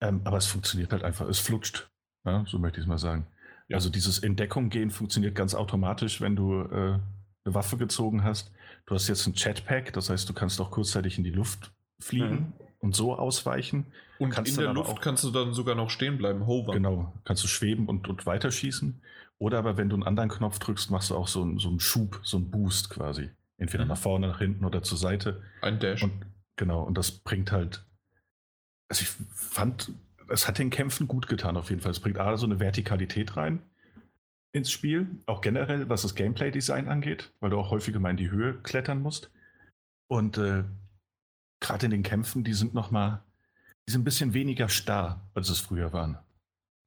[0.00, 1.88] Ähm, aber es funktioniert halt einfach, es flutscht.
[2.24, 3.26] Ja, so möchte ich es mal sagen.
[3.68, 3.76] Ja.
[3.76, 6.98] Also, dieses Entdeckung gehen funktioniert ganz automatisch, wenn du äh,
[7.46, 8.52] eine Waffe gezogen hast.
[8.86, 12.34] Du hast jetzt ein Jetpack, das heißt, du kannst auch kurzzeitig in die Luft fliegen
[12.34, 12.52] mhm.
[12.78, 13.86] und so ausweichen.
[14.18, 16.72] Und kannst in der Luft kannst du dann sogar noch stehen bleiben, hover.
[16.72, 19.00] Genau, kannst du schweben und, und weiterschießen.
[19.38, 21.80] Oder aber wenn du einen anderen Knopf drückst, machst du auch so, einen, so einen
[21.80, 23.30] Schub, so einen Boost quasi.
[23.58, 23.90] Entweder mhm.
[23.90, 25.42] nach vorne, nach hinten oder zur Seite.
[25.60, 26.02] Ein Dash.
[26.02, 26.12] Und,
[26.56, 27.84] genau, und das bringt halt.
[28.88, 29.92] Also ich fand,
[30.28, 31.90] es hat den Kämpfen gut getan auf jeden Fall.
[31.90, 33.62] Es bringt A so eine Vertikalität rein
[34.56, 38.30] ins Spiel, auch generell, was das Gameplay-Design angeht, weil du auch häufiger mal in die
[38.30, 39.30] Höhe klettern musst.
[40.08, 40.64] Und äh,
[41.60, 43.22] gerade in den Kämpfen, die sind noch mal,
[43.86, 46.18] die sind ein bisschen weniger starr, als es früher waren.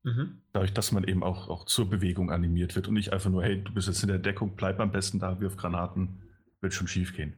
[0.04, 0.42] Mhm.
[0.54, 3.62] Dadurch, dass man eben auch, auch zur Bewegung animiert wird und nicht einfach nur, hey,
[3.64, 6.22] du bist jetzt in der Deckung, bleib am besten da, wirf Granaten,
[6.62, 7.38] wird schon schief gehen.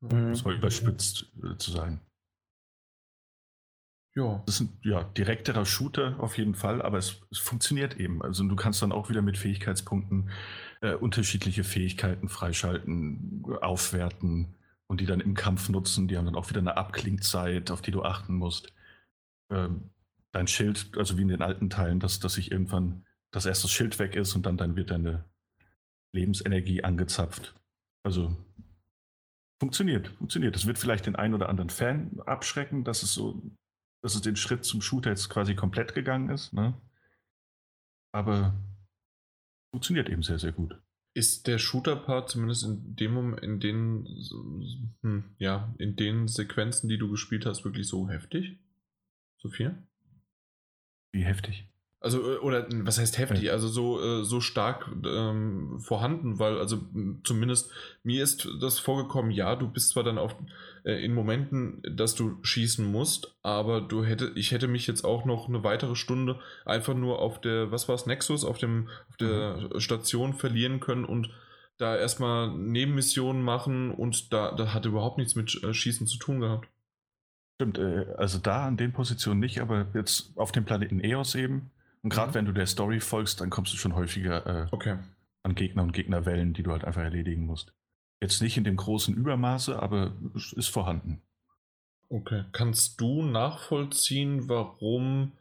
[0.00, 0.30] Mhm.
[0.30, 2.00] Das war überspitzt äh, zu sagen.
[4.14, 4.42] Ja.
[4.44, 8.22] Das ist ein ja, direkterer Shooter auf jeden Fall, aber es, es, funktioniert eben.
[8.22, 10.30] Also du kannst dann auch wieder mit Fähigkeitspunkten
[10.82, 14.54] äh, unterschiedliche Fähigkeiten freischalten, aufwerten
[14.86, 16.08] und die dann im Kampf nutzen.
[16.08, 18.74] Die haben dann auch wieder eine Abklingzeit, auf die du achten musst.
[19.50, 19.90] Ähm,
[20.32, 23.98] dein Schild, also wie in den alten Teilen, dass, dass sich irgendwann das erste Schild
[23.98, 25.24] weg ist und dann, dann wird deine
[26.12, 27.54] Lebensenergie angezapft.
[28.02, 28.36] Also
[29.60, 30.54] funktioniert, funktioniert.
[30.54, 33.42] Das wird vielleicht den einen oder anderen Fan abschrecken, dass es so
[34.02, 36.52] dass es den Schritt zum Shooter jetzt quasi komplett gegangen ist.
[36.52, 36.74] Ne?
[38.12, 38.54] Aber
[39.72, 40.76] funktioniert eben sehr, sehr gut.
[41.14, 44.06] Ist der Shooter-Part zumindest in dem in den,
[45.02, 48.58] hm, ja, in den Sequenzen, die du gespielt hast, wirklich so heftig?
[49.38, 49.76] So viel?
[51.12, 51.66] Wie heftig?
[52.02, 53.52] Also, äh, oder was heißt heftig?
[53.52, 56.80] Also so, äh, so stark ähm, vorhanden, weil, also
[57.22, 57.70] zumindest
[58.02, 60.34] mir ist das vorgekommen, ja, du bist zwar dann auf
[60.84, 65.24] äh, in Momenten, dass du schießen musst, aber du hätte, ich hätte mich jetzt auch
[65.24, 69.16] noch eine weitere Stunde einfach nur auf der, was war es, Nexus, auf dem, auf
[69.18, 69.80] der mhm.
[69.80, 71.30] Station verlieren können und
[71.78, 76.68] da erstmal Nebenmissionen machen und da, da hat überhaupt nichts mit Schießen zu tun gehabt.
[77.62, 77.78] Stimmt,
[78.18, 81.70] also da an den Positionen nicht, aber jetzt auf dem Planeten Eos eben
[82.02, 82.34] und gerade mhm.
[82.34, 84.98] wenn du der Story folgst, dann kommst du schon häufiger äh, okay.
[85.42, 87.72] an Gegner und Gegnerwellen, die du halt einfach erledigen musst.
[88.20, 91.22] Jetzt nicht in dem großen Übermaße, aber es ist vorhanden.
[92.08, 92.44] Okay.
[92.52, 95.32] Kannst du nachvollziehen, warum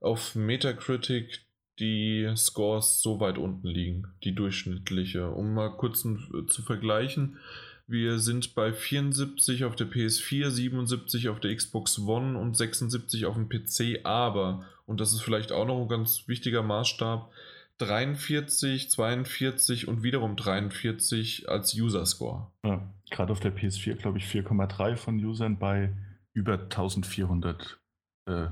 [0.00, 1.44] auf Metacritic
[1.78, 5.30] die Scores so weit unten liegen, die durchschnittliche?
[5.30, 7.38] Um mal kurz zu vergleichen.
[7.86, 13.34] Wir sind bei 74 auf der PS4, 77 auf der Xbox One und 76 auf
[13.34, 17.30] dem PC, aber, und das ist vielleicht auch noch ein ganz wichtiger Maßstab,
[17.78, 22.50] 43, 42 und wiederum 43 als User-Score.
[22.64, 25.92] Ja, gerade auf der PS4 glaube ich 4,3 von Usern bei
[26.32, 27.78] über 1400.
[28.26, 28.48] Äh,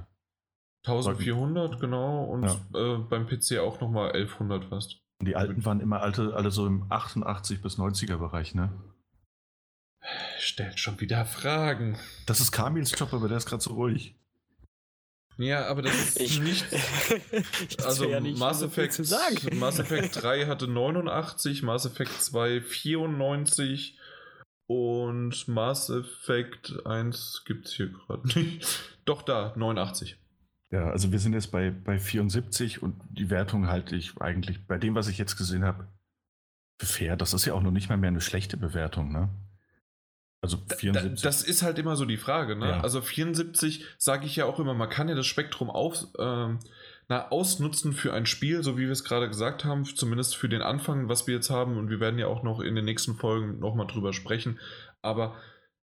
[0.85, 2.97] 1400, genau, und ja.
[2.97, 4.99] äh, beim PC auch nochmal 1100 fast.
[5.21, 8.73] Und die alten waren immer alte, alle so im 88 bis 90er Bereich, ne?
[10.39, 11.99] Stellt schon wieder Fragen.
[12.27, 14.15] Das ist Kamils Job, aber der ist gerade so ruhig.
[15.39, 16.67] Ja, aber das ist ich, nicht.
[17.85, 19.59] also ja nicht Mass Effect, zu sagen.
[19.59, 23.99] Mass Effect 3 hatte 89, Mass Effect 2 94
[24.67, 28.81] und Mass Effect 1 gibt es hier gerade nicht.
[29.05, 30.19] Doch da, 89.
[30.71, 34.79] Ja, also wir sind jetzt bei, bei 74 und die Wertung halte ich eigentlich bei
[34.79, 35.87] dem, was ich jetzt gesehen habe,
[36.79, 37.17] für fair.
[37.17, 39.29] Das ist ja auch noch nicht mal mehr eine schlechte Bewertung, ne?
[40.43, 41.23] Also 74.
[41.23, 42.69] das ist halt immer so die Frage, ne?
[42.69, 42.81] Ja.
[42.81, 46.59] Also 74 sage ich ja auch immer, man kann ja das Spektrum auf, ähm,
[47.09, 50.61] na, ausnutzen für ein Spiel, so wie wir es gerade gesagt haben, zumindest für den
[50.61, 53.61] Anfang, was wir jetzt haben, und wir werden ja auch noch in den nächsten Folgen
[53.61, 54.59] nochmal drüber sprechen.
[55.01, 55.37] Aber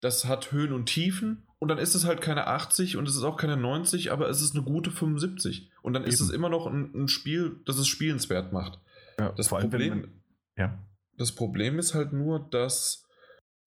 [0.00, 3.24] das hat Höhen und Tiefen und dann ist es halt keine 80 und es ist
[3.24, 5.70] auch keine 90, aber es ist eine gute 75.
[5.82, 6.12] Und dann Eben.
[6.12, 8.78] ist es immer noch ein, ein, Spiel, das es spielenswert macht.
[9.18, 10.10] Ja, das Problem, man,
[10.56, 10.78] ja.
[11.16, 13.05] das Problem ist halt nur, dass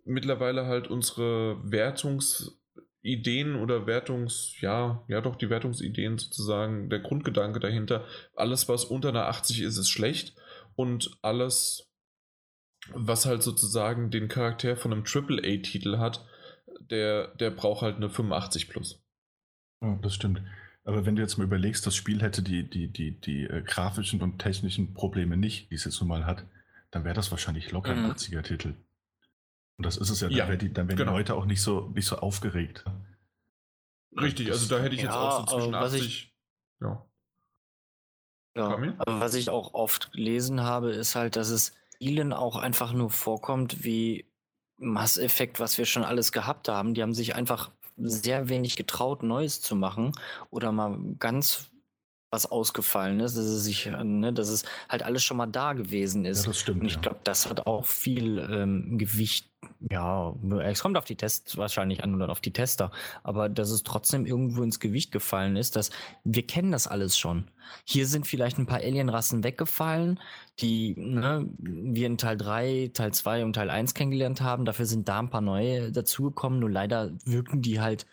[0.05, 8.05] mittlerweile halt unsere Wertungsideen oder Wertungs, ja, ja doch, die Wertungsideen sozusagen, der Grundgedanke dahinter,
[8.35, 10.35] alles, was unter einer 80 ist, ist schlecht
[10.75, 11.91] und alles,
[12.93, 16.25] was halt sozusagen den Charakter von einem AAA-Titel hat,
[16.89, 19.03] der, der braucht halt eine 85 plus.
[19.81, 20.41] Ja, das stimmt.
[20.83, 24.21] Aber wenn du jetzt mal überlegst, das Spiel hätte die, die, die, die äh, grafischen
[24.21, 26.45] und technischen Probleme nicht, die es jetzt nun mal hat,
[26.91, 28.73] dann wäre das wahrscheinlich locker ein 80er-Titel.
[29.79, 31.11] Und das ist es ja, dann, ja, wär die, dann werden genau.
[31.11, 32.83] die Leute auch nicht so, nicht so aufgeregt.
[34.19, 36.05] Richtig, also da hätte ich jetzt ja, auch so zwischen 80.
[36.05, 36.35] Ich,
[36.81, 37.05] ja.
[38.57, 38.65] ja
[38.97, 43.09] aber was ich auch oft gelesen habe, ist halt, dass es vielen auch einfach nur
[43.09, 44.25] vorkommt wie
[44.75, 46.93] Mass Effect, was wir schon alles gehabt haben.
[46.93, 50.11] Die haben sich einfach sehr wenig getraut, Neues zu machen
[50.49, 51.69] oder mal ganz
[52.31, 56.25] was ausgefallen ist, dass es sich, ne, dass es halt alles schon mal da gewesen
[56.25, 56.43] ist.
[56.43, 56.81] Ja, das stimmt.
[56.81, 59.48] Und ich glaube, das hat auch viel ähm, Gewicht.
[59.89, 62.91] Ja, es kommt auf die Tests wahrscheinlich an oder auf die Tester,
[63.23, 65.89] aber dass es trotzdem irgendwo ins Gewicht gefallen ist, dass
[66.23, 67.49] wir kennen das alles schon.
[67.85, 70.19] Hier sind vielleicht ein paar Alienrassen weggefallen,
[70.59, 74.65] die ne, wir in Teil 3, Teil 2 und Teil 1 kennengelernt haben.
[74.65, 78.05] Dafür sind da ein paar neue dazugekommen, nur leider wirken die halt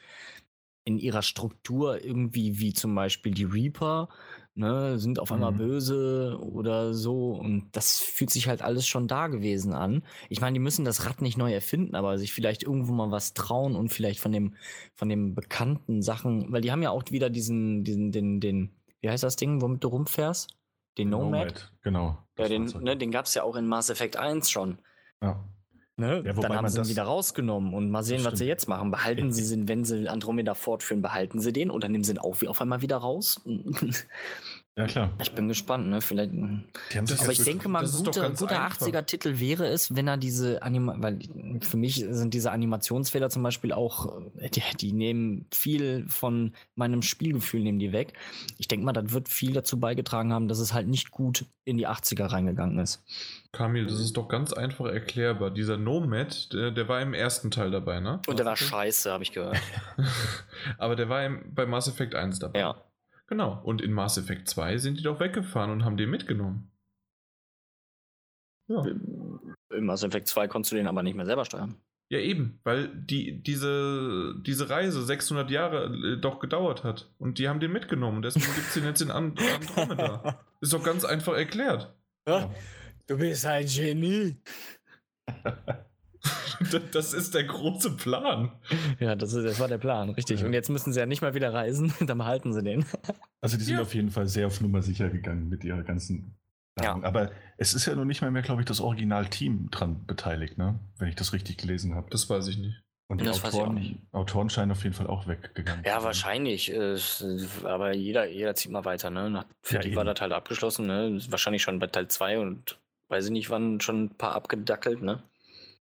[0.85, 4.09] in ihrer Struktur irgendwie wie zum Beispiel die Reaper,
[4.57, 5.59] ne, sind auf einmal mhm.
[5.59, 10.03] böse oder so und das fühlt sich halt alles schon da gewesen an.
[10.29, 13.35] Ich meine, die müssen das Rad nicht neu erfinden, aber sich vielleicht irgendwo mal was
[13.35, 14.55] trauen und vielleicht von dem
[14.95, 18.71] von dem bekannten Sachen, weil die haben ja auch wieder diesen diesen den den
[19.01, 20.57] wie heißt das Ding, womit du rumfährst?
[20.99, 21.33] Den Nomad?
[21.33, 22.19] Nomad genau.
[22.39, 24.79] Ja, den, ne, den gab es ja auch in Mass Effect 1 schon.
[25.23, 25.45] Ja.
[25.99, 26.23] Ne?
[26.27, 28.91] Ja, dann haben sie ihn wieder rausgenommen und mal sehen, was sie jetzt machen.
[28.91, 32.43] Behalten sie ihn, wenn sie Andromeda fortführen, behalten sie den oder nehmen sie ihn auch
[32.43, 33.41] wie auf einmal wieder raus?
[34.79, 35.11] Ja, klar.
[35.23, 36.03] Ich bin gespannt, ne?
[36.03, 36.33] Vielleicht.
[36.35, 41.19] aber ich denke mal, ein guter, guter 80er-Titel wäre es, wenn er diese Anima weil
[41.63, 47.01] für mich sind diese Animationsfehler zum Beispiel auch, äh, die, die, nehmen viel von meinem
[47.01, 48.13] Spielgefühl, nehmen die weg.
[48.59, 51.79] Ich denke mal, das wird viel dazu beigetragen haben, dass es halt nicht gut in
[51.79, 53.03] die 80er reingegangen ist.
[53.53, 55.51] Kamil, das ist doch ganz einfach erklärbar.
[55.51, 58.21] Dieser Nomad, der, der war im ersten Teil dabei, ne?
[58.27, 59.57] Und der war scheiße, habe ich gehört.
[60.79, 62.59] aber der war im, bei Mass Effect 1 dabei.
[62.59, 62.86] Ja.
[63.27, 63.61] Genau.
[63.65, 66.71] Und in Mass Effect 2 sind die doch weggefahren und haben den mitgenommen.
[68.69, 68.85] Ja.
[68.85, 71.77] In Mass Effect 2 konntest du den aber nicht mehr selber steuern.
[72.09, 77.11] Ja, eben, weil die, diese, diese Reise 600 Jahre äh, doch gedauert hat.
[77.19, 78.23] Und die haben den mitgenommen.
[78.23, 80.41] Deswegen gibt es den jetzt in Andromeda.
[80.61, 81.93] Ist doch ganz einfach erklärt.
[82.29, 82.49] Ja,
[83.09, 84.37] du bist ein Genie.
[86.93, 88.53] Das ist der große Plan.
[88.99, 90.43] Ja, das, ist, das war der Plan, richtig.
[90.43, 92.85] Und jetzt müssen sie ja nicht mal wieder reisen, dann behalten sie den.
[93.41, 93.83] Also die sind ja.
[93.83, 96.37] auf jeden Fall sehr auf Nummer sicher gegangen mit ihrer ganzen
[96.75, 97.03] Planung.
[97.03, 97.09] Ja.
[97.09, 100.81] Aber es ist ja noch nicht mal mehr, glaube ich, das Originalteam dran beteiligt, ne?
[100.99, 102.09] Wenn ich das richtig gelesen habe.
[102.11, 102.83] Das weiß ich nicht.
[103.09, 105.85] Und die Autoren, Autoren, scheinen auf jeden Fall auch weggegangen.
[105.87, 106.73] Ja, wahrscheinlich.
[107.63, 109.11] aber jeder, jeder zieht mal weiter.
[109.11, 109.45] Ne?
[109.63, 109.97] Für ja, die eben.
[109.97, 110.87] war das halt abgeschlossen.
[110.87, 111.21] Ne?
[111.29, 115.03] Wahrscheinlich schon bei Teil 2 und weiß ich nicht, wann schon ein paar abgedackelt.
[115.03, 115.23] Ne?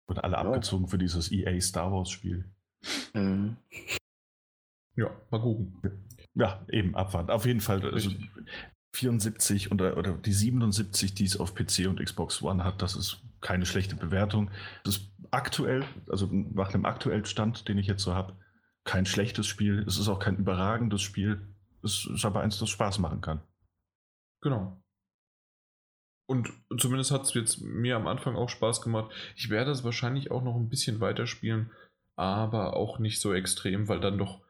[0.07, 0.41] Wurden alle ja.
[0.43, 2.45] abgezogen für dieses EA Star Wars Spiel.
[3.15, 3.57] Mhm.
[4.97, 5.81] Ja, mal gucken.
[6.35, 7.31] Ja, eben abwarten.
[7.31, 7.83] Auf jeden Fall.
[7.93, 8.11] Also
[8.95, 13.23] 74 oder, oder die 77, die es auf PC und Xbox One hat, das ist
[13.41, 14.51] keine schlechte Bewertung.
[14.85, 18.37] Das ist aktuell, also nach dem aktuellen Stand, den ich jetzt so habe,
[18.85, 19.85] kein schlechtes Spiel.
[19.87, 21.55] Es ist auch kein überragendes Spiel.
[21.83, 23.43] Es ist aber eins, das Spaß machen kann.
[24.41, 24.83] Genau.
[26.27, 29.13] Und zumindest hat es jetzt mir am Anfang auch Spaß gemacht.
[29.37, 31.71] Ich werde es wahrscheinlich auch noch ein bisschen weiterspielen,
[32.17, 34.41] aber auch nicht so extrem, weil dann doch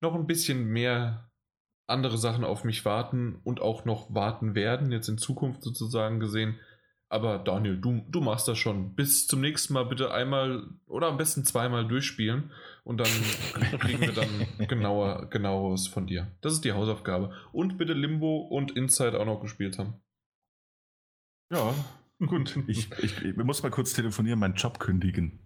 [0.00, 1.30] noch ein bisschen mehr
[1.88, 6.58] andere Sachen auf mich warten und auch noch warten werden, jetzt in Zukunft sozusagen gesehen.
[7.08, 8.96] Aber Daniel, du, du machst das schon.
[8.96, 12.50] Bis zum nächsten Mal bitte einmal oder am besten zweimal durchspielen
[12.82, 13.08] und dann
[13.78, 14.28] kriegen wir dann
[14.68, 16.26] genauer, genaueres von dir.
[16.40, 17.32] Das ist die Hausaufgabe.
[17.52, 19.94] Und bitte Limbo und Inside auch noch gespielt haben.
[21.50, 21.74] Ja,
[22.26, 22.58] gut.
[22.66, 25.38] Ich, ich, ich muss mal kurz telefonieren, meinen Job kündigen.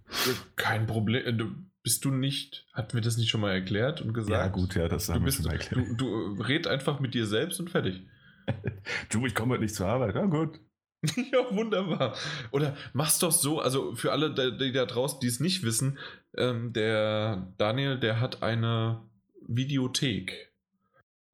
[0.57, 1.27] Kein Problem.
[1.27, 4.33] Äh, du, bist du nicht, hatten wir das nicht schon mal erklärt und gesagt?
[4.33, 6.01] Ja, gut, ja, das haben du bist, wir schon mal erklärt.
[6.01, 8.03] Du, du red einfach mit dir selbst und fertig.
[9.11, 10.15] du, ich komme heute nicht zur Arbeit.
[10.15, 10.61] Ja, gut.
[11.03, 12.15] ja, wunderbar.
[12.51, 15.99] Oder mach's doch so, also für alle, die da draußen, die es nicht wissen,
[16.37, 19.01] ähm, der Daniel, der hat eine
[19.47, 20.53] Videothek.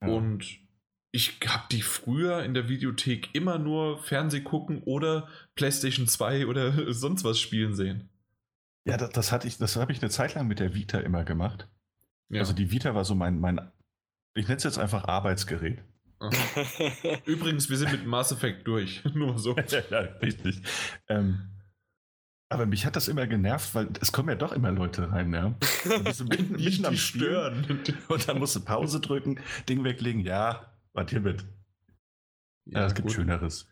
[0.01, 0.09] Ja.
[0.09, 0.66] Und
[1.17, 6.93] ich habe die früher in der Videothek immer nur Fernseh gucken oder PlayStation 2 oder
[6.93, 8.11] sonst was spielen sehen.
[8.85, 11.25] Ja, das, das hatte ich, das habe ich eine Zeit lang mit der Vita immer
[11.25, 11.69] gemacht.
[12.29, 12.41] Ja.
[12.41, 13.73] Also die Vita war so mein, mein
[14.35, 15.83] ich nenne es jetzt einfach Arbeitsgerät.
[17.25, 19.03] Übrigens, wir sind mit Mass Effect durch.
[19.15, 19.57] Nur so.
[19.91, 20.61] ja, richtig.
[21.09, 21.49] Ähm,
[22.51, 25.55] aber mich hat das immer genervt, weil es kommen ja doch immer Leute rein, ja.
[26.29, 27.83] Mitten, mitten am Stören.
[28.09, 31.45] Und dann musst du Pause drücken, Ding weglegen, ja, was hiermit?
[32.65, 33.17] Ja, ja es gibt gut.
[33.17, 33.69] Schöneres.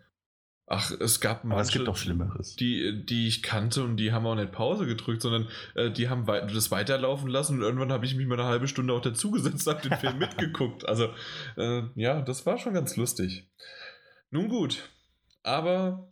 [0.66, 2.56] Ach, es gab manche, Aber es gibt auch Schlimmeres.
[2.56, 6.26] Die, die ich kannte und die haben auch nicht Pause gedrückt, sondern äh, die haben
[6.26, 9.68] wei das weiterlaufen lassen und irgendwann habe ich mich mal eine halbe Stunde auch dazugesetzt
[9.68, 10.88] und habe den Film mitgeguckt.
[10.88, 11.10] Also,
[11.58, 13.46] äh, ja, das war schon ganz lustig.
[14.30, 14.88] Nun gut,
[15.42, 16.10] aber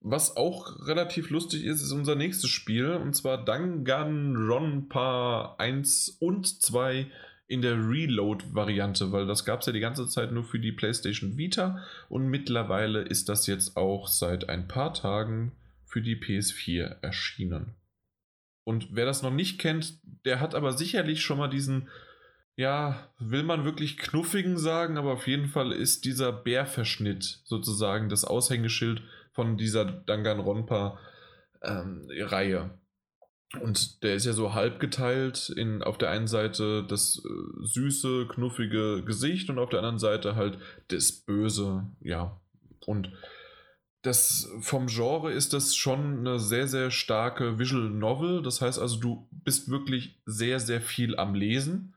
[0.00, 7.08] was auch relativ lustig ist, ist unser nächstes Spiel und zwar Danganronpa 1 und 2
[7.50, 11.36] in der Reload-Variante, weil das gab es ja die ganze Zeit nur für die PlayStation
[11.36, 15.50] Vita und mittlerweile ist das jetzt auch seit ein paar Tagen
[15.84, 17.74] für die PS4 erschienen.
[18.62, 21.88] Und wer das noch nicht kennt, der hat aber sicherlich schon mal diesen,
[22.54, 28.24] ja, will man wirklich knuffigen sagen, aber auf jeden Fall ist dieser Bärverschnitt sozusagen das
[28.24, 32.60] Aushängeschild von dieser Danganronpa-Reihe.
[32.60, 32.79] Ähm,
[33.58, 38.26] und der ist ja so halb geteilt in auf der einen Seite das äh, süße,
[38.28, 42.40] knuffige Gesicht und auf der anderen Seite halt das Böse, ja.
[42.86, 43.10] Und
[44.02, 48.42] das vom Genre ist das schon eine sehr, sehr starke Visual Novel.
[48.42, 51.94] Das heißt also, du bist wirklich sehr, sehr viel am Lesen.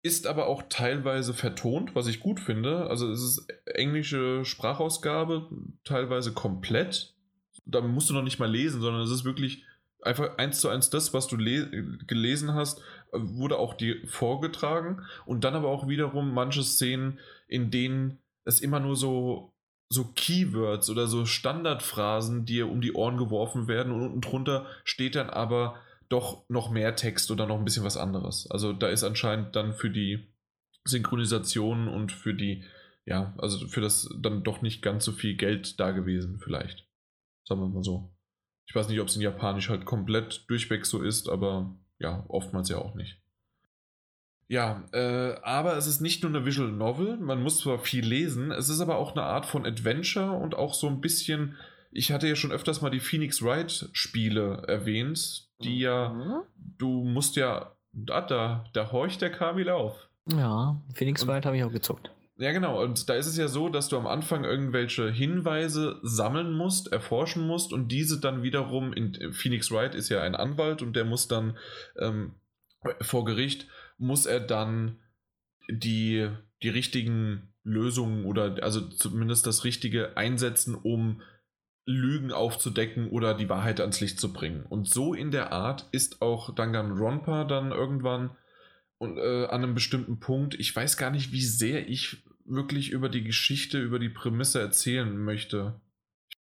[0.00, 2.88] Ist aber auch teilweise vertont, was ich gut finde.
[2.88, 5.48] Also es ist englische Sprachausgabe,
[5.84, 7.14] teilweise komplett.
[7.66, 9.64] Da musst du noch nicht mal lesen, sondern es ist wirklich
[10.02, 12.80] einfach eins zu eins das, was du gelesen hast,
[13.12, 18.80] wurde auch dir vorgetragen und dann aber auch wiederum manche Szenen, in denen es immer
[18.80, 19.52] nur so
[19.92, 25.14] so Keywords oder so Standardphrasen dir um die Ohren geworfen werden und unten drunter steht
[25.14, 25.76] dann aber
[26.08, 28.50] doch noch mehr Text oder noch ein bisschen was anderes.
[28.50, 30.28] Also da ist anscheinend dann für die
[30.84, 32.64] Synchronisation und für die,
[33.04, 36.86] ja, also für das dann doch nicht ganz so viel Geld da gewesen, vielleicht.
[37.46, 38.11] Sagen wir mal so.
[38.66, 42.68] Ich weiß nicht, ob es in Japanisch halt komplett durchweg so ist, aber ja, oftmals
[42.68, 43.18] ja auch nicht.
[44.48, 48.50] Ja, äh, aber es ist nicht nur eine Visual Novel, man muss zwar viel lesen,
[48.50, 51.56] es ist aber auch eine Art von Adventure und auch so ein bisschen,
[51.90, 56.42] ich hatte ja schon öfters mal die Phoenix Wright Spiele erwähnt, die ja, mhm.
[56.76, 60.08] du musst ja, da, da, da horcht der Kamil auf.
[60.30, 62.10] Ja, Phoenix Wright habe ich auch gezuckt.
[62.36, 62.82] Ja, genau.
[62.82, 67.46] Und da ist es ja so, dass du am Anfang irgendwelche Hinweise sammeln musst, erforschen
[67.46, 71.28] musst und diese dann wiederum in Phoenix Wright ist ja ein Anwalt und der muss
[71.28, 71.56] dann
[71.98, 72.34] ähm,
[73.00, 74.98] vor Gericht muss er dann
[75.70, 76.28] die,
[76.62, 81.22] die richtigen Lösungen oder also zumindest das Richtige einsetzen, um
[81.84, 84.64] Lügen aufzudecken oder die Wahrheit ans Licht zu bringen.
[84.68, 88.36] Und so in der Art ist auch Danganronpa dann irgendwann
[89.02, 90.54] und, äh, an einem bestimmten Punkt.
[90.60, 95.18] Ich weiß gar nicht, wie sehr ich wirklich über die Geschichte, über die Prämisse erzählen
[95.18, 95.80] möchte.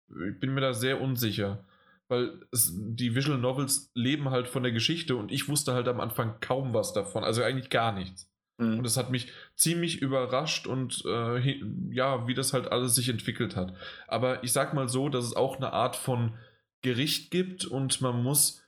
[0.10, 1.64] Ich bin mir da sehr unsicher,
[2.08, 6.00] weil es, die Visual Novels leben halt von der Geschichte und ich wusste halt am
[6.00, 8.28] Anfang kaum was davon, also eigentlich gar nichts.
[8.58, 8.80] Mhm.
[8.80, 11.62] Und es hat mich ziemlich überrascht und äh,
[11.92, 13.76] ja, wie das halt alles sich entwickelt hat.
[14.08, 16.34] Aber ich sag mal so, dass es auch eine Art von
[16.82, 18.64] Gericht gibt und man muss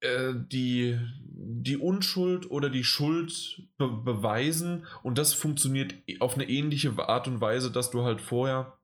[0.00, 6.92] äh, die, die Unschuld oder die Schuld be beweisen und das funktioniert auf eine ähnliche
[6.98, 8.76] Art und Weise, dass du halt vorher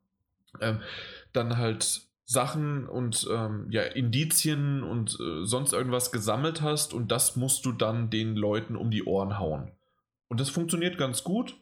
[0.61, 0.81] ähm,
[1.33, 7.37] dann halt Sachen und ähm, ja, Indizien und äh, sonst irgendwas gesammelt hast und das
[7.37, 9.71] musst du dann den Leuten um die Ohren hauen.
[10.29, 11.57] Und das funktioniert ganz gut.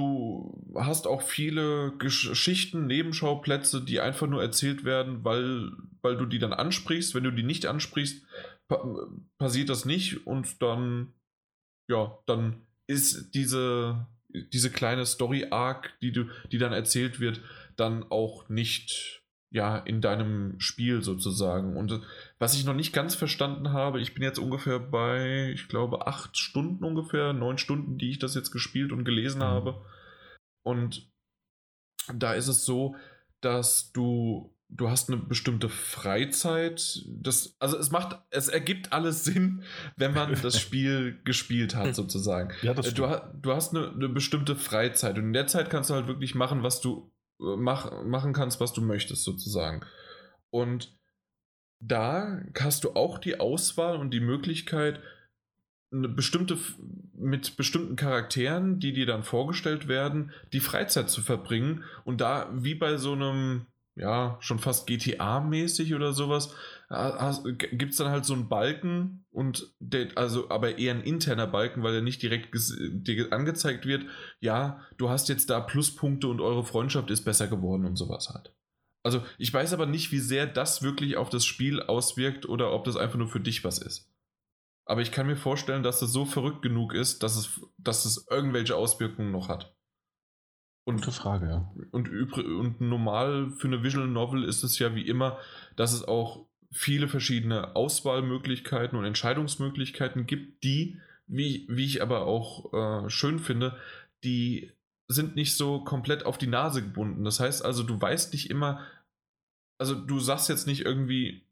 [0.00, 6.38] Du hast auch viele Geschichten, Nebenschauplätze, die einfach nur erzählt werden, weil, weil du die
[6.38, 7.14] dann ansprichst.
[7.14, 8.24] Wenn du die nicht ansprichst,
[8.66, 8.82] pa
[9.36, 11.12] passiert das nicht und dann,
[11.86, 16.12] ja, dann ist diese, diese kleine Story-Arc, die,
[16.50, 17.42] die dann erzählt wird,
[17.76, 19.19] dann auch nicht
[19.50, 21.76] ja, in deinem Spiel sozusagen.
[21.76, 22.00] Und äh,
[22.38, 26.38] was ich noch nicht ganz verstanden habe, ich bin jetzt ungefähr bei, ich glaube, acht
[26.38, 29.44] Stunden ungefähr, neun Stunden, die ich das jetzt gespielt und gelesen mhm.
[29.44, 29.84] habe.
[30.62, 31.10] Und
[32.14, 32.94] da ist es so,
[33.40, 37.04] dass du, du hast eine bestimmte Freizeit.
[37.08, 39.64] Das, also es macht, es ergibt alles Sinn,
[39.96, 42.54] wenn man das Spiel gespielt hat, sozusagen.
[42.62, 45.90] Ja, das äh, du, du hast eine, eine bestimmte Freizeit und in der Zeit kannst
[45.90, 49.84] du halt wirklich machen, was du mach, machen kannst, was du möchtest, sozusagen.
[50.50, 50.96] Und
[51.80, 55.00] da hast du auch die Auswahl und die Möglichkeit,
[55.92, 56.56] eine bestimmte,
[57.14, 62.74] mit bestimmten Charakteren, die dir dann vorgestellt werden, die Freizeit zu verbringen und da wie
[62.74, 63.66] bei so einem,
[64.00, 66.54] ja, schon fast GTA-mäßig oder sowas,
[66.88, 71.82] gibt es dann halt so einen Balken und der, also aber eher ein interner Balken,
[71.82, 74.06] weil er nicht direkt dir angezeigt wird,
[74.40, 78.52] ja, du hast jetzt da Pluspunkte und eure Freundschaft ist besser geworden und sowas halt.
[79.02, 82.84] Also ich weiß aber nicht, wie sehr das wirklich auf das Spiel auswirkt oder ob
[82.84, 84.10] das einfach nur für dich was ist.
[84.86, 88.26] Aber ich kann mir vorstellen, dass das so verrückt genug ist, dass es, dass es
[88.30, 89.74] irgendwelche Auswirkungen noch hat.
[90.84, 91.72] Und, Gute Frage, ja.
[91.92, 95.38] Und, und normal für eine Visual Novel ist es ja wie immer,
[95.76, 102.72] dass es auch viele verschiedene Auswahlmöglichkeiten und Entscheidungsmöglichkeiten gibt, die, wie, wie ich aber auch
[102.72, 103.76] äh, schön finde,
[104.24, 104.72] die
[105.08, 107.24] sind nicht so komplett auf die Nase gebunden.
[107.24, 108.86] Das heißt also, du weißt nicht immer,
[109.78, 111.42] also du sagst jetzt nicht irgendwie,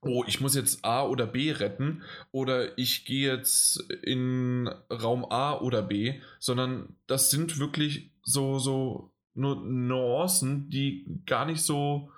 [0.00, 5.58] oh, ich muss jetzt A oder B retten oder ich gehe jetzt in Raum A
[5.58, 12.10] oder B, sondern das sind wirklich so, so nur Nuancen, die gar nicht so,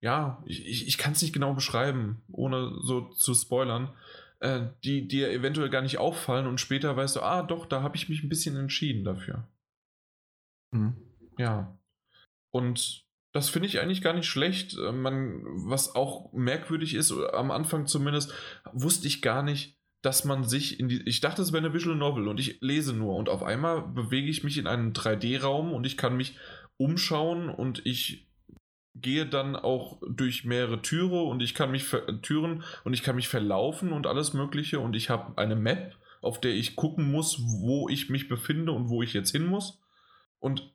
[0.00, 3.94] ja, ich, ich, kann es nicht genau beschreiben, ohne so zu spoilern,
[4.40, 7.96] äh, die dir eventuell gar nicht auffallen und später weißt du, ah doch, da habe
[7.96, 9.48] ich mich ein bisschen entschieden dafür.
[10.70, 10.96] Mhm.
[11.38, 11.78] Ja.
[12.52, 14.76] Und das finde ich eigentlich gar nicht schlecht.
[14.76, 18.32] Äh, man, was auch merkwürdig ist, am Anfang zumindest,
[18.72, 21.02] wusste ich gar nicht, dass man sich in die.
[21.06, 24.30] Ich dachte, es wäre eine Visual Novel und ich lese nur und auf einmal bewege
[24.30, 26.36] ich mich in einen 3D-Raum und ich kann mich
[26.78, 28.26] umschauen und ich
[28.94, 31.86] gehe dann auch durch mehrere Türe und ich kann mich
[32.22, 36.40] Türen und ich kann mich verlaufen und alles Mögliche und ich habe eine Map, auf
[36.40, 39.80] der ich gucken muss, wo ich mich befinde und wo ich jetzt hin muss.
[40.38, 40.72] Und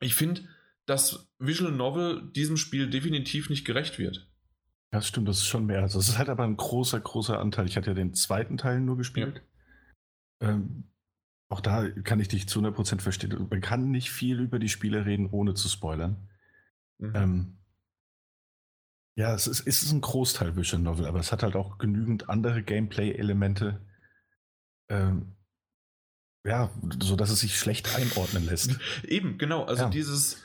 [0.00, 0.42] ich finde,
[0.86, 4.30] dass Visual Novel diesem Spiel definitiv nicht gerecht wird.
[4.92, 5.80] Ja, das stimmt, das ist schon mehr.
[5.80, 7.66] Also es ist halt aber ein großer, großer Anteil.
[7.66, 9.42] Ich hatte ja den zweiten Teil nur gespielt.
[10.40, 10.50] Ja.
[10.50, 10.90] Ähm,
[11.48, 13.48] auch da kann ich dich zu 100% verstehen.
[13.50, 16.28] Man kann nicht viel über die Spiele reden, ohne zu spoilern.
[16.98, 17.12] Mhm.
[17.14, 17.58] Ähm,
[19.16, 22.28] ja, es ist, es ist ein Großteil Visual Novel, aber es hat halt auch genügend
[22.28, 23.80] andere Gameplay-Elemente.
[24.88, 25.36] Ähm,
[26.46, 28.78] ja, so dass es sich schlecht einordnen lässt.
[29.04, 29.64] Eben, genau.
[29.64, 29.90] Also ja.
[29.90, 30.43] dieses,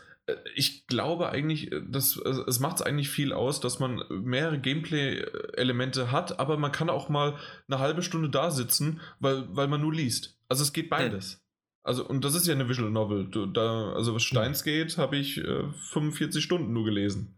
[0.56, 6.12] ich glaube eigentlich, äh, dass, es macht es eigentlich viel aus, dass man mehrere Gameplay-Elemente
[6.12, 9.94] hat, aber man kann auch mal eine halbe Stunde da sitzen, weil, weil man nur
[9.94, 10.38] liest.
[10.48, 11.42] Also es geht beides.
[11.84, 13.28] Also, und das ist ja eine Visual Novel.
[13.30, 17.38] Du, da, also was Steins geht, habe ich äh, 45 Stunden nur gelesen.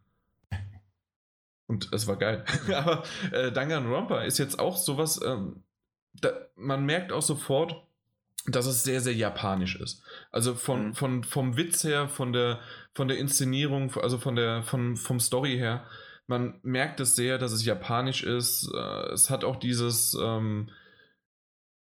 [1.67, 2.43] Und es war geil.
[2.75, 5.63] aber äh, Danganronpa ist jetzt auch sowas, ähm,
[6.13, 7.87] da, man merkt auch sofort,
[8.47, 10.03] dass es sehr, sehr japanisch ist.
[10.31, 10.93] Also von, mhm.
[10.95, 12.59] von, vom Witz her, von der,
[12.93, 15.85] von der Inszenierung, also von der, von, vom Story her,
[16.27, 18.71] man merkt es sehr, dass es japanisch ist.
[18.73, 20.69] Äh, es hat auch dieses, ähm,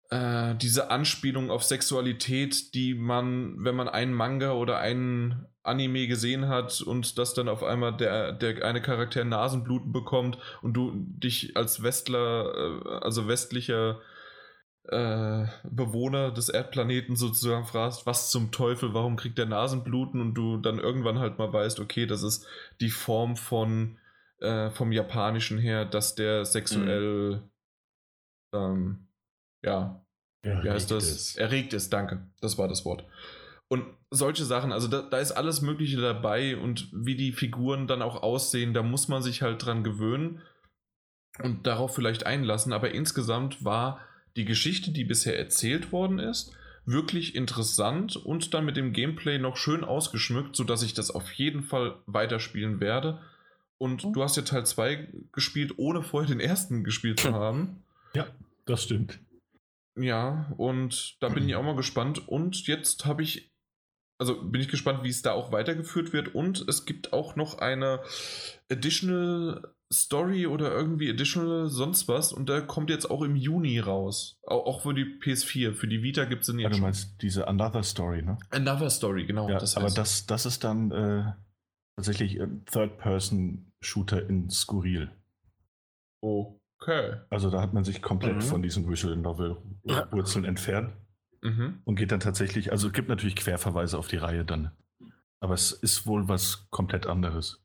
[0.09, 6.47] äh, diese Anspielung auf Sexualität, die man, wenn man einen Manga oder einen Anime gesehen
[6.47, 11.55] hat und das dann auf einmal der, der eine Charakter Nasenbluten bekommt und du dich
[11.55, 14.01] als Westler, äh, also westlicher
[14.87, 20.57] äh, Bewohner des Erdplaneten sozusagen fragst, was zum Teufel, warum kriegt der Nasenbluten und du
[20.57, 22.47] dann irgendwann halt mal weißt, okay, das ist
[22.79, 23.97] die Form von
[24.39, 27.43] äh, vom Japanischen her, dass der sexuell
[28.53, 28.59] mhm.
[28.59, 29.07] ähm,
[29.63, 30.03] ja,
[30.41, 31.03] erregt wie heißt das?
[31.09, 31.37] Ist.
[31.37, 32.27] Erregt ist, danke.
[32.39, 33.05] Das war das Wort.
[33.67, 38.01] Und solche Sachen, also da, da, ist alles Mögliche dabei und wie die Figuren dann
[38.01, 40.41] auch aussehen, da muss man sich halt dran gewöhnen
[41.41, 42.73] und darauf vielleicht einlassen.
[42.73, 44.01] Aber insgesamt war
[44.35, 49.57] die Geschichte, die bisher erzählt worden ist, wirklich interessant und dann mit dem Gameplay noch
[49.57, 53.21] schön ausgeschmückt, sodass ich das auf jeden Fall weiterspielen werde.
[53.77, 54.13] Und mhm.
[54.13, 57.83] du hast ja Teil 2 gespielt, ohne vorher den ersten gespielt zu haben.
[58.13, 58.27] Ja,
[58.65, 59.19] das stimmt.
[59.95, 62.27] Ja, und da bin ich auch mal gespannt.
[62.27, 63.51] Und jetzt habe ich,
[64.17, 66.33] also bin ich gespannt, wie es da auch weitergeführt wird.
[66.33, 68.01] Und es gibt auch noch eine
[68.71, 74.39] Additional Story oder irgendwie Additional sonst was und der kommt jetzt auch im Juni raus.
[74.45, 75.73] Auch, auch für die PS4.
[75.73, 76.71] Für die Vita gibt es den jetzt.
[76.71, 77.17] Ja, du meinst schon.
[77.21, 78.37] diese Another Story, ne?
[78.49, 79.49] Another Story, genau.
[79.49, 79.85] Ja, das heißt.
[79.85, 81.33] Aber das, das ist dann äh,
[81.97, 82.39] tatsächlich
[82.71, 85.11] Third-Person-Shooter in Skurril.
[86.21, 87.17] Okay.
[87.29, 88.41] Also da hat man sich komplett mhm.
[88.41, 90.93] von diesen Visual Novel-Wurzeln entfernt
[91.41, 91.81] mhm.
[91.83, 94.71] und geht dann tatsächlich, also es gibt natürlich Querverweise auf die Reihe dann.
[95.39, 97.60] Aber es ist wohl was komplett anderes.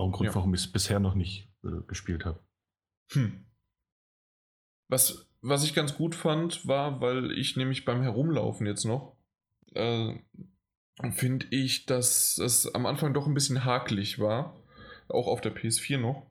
[0.00, 0.34] Auch ein Grund, ja.
[0.34, 2.40] warum ich es bisher noch nicht äh, gespielt habe.
[3.12, 3.44] Hm.
[4.88, 9.18] Was, was ich ganz gut fand, war, weil ich nämlich beim Herumlaufen jetzt noch,
[9.74, 10.14] äh,
[11.10, 14.64] finde ich, dass es am Anfang doch ein bisschen hakelig war.
[15.08, 16.30] Auch auf der PS4 noch.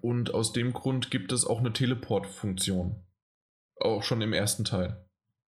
[0.00, 3.04] Und aus dem Grund gibt es auch eine Teleport-Funktion.
[3.80, 5.04] Auch schon im ersten Teil.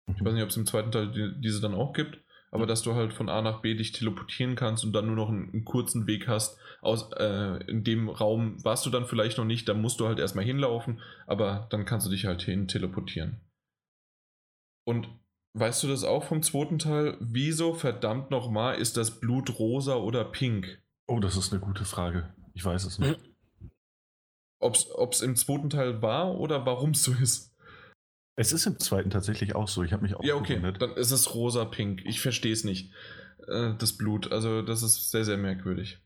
[0.06, 0.24] Ich mhm.
[0.24, 2.18] weiß nicht, ob es im zweiten Teil die, diese dann auch gibt
[2.52, 5.30] aber dass du halt von A nach B dich teleportieren kannst und dann nur noch
[5.30, 6.58] einen, einen kurzen Weg hast.
[6.82, 10.18] Aus, äh, in dem Raum warst du dann vielleicht noch nicht, da musst du halt
[10.18, 13.40] erstmal hinlaufen, aber dann kannst du dich halt hin teleportieren.
[14.84, 15.08] Und
[15.54, 17.16] weißt du das auch vom zweiten Teil?
[17.20, 20.82] Wieso verdammt nochmal ist das Blut rosa oder pink?
[21.06, 22.34] Oh, das ist eine gute Frage.
[22.52, 23.18] Ich weiß es nicht.
[24.60, 24.74] Ob
[25.12, 27.51] es im zweiten Teil war oder warum es so ist.
[28.42, 29.84] Es ist im zweiten tatsächlich auch so.
[29.84, 30.56] Ich habe mich auch Ja, okay.
[30.56, 30.82] Gewundert.
[30.82, 32.02] Dann ist es rosa-pink.
[32.04, 32.92] Ich verstehe es nicht.
[33.46, 34.32] Äh, das Blut.
[34.32, 35.98] Also, das ist sehr, sehr merkwürdig.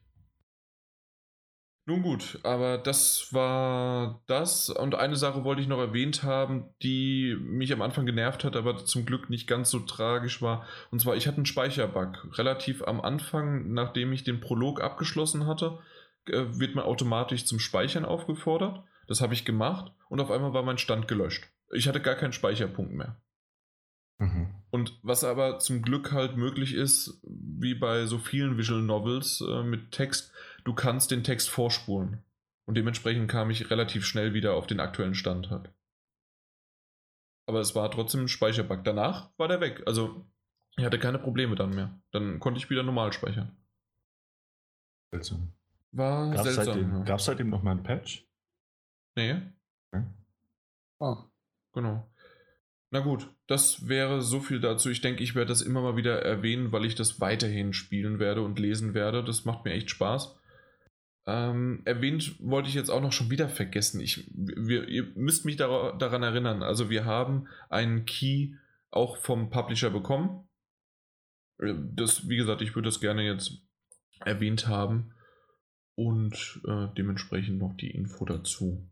[1.89, 4.69] Nun gut, aber das war das.
[4.71, 8.85] Und eine Sache wollte ich noch erwähnt haben, die mich am Anfang genervt hat, aber
[8.85, 10.67] zum Glück nicht ganz so tragisch war.
[10.91, 12.37] Und zwar, ich hatte einen Speicherbug.
[12.37, 15.79] Relativ am Anfang, nachdem ich den Prolog abgeschlossen hatte,
[16.27, 18.83] äh, wird man automatisch zum Speichern aufgefordert.
[19.07, 21.49] Das habe ich gemacht und auf einmal war mein Stand gelöscht.
[21.73, 23.21] Ich hatte gar keinen Speicherpunkt mehr.
[24.19, 24.55] Mhm.
[24.71, 29.63] Und was aber zum Glück halt möglich ist, wie bei so vielen Visual Novels äh,
[29.63, 30.33] mit Text,
[30.65, 32.23] du kannst den Text vorspulen.
[32.67, 35.71] Und dementsprechend kam ich relativ schnell wieder auf den aktuellen Stand halt.
[37.47, 38.83] Aber es war trotzdem ein Speicherbug.
[38.83, 39.83] Danach war der weg.
[39.87, 40.27] Also
[40.77, 41.99] ich hatte keine Probleme dann mehr.
[42.11, 43.57] Dann konnte ich wieder normal speichern.
[45.13, 45.53] Seltsam.
[45.93, 46.65] War gab's seltsam.
[46.65, 47.03] Seitdem, ja.
[47.05, 48.27] Gab es seitdem noch mal ein Patch?
[49.15, 49.41] Nee.
[49.93, 50.05] Okay.
[50.99, 51.17] Oh.
[51.77, 52.11] Genau.
[52.91, 54.89] Na gut, das wäre so viel dazu.
[54.89, 58.41] Ich denke, ich werde das immer mal wieder erwähnen, weil ich das weiterhin spielen werde
[58.41, 59.23] und lesen werde.
[59.23, 60.39] Das macht mir echt Spaß.
[61.27, 64.01] Ähm, erwähnt wollte ich jetzt auch noch schon wieder vergessen.
[64.01, 66.63] Ich, wir, ihr müsst mich dar daran erinnern.
[66.63, 68.55] Also wir haben einen Key
[68.91, 70.49] auch vom Publisher bekommen.
[71.59, 73.61] Äh, das, wie gesagt, ich würde das gerne jetzt
[74.25, 75.13] erwähnt haben.
[75.95, 78.89] Und äh, dementsprechend noch die Info dazu.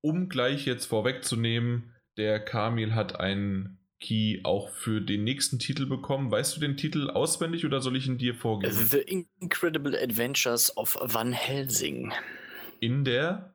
[0.00, 6.30] Um gleich jetzt vorwegzunehmen, der Kamil hat einen Key auch für den nächsten Titel bekommen.
[6.30, 8.72] Weißt du den Titel auswendig oder soll ich ihn dir vorgeben?
[8.72, 12.12] The Incredible Adventures of Van Helsing.
[12.80, 13.54] In der?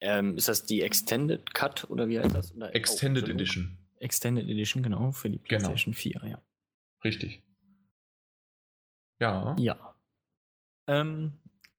[0.00, 2.54] Ähm, ist das die Extended Cut oder wie heißt das?
[2.54, 3.78] Oder Extended oh, Edition.
[3.98, 5.48] Extended Edition, genau, für die genau.
[5.48, 6.20] PlayStation genau.
[6.20, 6.42] 4, ja.
[7.04, 7.42] Richtig.
[9.20, 9.56] Ja.
[9.58, 9.96] Ja.
[10.88, 11.32] Ähm,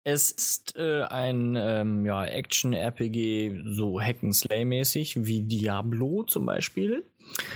[0.08, 7.03] es ist äh, ein ähm, ja, Action-RPG, so Hack-and-Slay-mäßig, wie Diablo zum Beispiel.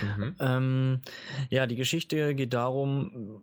[0.02, 0.36] Mhm.
[0.38, 1.00] Ähm,
[1.48, 3.42] ja, die Geschichte geht darum,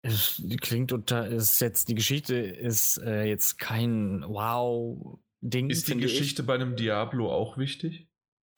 [0.00, 5.68] es klingt total, ist jetzt, die Geschichte ist äh, jetzt kein Wow-Ding.
[5.68, 6.46] Ist die Geschichte ich.
[6.46, 8.08] bei einem Diablo auch wichtig?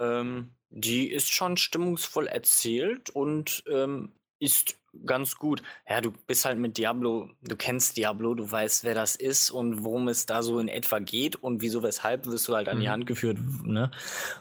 [0.01, 5.63] Ähm, die ist schon stimmungsvoll erzählt und ähm, ist ganz gut.
[5.89, 9.85] Ja, du bist halt mit Diablo, du kennst Diablo, du weißt, wer das ist und
[9.85, 12.87] worum es da so in etwa geht und wieso, weshalb wirst du halt an die
[12.87, 12.91] mhm.
[12.91, 13.91] Hand geführt, ne?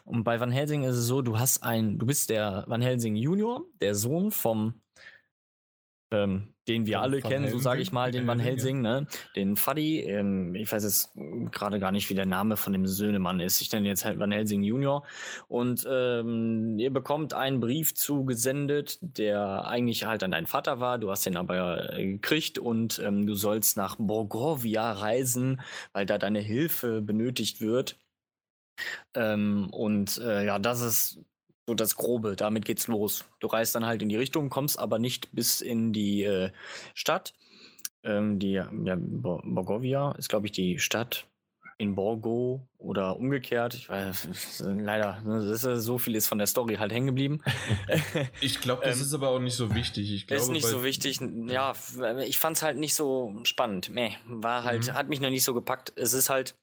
[0.06, 3.16] Und bei Van Helsing ist es so, du hast ein, du bist der Van Helsing
[3.16, 4.83] Junior, der Sohn vom
[6.14, 9.08] ähm, den wir alle Van kennen, Helsing, so sage ich mal, den Van Helsing, ne?
[9.35, 10.00] den Fuddy.
[10.01, 11.11] Ähm, ich weiß jetzt
[11.51, 13.59] gerade gar nicht, wie der Name von dem Söhnemann ist.
[13.59, 15.06] Ich nenne jetzt halt Van Helsing Junior.
[15.48, 21.00] Und ähm, ihr bekommt einen Brief zugesendet, der eigentlich halt an deinen Vater war.
[21.00, 25.61] Du hast den aber äh, gekriegt und ähm, du sollst nach Borgovia reisen,
[25.92, 27.98] weil da deine Hilfe benötigt wird.
[29.16, 31.19] Ähm, und äh, ja, das ist
[31.67, 33.25] so das Grobe, damit geht's los.
[33.40, 36.51] Du reist dann halt in die Richtung, kommst aber nicht bis in die äh,
[36.93, 37.33] Stadt.
[38.03, 41.25] Ähm, die ja, Borgovia ist, glaube ich, die Stadt
[41.77, 43.74] in Borgo oder umgekehrt.
[43.75, 47.42] Ich weiß, leider, ne, ist, so viel ist von der Story halt hängen geblieben.
[48.42, 50.11] ich glaube, das ähm, ist aber auch nicht so wichtig.
[50.14, 51.19] Ich glaube, ist nicht so wichtig.
[51.48, 51.74] Ja,
[52.25, 53.92] ich fand es halt nicht so spannend.
[53.93, 54.93] Nee, war halt, mhm.
[54.93, 55.93] hat mich noch nicht so gepackt.
[55.95, 56.56] Es ist halt,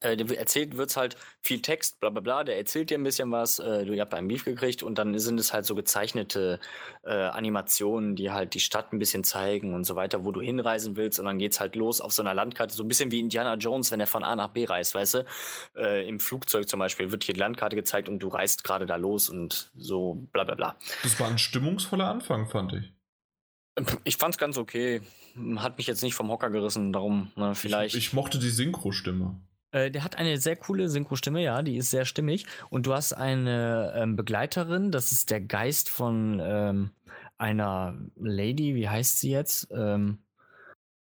[0.00, 3.58] äh, erzählt wird's halt viel Text, bla bla bla, der erzählt dir ein bisschen was,
[3.58, 6.60] äh, du habt einen Brief gekriegt und dann sind es halt so gezeichnete
[7.02, 10.96] äh, Animationen, die halt die Stadt ein bisschen zeigen und so weiter, wo du hinreisen
[10.96, 13.54] willst und dann geht's halt los auf so einer Landkarte, so ein bisschen wie Indiana
[13.54, 15.26] Jones, wenn er von A nach B reist, weißt du?
[15.76, 18.96] Äh, Im Flugzeug zum Beispiel wird hier die Landkarte gezeigt und du reist gerade da
[18.96, 20.76] los und so bla bla bla.
[21.02, 22.92] Das war ein stimmungsvoller Anfang, fand ich.
[24.04, 25.02] Ich fand's ganz okay.
[25.56, 27.94] Hat mich jetzt nicht vom Hocker gerissen, darum, ne, vielleicht.
[27.94, 29.38] Ich, ich mochte die Synchro-Stimme.
[29.72, 32.46] Äh, der hat eine sehr coole Synchro-Stimme, ja, die ist sehr stimmig.
[32.70, 36.90] Und du hast eine ähm, Begleiterin, das ist der Geist von ähm,
[37.38, 39.68] einer Lady, wie heißt sie jetzt?
[39.70, 40.18] Ähm,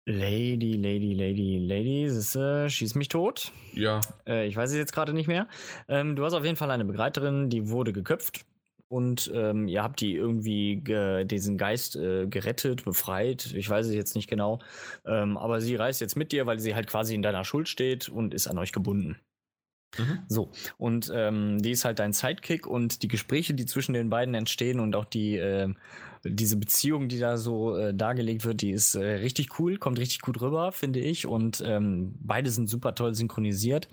[0.09, 3.53] Lady, Lady, Lady, Lady, ist, äh, schieß mich tot.
[3.73, 4.01] Ja.
[4.27, 5.49] Äh, ich weiß es jetzt gerade nicht mehr.
[5.89, 8.47] Ähm, du hast auf jeden Fall eine Begleiterin, die wurde geköpft
[8.89, 10.83] und ähm, ihr habt die irgendwie
[11.27, 13.53] diesen Geist äh, gerettet, befreit.
[13.55, 14.61] Ich weiß es jetzt nicht genau.
[15.05, 18.09] Ähm, aber sie reist jetzt mit dir, weil sie halt quasi in deiner Schuld steht
[18.09, 19.19] und ist an euch gebunden.
[19.99, 20.19] Mhm.
[20.29, 24.35] So, und ähm, die ist halt dein Sidekick und die Gespräche, die zwischen den beiden
[24.35, 25.73] entstehen und auch die, äh,
[26.25, 30.21] diese Beziehung, die da so äh, dargelegt wird, die ist äh, richtig cool, kommt richtig
[30.21, 31.27] gut rüber, finde ich.
[31.27, 33.89] Und ähm, beide sind super toll synchronisiert,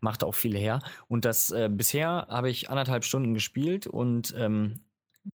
[0.00, 0.80] macht auch viel her.
[1.08, 4.80] Und das äh, bisher habe ich anderthalb Stunden gespielt und ähm,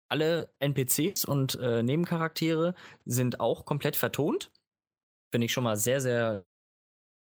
[0.08, 2.74] alle NPCs und äh, Nebencharaktere
[3.04, 4.50] sind auch komplett vertont.
[5.32, 6.44] Finde ich schon mal sehr, sehr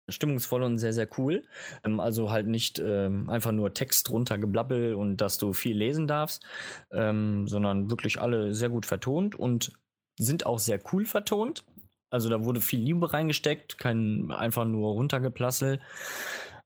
[0.09, 1.43] stimmungsvoll und sehr, sehr cool.
[1.83, 6.45] Ähm, also halt nicht ähm, einfach nur Text runtergeblabbel und dass du viel lesen darfst,
[6.91, 9.73] ähm, sondern wirklich alle sehr gut vertont und
[10.17, 11.65] sind auch sehr cool vertont.
[12.09, 15.79] Also da wurde viel Liebe reingesteckt, kein einfach nur runtergeplassel.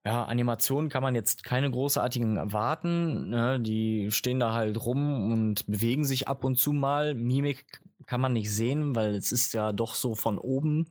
[0.06, 3.30] Ja, Animationen kann man jetzt keine großartigen erwarten.
[3.30, 3.60] Ne?
[3.60, 7.16] Die stehen da halt rum und bewegen sich ab und zu mal.
[7.16, 7.66] Mimik
[8.06, 10.88] kann man nicht sehen, weil es ist ja doch so von oben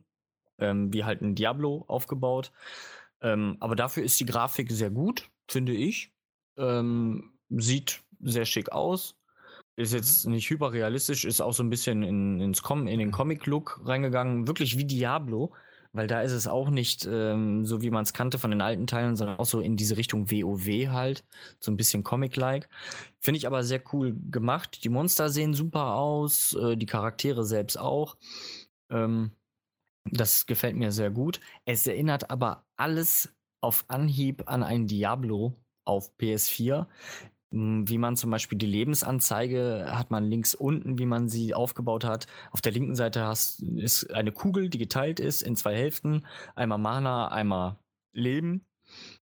[0.59, 2.51] ähm, wie halt ein Diablo aufgebaut.
[3.21, 6.11] Ähm, aber dafür ist die Grafik sehr gut, finde ich.
[6.57, 9.15] Ähm, sieht sehr schick aus.
[9.75, 10.33] Ist jetzt mhm.
[10.33, 14.47] nicht hyperrealistisch, ist auch so ein bisschen in, ins Com in den Comic-Look reingegangen.
[14.47, 15.53] Wirklich wie Diablo,
[15.93, 18.87] weil da ist es auch nicht ähm, so, wie man es kannte von den alten
[18.87, 21.23] Teilen, sondern auch so in diese Richtung WoW halt.
[21.59, 22.69] So ein bisschen Comic-like.
[23.19, 24.83] Finde ich aber sehr cool gemacht.
[24.83, 28.17] Die Monster sehen super aus, äh, die Charaktere selbst auch.
[28.89, 29.31] Ähm,
[30.11, 31.39] das gefällt mir sehr gut.
[31.65, 35.55] Es erinnert aber alles auf Anhieb an ein Diablo
[35.85, 36.87] auf PS4.
[37.51, 42.05] Hm, wie man zum Beispiel die Lebensanzeige hat man links unten, wie man sie aufgebaut
[42.05, 42.27] hat.
[42.51, 46.25] Auf der linken Seite hast, ist eine Kugel, die geteilt ist in zwei Hälften.
[46.55, 47.77] Einmal Mana, einmal
[48.13, 48.65] Leben.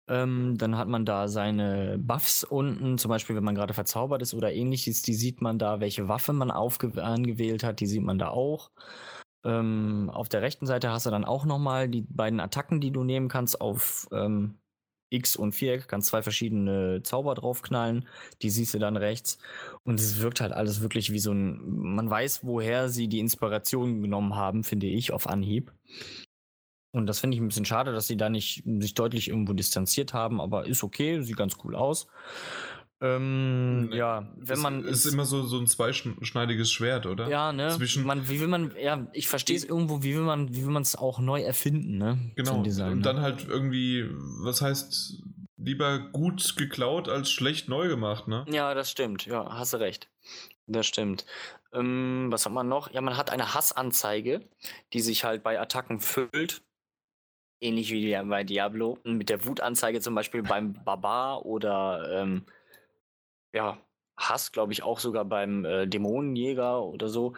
[0.07, 4.35] Ähm, dann hat man da seine Buffs unten, zum Beispiel, wenn man gerade verzaubert ist
[4.35, 8.29] oder ähnliches, die sieht man da, welche Waffe man angewählt hat, die sieht man da
[8.29, 8.69] auch.
[9.45, 13.03] Ähm, auf der rechten Seite hast du dann auch nochmal die beiden Attacken, die du
[13.03, 14.57] nehmen kannst auf ähm,
[15.11, 18.07] X und Viereck, kannst zwei verschiedene Zauber draufknallen,
[18.41, 19.37] die siehst du dann rechts.
[19.83, 24.01] Und es wirkt halt alles wirklich wie so ein, man weiß, woher sie die Inspiration
[24.01, 25.71] genommen haben, finde ich, auf Anhieb.
[26.91, 30.13] Und das finde ich ein bisschen schade, dass sie da nicht sich deutlich irgendwo distanziert
[30.13, 32.07] haben, aber ist okay, sieht ganz cool aus.
[33.01, 34.85] Ähm, nee, ja, wenn man.
[34.85, 37.27] Es ist immer so, so ein zweischneidiges Schwert, oder?
[37.27, 37.69] Ja, ne?
[37.69, 40.71] Zwischen man, wie will man, ja, ich verstehe es irgendwo, wie will man, wie will
[40.71, 42.31] man es auch neu erfinden, ne?
[42.35, 42.63] Genau.
[42.63, 43.03] Design, und ne?
[43.03, 44.09] dann halt irgendwie,
[44.43, 45.21] was heißt,
[45.57, 48.45] lieber gut geklaut als schlecht neu gemacht, ne?
[48.49, 50.09] Ja, das stimmt, ja, hast du recht.
[50.67, 51.25] Das stimmt.
[51.73, 52.91] Ähm, was hat man noch?
[52.91, 54.41] Ja, man hat eine Hassanzeige,
[54.93, 56.61] die sich halt bei Attacken füllt.
[57.61, 58.99] Ähnlich wie bei Diablo.
[59.03, 62.45] Mit der Wutanzeige zum Beispiel beim Barbar oder ähm,
[63.55, 63.79] ja,
[64.17, 67.33] Hass, glaube ich, auch sogar beim äh, Dämonenjäger oder so.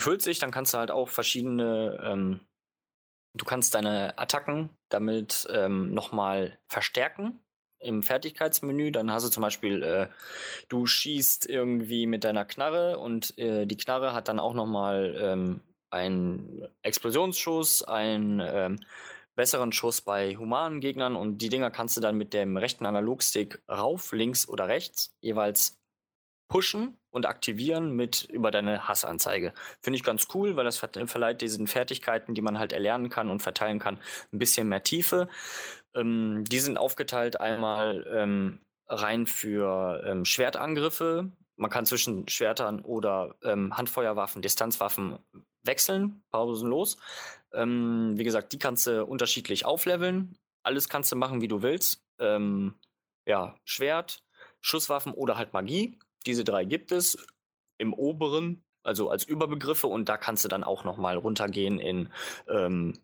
[0.00, 2.40] Füllt sich, dann kannst du halt auch verschiedene, ähm,
[3.34, 7.40] du kannst deine Attacken damit ähm, nochmal verstärken
[7.80, 8.90] im Fertigkeitsmenü.
[8.92, 10.08] Dann hast du zum Beispiel, äh,
[10.68, 15.60] du schießt irgendwie mit deiner Knarre und äh, die Knarre hat dann auch nochmal ähm,
[15.90, 18.80] einen Explosionsschuss, einen ähm,
[19.38, 23.62] besseren Schuss bei humanen Gegnern und die Dinger kannst du dann mit dem rechten Analogstick
[23.68, 25.78] rauf, links oder rechts jeweils
[26.48, 29.54] pushen und aktivieren mit über deine Hassanzeige.
[29.80, 33.40] Finde ich ganz cool, weil das verleiht diesen Fertigkeiten, die man halt erlernen kann und
[33.40, 34.00] verteilen kann,
[34.32, 35.28] ein bisschen mehr Tiefe.
[35.94, 38.58] Ähm, die sind aufgeteilt einmal ähm,
[38.88, 41.30] rein für ähm, Schwertangriffe.
[41.54, 45.20] Man kann zwischen Schwertern oder ähm, Handfeuerwaffen, Distanzwaffen
[45.68, 46.96] wechseln, pausenlos.
[47.52, 50.36] Ähm, wie gesagt, die kannst du unterschiedlich aufleveln.
[50.64, 52.02] Alles kannst du machen, wie du willst.
[52.18, 52.74] Ähm,
[53.24, 54.24] ja, Schwert,
[54.60, 55.98] Schusswaffen oder halt Magie.
[56.26, 57.16] Diese drei gibt es
[57.78, 62.10] im oberen, also als Überbegriffe und da kannst du dann auch noch mal runtergehen in
[62.48, 62.98] ähm,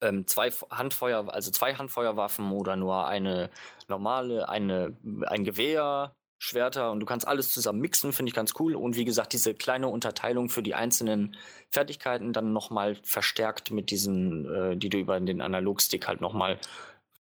[0.00, 3.50] ähm, zwei Handfeuer, also zwei Handfeuerwaffen oder nur eine
[3.88, 4.96] normale, eine,
[5.26, 6.14] ein Gewehr,
[6.44, 8.74] Schwerter und du kannst alles zusammen mixen, finde ich ganz cool.
[8.74, 11.36] Und wie gesagt, diese kleine Unterteilung für die einzelnen
[11.70, 16.58] Fertigkeiten dann nochmal verstärkt mit diesen, äh, die du über den Analogstick halt nochmal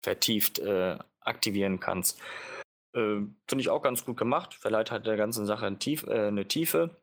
[0.03, 2.19] vertieft äh, aktivieren kannst.
[2.95, 6.29] Äh, finde ich auch ganz gut gemacht, verleiht halt der ganzen Sache ein Tief, äh,
[6.29, 6.97] eine Tiefe.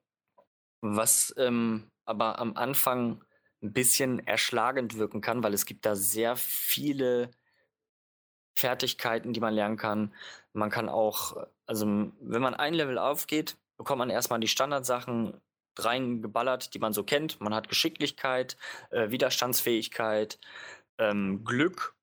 [0.81, 3.23] Was ähm, aber am Anfang
[3.61, 7.31] ein bisschen erschlagend wirken kann, weil es gibt da sehr viele
[8.55, 10.13] Fertigkeiten, die man lernen kann.
[10.53, 11.37] Man kann auch,
[11.67, 15.39] also wenn man ein Level aufgeht, bekommt man erstmal die Standardsachen
[15.77, 17.39] reingeballert, die man so kennt.
[17.39, 18.57] Man hat Geschicklichkeit,
[18.89, 20.39] äh, Widerstandsfähigkeit,
[20.97, 21.95] ähm, Glück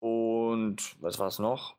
[0.00, 1.76] und was war es noch?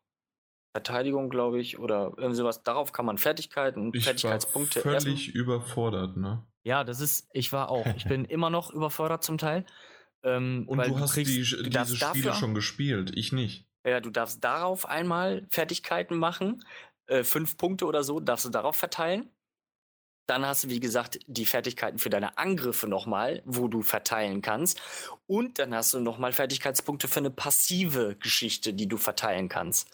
[0.74, 2.64] Verteidigung, glaube ich, oder irgendwie sowas.
[2.64, 4.86] Darauf kann man Fertigkeiten und ich Fertigkeitspunkte.
[4.86, 5.38] War völlig ersten.
[5.38, 6.46] überfordert, ne?
[6.64, 7.86] Ja, das ist, ich war auch.
[7.96, 9.66] Ich bin immer noch überfordert zum Teil.
[10.24, 13.66] Ähm, und du hast kriegst, die, du diese Spiele schon gespielt, ich nicht.
[13.86, 16.64] Ja, du darfst darauf einmal Fertigkeiten machen.
[17.08, 19.30] Äh, fünf Punkte oder so darfst du darauf verteilen.
[20.28, 24.82] Dann hast du, wie gesagt, die Fertigkeiten für deine Angriffe nochmal, wo du verteilen kannst.
[25.26, 29.90] Und dann hast du nochmal Fertigkeitspunkte für eine passive Geschichte, die du verteilen kannst.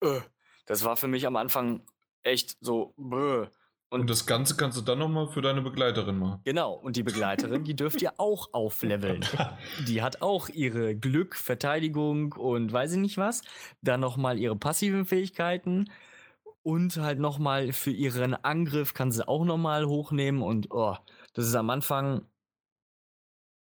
[0.00, 0.20] Äh,
[0.66, 1.82] das war für mich am Anfang
[2.22, 3.48] echt so, bäh.
[3.90, 6.40] Und, und, das Ganze kannst du dann nochmal für deine Begleiterin machen.
[6.44, 9.24] Genau, und die Begleiterin, die dürft ihr auch aufleveln.
[9.86, 13.42] Die hat auch ihre Glück, Verteidigung und weiß ich nicht was.
[13.82, 15.90] Dann nochmal ihre passiven Fähigkeiten.
[16.64, 20.42] Und halt nochmal für ihren Angriff kann sie auch nochmal hochnehmen.
[20.42, 20.96] Und oh,
[21.34, 22.26] das ist am Anfang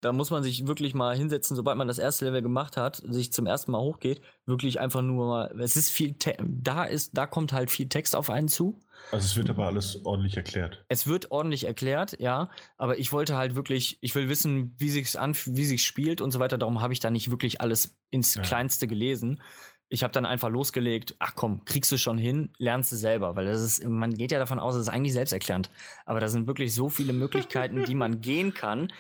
[0.02, 3.34] Da muss man sich wirklich mal hinsetzen, sobald man das erste Level gemacht hat, sich
[3.34, 7.26] zum ersten Mal hochgeht, wirklich einfach nur mal, es ist viel, Te da ist, da
[7.28, 8.80] kommt halt viel Text auf einen zu.
[9.12, 10.86] Also es wird aber alles ordentlich erklärt.
[10.88, 15.16] Es wird ordentlich erklärt, ja, aber ich wollte halt wirklich, ich will wissen, wie sich's
[15.18, 18.36] an, wie sich's spielt und so weiter, darum habe ich da nicht wirklich alles ins
[18.36, 18.42] ja.
[18.42, 19.42] Kleinste gelesen
[19.90, 23.46] ich habe dann einfach losgelegt, ach komm, kriegst du schon hin, lernst du selber, weil
[23.46, 25.72] das ist, man geht ja davon aus, es ist eigentlich selbsterklärend.
[26.06, 28.94] Aber da sind wirklich so viele Möglichkeiten, die man gehen kann.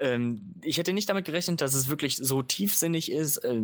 [0.00, 3.60] Ähm, ich hätte nicht damit gerechnet, dass es wirklich so tiefsinnig ist, äh,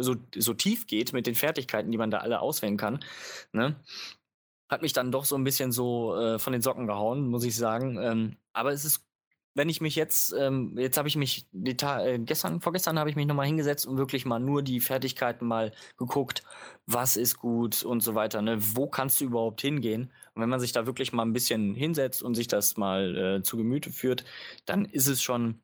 [0.00, 3.04] so, so tief geht mit den Fertigkeiten, die man da alle auswählen kann.
[3.52, 3.76] Ne?
[4.68, 7.54] Hat mich dann doch so ein bisschen so äh, von den Socken gehauen, muss ich
[7.54, 7.96] sagen.
[8.02, 9.04] Ähm, aber es ist
[9.54, 13.26] wenn ich mich jetzt, ähm, jetzt habe ich mich, äh, gestern, vorgestern habe ich mich
[13.26, 16.42] nochmal hingesetzt und wirklich mal nur die Fertigkeiten mal geguckt,
[16.86, 18.56] was ist gut und so weiter, ne?
[18.58, 20.12] Wo kannst du überhaupt hingehen?
[20.34, 23.42] Und wenn man sich da wirklich mal ein bisschen hinsetzt und sich das mal äh,
[23.42, 24.24] zu Gemüte führt,
[24.64, 25.62] dann ist es schon,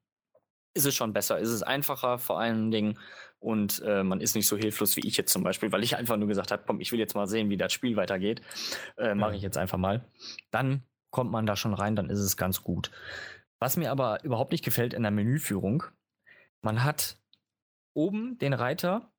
[0.74, 2.98] ist es schon besser, ist es einfacher vor allen Dingen
[3.40, 6.16] und äh, man ist nicht so hilflos wie ich jetzt zum Beispiel, weil ich einfach
[6.16, 8.42] nur gesagt habe, komm, ich will jetzt mal sehen, wie das Spiel weitergeht.
[8.96, 10.04] Äh, Mache ich jetzt einfach mal.
[10.50, 12.90] Dann kommt man da schon rein, dann ist es ganz gut.
[13.58, 15.84] Was mir aber überhaupt nicht gefällt in der Menüführung,
[16.62, 17.18] man hat
[17.94, 19.12] oben den Reiter,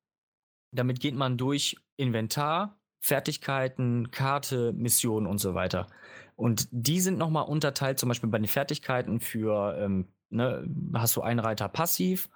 [0.71, 5.87] damit geht man durch Inventar, Fertigkeiten, Karte, Mission und so weiter.
[6.35, 11.21] Und die sind nochmal unterteilt, zum Beispiel bei den Fertigkeiten für, ähm, ne, hast du
[11.21, 12.29] einen Reiter passiv,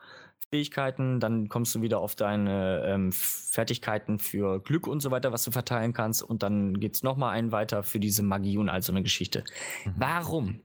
[0.49, 5.43] Fähigkeiten, dann kommst du wieder auf deine ähm, Fertigkeiten für Glück und so weiter, was
[5.43, 6.22] du verteilen kannst.
[6.22, 9.43] Und dann geht es nochmal einen weiter für diese Magie und all so eine Geschichte.
[9.85, 9.93] Mhm.
[9.98, 10.61] Warum?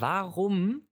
[0.00, 0.88] Warum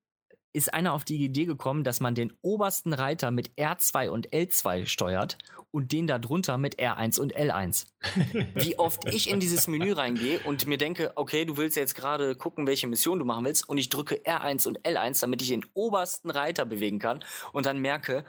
[0.52, 4.86] ist einer auf die Idee gekommen, dass man den obersten Reiter mit R2 und L2
[4.86, 5.36] steuert
[5.70, 7.86] und den darunter mit R1 und L1.
[8.54, 12.34] Wie oft ich in dieses Menü reingehe und mir denke, okay, du willst jetzt gerade
[12.36, 15.66] gucken, welche Mission du machen willst und ich drücke R1 und L1, damit ich den
[15.74, 18.24] obersten Reiter bewegen kann und dann merke,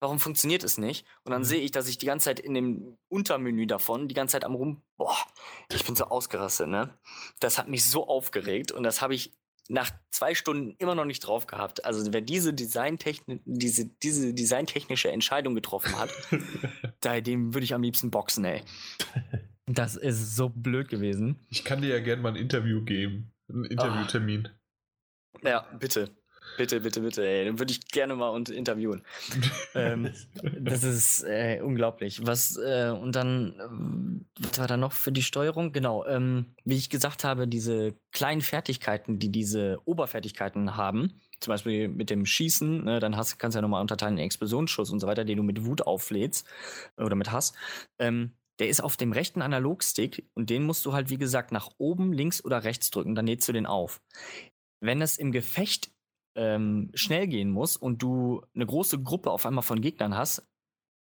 [0.00, 1.06] warum funktioniert es nicht?
[1.24, 1.46] Und dann mhm.
[1.46, 4.56] sehe ich, dass ich die ganze Zeit in dem Untermenü davon die ganze Zeit am
[4.56, 5.16] rum, boah,
[5.72, 6.98] ich bin so ausgerastet, ne?
[7.38, 9.32] Das hat mich so aufgeregt und das habe ich
[9.70, 11.84] nach zwei Stunden immer noch nicht drauf gehabt.
[11.84, 16.10] Also wer diese, Designtechni diese, diese designtechnische Entscheidung getroffen hat,
[17.00, 18.62] da, dem würde ich am liebsten boxen, ey.
[19.66, 21.46] Das ist so blöd gewesen.
[21.48, 23.30] Ich kann dir ja gerne mal ein Interview geben.
[23.48, 24.48] Ein Interviewtermin.
[25.44, 26.10] Ja, bitte.
[26.56, 27.46] Bitte, bitte, bitte, ey.
[27.46, 29.02] Dann würde ich gerne mal und interviewen.
[29.74, 30.10] ähm,
[30.58, 32.26] das ist äh, unglaublich.
[32.26, 35.72] Was, äh, und dann, äh, was war da noch für die Steuerung?
[35.72, 41.88] Genau, ähm, wie ich gesagt habe, diese kleinen Fertigkeiten, die diese Oberfertigkeiten haben, zum Beispiel
[41.88, 45.06] mit dem Schießen, ne, dann hast, kannst du ja nochmal unterteilen in Explosionsschuss und so
[45.06, 46.46] weiter, den du mit Wut auflädst
[46.96, 47.54] oder mit Hass.
[47.98, 51.70] Ähm, der ist auf dem rechten Analogstick und den musst du halt, wie gesagt, nach
[51.78, 54.02] oben, links oder rechts drücken, dann lädst du den auf.
[54.80, 55.90] Wenn es im Gefecht
[56.34, 60.46] ähm, schnell gehen muss und du eine große Gruppe auf einmal von Gegnern hast,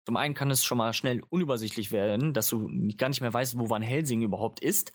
[0.05, 3.59] zum einen kann es schon mal schnell unübersichtlich werden, dass du gar nicht mehr weißt,
[3.59, 4.93] wo Van Helsing überhaupt ist.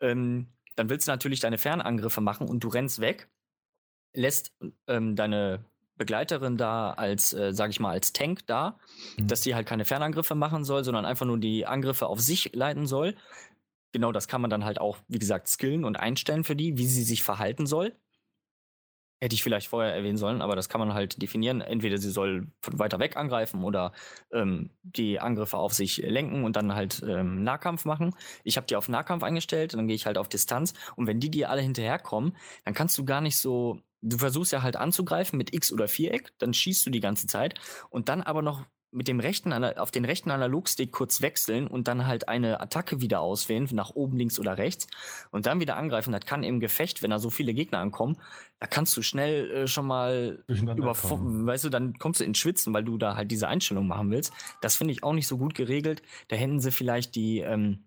[0.00, 3.30] Ähm, dann willst du natürlich deine Fernangriffe machen und du rennst weg,
[4.12, 4.52] lässt
[4.86, 5.64] ähm, deine
[5.96, 8.78] Begleiterin da als, äh, sag ich mal, als Tank da,
[9.16, 9.28] mhm.
[9.28, 12.86] dass die halt keine Fernangriffe machen soll, sondern einfach nur die Angriffe auf sich leiten
[12.86, 13.16] soll.
[13.92, 16.86] Genau, das kann man dann halt auch, wie gesagt, skillen und einstellen für die, wie
[16.86, 17.94] sie sich verhalten soll.
[19.20, 21.60] Hätte ich vielleicht vorher erwähnen sollen, aber das kann man halt definieren.
[21.60, 23.92] Entweder sie soll von weiter weg angreifen oder
[24.32, 28.14] ähm, die Angriffe auf sich lenken und dann halt ähm, Nahkampf machen.
[28.44, 30.72] Ich habe die auf Nahkampf eingestellt, dann gehe ich halt auf Distanz.
[30.96, 32.34] Und wenn die dir alle hinterherkommen,
[32.64, 33.80] dann kannst du gar nicht so.
[34.02, 37.60] Du versuchst ja halt anzugreifen mit X oder Viereck, dann schießt du die ganze Zeit
[37.90, 42.06] und dann aber noch mit dem rechten, auf den rechten Analogstick kurz wechseln und dann
[42.06, 44.88] halt eine Attacke wieder auswählen, nach oben, links oder rechts
[45.30, 46.12] und dann wieder angreifen.
[46.12, 48.16] Das kann im Gefecht, wenn da so viele Gegner ankommen,
[48.58, 52.74] da kannst du schnell äh, schon mal über, weißt du, dann kommst du ins Schwitzen,
[52.74, 54.32] weil du da halt diese Einstellung machen willst.
[54.60, 56.02] Das finde ich auch nicht so gut geregelt.
[56.28, 57.84] Da hätten sie vielleicht die, ähm,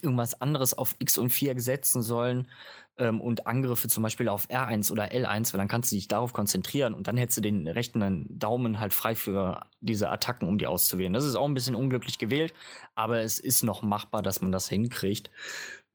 [0.00, 2.48] irgendwas anderes auf X und 4 setzen sollen
[2.98, 6.32] ähm, und Angriffe zum Beispiel auf R1 oder L1, weil dann kannst du dich darauf
[6.32, 10.66] konzentrieren und dann hättest du den rechten Daumen halt frei für diese Attacken, um die
[10.66, 11.12] auszuwählen.
[11.12, 12.52] Das ist auch ein bisschen unglücklich gewählt,
[12.94, 15.30] aber es ist noch machbar, dass man das hinkriegt.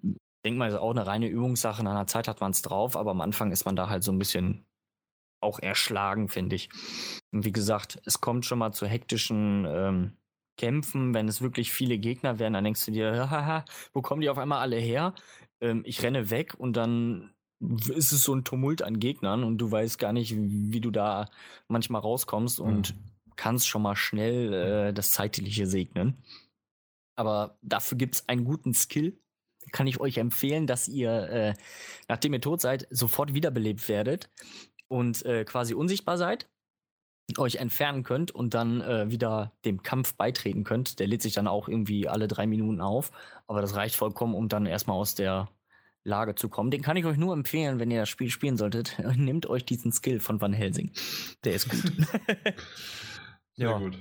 [0.01, 1.81] Ich denke mal, ist auch eine reine Übungssache.
[1.81, 4.11] In einer Zeit hat man es drauf, aber am Anfang ist man da halt so
[4.11, 4.65] ein bisschen
[5.41, 6.69] auch erschlagen, finde ich.
[7.31, 10.17] Und wie gesagt, es kommt schon mal zu hektischen ähm,
[10.57, 14.29] kämpfen, wenn es wirklich viele Gegner wären, dann denkst du dir, haha, wo kommen die
[14.29, 15.13] auf einmal alle her?
[15.61, 19.71] Ähm, ich renne weg und dann ist es so ein Tumult an Gegnern und du
[19.71, 21.29] weißt gar nicht, wie du da
[21.67, 22.99] manchmal rauskommst und mhm.
[23.35, 26.23] kannst schon mal schnell äh, das Zeitliche segnen.
[27.15, 29.19] Aber dafür gibt es einen guten Skill.
[29.71, 31.53] Kann ich euch empfehlen, dass ihr, äh,
[32.07, 34.29] nachdem ihr tot seid, sofort wiederbelebt werdet
[34.87, 36.47] und äh, quasi unsichtbar seid
[37.37, 40.99] euch entfernen könnt und dann äh, wieder dem Kampf beitreten könnt.
[40.99, 43.11] Der lädt sich dann auch irgendwie alle drei Minuten auf,
[43.47, 45.49] aber das reicht vollkommen, um dann erstmal aus der
[46.03, 46.71] Lage zu kommen.
[46.71, 48.97] Den kann ich euch nur empfehlen, wenn ihr das Spiel spielen solltet.
[49.15, 50.91] Nehmt euch diesen Skill von Van Helsing.
[51.43, 51.81] Der ist gut.
[53.55, 53.77] Sehr ja.
[53.77, 53.97] gut.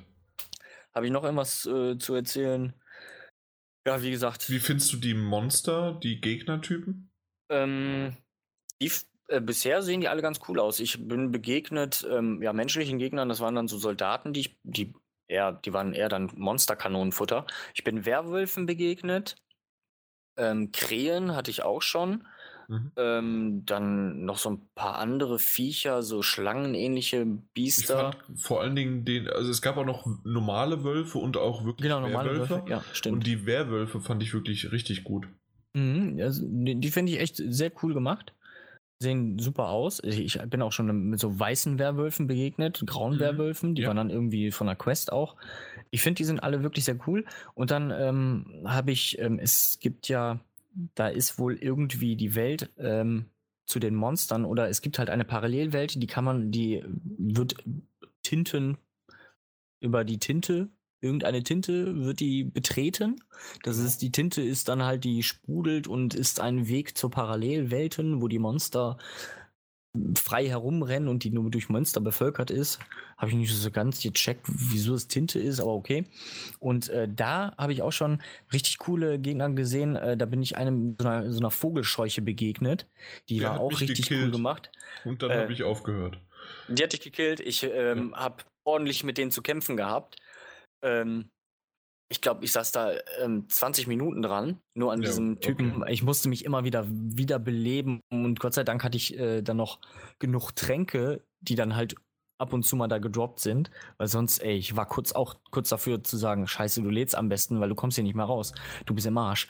[0.95, 2.73] Habe ich noch irgendwas äh, zu erzählen?
[3.87, 4.49] Ja, wie gesagt.
[4.51, 7.11] Wie findest du die Monster, die Gegnertypen?
[7.51, 8.17] Ähm,
[8.81, 8.91] die
[9.29, 10.81] äh, bisher sehen die alle ganz cool aus.
[10.81, 14.95] Ich bin begegnet, ähm, ja, menschlichen Gegnern, das waren dann so Soldaten, die ich, die
[15.29, 17.47] eher, die waren eher dann Monsterkanonenfutter.
[17.75, 19.37] Ich bin Werwölfen begegnet.
[20.37, 22.25] Ähm, Krähen hatte ich auch schon.
[22.69, 22.93] Mhm.
[22.97, 27.25] Ähm, dann noch so ein paar andere Viecher, so schlangenähnliche
[27.55, 28.11] Biester.
[28.11, 31.65] Ich fand vor allen Dingen den, also es gab auch noch normale Wölfe und auch
[31.65, 32.39] wirklich genau, normale.
[32.39, 33.15] Wölfe, ja, stimmt.
[33.15, 35.29] Und die Werwölfe fand ich wirklich richtig gut.
[35.75, 38.33] Mhm, also die, die finde ich echt sehr cool gemacht
[38.99, 40.03] sehen super aus.
[40.03, 43.21] Ich bin auch schon mit so weißen Werwölfen begegnet, grauen mhm.
[43.21, 43.89] Werwölfen, die ja.
[43.89, 45.37] waren dann irgendwie von der Quest auch.
[45.91, 47.25] Ich finde, die sind alle wirklich sehr cool.
[47.55, 50.41] Und dann ähm, habe ich, ähm, es gibt ja,
[50.95, 53.27] da ist wohl irgendwie die Welt ähm,
[53.67, 57.57] zu den Monstern oder es gibt halt eine Parallelwelt, die kann man, die wird
[58.23, 58.79] Tinten
[59.81, 60.69] über die Tinte
[61.01, 63.17] irgendeine Tinte wird die betreten.
[63.63, 68.23] Das ist, die Tinte ist dann halt, die sprudelt und ist ein Weg zur Parallelwelten,
[68.23, 68.97] wo die Monster
[70.15, 72.79] frei herumrennen und die nur durch Monster bevölkert ist.
[73.17, 76.05] Habe ich nicht so ganz gecheckt, wieso es Tinte ist, aber okay.
[76.59, 79.97] Und äh, da habe ich auch schon richtig coole Gegner gesehen.
[79.97, 82.87] Äh, da bin ich einem so einer, so einer Vogelscheuche begegnet.
[83.29, 84.25] Die Der war auch richtig gekillt.
[84.25, 84.71] cool gemacht.
[85.05, 86.19] Und dann äh, habe ich aufgehört.
[86.69, 87.41] Die hatte ich gekillt.
[87.41, 88.19] Ich ähm, ja.
[88.19, 90.17] habe ordentlich mit denen zu kämpfen gehabt.
[90.83, 91.31] Ähm,
[92.09, 95.83] ich glaube, ich saß da ähm, 20 Minuten dran, nur an ja, diesem Typen.
[95.83, 95.93] Okay.
[95.93, 99.57] Ich musste mich immer wieder wieder beleben und Gott sei Dank hatte ich äh, dann
[99.57, 99.81] noch
[100.19, 101.97] genug Tränke, die dann halt
[102.39, 105.71] ab und zu mal da gedroppt sind, weil sonst, ey, ich war kurz auch kurz
[105.71, 108.53] dafür zu sagen, scheiße, du lädst am besten, weil du kommst hier nicht mehr raus.
[108.85, 109.49] Du bist im Arsch.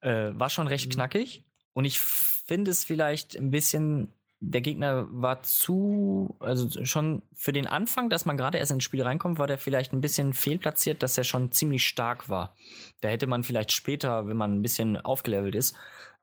[0.00, 0.92] Äh, war schon recht mhm.
[0.92, 7.52] knackig und ich finde es vielleicht ein bisschen der Gegner war zu, also schon für
[7.52, 11.02] den Anfang, dass man gerade erst ins Spiel reinkommt, war der vielleicht ein bisschen fehlplatziert,
[11.02, 12.54] dass er schon ziemlich stark war.
[13.00, 15.76] Da hätte man vielleicht später, wenn man ein bisschen aufgelevelt ist,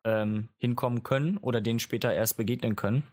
[0.05, 3.03] ähm, hinkommen können oder den später erst begegnen können.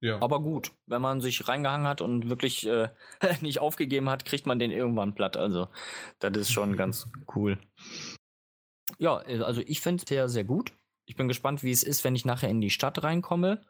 [0.00, 0.20] Ja.
[0.20, 2.88] Aber gut, wenn man sich reingehangen hat und wirklich äh,
[3.40, 5.36] nicht aufgegeben hat, kriegt man den irgendwann platt.
[5.36, 5.68] Also,
[6.18, 7.58] das ist schon ganz cool.
[8.98, 10.72] Ja, also ich finde es sehr, sehr gut.
[11.06, 13.64] Ich bin gespannt, wie es ist, wenn ich nachher in die Stadt reinkomme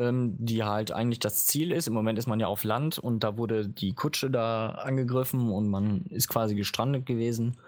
[0.00, 1.86] ähm, die halt eigentlich das Ziel ist.
[1.86, 5.68] Im Moment ist man ja auf Land und da wurde die Kutsche da angegriffen und
[5.68, 7.58] man ist quasi gestrandet gewesen.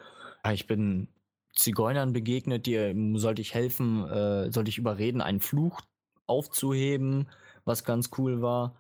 [0.53, 1.09] Ich bin
[1.55, 5.83] Zigeunern begegnet, die sollte ich helfen, äh, sollte ich überreden, einen Fluch
[6.27, 7.29] aufzuheben,
[7.65, 8.75] was ganz cool war.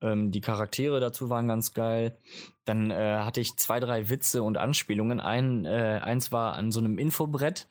[0.00, 2.16] Ähm, die Charaktere dazu waren ganz geil.
[2.64, 5.20] Dann äh, hatte ich zwei, drei Witze und Anspielungen.
[5.20, 7.68] Ein, äh, eins war an so einem Infobrett.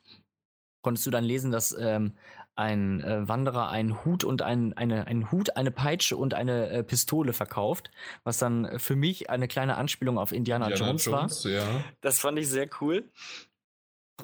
[0.82, 2.12] Konntest du dann lesen, dass ähm,
[2.54, 6.82] ein äh, Wanderer einen Hut und ein, eine, einen Hut, eine Peitsche und eine äh,
[6.82, 7.90] Pistole verkauft,
[8.24, 11.50] was dann für mich eine kleine Anspielung auf Indiana, Indiana Jones, Jones, war.
[11.52, 11.84] Ja.
[12.00, 13.10] Das fand ich sehr cool.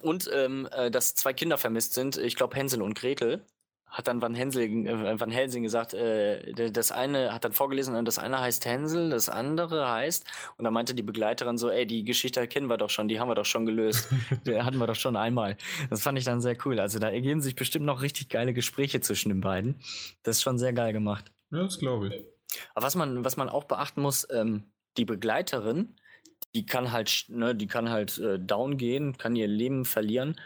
[0.02, 3.44] Und ähm, äh, dass zwei Kinder vermisst sind, ich glaube Hänsel und Gretel
[3.90, 8.18] hat dann Van, Hensel, äh, Van Helsing gesagt, äh, das eine hat dann vorgelesen, das
[8.18, 10.26] eine heißt Hänsel, das andere heißt,
[10.56, 13.28] und da meinte die Begleiterin so, ey, die Geschichte kennen wir doch schon, die haben
[13.28, 14.08] wir doch schon gelöst.
[14.46, 15.56] die hatten wir doch schon einmal.
[15.90, 16.78] Das fand ich dann sehr cool.
[16.80, 19.80] Also da ergeben sich bestimmt noch richtig geile Gespräche zwischen den beiden.
[20.22, 21.32] Das ist schon sehr geil gemacht.
[21.50, 22.24] Ja, das glaube ich.
[22.74, 25.96] Aber was man, was man auch beachten muss, ähm, die Begleiterin,
[26.54, 30.36] die kann halt, ne, die kann halt äh, down gehen, kann ihr Leben verlieren.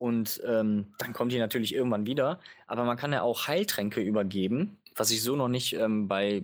[0.00, 2.40] Und ähm, dann kommt die natürlich irgendwann wieder.
[2.66, 6.42] Aber man kann ja auch Heiltränke übergeben, was ich so noch nicht ähm, bei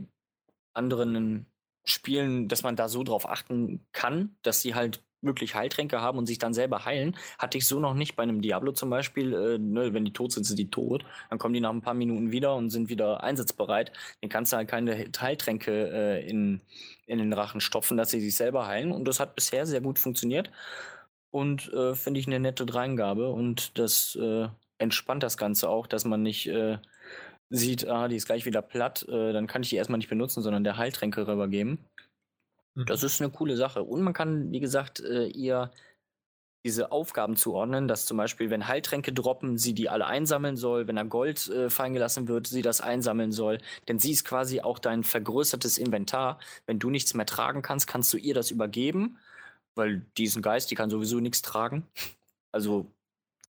[0.74, 1.46] anderen
[1.82, 6.26] Spielen, dass man da so drauf achten kann, dass sie halt wirklich Heiltränke haben und
[6.26, 7.16] sich dann selber heilen.
[7.38, 9.32] Hatte ich so noch nicht bei einem Diablo zum Beispiel.
[9.32, 11.06] Äh, ne, wenn die tot sind, sind die tot.
[11.30, 13.90] Dann kommen die nach ein paar Minuten wieder und sind wieder einsatzbereit.
[14.20, 16.60] Dann kannst du halt keine Heiltränke äh, in,
[17.06, 18.92] in den Rachen stopfen, dass sie sich selber heilen.
[18.92, 20.50] Und das hat bisher sehr gut funktioniert
[21.30, 24.48] und äh, finde ich eine nette Dreingabe und das äh,
[24.78, 26.78] entspannt das Ganze auch, dass man nicht äh,
[27.50, 30.42] sieht, ah, die ist gleich wieder platt, äh, dann kann ich die erstmal nicht benutzen,
[30.42, 31.78] sondern der Heiltränke rübergeben.
[32.74, 32.86] Mhm.
[32.86, 33.82] Das ist eine coole Sache.
[33.82, 35.70] Und man kann, wie gesagt, äh, ihr
[36.64, 40.96] diese Aufgaben zuordnen, dass zum Beispiel, wenn Heiltränke droppen, sie die alle einsammeln soll, wenn
[40.96, 43.58] da Gold äh, fallen gelassen wird, sie das einsammeln soll.
[43.86, 46.40] Denn sie ist quasi auch dein vergrößertes Inventar.
[46.66, 49.18] Wenn du nichts mehr tragen kannst, kannst du ihr das übergeben
[49.76, 51.86] weil diesen Geist, die kann sowieso nichts tragen.
[52.50, 52.90] Also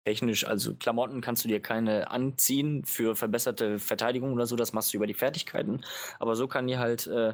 [0.03, 4.93] technisch, also Klamotten kannst du dir keine anziehen für verbesserte Verteidigung oder so, das machst
[4.93, 5.81] du über die Fertigkeiten.
[6.19, 7.33] Aber so kann die halt äh,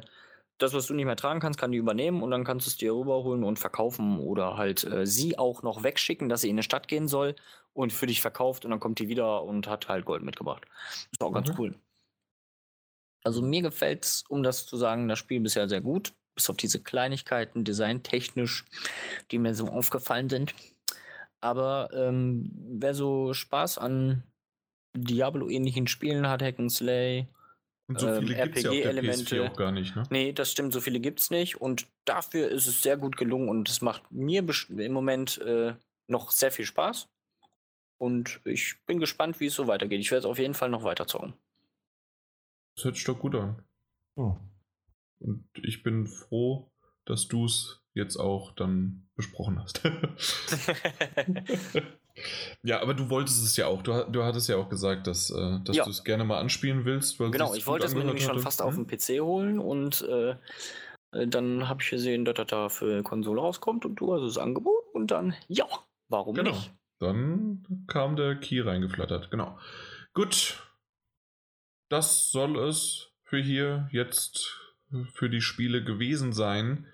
[0.58, 2.76] das, was du nicht mehr tragen kannst, kann die übernehmen und dann kannst du es
[2.76, 6.62] dir rüberholen und verkaufen oder halt äh, sie auch noch wegschicken, dass sie in eine
[6.62, 7.34] Stadt gehen soll
[7.74, 10.66] und für dich verkauft und dann kommt die wieder und hat halt Gold mitgebracht.
[11.10, 11.34] Ist auch mhm.
[11.34, 11.74] ganz cool.
[13.24, 16.12] Also mir gefällt es, um das zu sagen, das Spiel bisher sehr gut.
[16.34, 18.64] Bis auf diese Kleinigkeiten, designtechnisch,
[19.30, 20.54] die mir so aufgefallen sind.
[21.40, 24.22] Aber ähm, wer so Spaß an
[24.94, 27.26] Diablo-ähnlichen Spielen hat, Hack and Slay,
[27.88, 29.36] und so viele ähm, RPG-Elemente.
[29.36, 30.04] Ja auch gar nicht, ne?
[30.10, 31.60] Nee, das stimmt, so viele gibt es nicht.
[31.60, 35.74] Und dafür ist es sehr gut gelungen und es macht mir im Moment äh,
[36.06, 37.08] noch sehr viel Spaß.
[37.98, 40.00] Und ich bin gespannt, wie es so weitergeht.
[40.00, 41.34] Ich werde es auf jeden Fall noch weiter zocken.
[42.76, 43.62] Das hört sich doch gut an.
[44.16, 44.36] Oh.
[45.22, 46.70] Und ich bin froh,
[47.04, 49.82] dass du es jetzt auch dann besprochen hast.
[52.62, 53.82] ja, aber du wolltest es ja auch.
[53.82, 55.84] Du, du hattest ja auch gesagt, dass, äh, dass ja.
[55.84, 57.18] du es gerne mal anspielen willst.
[57.18, 60.36] genau, ich wollte es mir nämlich schon fast auf dem PC holen und äh,
[61.12, 64.38] äh, dann habe ich gesehen, dass das da für Konsole rauskommt und du hast das
[64.38, 65.66] Angebot und dann, ja,
[66.08, 66.50] warum genau.
[66.52, 66.72] nicht?
[66.98, 69.58] Dann kam der Key reingeflattert, genau.
[70.14, 70.62] Gut,
[71.88, 74.61] das soll es für hier jetzt
[75.12, 76.86] für die Spiele gewesen sein.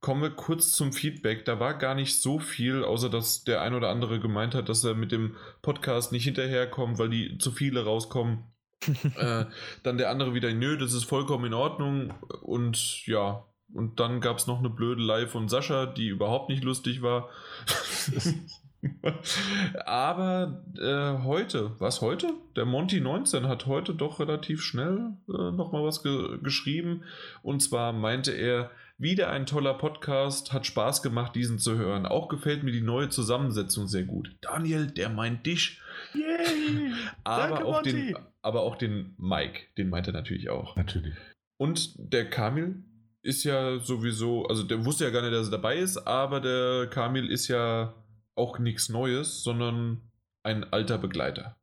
[0.00, 1.44] Kommen wir kurz zum Feedback.
[1.44, 4.84] Da war gar nicht so viel, außer dass der ein oder andere gemeint hat, dass
[4.84, 8.44] er mit dem Podcast nicht hinterherkommt, weil die zu viele rauskommen.
[9.16, 9.44] äh,
[9.82, 12.14] dann der andere wieder, nö, das ist vollkommen in Ordnung.
[12.42, 13.44] Und ja,
[13.74, 17.28] und dann gab es noch eine blöde Live von Sascha, die überhaupt nicht lustig war.
[19.86, 22.32] Aber äh, heute, was heute?
[22.56, 27.02] Der Monty 19 hat heute doch relativ schnell äh, nochmal was ge geschrieben.
[27.42, 32.04] Und zwar meinte er, wieder ein toller Podcast, hat Spaß gemacht, diesen zu hören.
[32.04, 34.36] Auch gefällt mir die neue Zusammensetzung sehr gut.
[34.40, 35.80] Daniel, der meint dich.
[36.14, 36.92] Yay!
[37.24, 40.74] aber, Danke, auch den, aber auch den Mike, den meint er natürlich auch.
[40.74, 41.14] Natürlich.
[41.58, 42.82] Und der Kamil
[43.22, 46.88] ist ja sowieso, also der wusste ja gar nicht, dass er dabei ist, aber der
[46.88, 47.94] Kamil ist ja
[48.38, 50.10] auch nichts Neues, sondern
[50.42, 51.56] ein alter Begleiter.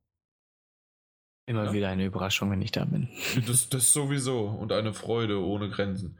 [1.48, 1.74] Immer ja?
[1.74, 3.10] wieder eine Überraschung, wenn ich da bin.
[3.48, 6.18] Das, das sowieso und eine Freude ohne Grenzen.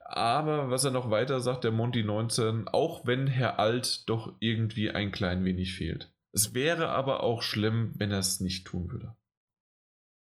[0.00, 4.90] Aber was er noch weiter sagt, der Monty 19, auch wenn Herr Alt doch irgendwie
[4.90, 6.12] ein klein wenig fehlt.
[6.32, 9.16] Es wäre aber auch schlimm, wenn er es nicht tun würde.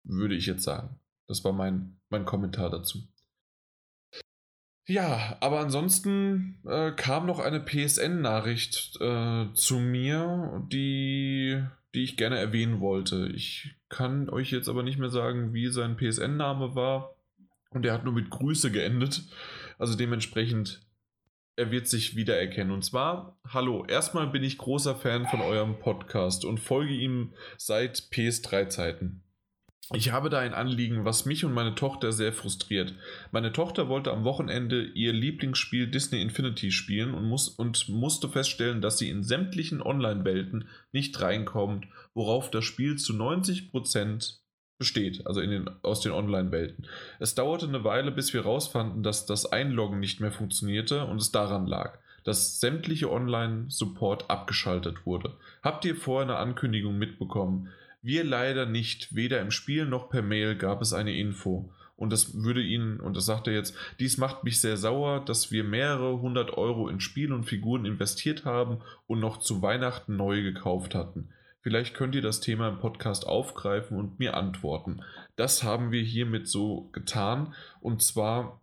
[0.05, 1.01] Würde ich jetzt sagen.
[1.27, 3.03] Das war mein, mein Kommentar dazu.
[4.87, 11.63] Ja, aber ansonsten äh, kam noch eine PSN-Nachricht äh, zu mir, die,
[11.95, 13.29] die ich gerne erwähnen wollte.
[13.35, 17.17] Ich kann euch jetzt aber nicht mehr sagen, wie sein PSN-Name war.
[17.71, 19.23] Und er hat nur mit Grüße geendet.
[19.79, 20.87] Also dementsprechend,
[21.57, 22.73] er wird sich wiedererkennen.
[22.73, 27.97] Und zwar, hallo, erstmal bin ich großer Fan von eurem Podcast und folge ihm seit
[28.13, 29.24] PS3-Zeiten.
[29.93, 32.95] Ich habe da ein Anliegen, was mich und meine Tochter sehr frustriert.
[33.33, 38.81] Meine Tochter wollte am Wochenende ihr Lieblingsspiel Disney Infinity spielen und, muss, und musste feststellen,
[38.81, 44.39] dass sie in sämtlichen Online-Welten nicht reinkommt, worauf das Spiel zu 90%
[44.79, 46.87] besteht, also in den, aus den Online-Welten.
[47.21, 51.31] Es dauerte eine Weile, bis wir herausfanden, dass das Einloggen nicht mehr funktionierte und es
[51.31, 55.37] daran lag, dass sämtliche Online-Support abgeschaltet wurde.
[55.63, 57.69] Habt ihr vorher eine Ankündigung mitbekommen?
[58.05, 61.73] Wir leider nicht, weder im Spiel noch per Mail gab es eine Info.
[61.97, 65.51] Und das würde Ihnen, und das sagt er jetzt, dies macht mich sehr sauer, dass
[65.51, 70.43] wir mehrere hundert Euro in Spiel und Figuren investiert haben und noch zu Weihnachten neue
[70.43, 71.31] gekauft hatten.
[71.63, 75.03] Vielleicht könnt ihr das Thema im Podcast aufgreifen und mir antworten.
[75.37, 77.55] Das haben wir hiermit so getan.
[77.81, 78.61] Und zwar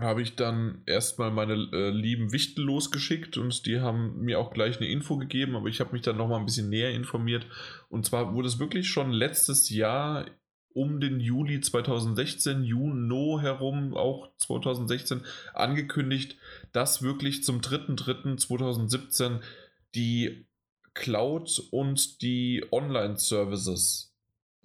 [0.00, 4.78] habe ich dann erstmal meine äh, lieben Wichtel losgeschickt und die haben mir auch gleich
[4.78, 7.46] eine Info gegeben, aber ich habe mich dann nochmal ein bisschen näher informiert.
[7.88, 10.26] Und zwar wurde es wirklich schon letztes Jahr
[10.74, 16.36] um den Juli 2016, Juno herum, auch 2016, angekündigt,
[16.72, 19.40] dass wirklich zum 3.3.2017
[19.94, 20.46] die
[20.94, 24.13] Cloud und die Online-Services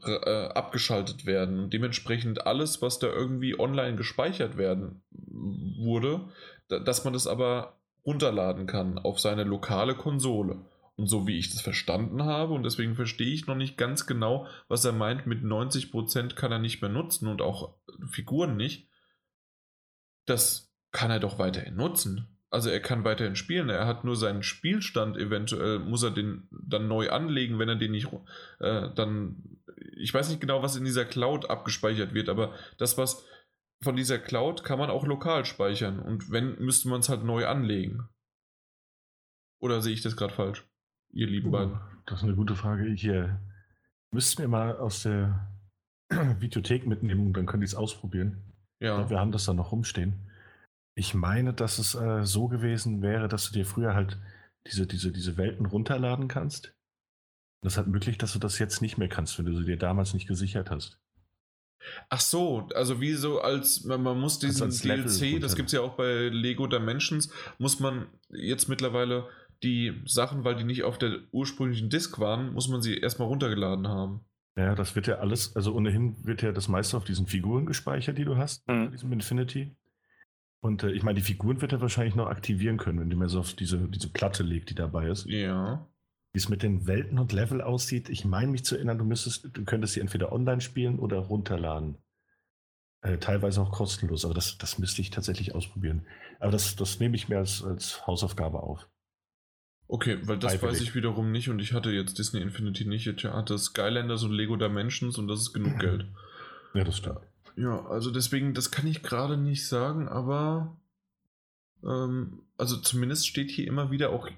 [0.06, 6.22] äh, abgeschaltet werden und dementsprechend alles, was da irgendwie online gespeichert werden wurde,
[6.68, 10.58] dass man das aber runterladen kann auf seine lokale Konsole.
[10.96, 14.48] Und so wie ich das verstanden habe, und deswegen verstehe ich noch nicht ganz genau,
[14.68, 17.74] was er meint, mit 90% kann er nicht mehr nutzen und auch
[18.10, 18.90] Figuren nicht,
[20.26, 22.28] das kann er doch weiterhin nutzen.
[22.52, 26.88] Also er kann weiterhin spielen, er hat nur seinen Spielstand, eventuell muss er den dann
[26.88, 28.08] neu anlegen, wenn er den nicht
[28.60, 29.59] äh, dann.
[30.00, 33.26] Ich weiß nicht genau, was in dieser Cloud abgespeichert wird, aber das, was
[33.82, 36.00] von dieser Cloud kann man auch lokal speichern.
[36.00, 38.08] Und wenn, müsste man es halt neu anlegen.
[39.62, 40.66] Oder sehe ich das gerade falsch,
[41.12, 41.80] ihr lieben oh, beiden?
[42.06, 42.90] Das ist eine gute Frage.
[42.92, 43.40] Hier
[44.12, 45.48] müssten wir mal aus der
[46.40, 48.42] Videothek mitnehmen und dann können die es ausprobieren.
[48.80, 49.10] Ja.
[49.10, 50.14] Wir haben das da noch rumstehen.
[50.96, 54.20] Ich meine, dass es äh, so gewesen wäre, dass du dir früher halt
[54.68, 56.74] diese, diese, diese Welten runterladen kannst.
[57.62, 60.14] Das hat möglich, dass du das jetzt nicht mehr kannst, wenn du sie dir damals
[60.14, 61.00] nicht gesichert hast.
[62.10, 65.74] Ach so, also wie so als, man, man muss diesen also DLC, das gibt es
[65.74, 69.28] ja auch bei Lego Dimensions, muss man jetzt mittlerweile
[69.64, 73.88] die Sachen, weil die nicht auf der ursprünglichen Disk waren, muss man sie erstmal runtergeladen
[73.88, 74.22] haben.
[74.58, 78.18] Ja, das wird ja alles, also ohnehin wird ja das meiste auf diesen Figuren gespeichert,
[78.18, 78.92] die du hast, mhm.
[78.92, 79.76] diesem Infinity.
[80.62, 83.30] Und äh, ich meine, die Figuren wird er wahrscheinlich noch aktivieren können, wenn du mir
[83.30, 85.26] so auf diese, diese Platte legt, die dabei ist.
[85.28, 85.88] Ja.
[86.32, 89.50] Wie es mit den Welten und Level aussieht, ich meine mich zu erinnern, du müsstest,
[89.52, 91.98] du könntest sie entweder online spielen oder runterladen.
[93.02, 96.06] Äh, teilweise auch kostenlos, aber das, das müsste ich tatsächlich ausprobieren.
[96.40, 98.88] Aber das, das nehme ich mir als, als Hausaufgabe auf.
[99.88, 100.76] Okay, weil das Freiwillig.
[100.76, 103.08] weiß ich wiederum nicht und ich hatte jetzt Disney Infinity nicht.
[103.08, 106.06] Ich hatte Skylanders und Lego Dimensions und das ist genug Geld.
[106.76, 107.22] Ja, das stimmt.
[107.56, 110.80] Ja, also deswegen, das kann ich gerade nicht sagen, aber
[111.84, 114.30] ähm, also zumindest steht hier immer wieder auch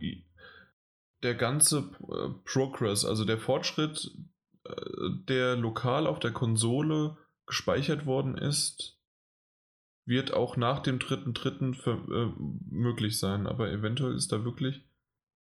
[1.24, 4.12] der ganze äh, Progress, also der Fortschritt,
[4.66, 4.72] äh,
[5.28, 9.00] der lokal auf der Konsole gespeichert worden ist,
[10.06, 12.32] wird auch nach dem dritten dritten äh,
[12.70, 13.48] möglich sein.
[13.48, 14.84] Aber eventuell ist da wirklich,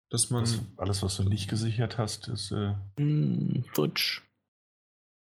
[0.09, 4.21] dass man das, alles, was du nicht gesichert hast, ist äh, mm, futsch.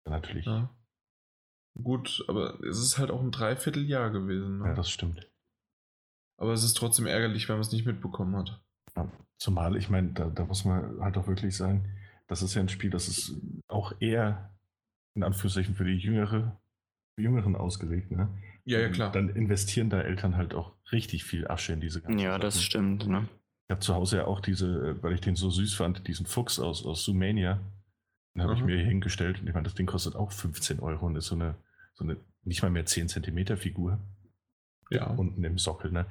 [0.08, 0.46] Natürlich.
[0.46, 0.74] Ja.
[1.80, 4.58] Gut, aber es ist halt auch ein Dreivierteljahr gewesen.
[4.58, 4.68] Ne?
[4.68, 5.26] Ja, das stimmt.
[6.36, 8.62] Aber es ist trotzdem ärgerlich, wenn man es nicht mitbekommen hat.
[8.96, 11.88] Ja, zumal, ich meine, da, da, muss man halt auch wirklich sagen,
[12.28, 13.34] das ist ja ein Spiel, das ist
[13.68, 14.50] auch eher
[15.14, 16.60] in Anführungszeichen für die Jüngere,
[17.14, 18.10] für Jüngeren ausgelegt.
[18.10, 18.28] Ne?
[18.64, 19.12] Ja, ja, klar.
[19.12, 22.64] Dann investieren da Eltern halt auch richtig viel Asche in diese ganzen Ja, das Sachen.
[22.64, 23.08] stimmt.
[23.08, 23.28] Ne?
[23.68, 26.58] Ich habe zu Hause ja auch diese, weil ich den so süß fand, diesen Fuchs
[26.58, 27.60] aus, aus Sumania.
[28.34, 31.06] Den habe ich mir hier hingestellt und ich meine, das Ding kostet auch 15 Euro
[31.06, 31.54] und ist so eine,
[31.94, 33.98] so eine nicht mal mehr 10 Zentimeter Figur.
[34.90, 35.06] Ja.
[35.06, 36.06] Unten im Sockel, ne?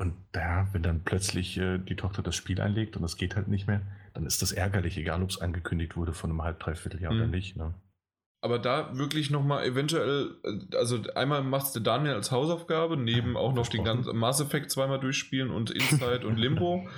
[0.00, 3.48] Und da, wenn dann plötzlich äh, die Tochter das Spiel einlegt und das geht halt
[3.48, 3.82] nicht mehr,
[4.14, 7.20] dann ist das ärgerlich, egal ob es angekündigt wurde von einem halb, dreiviertel Jahr mhm.
[7.20, 7.54] oder nicht.
[7.54, 7.74] Ne?
[8.40, 13.52] Aber da wirklich nochmal eventuell, äh, also einmal machst du Daniel als Hausaufgabe, neben auch
[13.52, 16.88] noch den ganzen Mass Effect zweimal durchspielen und Inside und Limbo,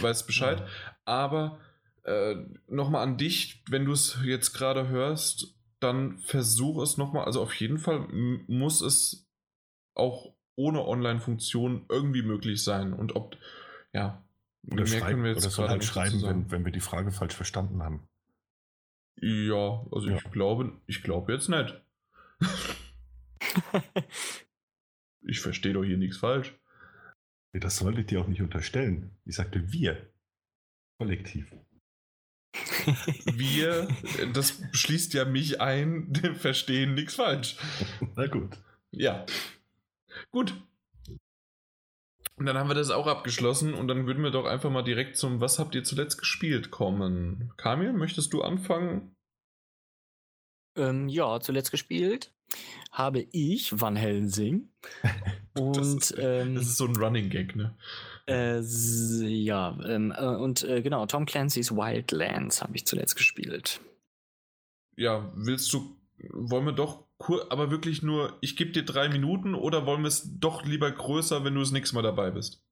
[0.00, 0.60] weißt Bescheid.
[0.60, 0.66] Ja.
[1.04, 1.58] Aber
[2.04, 2.36] äh,
[2.68, 7.24] nochmal an dich, wenn du es jetzt gerade hörst, dann versuch es nochmal.
[7.24, 8.06] Also auf jeden Fall
[8.46, 9.28] muss es
[9.96, 12.92] auch ohne Online-Funktion irgendwie möglich sein.
[12.92, 13.36] Und ob,
[13.92, 14.22] ja,
[14.70, 17.82] oder mehr können wir jetzt oder halt schreiben, wenn, wenn wir die Frage falsch verstanden
[17.82, 18.08] haben.
[19.20, 20.16] Ja, also ja.
[20.16, 21.80] ich glaube, ich glaube jetzt nicht.
[25.22, 26.54] ich verstehe doch hier nichts falsch.
[27.52, 29.10] Das sollte ich dir auch nicht unterstellen.
[29.24, 30.10] Ich sagte wir.
[30.98, 31.52] Kollektiv.
[33.24, 33.88] Wir,
[34.32, 37.56] das schließt ja mich ein, verstehen nichts falsch.
[38.16, 38.58] Na gut.
[38.90, 39.26] Ja.
[40.30, 40.54] Gut.
[42.36, 45.16] Und dann haben wir das auch abgeschlossen und dann würden wir doch einfach mal direkt
[45.16, 47.52] zum Was habt ihr zuletzt gespielt kommen.
[47.56, 49.16] Kamil, möchtest du anfangen?
[50.76, 52.34] Ähm, ja, zuletzt gespielt
[52.92, 54.68] habe ich Van Helsing.
[55.58, 57.76] und, das, ist, ähm, das ist so ein Running Gag, ne?
[58.28, 63.80] Äh, ja, ähm, äh, und äh, genau, Tom Clancy's Wildlands habe ich zuletzt gespielt.
[64.96, 65.96] Ja, willst du,
[66.32, 67.04] wollen wir doch,
[67.50, 71.44] aber wirklich nur, ich gebe dir drei Minuten oder wollen wir es doch lieber größer,
[71.44, 72.62] wenn du das nächste Mal dabei bist?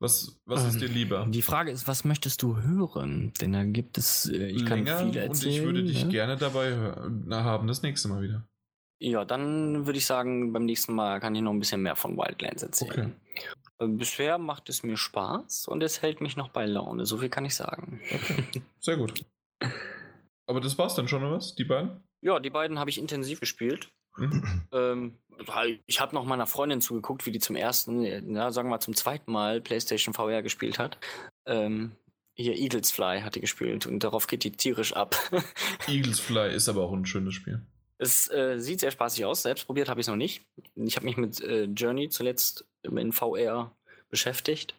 [0.00, 1.26] Was, was ähm, ist dir lieber?
[1.30, 3.32] Die Frage ist, was möchtest du hören?
[3.40, 5.30] Denn da gibt es, äh, ich kann Länger viel erzählen.
[5.30, 6.10] Und ich würde dich ne?
[6.10, 6.76] gerne dabei
[7.30, 8.46] haben, das nächste Mal wieder.
[8.98, 12.16] Ja, dann würde ich sagen, beim nächsten Mal kann ich noch ein bisschen mehr von
[12.16, 13.14] Wildlands erzählen.
[13.32, 13.48] Okay.
[13.78, 17.06] Äh, bisher macht es mir Spaß und es hält mich noch bei Laune.
[17.06, 18.00] So viel kann ich sagen.
[18.12, 18.62] Okay.
[18.80, 19.24] Sehr gut.
[20.46, 21.54] Aber das war's dann schon, oder was?
[21.54, 22.02] Die beiden?
[22.20, 23.90] Ja, die beiden habe ich intensiv gespielt.
[24.16, 24.62] Mhm.
[24.72, 25.18] Ähm,
[25.86, 28.94] ich habe noch meiner Freundin zugeguckt, wie die zum ersten, ja, sagen wir mal zum
[28.94, 30.98] zweiten Mal PlayStation VR gespielt hat.
[31.46, 31.92] Ähm,
[32.36, 35.16] hier Eagles Fly hat die gespielt und darauf geht die tierisch ab.
[35.86, 37.64] Eagles Fly ist aber auch ein schönes Spiel.
[37.98, 39.42] Es äh, sieht sehr spaßig aus.
[39.42, 40.44] Selbst probiert habe ich es noch nicht.
[40.74, 43.76] Ich habe mich mit äh, Journey zuletzt in VR
[44.10, 44.74] beschäftigt.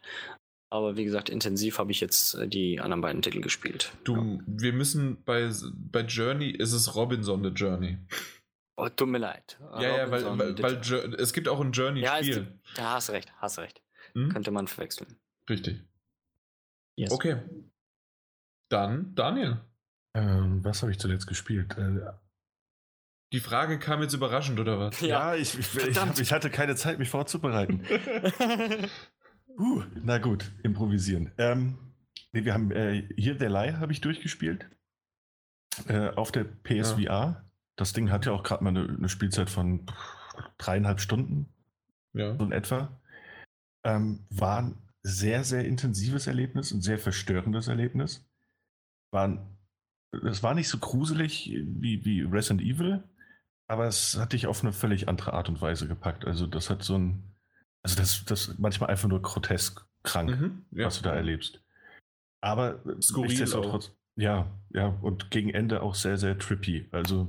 [0.70, 3.92] Aber wie gesagt, intensiv habe ich jetzt äh, die anderen beiden Titel gespielt.
[4.04, 4.40] Du, ja.
[4.48, 7.98] wir müssen bei, bei Journey ist es Robinson the Journey.
[8.78, 9.58] Oh, tut mir leid.
[9.80, 12.36] Ja, ja, weil, weil, weil es gibt auch ein Journey-Spiel.
[12.36, 13.82] Ja, da hast recht, hast recht.
[14.14, 14.30] Hm?
[14.30, 15.16] Könnte man verwechseln.
[15.50, 15.82] Richtig.
[16.98, 17.12] Yes.
[17.12, 17.42] Okay.
[18.70, 19.62] Dann, Daniel.
[20.14, 21.78] Ähm, was habe ich zuletzt gespielt?
[21.78, 22.02] Äh,
[23.34, 25.02] die Frage kam jetzt überraschend, oder was?
[25.02, 27.86] Ja, ja ich, ich, ich, ich, hatte keine Zeit, mich vorzubereiten.
[29.58, 31.32] uh, na gut, improvisieren.
[31.38, 31.78] Ähm,
[32.32, 34.70] nee, wir haben äh, hier der Lie habe ich durchgespielt.
[35.88, 37.04] Äh, auf der PSVR.
[37.04, 37.46] Ja.
[37.76, 39.86] Das Ding hat ja auch gerade mal eine, eine, Spielzeit von
[40.58, 41.50] dreieinhalb Stunden,
[42.14, 42.38] ja.
[42.38, 43.02] so in etwa.
[43.84, 48.26] Ähm, war ein sehr, sehr intensives Erlebnis, ein sehr verstörendes Erlebnis.
[49.12, 49.46] War
[50.24, 53.04] es war nicht so gruselig wie, wie Resident Evil,
[53.68, 56.26] aber es hat dich auf eine völlig andere Art und Weise gepackt.
[56.26, 57.35] Also das hat so ein,
[57.86, 60.88] also das, das manchmal einfach nur grotesk krank, mhm, ja.
[60.88, 61.62] was du da erlebst.
[62.42, 66.88] Aber Skurril trotz, ja, ja, und gegen Ende auch sehr, sehr trippy.
[66.92, 67.28] Also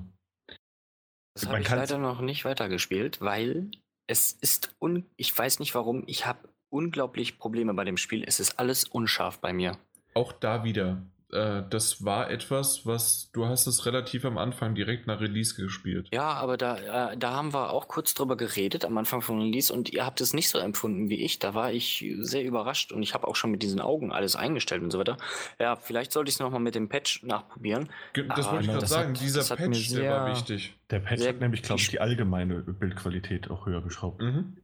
[1.35, 3.71] das habe ich leider noch nicht weitergespielt, weil
[4.07, 8.25] es ist un ich weiß nicht warum, ich habe unglaublich Probleme bei dem Spiel.
[8.27, 9.77] Es ist alles unscharf bei mir.
[10.15, 11.03] Auch da wieder
[11.33, 16.09] äh, das war etwas, was du hast es relativ am Anfang direkt nach Release gespielt.
[16.13, 19.73] Ja, aber da, äh, da haben wir auch kurz drüber geredet am Anfang von Release
[19.73, 21.39] und ihr habt es nicht so empfunden wie ich.
[21.41, 24.83] Da war ich sehr überrascht und ich habe auch schon mit diesen Augen alles eingestellt
[24.83, 25.17] und so weiter.
[25.59, 27.89] Ja, vielleicht sollte ich es nochmal mit dem Patch nachprobieren.
[28.15, 30.77] Das wollte ich gerade sagen, hat, dieser Patch, der war wichtig.
[30.91, 34.23] Der Patch hat nämlich, glaube ich, die allgemeine Bildqualität auch höher geschraubt.
[34.23, 34.59] Mhm.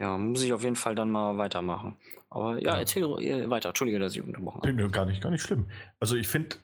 [0.00, 1.96] Ja, muss ich auf jeden Fall dann mal weitermachen.
[2.30, 2.78] Aber ja, ja.
[2.78, 3.04] erzähl
[3.50, 3.70] weiter.
[3.70, 4.72] Entschuldige, dass ich unterbrochen habe.
[4.72, 5.66] Nee, gar nicht, gar nicht schlimm.
[5.98, 6.56] Also ich finde,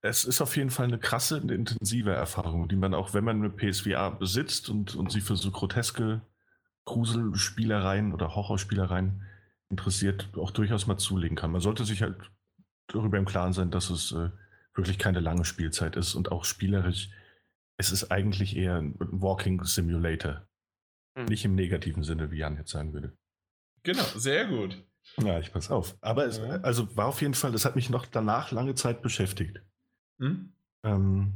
[0.00, 3.36] es ist auf jeden Fall eine krasse, eine intensive Erfahrung, die man auch, wenn man
[3.36, 6.22] eine PSVR besitzt und, und sich für so groteske
[6.84, 9.22] Gruselspielereien oder Horrorspielereien
[9.70, 11.52] interessiert, auch durchaus mal zulegen kann.
[11.52, 12.16] Man sollte sich halt
[12.86, 14.30] darüber im Klaren sein, dass es äh,
[14.74, 17.10] wirklich keine lange Spielzeit ist und auch spielerisch.
[17.76, 20.46] Es ist eigentlich eher ein Walking Simulator.
[21.18, 21.24] Hm.
[21.24, 23.12] Nicht im negativen Sinne, wie Jan jetzt sagen würde.
[23.82, 24.80] Genau, sehr gut.
[25.16, 25.96] Ja, ich pass auf.
[26.00, 26.60] Aber es ja.
[26.60, 29.60] also war auf jeden Fall, das hat mich noch danach lange Zeit beschäftigt.
[30.20, 30.52] Hm?
[30.84, 31.32] Ähm,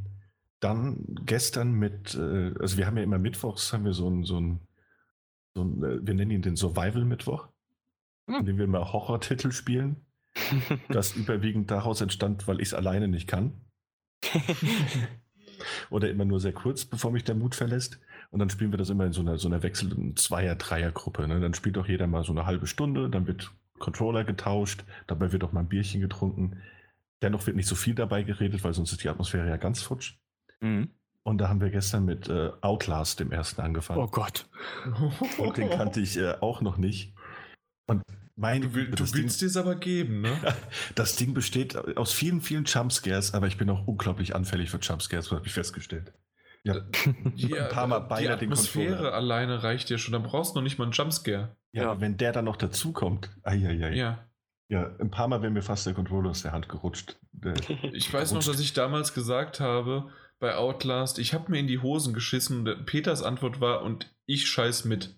[0.61, 4.41] dann gestern mit, äh, also wir haben ja immer mittwochs, haben wir so ein, so
[4.41, 4.61] ein,
[5.55, 7.49] so ein äh, wir nennen ihn den Survival-Mittwoch,
[8.29, 8.37] hm.
[8.37, 10.07] in dem wir immer Horror-Titel spielen.
[10.89, 13.61] das überwiegend daraus entstand, weil ich es alleine nicht kann.
[15.91, 17.99] Oder immer nur sehr kurz, bevor mich der Mut verlässt.
[18.33, 21.29] Und dann spielen wir das immer in so einer, so einer wechselnden Zweier-, Dreier-Gruppe.
[21.29, 21.39] Ne?
[21.41, 25.45] Dann spielt doch jeder mal so eine halbe Stunde, dann wird Controller getauscht, dabei wird
[25.45, 26.63] auch mal ein Bierchen getrunken.
[27.21, 30.15] Dennoch wird nicht so viel dabei geredet, weil sonst ist die Atmosphäre ja ganz futsch.
[30.61, 30.89] Mhm.
[31.25, 34.01] Und da haben wir gestern mit äh, Outlast, dem ersten, angefangen.
[34.01, 34.49] Oh Gott.
[35.37, 37.15] Und den kannte ich äh, auch noch nicht.
[37.87, 38.03] Und
[38.35, 40.37] mein, du, will, du willst es aber geben, ne?
[40.95, 45.31] Das Ding besteht aus vielen, vielen Jumpscares, aber ich bin auch unglaublich anfällig für Jumpscares,
[45.31, 46.13] habe ich festgestellt.
[46.65, 46.81] Ja.
[47.35, 50.63] Die, ein paar Mal beinahe die Atmosphäre alleine reicht dir schon, dann brauchst du noch
[50.63, 51.57] nicht mal einen Jumpscare.
[51.73, 52.01] Ja, ja.
[52.01, 53.31] wenn der dann noch dazukommt.
[53.43, 53.95] Eieiei.
[53.95, 54.29] Ja.
[54.69, 57.19] Ja, ein paar Mal wäre mir fast der Controller aus der Hand gerutscht.
[57.33, 57.55] Der
[57.93, 58.33] ich weiß gerutscht.
[58.33, 62.65] noch, dass ich damals gesagt habe bei Outlast, ich habe mir in die Hosen geschissen.
[62.87, 65.15] Peters Antwort war, und ich scheiß mit.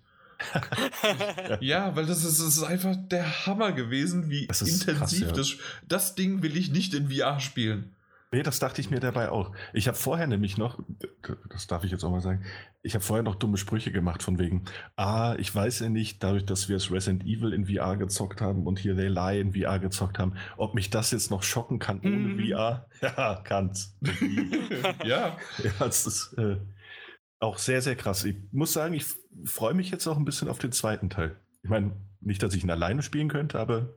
[1.60, 5.32] ja, weil das ist, das ist, einfach der Hammer gewesen, wie intensiv krass, ja.
[5.32, 5.56] das.
[5.86, 7.94] Das Ding will ich nicht in VR spielen.
[8.34, 9.52] Nee, das dachte ich mir dabei auch.
[9.72, 10.80] Ich habe vorher nämlich noch,
[11.50, 12.44] das darf ich jetzt auch mal sagen,
[12.82, 14.64] ich habe vorher noch dumme Sprüche gemacht von wegen,
[14.96, 18.66] ah, ich weiß ja nicht, dadurch, dass wir es Resident Evil in VR gezockt haben
[18.66, 22.00] und hier They Lie in VR gezockt haben, ob mich das jetzt noch schocken kann
[22.00, 22.40] ohne mhm.
[22.40, 22.88] VR.
[23.00, 23.96] Ja, kann's.
[25.04, 25.38] ja.
[25.62, 25.70] ja.
[25.78, 26.56] Das ist äh,
[27.38, 28.24] auch sehr, sehr krass.
[28.24, 29.06] Ich muss sagen, ich
[29.44, 31.36] freue mich jetzt auch ein bisschen auf den zweiten Teil.
[31.62, 33.94] Ich meine, nicht, dass ich ihn alleine spielen könnte, aber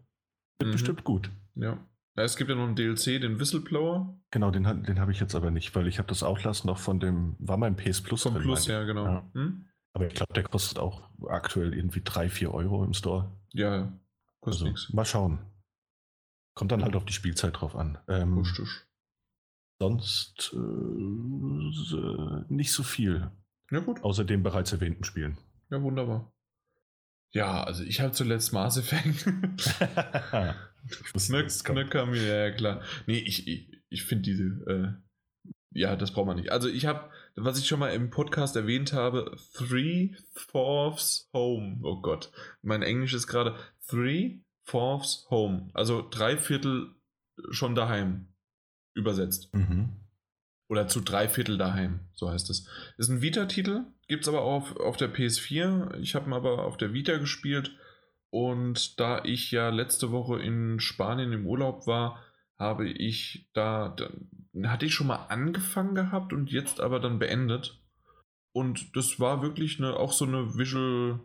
[0.59, 0.71] wird mhm.
[0.73, 1.31] bestimmt gut.
[1.55, 1.79] Ja.
[2.17, 4.19] Ja, es gibt ja noch einen DLC, den Whistleblower.
[4.31, 6.99] Genau, den, den habe ich jetzt aber nicht, weil ich habe das Outlast noch von
[6.99, 9.05] dem, war mein PS Plus Vom drin, Plus, ja, genau.
[9.05, 9.31] Ja.
[9.35, 9.67] Hm?
[9.93, 13.37] Aber ich glaube, der kostet auch aktuell irgendwie 3, 4 Euro im Store.
[13.53, 13.93] Ja,
[14.39, 14.93] kostet also, nichts.
[14.93, 15.39] Mal schauen.
[16.55, 17.99] Kommt dann halt auf die Spielzeit drauf an.
[18.07, 18.67] Ähm, Richtig.
[19.79, 23.29] Sonst äh, nicht so viel.
[23.69, 24.03] Ja, gut.
[24.03, 25.37] Außer den bereits erwähnten Spielen.
[25.69, 26.33] Ja, wunderbar.
[27.31, 29.31] Ja, also ich habe zuletzt Mass Effect.
[31.29, 32.81] ne, kam mir, ja klar.
[33.05, 35.07] Nee, ich, ich, ich finde diese, äh,
[35.71, 36.51] ja, das braucht man nicht.
[36.51, 41.79] Also ich habe, was ich schon mal im Podcast erwähnt habe, Three Fourths Home.
[41.83, 43.55] Oh Gott, mein Englisch ist gerade
[43.87, 45.69] Three Fourths Home.
[45.73, 46.95] Also drei Viertel
[47.51, 48.33] schon daheim
[48.95, 49.53] übersetzt.
[49.53, 49.89] Mhm.
[50.69, 52.67] Oder zu drei Viertel daheim, so heißt es.
[52.97, 55.97] Ist ein Vita-Titel, gibt es aber auch auf, auf der PS4.
[55.99, 57.77] Ich habe ihn aber auf der Vita gespielt
[58.29, 62.23] und da ich ja letzte Woche in Spanien im Urlaub war,
[62.59, 64.09] habe ich da, da
[64.69, 67.81] hatte ich schon mal angefangen gehabt und jetzt aber dann beendet.
[68.51, 71.19] Und das war wirklich eine, auch so eine Visual,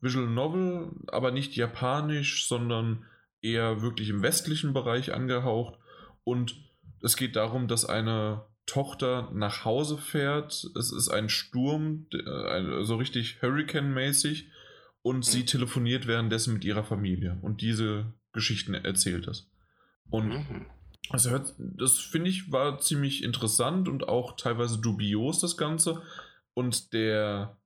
[0.00, 3.06] Visual Novel, aber nicht japanisch, sondern
[3.40, 5.78] eher wirklich im westlichen Bereich angehaucht.
[6.24, 6.56] Und
[7.00, 10.52] es geht darum, dass eine Tochter nach Hause fährt.
[10.76, 12.06] Es ist ein Sturm,
[12.82, 14.48] so richtig Hurricane-mäßig
[15.04, 15.22] und mhm.
[15.22, 19.50] sie telefoniert währenddessen mit ihrer Familie und diese Geschichten erzählt das.
[20.08, 20.66] Und mhm.
[21.10, 26.02] das, hört, das finde ich war ziemlich interessant und auch teilweise dubios das Ganze.
[26.54, 27.58] Und der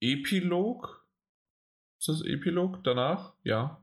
[0.00, 1.04] Epilog.
[1.98, 3.34] Ist das Epilog danach?
[3.42, 3.82] Ja.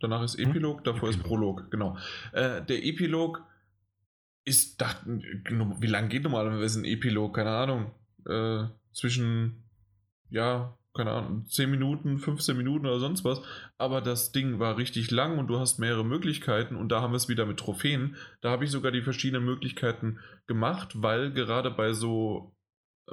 [0.00, 0.50] Danach ist hm?
[0.50, 1.16] Epilog, davor Epilog.
[1.16, 1.98] ist Prolog, genau.
[2.32, 3.44] Äh, der Epilog
[4.44, 5.22] ist, dachten,
[5.80, 7.34] wie lange geht normalerweise ein Epilog?
[7.34, 7.90] Keine Ahnung.
[8.26, 9.64] Äh, zwischen,
[10.30, 13.40] ja, keine Ahnung, 10 Minuten, 15 Minuten oder sonst was.
[13.78, 17.18] Aber das Ding war richtig lang und du hast mehrere Möglichkeiten und da haben wir
[17.18, 18.16] es wieder mit Trophäen.
[18.40, 20.18] Da habe ich sogar die verschiedenen Möglichkeiten
[20.48, 22.52] gemacht, weil gerade bei so,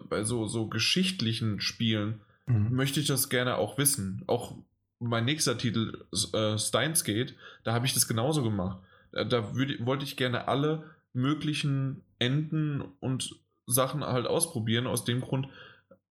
[0.09, 2.75] bei so, so geschichtlichen Spielen mhm.
[2.75, 4.23] möchte ich das gerne auch wissen.
[4.25, 4.57] Auch
[4.97, 8.79] mein nächster Titel, äh, Steins Gate, da habe ich das genauso gemacht.
[9.11, 14.87] Da, da würd, wollte ich gerne alle möglichen Enden und Sachen halt ausprobieren.
[14.87, 15.49] Aus dem Grund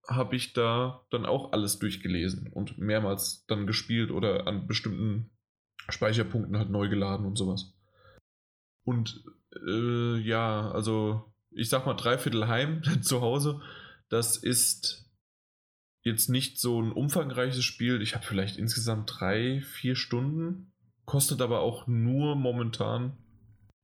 [0.07, 5.31] habe ich da dann auch alles durchgelesen und mehrmals dann gespielt oder an bestimmten
[5.89, 7.73] Speicherpunkten halt neu geladen und sowas.
[8.83, 9.23] Und
[9.65, 13.61] äh, ja, also ich sag mal dreiviertel heim zu Hause.
[14.09, 15.09] Das ist
[16.03, 18.01] jetzt nicht so ein umfangreiches Spiel.
[18.01, 20.73] Ich habe vielleicht insgesamt drei, vier Stunden.
[21.05, 23.17] Kostet aber auch nur momentan,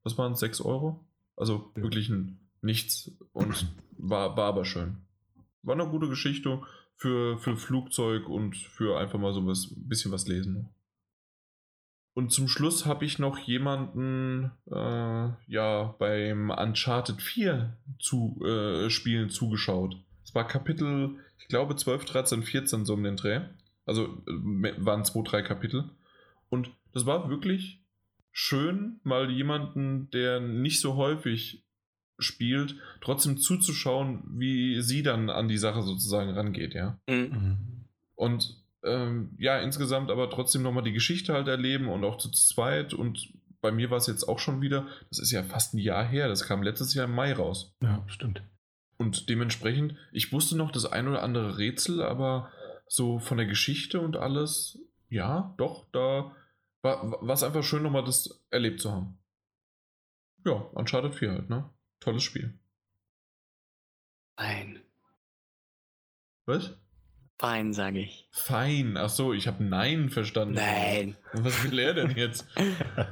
[0.04, 1.08] was waren es, 6 Euro?
[1.36, 1.84] Also ja.
[1.84, 3.68] wirklich ein, nichts und
[3.98, 5.06] war, war aber schön.
[5.62, 6.62] War eine gute Geschichte
[6.96, 10.70] für, für Flugzeug und für einfach mal so ein bisschen was lesen.
[12.14, 19.30] Und zum Schluss habe ich noch jemanden äh, ja beim Uncharted 4 zu, äh, Spielen
[19.30, 19.96] zugeschaut.
[20.26, 23.42] Es war Kapitel, ich glaube 12, 13, 14 so um den Dreh.
[23.86, 25.92] Also äh, waren zwei, drei Kapitel.
[26.50, 27.86] Und das war wirklich
[28.32, 31.64] schön, mal jemanden, der nicht so häufig
[32.20, 37.00] spielt, trotzdem zuzuschauen, wie sie dann an die Sache sozusagen rangeht, ja.
[37.08, 37.16] Mhm.
[37.16, 37.58] mhm.
[38.16, 42.94] Und ähm, ja, insgesamt aber trotzdem nochmal die Geschichte halt erleben und auch zu zweit
[42.94, 46.06] und bei mir war es jetzt auch schon wieder, das ist ja fast ein Jahr
[46.06, 47.76] her, das kam letztes Jahr im Mai raus.
[47.82, 48.42] Ja, stimmt.
[48.98, 52.52] Und dementsprechend, ich wusste noch das ein oder andere Rätsel, aber
[52.88, 56.36] so von der Geschichte und alles, ja, doch, da
[56.82, 59.18] war es einfach schön, nochmal das erlebt zu haben.
[60.46, 61.70] Ja, Uncharted 4 halt, ne?
[62.00, 62.58] Tolles Spiel.
[64.38, 64.82] Fein.
[66.46, 66.78] Was?
[67.38, 68.28] Fein, sage ich.
[68.32, 68.98] Fein.
[68.98, 70.56] Ach so, ich habe Nein verstanden.
[70.56, 71.16] Nein.
[71.34, 72.46] Was will er denn jetzt?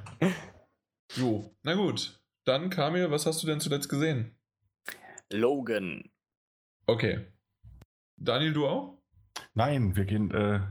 [1.16, 2.20] jo, na gut.
[2.44, 4.34] Dann, Kamil, was hast du denn zuletzt gesehen?
[5.30, 6.10] Logan.
[6.86, 7.26] Okay.
[8.16, 8.98] Daniel, du auch?
[9.54, 10.62] Nein, wir gehen äh,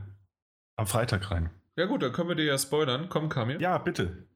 [0.75, 1.51] am Freitag rein.
[1.75, 3.09] Ja gut, dann können wir dir ja spoilern.
[3.09, 3.61] Komm, Kamil.
[3.61, 4.27] Ja, bitte.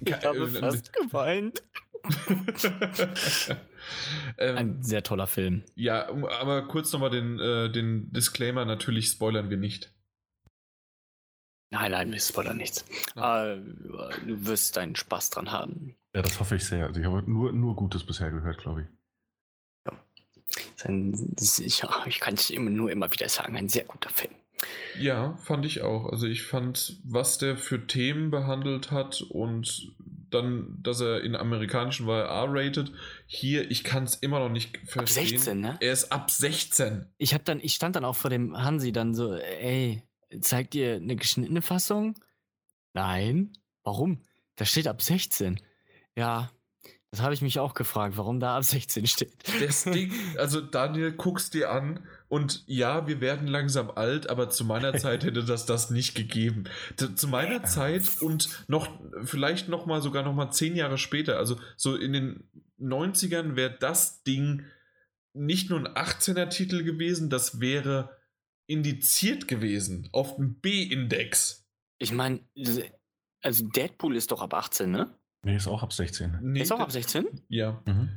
[0.00, 1.62] Ich habe äh, fast geweint.
[4.38, 5.62] ähm, Ein sehr toller Film.
[5.74, 9.92] Ja, aber kurz nochmal den, äh, den Disclaimer: natürlich spoilern wir nicht.
[11.70, 12.84] Nein, nein, wir spoilern nichts.
[13.16, 13.54] Ja.
[13.54, 13.60] Äh,
[14.26, 15.96] du wirst deinen Spaß dran haben.
[16.14, 16.86] Ja, das hoffe ich sehr.
[16.86, 18.88] Also ich habe nur, nur Gutes bisher gehört, glaube ich.
[19.86, 19.98] Ja.
[22.06, 24.34] Ich kann es nur immer wieder sagen, ein sehr guter Film.
[24.98, 26.06] Ja, fand ich auch.
[26.06, 29.92] Also ich fand, was der für Themen behandelt hat und
[30.30, 32.92] dann, dass er in amerikanischen war R-rated.
[33.26, 35.24] Hier, ich kann es immer noch nicht verstehen.
[35.24, 35.76] Ab 16, ne?
[35.80, 37.06] Er ist ab 16.
[37.18, 40.02] Ich hab dann, ich stand dann auch vor dem Hansi dann so, ey,
[40.40, 42.14] zeigt ihr eine geschnittene Fassung?
[42.92, 43.52] Nein.
[43.82, 44.22] Warum?
[44.56, 45.60] Da steht ab 16.
[46.16, 46.50] Ja,
[47.14, 49.32] das habe ich mich auch gefragt, warum da ab 16 steht.
[49.60, 54.64] Das Ding, also Daniel, guckst dir an und ja, wir werden langsam alt, aber zu
[54.64, 56.64] meiner Zeit hätte das das nicht gegeben.
[56.96, 58.88] Zu meiner Zeit und noch
[59.22, 63.76] vielleicht noch mal sogar noch mal zehn Jahre später, also so in den 90ern wäre
[63.78, 64.64] das Ding
[65.34, 68.16] nicht nur ein 18er Titel gewesen, das wäre
[68.66, 71.64] indiziert gewesen auf dem B-Index.
[71.98, 72.40] Ich meine,
[73.40, 75.16] also Deadpool ist doch ab 18, ne?
[75.44, 76.38] Nee, ist auch ab 16.
[76.42, 77.26] Nee, ist auch ab 16?
[77.48, 77.82] Ja.
[77.86, 78.10] Mhm.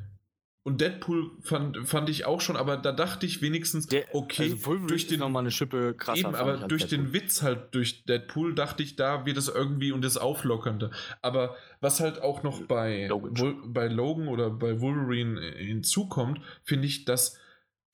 [0.68, 4.80] Und Deadpool fand, fand ich auch schon, aber da dachte ich wenigstens, Der, okay, also
[4.80, 6.28] durch den nochmal eine Schippe krasser.
[6.28, 7.06] Eben, aber durch Deadpool.
[7.06, 10.92] den Witz halt durch Deadpool dachte ich, da wird es irgendwie und das Auflockernde.
[11.22, 17.06] Aber was halt auch noch bei Logan, bei Logan oder bei Wolverine hinzukommt, finde ich,
[17.06, 17.38] dass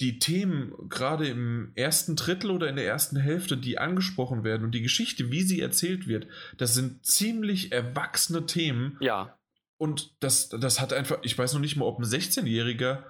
[0.01, 4.72] die Themen gerade im ersten Drittel oder in der ersten Hälfte, die angesprochen werden und
[4.72, 8.97] die Geschichte, wie sie erzählt wird, das sind ziemlich erwachsene Themen.
[8.99, 9.38] Ja.
[9.77, 13.03] Und das, das hat einfach, ich weiß noch nicht mal, ob ein 16-Jähriger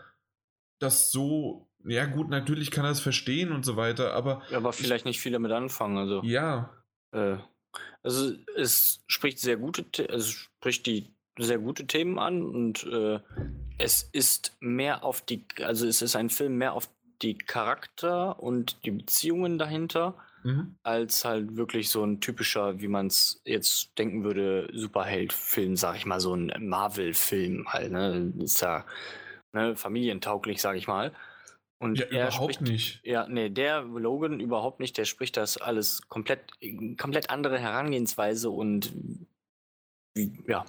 [0.80, 4.42] das so, ja gut, natürlich kann er es verstehen und so weiter, aber.
[4.52, 6.22] Aber vielleicht ich, nicht viel damit anfangen, also.
[6.24, 6.70] Ja.
[7.12, 7.38] Äh,
[8.02, 13.20] also es spricht sehr gute, es spricht die sehr gute Themen an und äh,
[13.78, 16.90] es ist mehr auf die, also es ist ein Film mehr auf
[17.22, 20.76] die Charakter und die Beziehungen dahinter, mhm.
[20.84, 26.06] als halt wirklich so ein typischer, wie man es jetzt denken würde, Superheld-Film, sag ich
[26.06, 28.34] mal, so ein Marvel-Film halt, ne?
[28.40, 28.86] Ist ja
[29.54, 31.12] ne, familientauglich, sag ich mal.
[31.80, 33.06] Und ja, er überhaupt spricht, nicht.
[33.06, 36.40] Ja, nee, der Logan überhaupt nicht, der spricht das alles komplett,
[36.98, 38.94] komplett andere Herangehensweise und
[40.48, 40.66] ja.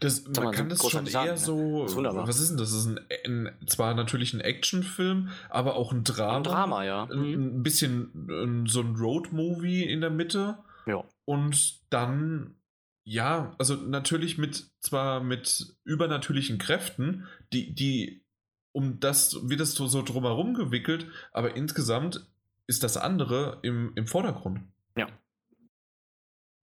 [0.00, 1.84] Das, man kann das schon eher so.
[1.84, 2.70] Ist was ist denn das?
[2.70, 6.36] Das ist ein, ein, zwar natürlich ein Actionfilm, aber auch ein Drama.
[6.36, 7.04] Ein Drama, ja.
[7.04, 10.58] Ein, ein bisschen so ein Road-Movie in der Mitte.
[10.86, 11.04] Ja.
[11.24, 12.56] Und dann,
[13.04, 18.24] ja, also natürlich mit zwar mit übernatürlichen Kräften, die, die
[18.72, 22.26] um das wird es so, so drumherum gewickelt, aber insgesamt
[22.66, 24.60] ist das andere im, im Vordergrund.
[24.96, 25.08] Ja.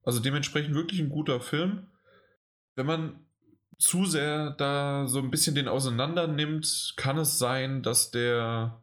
[0.04, 1.88] Also dementsprechend wirklich ein guter Film.
[2.76, 3.26] Wenn man
[3.78, 8.82] zu sehr da so ein bisschen den auseinander nimmt, kann es sein, dass der,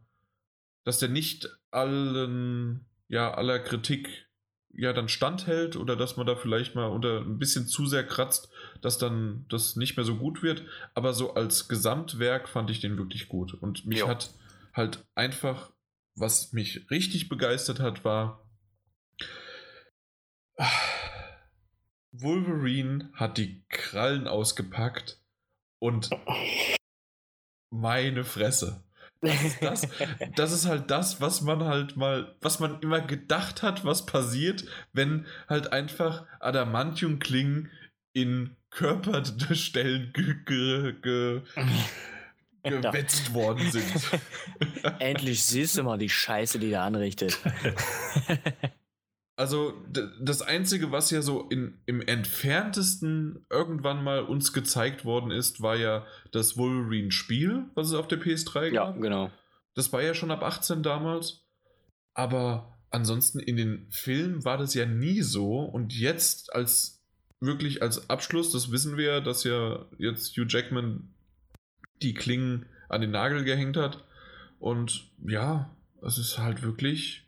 [0.84, 4.28] dass der nicht allen, ja, aller Kritik
[4.73, 8.49] ja dann standhält oder dass man da vielleicht mal unter ein bisschen zu sehr kratzt,
[8.81, 10.62] dass dann das nicht mehr so gut wird.
[10.94, 13.55] Aber so als Gesamtwerk fand ich den wirklich gut.
[13.55, 14.08] Und mich jo.
[14.08, 14.31] hat
[14.73, 15.73] halt einfach,
[16.15, 18.44] was mich richtig begeistert hat, war.
[22.12, 25.20] Wolverine hat die Krallen ausgepackt
[25.78, 26.11] und
[27.70, 28.83] meine Fresse.
[29.20, 29.89] Das ist, das,
[30.37, 34.65] das ist halt das, was man halt mal, was man immer gedacht hat, was passiert,
[34.93, 37.70] wenn halt einfach Adamantium-Klingen
[38.12, 41.43] in Körperstellen ge, ge, ge,
[42.62, 43.93] gewetzt worden sind.
[45.01, 47.39] Endlich siehst du mal die Scheiße, die der anrichtet.
[49.39, 49.73] Also
[50.20, 55.76] das Einzige, was ja so in, im entferntesten irgendwann mal uns gezeigt worden ist, war
[55.76, 58.97] ja das Wolverine-Spiel, was es auf der PS3 gab.
[58.97, 59.31] Ja, genau.
[59.76, 61.47] Das war ja schon ab 18 damals.
[62.15, 65.60] Aber ansonsten in den Filmen war das ja nie so.
[65.60, 67.00] Und jetzt als
[67.39, 71.15] wirklich als Abschluss, das wissen wir ja, dass ja jetzt Hugh Jackman
[72.02, 74.05] die Klingen an den Nagel gehängt hat.
[74.58, 75.70] Und ja,
[76.02, 77.28] es ist halt wirklich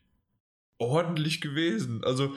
[0.80, 2.02] ordentlich gewesen.
[2.04, 2.34] Also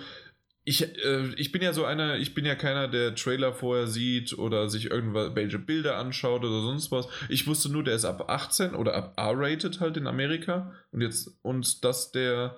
[0.66, 4.38] ich, äh, ich bin ja so einer, ich bin ja keiner, der Trailer vorher sieht
[4.38, 7.08] oder sich irgendwelche Bilder anschaut oder sonst was.
[7.30, 11.40] Ich wusste nur, der ist ab 18 oder ab R-rated halt in Amerika und jetzt
[11.42, 12.58] und dass der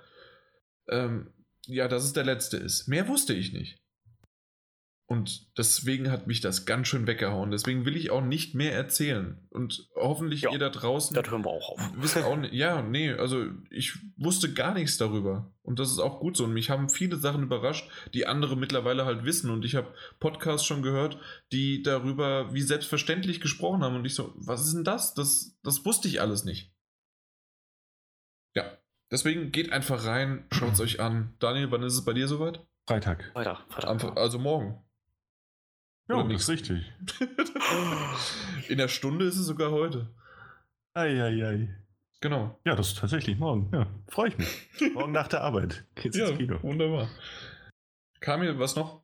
[0.87, 1.31] ähm,
[1.67, 2.87] ja, dass es der letzte ist.
[2.87, 3.79] Mehr wusste ich nicht.
[5.07, 7.51] Und deswegen hat mich das ganz schön weggehauen.
[7.51, 9.37] Deswegen will ich auch nicht mehr erzählen.
[9.51, 11.13] Und hoffentlich ja, ihr da draußen.
[11.13, 11.79] Das hören wir auch auf.
[11.97, 12.53] Wisst auch nicht.
[12.55, 15.53] Ja, nee, also ich wusste gar nichts darüber.
[15.61, 16.45] Und das ist auch gut so.
[16.45, 19.51] Und mich haben viele Sachen überrascht, die andere mittlerweile halt wissen.
[19.51, 21.19] Und ich habe Podcasts schon gehört,
[21.51, 23.95] die darüber wie selbstverständlich gesprochen haben.
[23.95, 25.13] Und ich so, was ist denn das?
[25.13, 26.73] Das, das wusste ich alles nicht.
[28.55, 28.75] Ja.
[29.11, 31.35] Deswegen geht einfach rein, schaut es euch an.
[31.37, 32.65] Daniel, wann ist es bei dir soweit?
[32.87, 33.31] Freitag.
[33.33, 34.17] Freitag, Freitag.
[34.17, 34.84] Also morgen.
[36.07, 36.93] Ja, das ist richtig.
[38.69, 40.13] In der Stunde ist es sogar heute.
[40.93, 41.75] Eieiei.
[42.21, 42.59] Genau.
[42.63, 43.69] Ja, das ist tatsächlich morgen.
[43.73, 44.93] Ja, freue ich mich.
[44.93, 46.61] morgen nach der Arbeit geht's ja, ins Kino.
[46.61, 47.09] Wunderbar.
[48.19, 49.03] Kamil, was noch?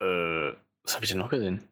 [0.00, 1.66] Äh, was habe ich denn noch gesehen?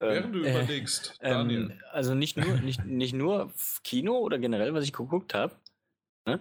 [0.00, 1.70] Während ähm, du äh, überlegst, Daniel.
[1.70, 3.52] Ähm, also nicht nur, nicht, nicht nur
[3.84, 5.54] Kino oder generell, was ich geguckt habe.
[6.26, 6.40] Ne?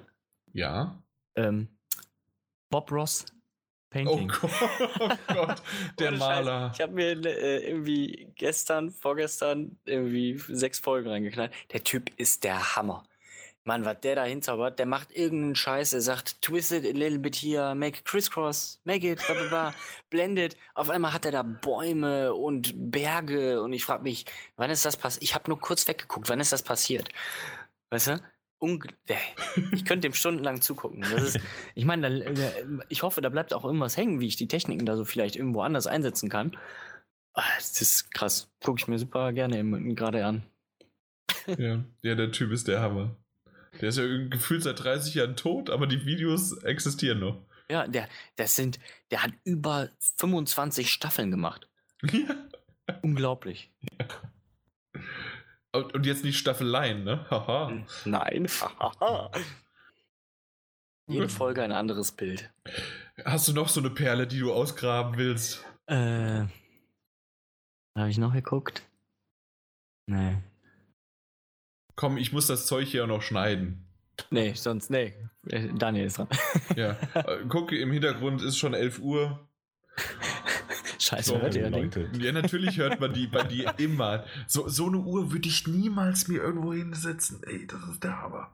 [0.53, 1.01] Ja.
[1.35, 1.67] Ähm,
[2.69, 3.25] Bob Ross
[3.89, 4.31] Painting.
[4.31, 4.51] Oh Gott,
[4.99, 5.61] oh Gott
[5.99, 6.67] der Maler.
[6.67, 6.75] Scheiß.
[6.75, 11.51] Ich habe mir äh, irgendwie gestern, vorgestern irgendwie sechs Folgen reingeknallt.
[11.73, 13.03] Der Typ ist der Hammer.
[13.65, 17.19] Mann, was der da hinzaubert, der macht irgendeinen Scheiß, er sagt, twist it a little
[17.19, 19.73] bit here, make crisscross, make it, blah, blah, blah,
[20.09, 20.55] blended.
[20.73, 24.97] Auf einmal hat er da Bäume und Berge und ich frage mich, wann ist das
[24.97, 25.23] passiert?
[25.23, 27.09] Ich habe nur kurz weggeguckt, wann ist das passiert?
[27.91, 28.21] Weißt du?
[29.71, 31.03] Ich könnte dem stundenlang zugucken.
[31.03, 31.39] Ist,
[31.75, 32.35] ich meine,
[32.89, 35.61] ich hoffe, da bleibt auch irgendwas hängen, wie ich die Techniken da so vielleicht irgendwo
[35.61, 36.57] anders einsetzen kann.
[37.33, 38.51] Ah, das ist krass.
[38.63, 39.63] Gucke ich mir super gerne
[39.95, 40.43] gerade an.
[41.57, 43.15] Ja, ja, der Typ ist der Hammer.
[43.79, 47.37] Der ist ja gefühlt seit 30 Jahren tot, aber die Videos existieren noch.
[47.69, 48.79] Ja, der, das sind,
[49.11, 51.67] der hat über 25 Staffeln gemacht.
[52.11, 52.35] Ja.
[53.03, 53.71] Unglaublich.
[53.99, 54.07] Ja.
[55.71, 57.25] Und jetzt nicht Staffeleien, ne?
[57.29, 57.71] Haha.
[58.05, 58.47] Nein.
[61.07, 62.51] Jede Folge ein anderes Bild.
[63.25, 65.63] Hast du noch so eine Perle, die du ausgraben willst?
[65.87, 66.45] Äh.
[67.95, 68.83] Habe ich noch geguckt?
[70.05, 70.37] Nee.
[71.95, 73.85] Komm, ich muss das Zeug hier auch noch schneiden.
[74.29, 75.13] Nee, sonst, nee.
[75.47, 76.27] Äh, Daniel ist dran.
[76.75, 76.97] Ja.
[77.13, 79.47] Äh, guck, im Hintergrund ist schon 11 Uhr.
[81.09, 82.07] Scheiße, so, hört ihr Leute.
[82.19, 84.25] Ja, natürlich hört man die bei dir immer.
[84.45, 87.41] So, so eine Uhr würde ich niemals mir irgendwo hinsetzen.
[87.47, 88.51] Ey, das ist der Hammer.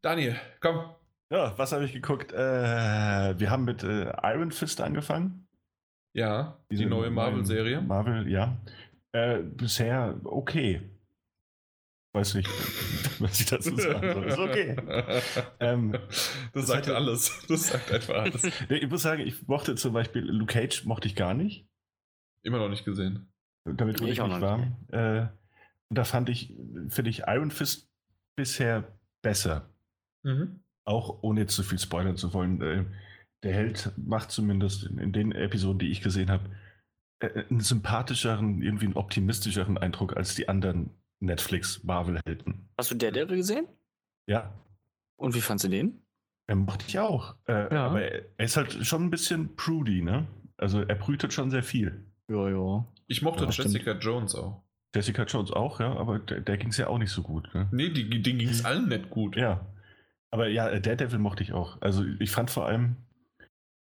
[0.00, 0.94] Daniel, komm.
[1.30, 2.32] Ja, was habe ich geguckt?
[2.32, 5.46] Äh, wir haben mit äh, Iron Fist angefangen.
[6.14, 7.82] Ja, Diese die neue Marvel-Serie.
[7.82, 8.56] Marvel, ja.
[9.12, 10.80] Äh, bisher okay.
[12.12, 12.48] Weiß nicht,
[13.20, 14.24] was ich dazu sagen soll.
[14.26, 14.76] Ist okay.
[15.60, 15.96] ähm,
[16.52, 17.44] das sagt hatte, alles.
[17.48, 18.42] Das sagt einfach alles.
[18.68, 21.68] ich muss sagen, ich mochte zum Beispiel Luke Cage mochte ich gar nicht.
[22.42, 23.32] Immer noch nicht gesehen.
[23.64, 24.76] Damit wurde ich, ich nicht warm.
[24.88, 25.28] Äh,
[25.88, 26.54] und da fand ich,
[26.88, 27.90] finde ich Iron Fist
[28.36, 29.68] bisher besser.
[30.24, 30.64] Mhm.
[30.84, 32.60] Auch ohne jetzt zu viel spoilern zu wollen.
[32.62, 32.84] Äh,
[33.42, 36.50] der Held macht zumindest in, in den Episoden, die ich gesehen habe,
[37.20, 40.90] äh, einen sympathischeren, irgendwie einen optimistischeren Eindruck als die anderen
[41.20, 42.68] Netflix-Marvel-Helden.
[42.78, 43.66] Hast du der der gesehen?
[44.26, 44.52] Ja.
[45.16, 46.02] Und wie fandst du den?
[46.46, 47.36] Er mochte ich auch.
[47.46, 47.86] Äh, ja.
[47.86, 50.26] Aber er ist halt schon ein bisschen prudy, ne?
[50.56, 52.04] Also er brütet schon sehr viel.
[52.28, 52.86] Ja, ja.
[53.06, 54.04] Ich mochte ja, Jessica stimmt.
[54.04, 54.62] Jones auch.
[54.94, 57.48] Jessica Jones auch, ja, aber der, der ging es ja auch nicht so gut.
[57.54, 57.68] Ne?
[57.70, 59.36] Nee, die, denen ging es allen nicht gut.
[59.36, 59.72] Ja.
[60.30, 61.80] Aber ja, Daredevil mochte ich auch.
[61.80, 62.96] Also ich fand vor allem,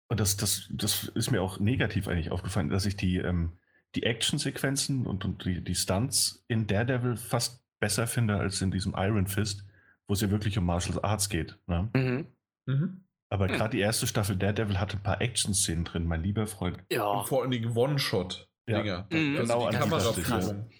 [0.09, 3.59] und das, das, das ist mir auch negativ eigentlich aufgefallen, dass ich die, ähm,
[3.97, 8.95] die Action-Sequenzen und, und die, die Stunts in Daredevil fast besser finde als in diesem
[8.97, 9.65] Iron Fist,
[10.07, 11.59] wo es ja wirklich um Martial Arts geht.
[11.67, 11.89] Ne?
[11.95, 12.27] Mhm.
[12.67, 13.05] Mhm.
[13.29, 16.79] Aber gerade die erste Staffel Daredevil hatte ein paar Action-Szenen drin, mein lieber Freund.
[16.91, 17.07] Ja.
[17.07, 18.49] Und vor allen Dingen One-Shot.
[18.69, 19.37] Ja, mhm.
[19.37, 19.71] genau.
[19.71, 20.71] Die Kameraführung.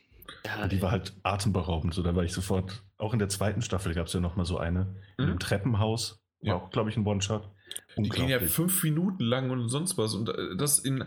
[0.45, 1.95] Ja, die war halt atemberaubend.
[1.95, 2.85] So, da war ich sofort.
[2.99, 5.29] Auch in der zweiten Staffel gab es ja noch mal so eine mhm.
[5.29, 6.23] im Treppenhaus.
[6.41, 6.55] War ja.
[6.57, 7.51] auch, glaube ich, ein One-Shot.
[7.97, 10.15] Die gehen ja fünf Minuten lang und sonst was.
[10.15, 11.05] Und äh, das in.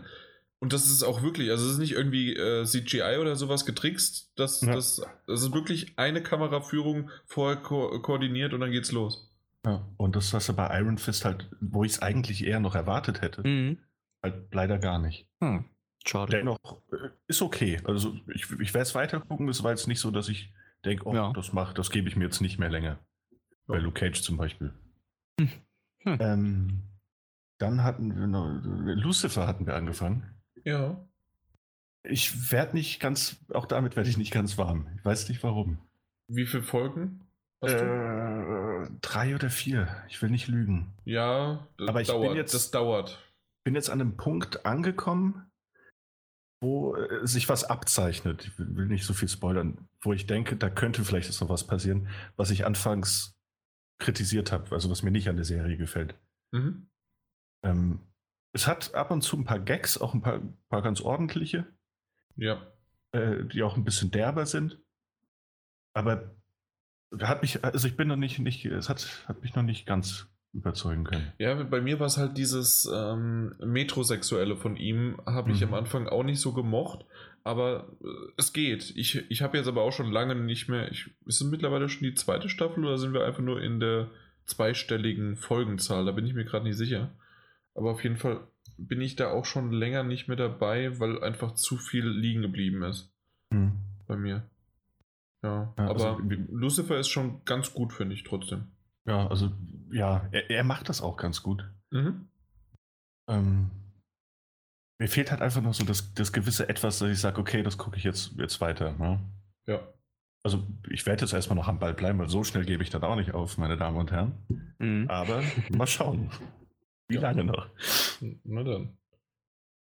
[0.60, 4.30] Und das ist auch wirklich, also es ist nicht irgendwie äh, CGI oder sowas getrickst.
[4.36, 4.74] Das, ja.
[4.74, 9.30] das, das ist wirklich eine Kameraführung vorher ko koordiniert und dann geht's los.
[9.64, 12.74] Ja, und das hast du bei Iron Fist halt, wo ich es eigentlich eher noch
[12.74, 13.78] erwartet hätte, mhm.
[14.22, 15.26] halt leider gar nicht.
[15.40, 15.64] Hm.
[16.06, 16.32] Schade.
[16.32, 17.80] Dennoch äh, ist okay.
[17.84, 19.48] Also ich, ich werde es weiter gucken.
[19.48, 20.52] Es war jetzt nicht so, dass ich
[20.84, 21.32] denke, oh, ja.
[21.32, 22.98] das macht, das gebe ich mir jetzt nicht mehr länger.
[23.66, 24.72] Bei Luke Cage zum Beispiel.
[25.38, 25.50] Hm.
[26.04, 26.18] Hm.
[26.20, 26.82] Ähm,
[27.58, 30.39] dann hatten wir noch, Lucifer hatten wir angefangen.
[30.64, 31.04] Ja.
[32.02, 34.88] Ich werde nicht ganz, auch damit werde ich nicht ganz warm.
[34.96, 35.78] Ich weiß nicht warum.
[36.28, 37.26] Wie viele Folgen?
[37.62, 40.02] Äh, drei oder vier.
[40.08, 40.94] Ich will nicht lügen.
[41.04, 42.28] Ja, aber ich dauert.
[42.28, 43.18] Bin jetzt, das dauert.
[43.64, 45.50] bin jetzt an einem Punkt angekommen,
[46.62, 48.46] wo äh, sich was abzeichnet.
[48.46, 52.08] Ich will nicht so viel spoilern, wo ich denke, da könnte vielleicht noch was passieren,
[52.36, 53.34] was ich anfangs
[54.00, 56.14] kritisiert habe, also was mir nicht an der Serie gefällt.
[56.52, 56.88] Mhm.
[57.62, 58.00] Ähm,
[58.52, 61.66] es hat ab und zu ein paar Gags, auch ein paar, paar ganz ordentliche.
[62.36, 62.60] Ja.
[63.12, 64.78] Äh, die auch ein bisschen derber sind.
[65.92, 66.34] Aber
[67.20, 70.26] hat mich, also ich bin noch nicht, nicht es hat, hat mich noch nicht ganz
[70.52, 71.32] überzeugen können.
[71.38, 75.68] Ja, bei mir war es halt dieses ähm, Metrosexuelle von ihm, habe ich mhm.
[75.68, 77.04] am Anfang auch nicht so gemocht,
[77.44, 78.92] aber äh, es geht.
[78.96, 82.02] Ich, ich habe jetzt aber auch schon lange nicht mehr, ich, ist es mittlerweile schon
[82.02, 84.10] die zweite Staffel oder sind wir einfach nur in der
[84.46, 86.04] zweistelligen Folgenzahl?
[86.04, 87.10] Da bin ich mir gerade nicht sicher.
[87.74, 91.54] Aber auf jeden Fall bin ich da auch schon länger nicht mehr dabei, weil einfach
[91.54, 93.12] zu viel liegen geblieben ist.
[93.50, 93.72] Mhm.
[94.06, 94.48] Bei mir.
[95.42, 96.18] Ja, ja aber also,
[96.50, 98.68] Lucifer ist schon ganz gut, finde ich trotzdem.
[99.06, 99.50] Ja, also
[99.90, 101.68] ja, er, er macht das auch ganz gut.
[101.90, 102.28] Mhm.
[103.28, 103.70] Ähm,
[104.98, 107.78] mir fehlt halt einfach noch so das, das gewisse Etwas, dass ich sage, okay, das
[107.78, 108.92] gucke ich jetzt, jetzt weiter.
[108.92, 109.20] Ne?
[109.66, 109.80] Ja.
[110.42, 113.02] Also ich werde jetzt erstmal noch am Ball bleiben, weil so schnell gebe ich dann
[113.02, 114.34] auch nicht auf, meine Damen und Herren.
[114.78, 115.08] Mhm.
[115.08, 115.42] Aber
[115.74, 116.30] mal schauen.
[117.10, 117.20] Wie ja.
[117.22, 117.68] lange noch?
[118.44, 118.96] Na dann.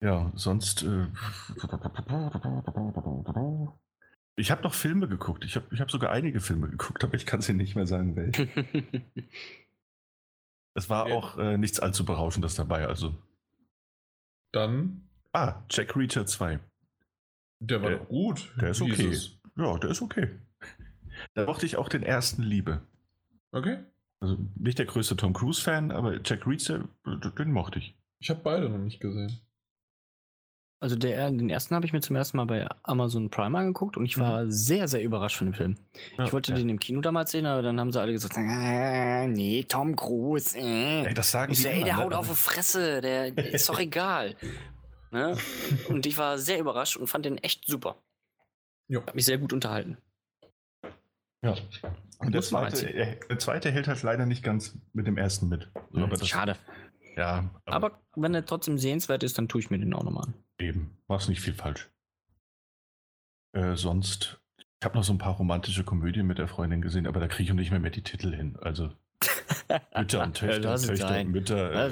[0.00, 0.82] Ja, sonst.
[0.82, 1.06] Äh,
[4.36, 5.44] ich habe noch Filme geguckt.
[5.44, 8.16] Ich habe ich hab sogar einige Filme geguckt, aber ich kann sie nicht mehr sagen,
[8.16, 8.48] welche.
[10.74, 11.14] es war ja.
[11.14, 13.14] auch äh, nichts allzu Berauschendes dabei, also.
[14.52, 15.08] Dann.
[15.32, 16.58] Ah, Jack Reacher 2.
[17.60, 18.52] Der war der, doch gut.
[18.60, 19.06] Der ist okay.
[19.06, 19.40] Jesus.
[19.56, 20.40] Ja, der ist okay.
[21.34, 22.82] Da mochte ich auch den ersten Liebe.
[23.52, 23.84] Okay.
[24.24, 27.94] Also nicht der größte Tom Cruise-Fan, aber Jack Reacher, den mochte ich.
[28.20, 29.38] Ich habe beide noch nicht gesehen.
[30.80, 34.06] Also der, den ersten habe ich mir zum ersten Mal bei Amazon Prime angeguckt und
[34.06, 34.50] ich war mhm.
[34.50, 35.76] sehr, sehr überrascht von dem Film.
[36.16, 36.58] Ja, ich wollte ja.
[36.58, 40.56] den im Kino damals sehen, aber dann haben sie alle gesagt, äh, nee, Tom Cruise.
[40.58, 41.04] Äh.
[41.04, 43.78] Ey, das sagen ich so, ey, der haut auf die Fresse, der, der ist doch
[43.78, 44.36] egal.
[45.10, 45.36] Ne?
[45.90, 47.96] Und ich war sehr überrascht und fand den echt super.
[48.88, 49.00] Ja.
[49.04, 49.98] Hat mich sehr gut unterhalten.
[51.44, 51.54] Ja.
[52.18, 52.86] Und der zweite,
[53.28, 55.70] der zweite hält halt leider nicht ganz mit dem ersten mit.
[55.92, 56.56] Ja, das, Schade.
[57.16, 57.50] Ja.
[57.66, 60.34] Aber, aber, wenn er trotzdem sehenswert ist, dann tue ich mir den auch nochmal an.
[60.58, 61.90] Eben, machst nicht viel falsch.
[63.52, 67.20] Äh, sonst, ich habe noch so ein paar romantische Komödien mit der Freundin gesehen, aber
[67.20, 68.56] da kriege ich nicht mehr, mehr die Titel hin.
[68.60, 68.90] Also
[69.96, 71.90] Mütter und Töchter, Töchter und Mütter.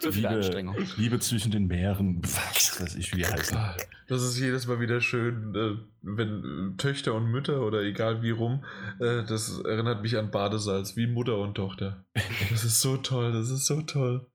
[0.00, 0.76] Zu viel Liebe, Anstrengung.
[0.96, 3.88] Liebe zwischen den Meeren, was weiß ich, wie heißt das?
[4.08, 8.30] Das ist jedes Mal wieder schön, äh, wenn äh, Töchter und Mütter oder egal wie
[8.30, 8.64] rum,
[9.00, 12.04] äh, das erinnert mich an Badesalz, wie Mutter und Tochter.
[12.50, 14.26] Das ist so toll, das ist so toll.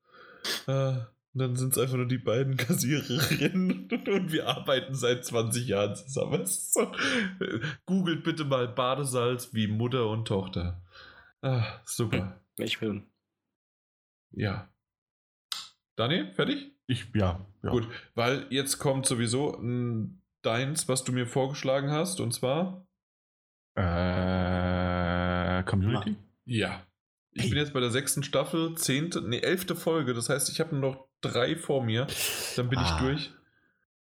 [1.33, 5.95] Und dann sind es einfach nur die beiden Kassiererinnen und wir arbeiten seit 20 Jahren
[5.95, 6.45] zusammen.
[6.45, 6.91] So.
[7.85, 10.80] Googelt bitte mal Badesalz wie Mutter und Tochter.
[11.41, 12.41] Ah, super.
[12.57, 13.03] Hm, ich will.
[14.31, 14.69] Ja.
[15.95, 16.71] Daniel, fertig?
[16.87, 17.69] Ich, ja, ja.
[17.71, 19.59] Gut, weil jetzt kommt sowieso
[20.41, 22.87] deins, was du mir vorgeschlagen hast, und zwar?
[23.75, 26.15] Äh, Community?
[26.45, 26.85] Ja.
[27.33, 27.49] Ich hey.
[27.49, 30.13] bin jetzt bei der sechsten Staffel, zehnte, nee, elfte Folge.
[30.13, 32.07] Das heißt, ich habe nur noch drei vor mir.
[32.55, 32.83] Dann bin ah.
[32.83, 33.31] ich durch.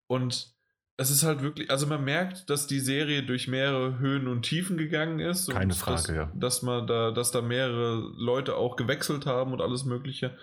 [0.06, 0.53] Und
[0.96, 4.76] es ist halt wirklich, also man merkt, dass die Serie durch mehrere Höhen und Tiefen
[4.76, 5.50] gegangen ist.
[5.50, 6.32] Keine Frage, dass, ja.
[6.34, 10.36] Dass man da, dass da mehrere Leute auch gewechselt haben und alles Mögliche.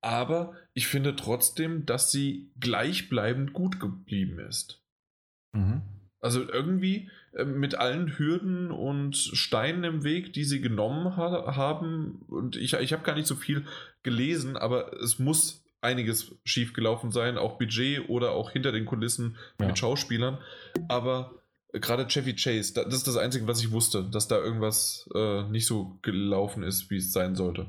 [0.00, 4.82] Aber ich finde trotzdem, dass sie gleichbleibend gut geblieben ist.
[5.52, 5.82] Mhm.
[6.20, 12.22] Also irgendwie äh, mit allen Hürden und Steinen im Weg, die sie genommen ha haben.
[12.28, 13.66] Und ich, ich habe gar nicht so viel
[14.02, 19.66] gelesen, aber es muss einiges schiefgelaufen sein, auch Budget oder auch hinter den Kulissen ja.
[19.66, 20.38] mit Schauspielern.
[20.88, 21.34] Aber
[21.72, 25.66] gerade Chevy Chase, das ist das Einzige, was ich wusste, dass da irgendwas äh, nicht
[25.66, 27.66] so gelaufen ist, wie es sein sollte.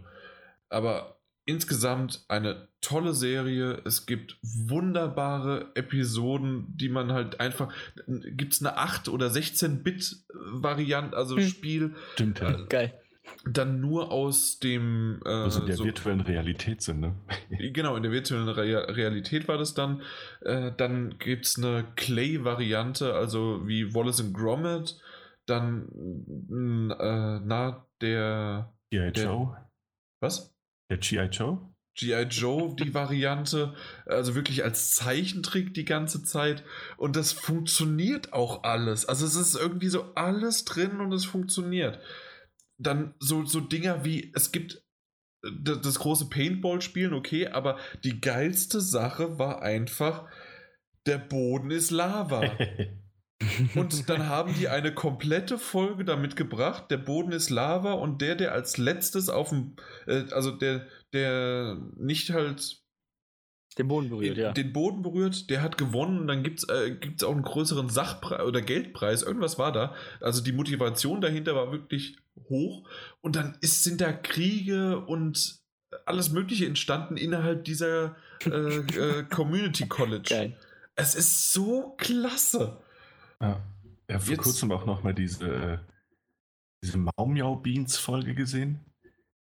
[0.69, 3.81] Aber insgesamt eine tolle Serie.
[3.85, 7.73] Es gibt wunderbare Episoden, die man halt einfach.
[8.07, 11.47] Gibt es eine 8 oder 16-Bit-Variante, also hm.
[11.47, 11.95] Spiel.
[12.13, 12.63] Stimmt, ja.
[12.69, 13.00] Geil.
[13.45, 15.19] Dann nur aus dem.
[15.25, 17.15] Äh, also in der so, virtuellen Realität sind, ne?
[17.73, 20.03] genau, in der virtuellen Re Realität war das dann.
[20.41, 24.99] Äh, dann gibt es eine Clay-Variante, also wie Wallace and Gromit.
[25.47, 28.73] Dann, äh, na, der.
[28.91, 29.09] G.I.
[29.09, 29.57] Joe.
[30.21, 30.55] Was?
[30.91, 31.25] Der G.I.
[31.25, 31.71] Joe?
[31.95, 32.23] G.I.
[32.23, 33.73] Joe, die Variante,
[34.05, 36.63] also wirklich als Zeichentrick die ganze Zeit.
[36.97, 39.05] Und das funktioniert auch alles.
[39.05, 41.99] Also es ist irgendwie so alles drin und es funktioniert.
[42.81, 44.83] Dann so, so Dinger wie, es gibt
[45.41, 50.27] das, das große Paintball-Spielen, okay, aber die geilste Sache war einfach,
[51.05, 52.43] der Boden ist Lava.
[53.75, 56.91] Und dann haben die eine komplette Folge damit gebracht.
[56.91, 61.77] Der Boden ist Lava und der, der als letztes auf dem, äh, also der, der
[61.97, 62.81] nicht halt
[63.77, 64.51] den Boden berührt, ja.
[64.51, 67.89] Den Boden berührt, der hat gewonnen und dann gibt es äh, gibt's auch einen größeren
[67.89, 69.23] Sachpreis oder Geldpreis.
[69.23, 69.95] Irgendwas war da.
[70.19, 72.17] Also die Motivation dahinter war wirklich
[72.49, 72.87] hoch.
[73.21, 75.61] Und dann ist, sind da Kriege und
[76.05, 80.27] alles Mögliche entstanden innerhalb dieser äh, äh, Community College.
[80.29, 80.57] Geil.
[80.95, 82.81] Es ist so klasse.
[83.39, 83.61] Ja.
[84.07, 85.79] Ich habe vor Jetzt, kurzem auch noch mal diese,
[86.83, 88.81] diese Maumjau-Beans-Folge gesehen.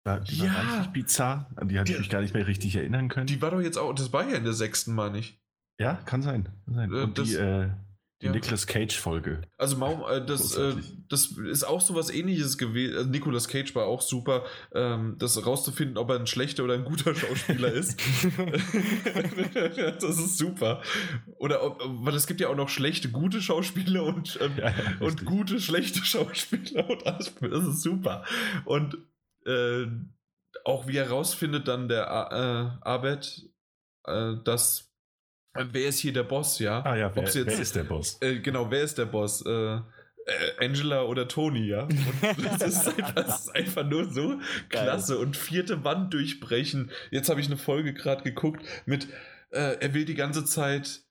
[0.05, 0.61] Die war ja.
[0.61, 1.49] richtig bizarr.
[1.55, 3.27] An die hatte ich mich gar nicht mehr richtig erinnern können.
[3.27, 5.39] Die war doch jetzt auch, das war ja in der sechsten, meine ich.
[5.79, 6.49] Ja, kann sein.
[6.65, 6.93] Kann sein.
[6.93, 7.69] Äh, Und das, die, äh,
[8.21, 8.31] die ja.
[8.31, 9.41] Nicolas Cage-Folge.
[9.57, 10.75] Also Maum, äh, das, äh,
[11.09, 12.95] das ist auch so was ähnliches gewesen.
[12.95, 16.85] Also Nicolas Cage war auch super, ähm, das rauszufinden, ob er ein schlechter oder ein
[16.85, 17.99] guter Schauspieler ist.
[20.01, 20.81] das ist super.
[21.37, 25.25] Oder ob, weil es gibt ja auch noch schlechte, gute Schauspieler und, ähm, ja, und
[25.25, 27.33] gute, schlechte Schauspieler und alles.
[27.41, 28.23] Das ist super.
[28.65, 28.97] Und
[29.45, 29.87] äh,
[30.65, 33.49] auch wie herausfindet dann der äh, Abed,
[34.05, 34.91] äh, dass
[35.53, 36.81] wer ist hier der Boss, ja?
[36.83, 38.17] Ah ja, wer, jetzt, wer ist der Boss?
[38.21, 39.45] Äh, genau, wer ist der Boss?
[39.45, 39.75] Äh,
[40.25, 41.83] äh, Angela oder Tony, ja?
[41.83, 41.99] Und
[42.59, 44.39] das, ist einfach, das ist einfach nur so
[44.69, 45.17] klasse.
[45.17, 46.91] Und vierte Wand durchbrechen.
[47.11, 49.07] Jetzt habe ich eine Folge gerade geguckt mit,
[49.51, 51.01] äh, er will die ganze Zeit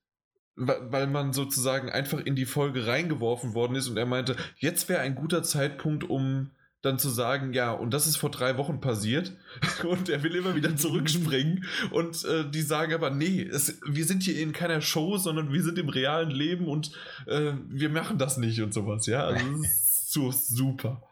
[0.55, 5.01] weil man sozusagen einfach in die Folge reingeworfen worden ist und er meinte, jetzt wäre
[5.01, 6.51] ein guter Zeitpunkt, um
[6.83, 9.33] dann zu sagen, ja, und das ist vor drei Wochen passiert
[9.85, 14.23] und er will immer wieder zurückspringen und äh, die sagen aber, nee, es, wir sind
[14.23, 16.93] hier in keiner Show, sondern wir sind im realen Leben und
[17.27, 21.03] äh, wir machen das nicht und sowas, ja, also das ist so super.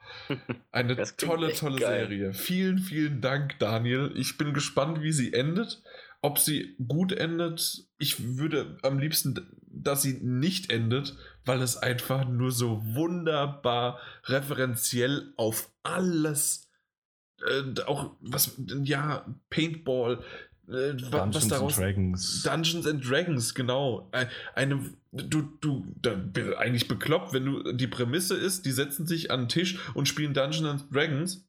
[0.73, 2.09] Eine tolle, tolle geil.
[2.09, 2.33] Serie.
[2.35, 4.13] Vielen, vielen Dank, Daniel.
[4.15, 5.83] Ich bin gespannt, wie sie endet.
[6.21, 12.29] Ob sie gut endet, ich würde am liebsten, dass sie nicht endet, weil es einfach
[12.29, 16.71] nur so wunderbar referenziell auf alles,
[17.47, 20.23] äh, auch was, ja, Paintball,
[20.69, 22.43] äh, Dungeons was daraus, and Dragons.
[22.43, 24.11] Dungeons and Dragons, genau.
[24.55, 26.13] Eine, du, du, da,
[26.59, 30.35] eigentlich bekloppt, wenn du, die Prämisse ist, die setzen sich an den Tisch und spielen
[30.35, 31.49] Dungeons and Dragons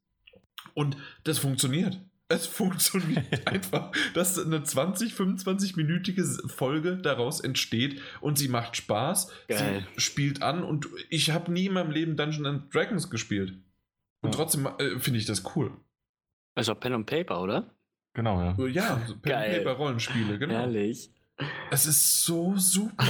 [0.74, 2.00] und das funktioniert.
[2.32, 9.32] Es funktioniert einfach, dass eine 20, 25-minütige Folge daraus entsteht und sie macht Spaß.
[9.50, 9.86] Geil.
[9.96, 13.54] Sie spielt an und ich habe nie in meinem Leben Dungeons and Dragons gespielt.
[14.22, 14.38] Und ja.
[14.38, 15.72] trotzdem äh, finde ich das cool.
[16.56, 17.76] Also Pen and Paper, oder?
[18.14, 18.68] Genau, ja.
[18.68, 20.54] Ja, Pen and Paper Rollenspiele, genau.
[20.54, 21.12] Herrlich.
[21.70, 23.06] Es ist so super.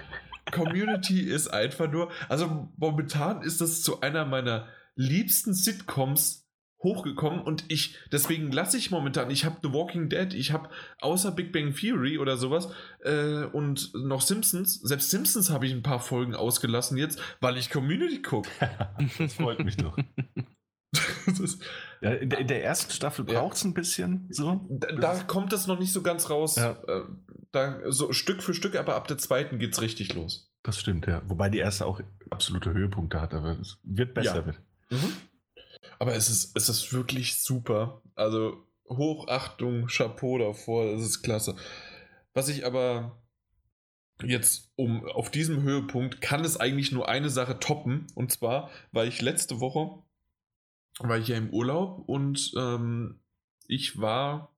[0.50, 6.41] Community ist einfach nur, also momentan ist das zu einer meiner liebsten Sitcoms
[6.82, 10.68] hochgekommen und ich, deswegen lasse ich momentan, ich habe The Walking Dead, ich habe
[11.00, 12.68] außer Big Bang Theory oder sowas
[13.04, 17.70] äh, und noch Simpsons, selbst Simpsons habe ich ein paar Folgen ausgelassen jetzt, weil ich
[17.70, 18.50] Community gucke.
[19.18, 19.96] das freut mich doch.
[22.02, 24.66] ja, in, der, in, der, ersten Staffel braucht es ein bisschen so.
[24.68, 26.56] Da, da, kommt das noch nicht so ganz raus.
[26.56, 26.72] Ja.
[26.86, 27.04] Äh,
[27.50, 30.52] da, so Stück für Stück, aber ab der zweiten geht es richtig los.
[30.62, 31.22] Das stimmt, ja.
[31.26, 34.42] Wobei die erste auch absolute Höhepunkte hat, aber es wird besser ja.
[34.42, 34.60] mit.
[34.90, 35.12] Mhm.
[36.02, 38.02] Aber es ist, es ist wirklich super.
[38.16, 41.54] Also Hochachtung, Chapeau davor, das ist klasse.
[42.34, 43.22] Was ich aber
[44.20, 48.08] jetzt um auf diesem Höhepunkt kann es eigentlich nur eine Sache toppen.
[48.16, 50.02] Und zwar war ich letzte Woche
[50.98, 53.20] war ich ja im Urlaub und ähm,
[53.68, 54.56] ich war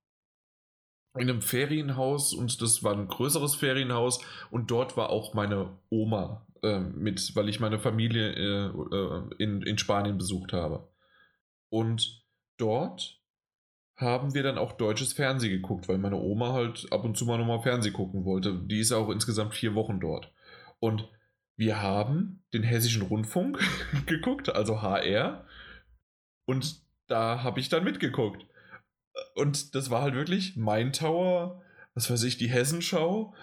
[1.12, 4.18] in einem Ferienhaus und das war ein größeres Ferienhaus
[4.50, 9.60] und dort war auch meine Oma äh, mit, weil ich meine Familie äh, äh, in,
[9.60, 10.88] in Spanien besucht habe.
[11.74, 12.22] Und
[12.56, 13.20] dort
[13.96, 17.36] haben wir dann auch deutsches Fernsehen geguckt, weil meine Oma halt ab und zu mal
[17.36, 18.54] nochmal Fernsehen gucken wollte.
[18.66, 20.32] Die ist auch insgesamt vier Wochen dort.
[20.78, 21.08] Und
[21.56, 23.58] wir haben den Hessischen Rundfunk
[24.06, 25.48] geguckt, also HR.
[26.44, 28.46] Und da habe ich dann mitgeguckt.
[29.34, 31.60] Und das war halt wirklich mein Tower,
[31.94, 33.34] was weiß ich, die Hessenschau.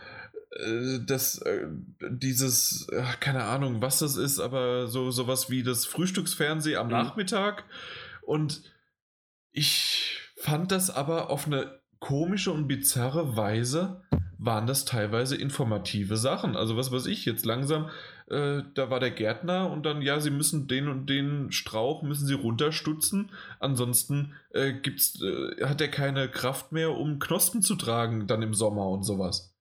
[0.51, 1.67] Äh, das, äh,
[1.99, 2.87] dieses,
[3.19, 6.93] keine Ahnung, was das ist, aber so sowas wie das Frühstücksfernsehen am mhm.
[6.93, 7.65] Nachmittag.
[8.31, 8.63] Und
[9.51, 14.03] ich fand das aber auf eine komische und bizarre Weise
[14.37, 16.55] waren das teilweise informative Sachen.
[16.55, 17.89] Also was weiß ich jetzt langsam
[18.31, 22.25] äh, da war der Gärtner und dann, ja, sie müssen den und den Strauch müssen
[22.25, 23.29] sie runterstutzen,
[23.59, 28.53] ansonsten äh, gibt's, äh, hat er keine Kraft mehr, um Knospen zu tragen dann im
[28.53, 29.53] Sommer und sowas.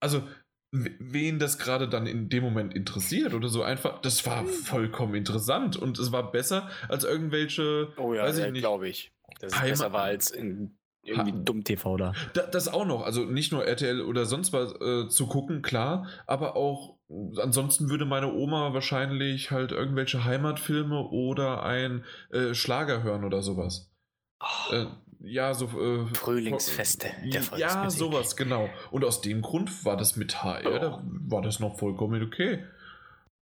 [0.00, 0.22] Also,
[0.72, 5.76] wen das gerade dann in dem Moment interessiert oder so einfach, das war vollkommen interessant
[5.76, 9.12] und es war besser als irgendwelche, oh ja, weiß ich nicht, glaube ich.
[9.40, 12.12] Das ist besser war als in irgendwie ha, dumm TV da.
[12.34, 12.42] da.
[12.42, 16.56] Das auch noch, also nicht nur RTL oder sonst was äh, zu gucken, klar, aber
[16.56, 16.96] auch
[17.36, 23.92] ansonsten würde meine Oma wahrscheinlich halt irgendwelche Heimatfilme oder ein äh, Schlager hören oder sowas.
[24.40, 24.74] Oh.
[24.74, 24.86] Äh,
[25.26, 25.66] ja, so.
[25.66, 27.08] Äh, Frühlingsfeste.
[27.24, 28.68] Der ja, sowas, genau.
[28.90, 30.78] Und aus dem Grund war das mit HR, oh.
[30.78, 32.64] da war das noch vollkommen okay.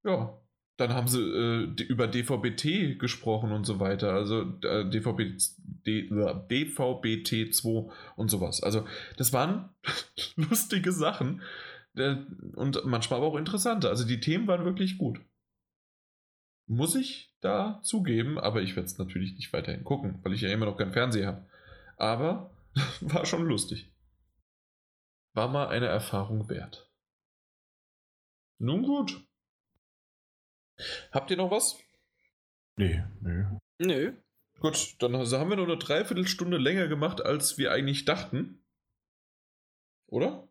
[0.03, 0.39] Ja.
[0.77, 4.13] Dann haben sie äh, über DVB-T gesprochen und so weiter.
[4.13, 5.37] Also äh, DVB,
[5.85, 8.63] D, DVB-T2 und sowas.
[8.63, 8.83] Also,
[9.17, 9.69] das waren
[10.35, 11.43] lustige Sachen.
[11.95, 12.15] Äh,
[12.55, 13.89] und manchmal aber auch interessanter.
[13.89, 15.19] Also die Themen waren wirklich gut.
[16.65, 20.49] Muss ich da zugeben, aber ich werde es natürlich nicht weiterhin gucken, weil ich ja
[20.49, 21.45] immer noch keinen Fernseher habe.
[21.97, 22.51] Aber
[23.01, 23.91] war schon lustig.
[25.33, 26.91] War mal eine Erfahrung wert.
[28.59, 29.25] Nun gut.
[31.11, 31.79] Habt ihr noch was?
[32.77, 33.45] Nee, nö.
[33.79, 34.13] Nö.
[34.59, 38.63] Gut, dann haben wir nur eine Dreiviertelstunde länger gemacht, als wir eigentlich dachten.
[40.07, 40.47] Oder?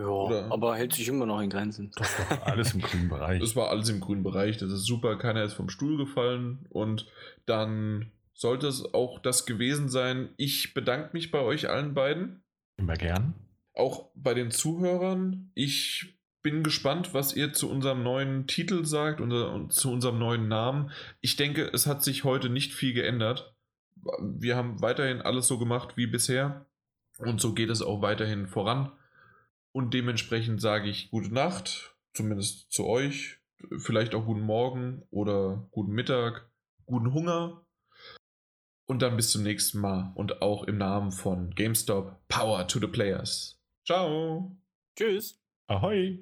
[0.00, 0.50] Ja, Oder?
[0.50, 1.90] aber hält sich immer noch in Grenzen.
[1.96, 3.40] Das war alles im grünen Bereich.
[3.40, 4.56] Das war alles im grünen Bereich.
[4.56, 5.18] Das ist super.
[5.18, 6.66] Keiner ist vom Stuhl gefallen.
[6.70, 7.06] Und
[7.44, 8.10] dann
[8.40, 10.30] sollte es auch das gewesen sein.
[10.38, 12.42] Ich bedanke mich bei euch allen beiden.
[12.78, 13.34] Immer gern.
[13.74, 15.50] Auch bei den Zuhörern.
[15.54, 20.90] Ich bin gespannt, was ihr zu unserem neuen Titel sagt und zu unserem neuen Namen.
[21.20, 23.54] Ich denke, es hat sich heute nicht viel geändert.
[24.18, 26.64] Wir haben weiterhin alles so gemacht wie bisher.
[27.18, 28.90] Und so geht es auch weiterhin voran.
[29.72, 33.38] Und dementsprechend sage ich gute Nacht, zumindest zu euch.
[33.80, 36.48] Vielleicht auch guten Morgen oder guten Mittag,
[36.86, 37.66] guten Hunger.
[38.90, 40.10] Und dann bis zum nächsten Mal.
[40.16, 43.56] Und auch im Namen von GameStop, Power to the Players.
[43.86, 44.56] Ciao.
[44.98, 45.40] Tschüss.
[45.68, 46.18] Ahoi.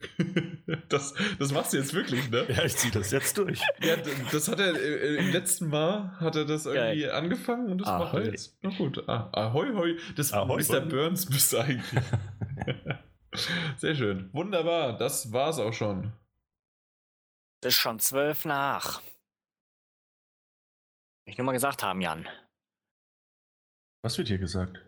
[0.88, 2.44] Das, das machst du jetzt wirklich, ne?
[2.48, 3.60] Ja, ich ziehe das jetzt durch.
[3.82, 3.96] Ja,
[4.30, 7.10] das hat er äh, im letzten Mal hat er das irgendwie Geil.
[7.10, 8.04] angefangen und das ahoi.
[8.04, 8.56] macht er jetzt.
[8.62, 9.08] Na gut.
[9.08, 9.96] Ah, ahoi, hoi.
[10.14, 10.82] Das ahoi, Mr.
[10.82, 12.04] Burns müsste eigentlich.
[13.78, 14.30] Sehr schön.
[14.32, 14.96] Wunderbar.
[14.98, 16.12] Das war's auch schon.
[17.60, 19.02] Das ist schon zwölf nach.
[21.24, 22.28] Ich nur mal gesagt haben, Jan.
[24.02, 24.84] Was wird hier gesagt?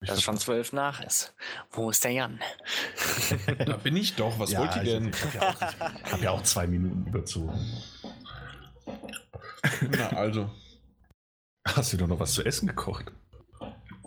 [0.00, 1.34] Ich Dass es schon zwölf nach ist.
[1.70, 2.40] Wo ist der Jan?
[3.66, 4.38] da bin ich doch.
[4.38, 5.08] Was ja, wollt ihr denn?
[5.10, 7.52] Ich, ich habe ja, hab ja, auch zwei Minuten dazu.
[9.90, 10.50] Na, also.
[11.64, 13.12] Hast du doch noch was zu essen gekocht?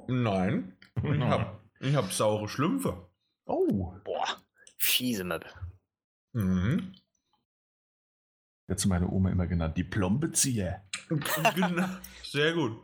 [0.07, 0.77] Nein.
[1.01, 3.09] Ich habe ich hab saure Schlümpfe.
[3.45, 3.93] Oh.
[4.03, 4.41] Boah.
[4.77, 5.49] Fiese Möbel.
[6.33, 6.93] Mhm.
[8.67, 10.83] Jetzt meine Oma immer genannt, die Plombezieher.
[11.55, 11.87] Genau.
[12.23, 12.83] Sehr gut.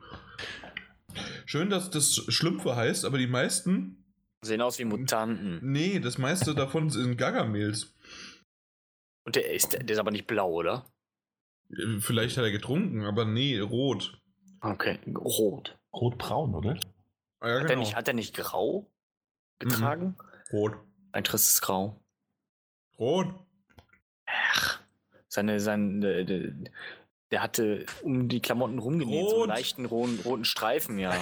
[1.45, 4.05] Schön, dass das Schlümpfe heißt, aber die meisten.
[4.43, 5.59] Sehen aus wie Mutanten.
[5.63, 7.95] Nee, das meiste davon sind Gagamels.
[9.25, 10.85] Und der ist, der ist aber nicht blau, oder?
[11.99, 14.21] Vielleicht hat er getrunken, aber nee, rot.
[14.61, 15.79] Okay, rot.
[15.93, 16.79] Rotbraun, oder?
[17.39, 18.91] Ah, ja, Hat, er nicht, hat er nicht grau
[19.59, 20.15] getragen?
[20.51, 20.73] Rot.
[21.11, 21.99] Ein tristes Grau.
[22.99, 23.33] Rot.
[24.25, 24.80] Ach,
[25.31, 29.47] seine, sein, der, der, hatte um die Klamotten rumgenäht, so einen Rot.
[29.47, 31.13] leichten roten, roten Streifen, ja.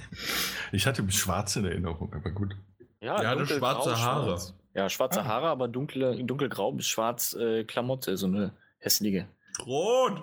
[0.72, 2.56] ich hatte schwarz in Erinnerung, aber gut.
[3.00, 4.24] Ja, Der hatte schwarze Haare.
[4.26, 4.54] schwarz.
[4.74, 5.26] Ja, schwarze Ah.
[5.26, 9.28] Haare, aber dunkle, dunkelgrau bis schwarz äh, Klamotte, so eine hässliche.
[9.64, 10.20] Rot.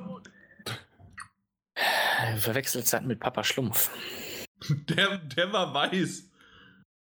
[1.75, 3.89] Äh, Verwechselt halt mit Papa Schlumpf.
[4.89, 6.29] Der, der war weiß.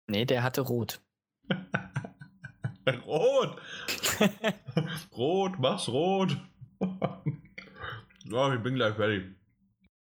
[0.08, 1.00] Nee, der hatte rot.
[3.06, 3.60] Rot.
[5.18, 6.38] rot, mach's rot.
[8.26, 9.24] ja, ich bin gleich fertig.